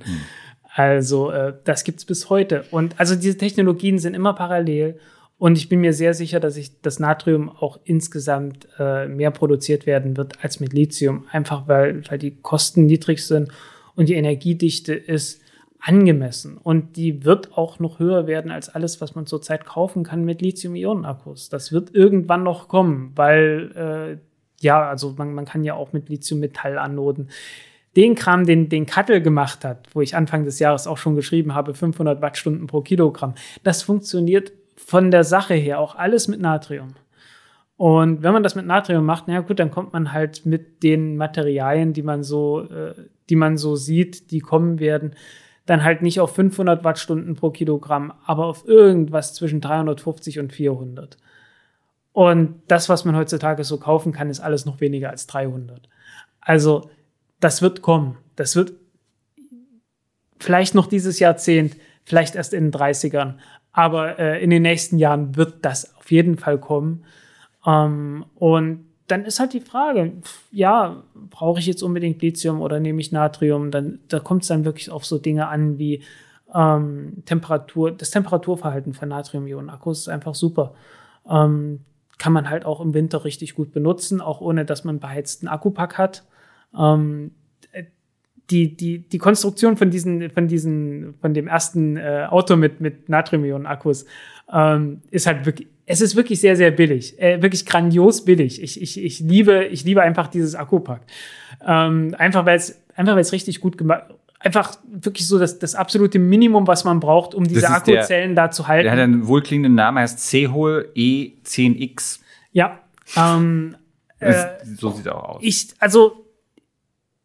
Also 0.74 1.32
äh, 1.32 1.54
das 1.64 1.84
gibt's 1.84 2.06
bis 2.06 2.30
heute. 2.30 2.66
Und 2.72 3.00
also 3.00 3.16
diese 3.16 3.38
Technologien 3.38 4.00
sind 4.00 4.16
immer 4.16 4.34
parallel. 4.34 5.00
Und 5.40 5.58
ich 5.58 5.70
bin 5.70 5.82
mir 5.82 5.94
sehr 5.94 6.16
sicher, 6.16 6.40
dass 6.40 6.58
ich 6.58 6.82
das 6.82 7.00
Natrium 7.00 7.50
auch 7.50 7.80
insgesamt 7.84 8.68
äh, 8.80 9.08
mehr 9.08 9.30
produziert 9.30 9.86
werden 9.86 10.18
wird 10.18 10.44
als 10.44 10.60
mit 10.60 10.74
Lithium. 10.74 11.26
Einfach 11.32 11.68
weil, 11.68 12.02
weil 12.10 12.18
die 12.18 12.36
Kosten 12.42 12.86
niedrig 12.86 13.26
sind 13.26 13.52
und 13.96 14.10
die 14.10 14.16
Energiedichte 14.16 14.94
ist 14.94 15.42
angemessen. 15.80 16.58
Und 16.58 16.98
die 16.98 17.24
wird 17.24 17.58
auch 17.58 17.80
noch 17.80 18.00
höher 18.00 18.28
werden 18.28 18.52
als 18.52 18.70
alles, 18.70 19.00
was 19.02 19.16
man 19.16 19.26
zurzeit 19.26 19.66
kaufen 19.66 20.04
kann 20.04 20.26
mit 20.26 20.42
Lithium-Ionen-Akkus. 20.42 21.50
Das 21.50 21.72
wird 21.72 21.94
irgendwann 21.94 22.44
noch 22.44 22.68
kommen, 22.68 23.12
weil 23.16 23.72
äh, 23.76 24.28
ja, 24.60 24.90
also 24.90 25.16
man, 25.18 25.34
man 25.34 25.46
kann 25.46 25.64
ja 25.64 25.76
auch 25.76 25.94
mit 25.94 26.10
Lithium-Metall-Anoden 26.10 27.30
den 27.96 28.16
Kram, 28.16 28.46
den, 28.46 28.70
den 28.70 28.86
Kattel 28.86 29.22
gemacht 29.22 29.66
hat, 29.66 29.88
wo 29.94 30.02
ich 30.02 30.16
Anfang 30.16 30.46
des 30.46 30.60
Jahres 30.60 30.86
auch 30.86 30.98
schon 30.98 31.16
geschrieben 31.16 31.56
habe, 31.56 31.74
500 31.74 32.22
Wattstunden 32.22 32.68
pro 32.68 32.82
Kilogramm, 32.82 33.34
das 33.64 33.82
funktioniert 33.82 34.52
von 34.76 35.10
der 35.10 35.24
Sache 35.24 35.56
her 35.56 35.80
auch 35.80 35.96
alles 35.96 36.28
mit 36.28 36.40
Natrium. 36.40 36.90
Und 37.76 38.24
wenn 38.24 38.34
man 38.34 38.44
das 38.44 38.56
mit 38.56 38.66
Natrium 38.66 39.06
macht, 39.06 39.26
na 39.28 39.40
gut, 39.42 39.60
dann 39.60 39.72
kommt 39.72 39.94
man 39.94 40.12
halt 40.12 40.46
mit 40.46 40.84
den 40.84 41.18
Materialien, 41.18 41.94
die 41.94 42.04
man 42.04 42.24
so, 42.24 42.62
äh, 42.62 42.94
die 43.30 43.36
man 43.36 43.58
so 43.58 43.76
sieht, 43.76 44.32
die 44.32 44.40
kommen 44.40 44.80
werden, 44.80 45.14
dann 45.68 45.84
halt 45.84 46.02
nicht 46.02 46.20
auf 46.20 46.34
500 46.34 46.84
Wattstunden 46.84 47.36
pro 47.36 47.52
Kilogramm, 47.52 48.14
aber 48.26 48.46
auf 48.46 48.68
irgendwas 48.68 49.36
zwischen 49.36 49.62
350 49.62 50.40
und 50.40 50.52
400. 50.52 51.18
Und 52.14 52.64
das, 52.68 52.90
was 52.90 53.06
man 53.06 53.16
heutzutage 53.16 53.64
so 53.64 53.78
kaufen 53.78 54.12
kann, 54.12 54.30
ist 54.30 54.40
alles 54.40 54.66
noch 54.66 54.82
weniger 54.82 55.12
als 55.12 55.28
300. 55.28 55.88
Also, 56.40 56.90
das 57.40 57.62
wird 57.62 57.82
kommen. 57.82 58.18
Das 58.36 58.56
wird 58.56 58.74
vielleicht 60.40 60.74
noch 60.74 60.88
dieses 60.88 61.20
Jahrzehnt, 61.20 61.76
vielleicht 62.06 62.36
erst 62.36 62.54
in 62.54 62.72
den 62.72 62.74
30ern. 62.80 63.36
Aber 63.74 64.18
äh, 64.18 64.42
in 64.42 64.50
den 64.50 64.64
nächsten 64.64 64.98
Jahren 64.98 65.36
wird 65.36 65.64
das 65.64 65.96
auf 65.98 66.10
jeden 66.12 66.38
Fall 66.38 66.60
kommen. 66.60 67.04
Ähm, 67.66 68.26
und 68.36 68.87
dann 69.08 69.24
ist 69.24 69.40
halt 69.40 69.54
die 69.54 69.62
Frage, 69.62 70.14
ja, 70.52 71.04
brauche 71.30 71.60
ich 71.60 71.66
jetzt 71.66 71.82
unbedingt 71.82 72.22
Lithium 72.22 72.62
oder 72.62 72.80
nehme 72.80 73.00
ich 73.00 73.12
Natrium? 73.12 73.72
Dann, 73.72 74.00
da 74.10 74.20
kommt 74.20 74.44
es 74.44 74.50
dann 74.50 74.66
wirklich 74.66 74.90
auf 74.90 75.06
so 75.06 75.18
Dinge 75.18 75.48
an 75.48 75.78
wie 75.78 76.04
ähm, 76.54 77.24
Temperatur, 77.26 77.92
das 77.92 78.12
Temperaturverhalten 78.12 78.94
von 78.94 79.10
Natrium-Ionen-Akkus 79.10 80.02
ist 80.02 80.10
einfach 80.10 80.36
super. 80.36 80.76
Ähm, 81.30 81.80
kann 82.18 82.34
man 82.34 82.50
halt 82.50 82.66
auch 82.66 82.82
im 82.82 82.94
Winter 82.94 83.24
richtig 83.24 83.56
gut 83.56 83.72
benutzen, 83.72 84.22
auch 84.22 84.42
ohne 84.42 84.66
dass 84.66 84.84
man 84.84 84.94
einen 84.94 85.00
beheizten 85.00 85.48
Akkupack 85.48 85.98
hat. 85.98 86.24
Ähm, 86.78 87.32
die, 88.50 88.76
die, 88.76 89.00
die 89.00 89.18
Konstruktion 89.18 89.76
von 89.78 89.90
diesen, 89.90 90.30
von 90.30 90.48
diesen, 90.48 91.16
von 91.16 91.34
dem 91.34 91.48
ersten 91.48 91.98
äh, 91.98 92.28
Auto 92.30 92.56
mit, 92.56 92.80
mit 92.80 93.10
Natrium-Ionen-Akkus 93.10 94.06
ähm, 94.52 95.02
ist 95.12 95.28
halt 95.28 95.46
wirklich, 95.46 95.68
es 95.90 96.02
ist 96.02 96.16
wirklich 96.18 96.42
sehr, 96.42 96.58
sehr 96.58 96.70
billig, 96.70 97.20
äh, 97.20 97.42
wirklich 97.42 97.66
grandios 97.66 98.26
billig. 98.26 98.62
Ich, 98.62 98.80
ich, 98.82 99.02
ich 99.02 99.20
liebe, 99.22 99.66
ich 99.66 99.86
liebe 99.86 100.02
einfach 100.02 100.28
dieses 100.28 100.54
Akkupack. 100.54 101.02
Ähm, 101.66 102.14
einfach 102.18 102.46
weil 102.46 102.58
es, 102.58 102.84
einfach 102.94 103.14
weil 103.14 103.22
es 103.22 103.32
richtig 103.32 103.62
gut 103.62 103.78
gemacht, 103.78 104.04
einfach 104.40 104.78
wirklich 104.86 105.26
so 105.28 105.40
das, 105.40 105.60
das 105.60 105.76
absolute 105.76 106.20
Minimum, 106.20 106.68
was 106.68 106.84
man 106.84 107.00
braucht, 107.00 107.34
um 107.34 107.48
diese 107.48 107.70
Akkuzellen 107.70 108.36
der, 108.36 108.48
da 108.48 108.52
zu 108.52 108.68
halten. 108.68 108.84
Der 108.84 108.92
hat 108.92 109.00
einen 109.00 109.28
wohlklingenden 109.28 109.76
Namen, 109.76 110.00
heißt 110.00 110.20
C-Hol 110.20 110.92
E10X. 110.94 112.20
Ja. 112.52 112.80
Ähm, 113.16 113.78
äh, 114.20 114.46
so 114.78 114.92
sieht 114.92 115.06
er 115.06 115.16
auch 115.16 115.36
aus. 115.36 115.42
Ich, 115.42 115.70
also 115.80 116.26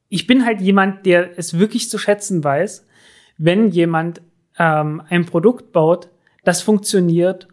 ich 0.08 0.28
bin 0.28 0.46
halt 0.46 0.60
jemand, 0.60 1.04
der 1.04 1.36
es 1.36 1.58
wirklich 1.58 1.90
zu 1.90 1.98
schätzen 1.98 2.44
weiß, 2.44 2.86
wenn 3.38 3.70
jemand 3.70 4.22
ähm, 4.56 5.02
ein 5.08 5.26
Produkt 5.26 5.72
baut, 5.72 6.10
das 6.44 6.62
funktioniert 6.62 7.48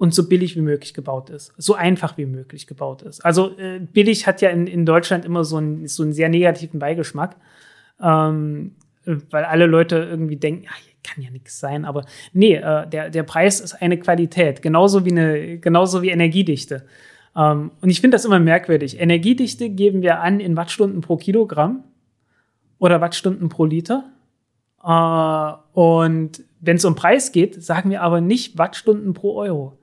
und 0.00 0.14
so 0.14 0.26
billig 0.26 0.56
wie 0.56 0.62
möglich 0.62 0.94
gebaut 0.94 1.28
ist, 1.28 1.52
so 1.58 1.74
einfach 1.74 2.16
wie 2.16 2.24
möglich 2.24 2.66
gebaut 2.66 3.02
ist. 3.02 3.22
Also 3.22 3.58
äh, 3.58 3.80
billig 3.80 4.26
hat 4.26 4.40
ja 4.40 4.48
in, 4.48 4.66
in 4.66 4.86
Deutschland 4.86 5.26
immer 5.26 5.44
so, 5.44 5.58
ein, 5.58 5.86
so 5.88 6.02
einen 6.02 6.14
sehr 6.14 6.30
negativen 6.30 6.80
Beigeschmack, 6.80 7.36
ähm, 8.02 8.72
weil 9.04 9.44
alle 9.44 9.66
Leute 9.66 9.96
irgendwie 9.96 10.36
denken, 10.36 10.64
ja, 10.64 10.70
kann 11.04 11.22
ja 11.22 11.30
nichts 11.30 11.60
sein, 11.60 11.84
aber 11.84 12.06
nee, 12.32 12.54
äh, 12.54 12.88
der, 12.88 13.10
der 13.10 13.22
Preis 13.24 13.60
ist 13.60 13.74
eine 13.74 13.98
Qualität, 13.98 14.62
genauso 14.62 15.04
wie 15.04 15.10
eine, 15.10 15.58
genauso 15.58 16.00
wie 16.00 16.08
Energiedichte. 16.08 16.86
Ähm, 17.36 17.70
und 17.82 17.90
ich 17.90 18.00
finde 18.00 18.14
das 18.14 18.24
immer 18.24 18.40
merkwürdig. 18.40 18.98
Energiedichte 18.98 19.68
geben 19.68 20.00
wir 20.00 20.20
an 20.20 20.40
in 20.40 20.56
Wattstunden 20.56 21.02
pro 21.02 21.18
Kilogramm 21.18 21.84
oder 22.78 23.02
Wattstunden 23.02 23.50
pro 23.50 23.66
Liter. 23.66 24.04
Äh, 24.82 25.78
und 25.78 26.42
wenn 26.60 26.76
es 26.76 26.86
um 26.86 26.94
Preis 26.94 27.32
geht, 27.32 27.62
sagen 27.62 27.90
wir 27.90 28.00
aber 28.00 28.22
nicht 28.22 28.56
Wattstunden 28.56 29.12
pro 29.12 29.34
Euro. 29.34 29.76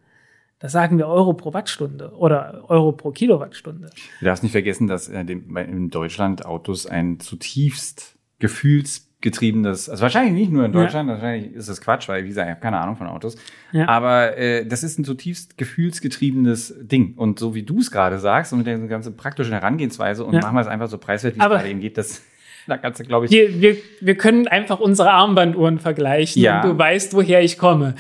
Da 0.59 0.69
sagen 0.69 0.97
wir 0.97 1.07
Euro 1.07 1.33
pro 1.33 1.53
Wattstunde 1.53 2.13
oder 2.15 2.63
Euro 2.67 2.91
pro 2.91 3.11
Kilowattstunde. 3.11 3.91
Du 4.19 4.25
darfst 4.25 4.41
nicht 4.41 4.53
vergessen, 4.53 4.87
dass 4.87 5.07
äh, 5.07 5.21
in 5.21 5.89
Deutschland 5.89 6.45
Autos 6.45 6.87
ein 6.87 7.19
zutiefst 7.19 8.17
gefühlsgetriebenes, 8.39 9.89
also 9.89 10.01
wahrscheinlich 10.01 10.33
nicht 10.33 10.51
nur 10.51 10.65
in 10.65 10.71
Deutschland, 10.71 11.09
ja. 11.09 11.15
wahrscheinlich 11.15 11.53
ist 11.53 11.69
das 11.69 11.79
Quatsch, 11.79 12.07
weil 12.07 12.23
wie 12.23 12.29
gesagt, 12.29 12.47
ich 12.47 12.51
habe 12.51 12.61
keine 12.61 12.79
Ahnung 12.79 12.95
von 12.95 13.07
Autos. 13.07 13.35
Ja. 13.71 13.87
Aber 13.87 14.35
äh, 14.37 14.65
das 14.65 14.83
ist 14.83 14.97
ein 14.97 15.03
zutiefst 15.03 15.57
gefühlsgetriebenes 15.57 16.73
Ding. 16.81 17.13
Und 17.15 17.37
so 17.37 17.53
wie 17.53 17.63
du 17.63 17.79
es 17.79 17.91
gerade 17.91 18.17
sagst 18.17 18.51
und 18.51 18.59
mit 18.59 18.67
der 18.67 18.79
ganzen 18.79 19.15
praktischen 19.15 19.53
Herangehensweise 19.53 20.25
und 20.25 20.33
ja. 20.33 20.41
machen 20.41 20.55
wir 20.55 20.61
es 20.61 20.67
einfach 20.67 20.87
so 20.87 20.97
preiswert, 20.97 21.35
wie 21.35 21.39
es 21.39 21.45
gerade 21.45 21.69
eben 21.69 21.81
geht, 21.81 21.97
das 21.99 22.23
da 22.67 22.77
kannst 22.77 22.99
du, 22.99 23.03
glaube 23.05 23.25
ich. 23.25 23.31
Wir, 23.31 23.61
wir, 23.61 23.77
wir 24.01 24.15
können 24.15 24.47
einfach 24.47 24.79
unsere 24.79 25.11
Armbanduhren 25.11 25.79
vergleichen 25.79 26.41
ja. 26.41 26.61
und 26.61 26.69
du 26.69 26.77
weißt, 26.77 27.13
woher 27.13 27.41
ich 27.41 27.57
komme. 27.57 27.95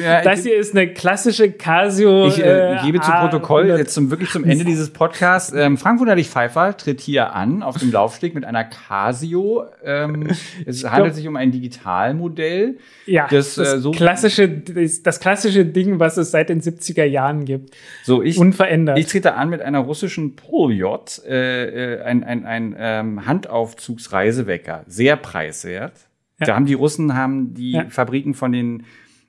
Ja, 0.00 0.22
das 0.22 0.44
hier 0.44 0.56
ist 0.56 0.76
eine 0.76 0.92
klassische 0.92 1.50
Casio. 1.50 2.28
Ich 2.28 2.38
äh, 2.38 2.78
gebe 2.84 3.00
zu 3.00 3.10
Protokoll 3.10 3.66
jetzt 3.66 3.94
zum, 3.94 4.10
wirklich 4.10 4.30
zum 4.30 4.44
Ende 4.44 4.64
dieses 4.64 4.90
Podcasts. 4.90 5.52
Ähm, 5.52 5.76
Frank 5.76 6.00
Wunderlich 6.00 6.28
Pfeiffer 6.28 6.76
tritt 6.76 7.00
hier 7.00 7.34
an 7.34 7.62
auf 7.62 7.78
dem 7.78 7.90
Laufsteg 7.90 8.34
mit 8.34 8.44
einer 8.44 8.62
Casio. 8.62 9.64
Ähm, 9.84 10.28
es 10.66 10.84
handelt 10.84 11.14
sich 11.16 11.26
um 11.26 11.36
ein 11.36 11.50
Digitalmodell. 11.50 12.78
Ja, 13.06 13.26
das, 13.28 13.56
das, 13.56 13.74
äh, 13.74 13.78
so 13.80 13.90
klassische, 13.90 14.48
das, 14.48 15.02
das, 15.02 15.20
klassische 15.20 15.66
Ding, 15.66 15.98
was 15.98 16.16
es 16.16 16.30
seit 16.30 16.48
den 16.48 16.60
70er 16.60 17.04
Jahren 17.04 17.44
gibt. 17.44 17.74
So, 18.04 18.22
ich, 18.22 18.38
Unverändert. 18.38 18.98
Ich 18.98 19.06
trete 19.06 19.34
an 19.34 19.50
mit 19.50 19.60
einer 19.60 19.80
russischen 19.80 20.36
Poljot, 20.36 21.22
äh, 21.26 21.96
äh, 21.96 22.02
ein, 22.02 22.22
ein, 22.22 22.46
ein 22.46 22.76
ähm, 22.78 23.26
Handauf 23.26 23.63
Aufzugsreisewecker. 23.64 24.84
Sehr 24.86 25.16
preiswert. 25.16 25.96
Ja. 26.38 26.46
Da 26.46 26.54
haben 26.54 26.66
die 26.66 26.74
Russen 26.74 27.14
haben 27.14 27.54
die 27.54 27.72
ja. 27.72 27.86
Fabriken 27.88 28.34
von 28.34 28.52
den 28.52 28.84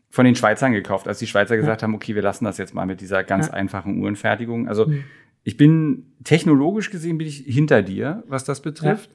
von 0.10 0.26
den 0.26 0.36
Schweizern 0.36 0.72
gekauft, 0.72 1.08
als 1.08 1.20
die 1.20 1.28
Schweizer 1.28 1.58
gesagt 1.58 1.84
haben, 1.84 1.94
okay, 1.94 2.16
wir 2.16 2.22
lassen 2.22 2.46
das 2.46 2.58
jetzt 2.58 2.74
mal 2.74 2.86
mit 2.86 3.02
dieser 3.02 3.24
ganz 3.24 3.50
einfachen 3.50 4.02
Uhrenfertigung. 4.02 4.68
Also 4.70 4.88
mhm. 4.88 5.04
ich 5.44 5.58
bin 5.58 6.14
technologisch 6.24 6.90
gesehen 6.90 7.18
bin 7.18 7.28
ich 7.28 7.44
hinter 7.46 7.82
dir, 7.82 8.24
was 8.28 8.46
das 8.46 8.62
betrifft. 8.62 9.10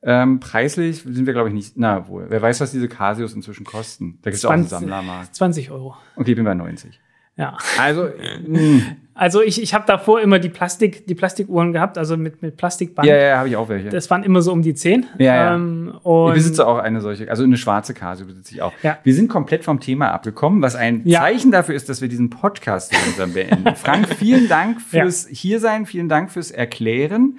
Ähm, 0.00 0.38
preislich 0.38 1.02
sind 1.02 1.26
wir, 1.26 1.32
glaube 1.32 1.48
ich, 1.48 1.54
nicht. 1.54 1.72
Na 1.76 2.06
wohl. 2.06 2.26
Wer 2.28 2.40
weiß, 2.40 2.60
was 2.60 2.70
diese 2.70 2.88
Casios 2.88 3.34
inzwischen 3.34 3.64
kosten? 3.64 4.18
Da 4.22 4.30
gibt 4.30 4.38
es 4.38 4.44
auch 4.44 4.50
einen 4.50 4.64
Sammlermarkt. 4.64 5.34
20 5.34 5.72
Euro. 5.72 5.96
Okay, 6.14 6.30
ich 6.30 6.36
bin 6.36 6.44
bei 6.44 6.54
90. 6.54 7.00
Ja. 7.36 7.56
Also, 7.78 8.08
hm. 8.08 8.82
also 9.18 9.42
ich, 9.42 9.60
ich 9.60 9.74
habe 9.74 9.84
davor 9.84 10.20
immer 10.20 10.38
die 10.38 10.48
Plastik, 10.48 11.04
die 11.08 11.16
Plastikuhren 11.16 11.72
gehabt, 11.72 11.98
also 11.98 12.16
mit, 12.16 12.40
mit 12.40 12.56
Plastikband. 12.56 13.08
Ja, 13.08 13.16
ja, 13.16 13.38
habe 13.38 13.48
ich 13.48 13.56
auch 13.56 13.68
welche. 13.68 13.88
Das 13.88 14.08
waren 14.10 14.22
immer 14.22 14.42
so 14.42 14.52
um 14.52 14.62
die 14.62 14.74
10. 14.74 15.06
Ja, 15.18 15.34
ja. 15.34 15.54
Ähm, 15.56 15.92
und 16.04 16.28
ich 16.28 16.34
besitze 16.34 16.64
auch 16.64 16.78
eine 16.78 17.00
solche, 17.00 17.28
also 17.28 17.42
eine 17.42 17.56
schwarze 17.56 17.94
Casio 17.94 18.26
besitze 18.26 18.54
ich 18.54 18.62
auch. 18.62 18.72
Ja. 18.84 18.98
Wir 19.02 19.14
sind 19.14 19.28
komplett 19.28 19.64
vom 19.64 19.80
Thema 19.80 20.12
abgekommen, 20.12 20.62
was 20.62 20.76
ein 20.76 21.02
ja. 21.04 21.18
Zeichen 21.18 21.50
dafür 21.50 21.74
ist, 21.74 21.88
dass 21.88 22.00
wir 22.00 22.08
diesen 22.08 22.30
Podcast 22.30 22.92
langsam 22.92 23.32
beenden. 23.32 23.74
Frank, 23.74 24.06
vielen 24.08 24.48
Dank 24.48 24.80
fürs 24.88 25.28
ja. 25.28 25.34
Hiersein, 25.34 25.84
vielen 25.84 26.08
Dank 26.08 26.30
fürs 26.30 26.52
Erklären. 26.52 27.38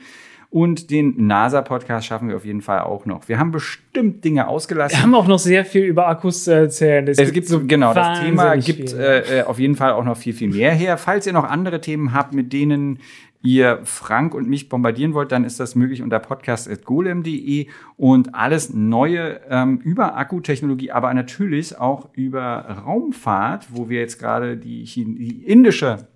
Und 0.51 0.89
den 0.89 1.27
NASA-Podcast 1.27 2.07
schaffen 2.07 2.29
wir 2.29 2.35
auf 2.35 2.45
jeden 2.45 2.61
Fall 2.61 2.79
auch 2.79 3.05
noch. 3.05 3.27
Wir 3.27 3.37
haben 3.37 3.51
bestimmt 3.51 4.25
Dinge 4.25 4.47
ausgelassen. 4.47 4.97
Wir 4.97 5.03
haben 5.03 5.13
auch 5.13 5.27
noch 5.27 5.37
sehr 5.37 5.63
viel 5.63 5.83
über 5.83 6.07
Akkus 6.07 6.45
zu 6.45 6.55
erzählen. 6.55 7.07
Es, 7.07 7.19
es 7.19 7.31
gibt, 7.31 7.47
so 7.47 7.63
genau, 7.63 7.93
das 7.93 8.21
Thema 8.21 8.55
gibt 8.55 8.91
äh, 8.93 9.41
äh, 9.41 9.43
auf 9.43 9.59
jeden 9.59 9.75
Fall 9.75 9.91
auch 9.91 10.03
noch 10.03 10.17
viel, 10.17 10.33
viel 10.33 10.49
mehr 10.49 10.71
her. 10.73 10.97
Falls 10.97 11.27
ihr 11.27 11.33
noch 11.33 11.43
andere 11.43 11.81
Themen 11.81 12.13
habt, 12.13 12.33
mit 12.33 12.51
denen 12.51 12.97
ihr 13.41 13.79
Frank 13.83 14.33
und 14.33 14.49
mich 14.49 14.69
bombardieren 14.69 15.13
wollt, 15.13 15.31
dann 15.31 15.45
ist 15.45 15.59
das 15.59 15.75
möglich 15.75 16.01
unter 16.01 16.19
podcast.golem.de 16.19 17.67
und 17.95 18.35
alles 18.35 18.73
Neue 18.73 19.39
ähm, 19.49 19.77
über 19.77 20.17
Akkutechnologie, 20.17 20.91
aber 20.91 21.13
natürlich 21.13 21.77
auch 21.77 22.09
über 22.13 22.83
Raumfahrt, 22.85 23.67
wo 23.69 23.87
wir 23.87 23.99
jetzt 23.99 24.19
gerade 24.19 24.57
die, 24.57 24.83
die 24.83 25.43
indische 25.45 26.08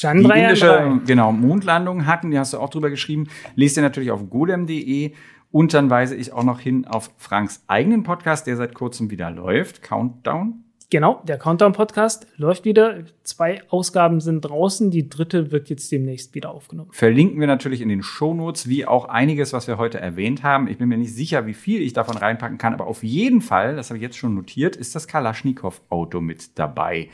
Chandrayaan 0.00 0.54
die 0.54 0.60
indische, 0.62 1.00
genau, 1.06 1.32
Mondlandung 1.32 2.06
hatten, 2.06 2.30
die 2.30 2.38
hast 2.38 2.52
du 2.52 2.58
auch 2.58 2.70
drüber 2.70 2.90
geschrieben. 2.90 3.28
Lest 3.54 3.76
ihr 3.76 3.82
natürlich 3.82 4.10
auf 4.10 4.30
golem.de. 4.30 5.12
Und 5.52 5.74
dann 5.74 5.90
weise 5.90 6.14
ich 6.14 6.32
auch 6.32 6.44
noch 6.44 6.60
hin 6.60 6.86
auf 6.86 7.10
Franks 7.16 7.64
eigenen 7.66 8.04
Podcast, 8.04 8.46
der 8.46 8.56
seit 8.56 8.74
kurzem 8.74 9.10
wieder 9.10 9.30
läuft, 9.30 9.82
Countdown. 9.82 10.64
Genau, 10.92 11.22
der 11.22 11.38
Countdown-Podcast 11.38 12.26
läuft 12.36 12.64
wieder. 12.64 13.04
Zwei 13.22 13.62
Ausgaben 13.68 14.20
sind 14.20 14.40
draußen. 14.40 14.90
Die 14.90 15.08
dritte 15.08 15.52
wird 15.52 15.70
jetzt 15.70 15.92
demnächst 15.92 16.34
wieder 16.34 16.50
aufgenommen. 16.50 16.90
Verlinken 16.90 17.38
wir 17.38 17.46
natürlich 17.46 17.80
in 17.80 17.88
den 17.88 18.02
Shownotes, 18.02 18.68
wie 18.68 18.86
auch 18.86 19.04
einiges, 19.04 19.52
was 19.52 19.68
wir 19.68 19.78
heute 19.78 20.00
erwähnt 20.00 20.42
haben. 20.42 20.66
Ich 20.66 20.78
bin 20.78 20.88
mir 20.88 20.98
nicht 20.98 21.14
sicher, 21.14 21.46
wie 21.46 21.54
viel 21.54 21.80
ich 21.80 21.92
davon 21.92 22.16
reinpacken 22.16 22.58
kann, 22.58 22.74
aber 22.74 22.88
auf 22.88 23.04
jeden 23.04 23.40
Fall, 23.40 23.76
das 23.76 23.90
habe 23.90 23.98
ich 23.98 24.02
jetzt 24.02 24.16
schon 24.16 24.34
notiert, 24.34 24.74
ist 24.74 24.96
das 24.96 25.06
Kalaschnikow-Auto 25.06 26.20
mit 26.20 26.58
dabei. 26.58 27.08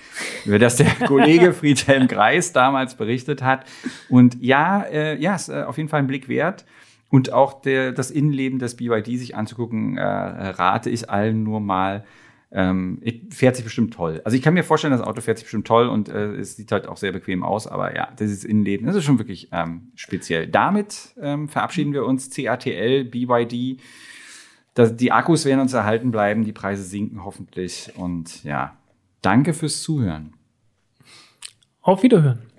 Über 0.46 0.58
das 0.58 0.76
der 0.76 0.86
Kollege 1.06 1.52
Friedhelm 1.52 2.08
Greis 2.08 2.54
damals 2.54 2.94
berichtet 2.94 3.42
hat. 3.42 3.66
Und 4.08 4.42
ja, 4.42 4.84
äh, 4.84 5.20
ja, 5.20 5.34
ist 5.34 5.50
äh, 5.50 5.64
auf 5.64 5.76
jeden 5.76 5.90
Fall 5.90 6.00
ein 6.00 6.06
Blick 6.06 6.30
wert. 6.30 6.64
Und 7.10 7.30
auch 7.30 7.60
der, 7.60 7.92
das 7.92 8.10
Innenleben 8.10 8.58
des 8.58 8.76
BYD 8.76 9.18
sich 9.18 9.36
anzugucken, 9.36 9.98
äh, 9.98 10.02
rate 10.02 10.88
ich 10.88 11.10
allen 11.10 11.42
nur 11.42 11.60
mal 11.60 12.04
ähm, 12.52 13.00
fährt 13.30 13.56
sich 13.56 13.64
bestimmt 13.64 13.94
toll. 13.94 14.20
Also 14.24 14.36
ich 14.36 14.42
kann 14.42 14.54
mir 14.54 14.64
vorstellen, 14.64 14.92
das 14.92 15.02
Auto 15.02 15.20
fährt 15.20 15.38
sich 15.38 15.46
bestimmt 15.46 15.66
toll 15.66 15.88
und 15.88 16.08
äh, 16.08 16.34
es 16.36 16.56
sieht 16.56 16.70
halt 16.72 16.86
auch 16.86 16.96
sehr 16.96 17.12
bequem 17.12 17.42
aus, 17.42 17.66
aber 17.66 17.94
ja, 17.96 18.08
ist 18.18 18.44
Innenleben, 18.44 18.86
das 18.86 18.96
ist 18.96 19.04
schon 19.04 19.18
wirklich 19.18 19.48
ähm, 19.52 19.92
speziell. 19.94 20.46
Damit 20.46 21.14
ähm, 21.20 21.48
verabschieden 21.48 21.92
wir 21.92 22.04
uns. 22.04 22.30
CATL, 22.30 23.04
BYD. 23.04 23.80
Das, 24.74 24.94
die 24.94 25.10
Akkus 25.10 25.44
werden 25.44 25.60
uns 25.60 25.72
erhalten 25.72 26.10
bleiben, 26.10 26.44
die 26.44 26.52
Preise 26.52 26.82
sinken 26.82 27.24
hoffentlich 27.24 27.92
und 27.96 28.44
ja, 28.44 28.76
danke 29.22 29.54
fürs 29.54 29.82
Zuhören. 29.82 30.34
Auf 31.80 32.02
Wiederhören. 32.02 32.46